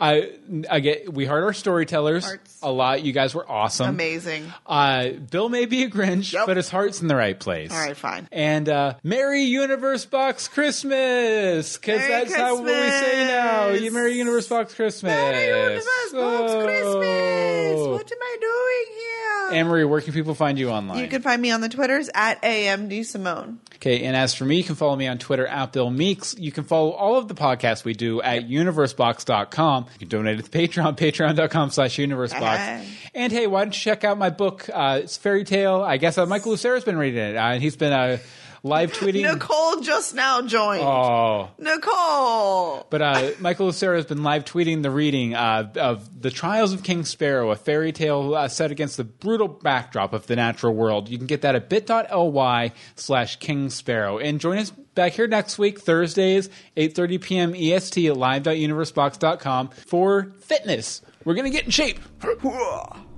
I, 0.00 0.32
I 0.70 0.80
get 0.80 1.12
we 1.12 1.24
heard 1.26 1.44
our 1.44 1.52
storytellers 1.52 2.30
a 2.62 2.70
lot. 2.70 3.02
You 3.02 3.12
guys 3.12 3.34
were 3.34 3.48
awesome, 3.50 3.88
Amazing. 3.88 4.52
Uh, 4.66 5.10
Bill 5.10 5.48
may 5.48 5.66
be 5.66 5.84
a 5.84 5.90
Grinch, 5.90 6.34
but 6.46 6.56
his 6.56 6.68
heart's 6.68 7.00
in 7.02 7.08
the 7.08 7.16
right 7.16 7.38
place. 7.38 7.72
All 7.72 7.78
right, 7.78 7.96
fine. 7.96 8.28
And 8.32 8.68
uh, 8.68 8.94
Merry 9.02 9.42
Universe 9.42 10.04
Box 10.06 10.48
Christmas, 10.48 11.76
because 11.76 12.00
Merry 12.00 12.24
that's 12.24 12.34
how 12.34 12.54
what 12.56 12.64
we 12.64 12.70
say 12.70 13.26
now. 13.26 13.68
You 13.68 13.92
Merry 13.92 14.12
Universe 14.14 14.48
Box 14.48 14.74
Christmas. 14.74 15.12
Merry 15.12 15.46
Universe 15.46 16.12
Box 16.12 16.52
Christmas. 16.64 17.88
What 17.88 18.12
am 18.12 18.18
I 18.22 18.36
doing 18.40 18.96
here? 18.98 19.58
Anne 19.60 19.66
Marie, 19.66 19.84
where 19.84 20.00
can 20.00 20.12
people 20.12 20.34
find 20.34 20.58
you 20.58 20.70
online? 20.70 20.98
You 20.98 21.08
can 21.08 21.22
find 21.22 21.40
me 21.40 21.50
on 21.50 21.60
the 21.60 21.68
Twitters 21.68 22.10
at 22.14 22.42
AMD 22.42 23.06
Simone. 23.06 23.60
Okay, 23.76 24.02
and 24.04 24.16
as 24.16 24.34
for 24.34 24.44
me, 24.44 24.56
you 24.56 24.64
can 24.64 24.74
follow 24.74 24.96
me 24.96 25.06
on 25.06 25.18
Twitter 25.18 25.46
at 25.46 25.72
Bill 25.72 25.88
Meeks. 25.90 26.34
You 26.38 26.50
can 26.52 26.64
follow 26.64 26.90
all 26.90 27.16
of 27.16 27.28
the 27.28 27.34
podcasts 27.34 27.84
we 27.84 27.94
do 27.94 28.20
at 28.20 28.48
universebox.com. 28.48 29.77
You 29.94 29.98
can 30.00 30.08
donate 30.08 30.38
at 30.38 30.44
the 30.44 30.58
Patreon, 30.58 30.96
patreon.com 30.98 31.70
slash 31.70 31.96
universebox. 31.96 32.56
Hey. 32.56 32.88
And 33.14 33.32
hey, 33.32 33.46
why 33.46 33.64
don't 33.64 33.74
you 33.74 33.80
check 33.80 34.04
out 34.04 34.18
my 34.18 34.30
book? 34.30 34.68
Uh, 34.72 35.00
it's 35.02 35.16
Fairy 35.16 35.44
Tale. 35.44 35.82
I 35.82 35.96
guess 35.96 36.18
uh, 36.18 36.26
Michael 36.26 36.52
Lucero's 36.52 36.84
been 36.84 36.98
reading 36.98 37.20
it. 37.20 37.36
Uh, 37.36 37.40
and 37.40 37.62
he's 37.62 37.76
been 37.76 37.92
uh, 37.92 38.18
live 38.62 38.92
tweeting. 38.98 39.22
Nicole 39.22 39.80
just 39.80 40.14
now 40.14 40.42
joined. 40.42 40.82
Oh. 40.82 41.50
Nicole. 41.58 42.86
But 42.90 43.02
uh, 43.02 43.30
Michael 43.40 43.66
Lucero 43.66 43.96
has 43.96 44.06
been 44.06 44.22
live 44.22 44.44
tweeting 44.44 44.82
the 44.82 44.90
reading 44.90 45.34
uh, 45.34 45.70
of 45.76 46.22
The 46.22 46.30
Trials 46.30 46.72
of 46.72 46.82
King 46.82 47.04
Sparrow, 47.04 47.50
a 47.50 47.56
fairy 47.56 47.92
tale 47.92 48.34
uh, 48.34 48.48
set 48.48 48.70
against 48.70 48.96
the 48.96 49.04
brutal 49.04 49.48
backdrop 49.48 50.12
of 50.12 50.26
the 50.26 50.36
natural 50.36 50.74
world. 50.74 51.08
You 51.08 51.18
can 51.18 51.26
get 51.26 51.42
that 51.42 51.54
at 51.54 51.68
bit.ly 51.68 52.72
slash 52.96 53.36
King 53.36 53.70
Sparrow. 53.70 54.18
And 54.18 54.40
join 54.40 54.58
us 54.58 54.70
back 54.70 55.12
here 55.12 55.28
next 55.28 55.58
week, 55.58 55.80
Thursdays, 55.80 56.48
8.30 56.76 57.22
p.m. 57.22 57.54
EST 57.54 58.06
at 58.06 58.16
live.universebox.com 58.16 59.68
for 59.68 60.32
fitness. 60.40 61.02
We're 61.24 61.34
going 61.34 61.44
to 61.50 61.56
get 61.56 61.64
in 61.64 61.70
shape. 61.70 61.98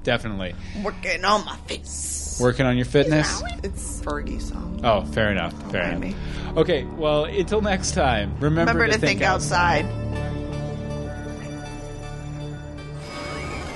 Definitely. 0.03 0.55
Working 0.83 1.25
on 1.25 1.45
my 1.45 1.57
face. 1.67 2.20
Working 2.41 2.67
on 2.67 2.77
your 2.77 2.87
fitness? 2.87 3.43
It's 3.63 4.01
Fergie 4.01 4.41
song. 4.41 4.81
Oh, 4.83 5.05
fair 5.05 5.31
enough. 5.31 5.53
Fair 5.71 5.93
enough. 5.93 6.15
Okay, 6.57 6.85
well, 6.85 7.25
until 7.25 7.61
next 7.61 7.93
time, 7.93 8.35
remember, 8.41 8.73
Remember 8.73 8.89
to 8.89 8.99
think 8.99 9.21
outside. 9.21 9.85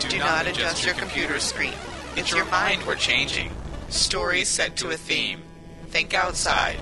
Do 0.09 0.19
not 0.19 0.47
adjust 0.47 0.85
your 0.85 0.95
computer 0.95 1.39
screen. 1.41 1.75
It's 2.17 2.31
your 2.31 2.45
mind 2.47 2.83
we're 2.87 2.95
changing. 2.95 3.51
Stories 3.91 4.49
set 4.49 4.77
to 4.77 4.91
a 4.91 4.97
theme. 4.97 5.43
Think 5.89 6.15
outside. 6.15 6.79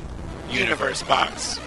Universe 0.51 1.03
Box. 1.03 1.59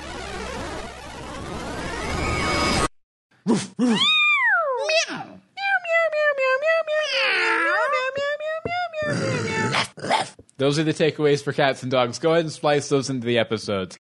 Those 10.58 10.80
are 10.80 10.84
the 10.84 10.94
takeaways 10.94 11.44
for 11.44 11.54
cats 11.54 11.84
and 11.84 11.92
dogs. 11.92 12.20
Go 12.20 12.32
ahead 12.32 12.46
and 12.46 12.52
splice 12.52 12.90
those 12.90 13.10
into 13.10 13.26
the 13.26 13.38
episodes. 13.38 13.98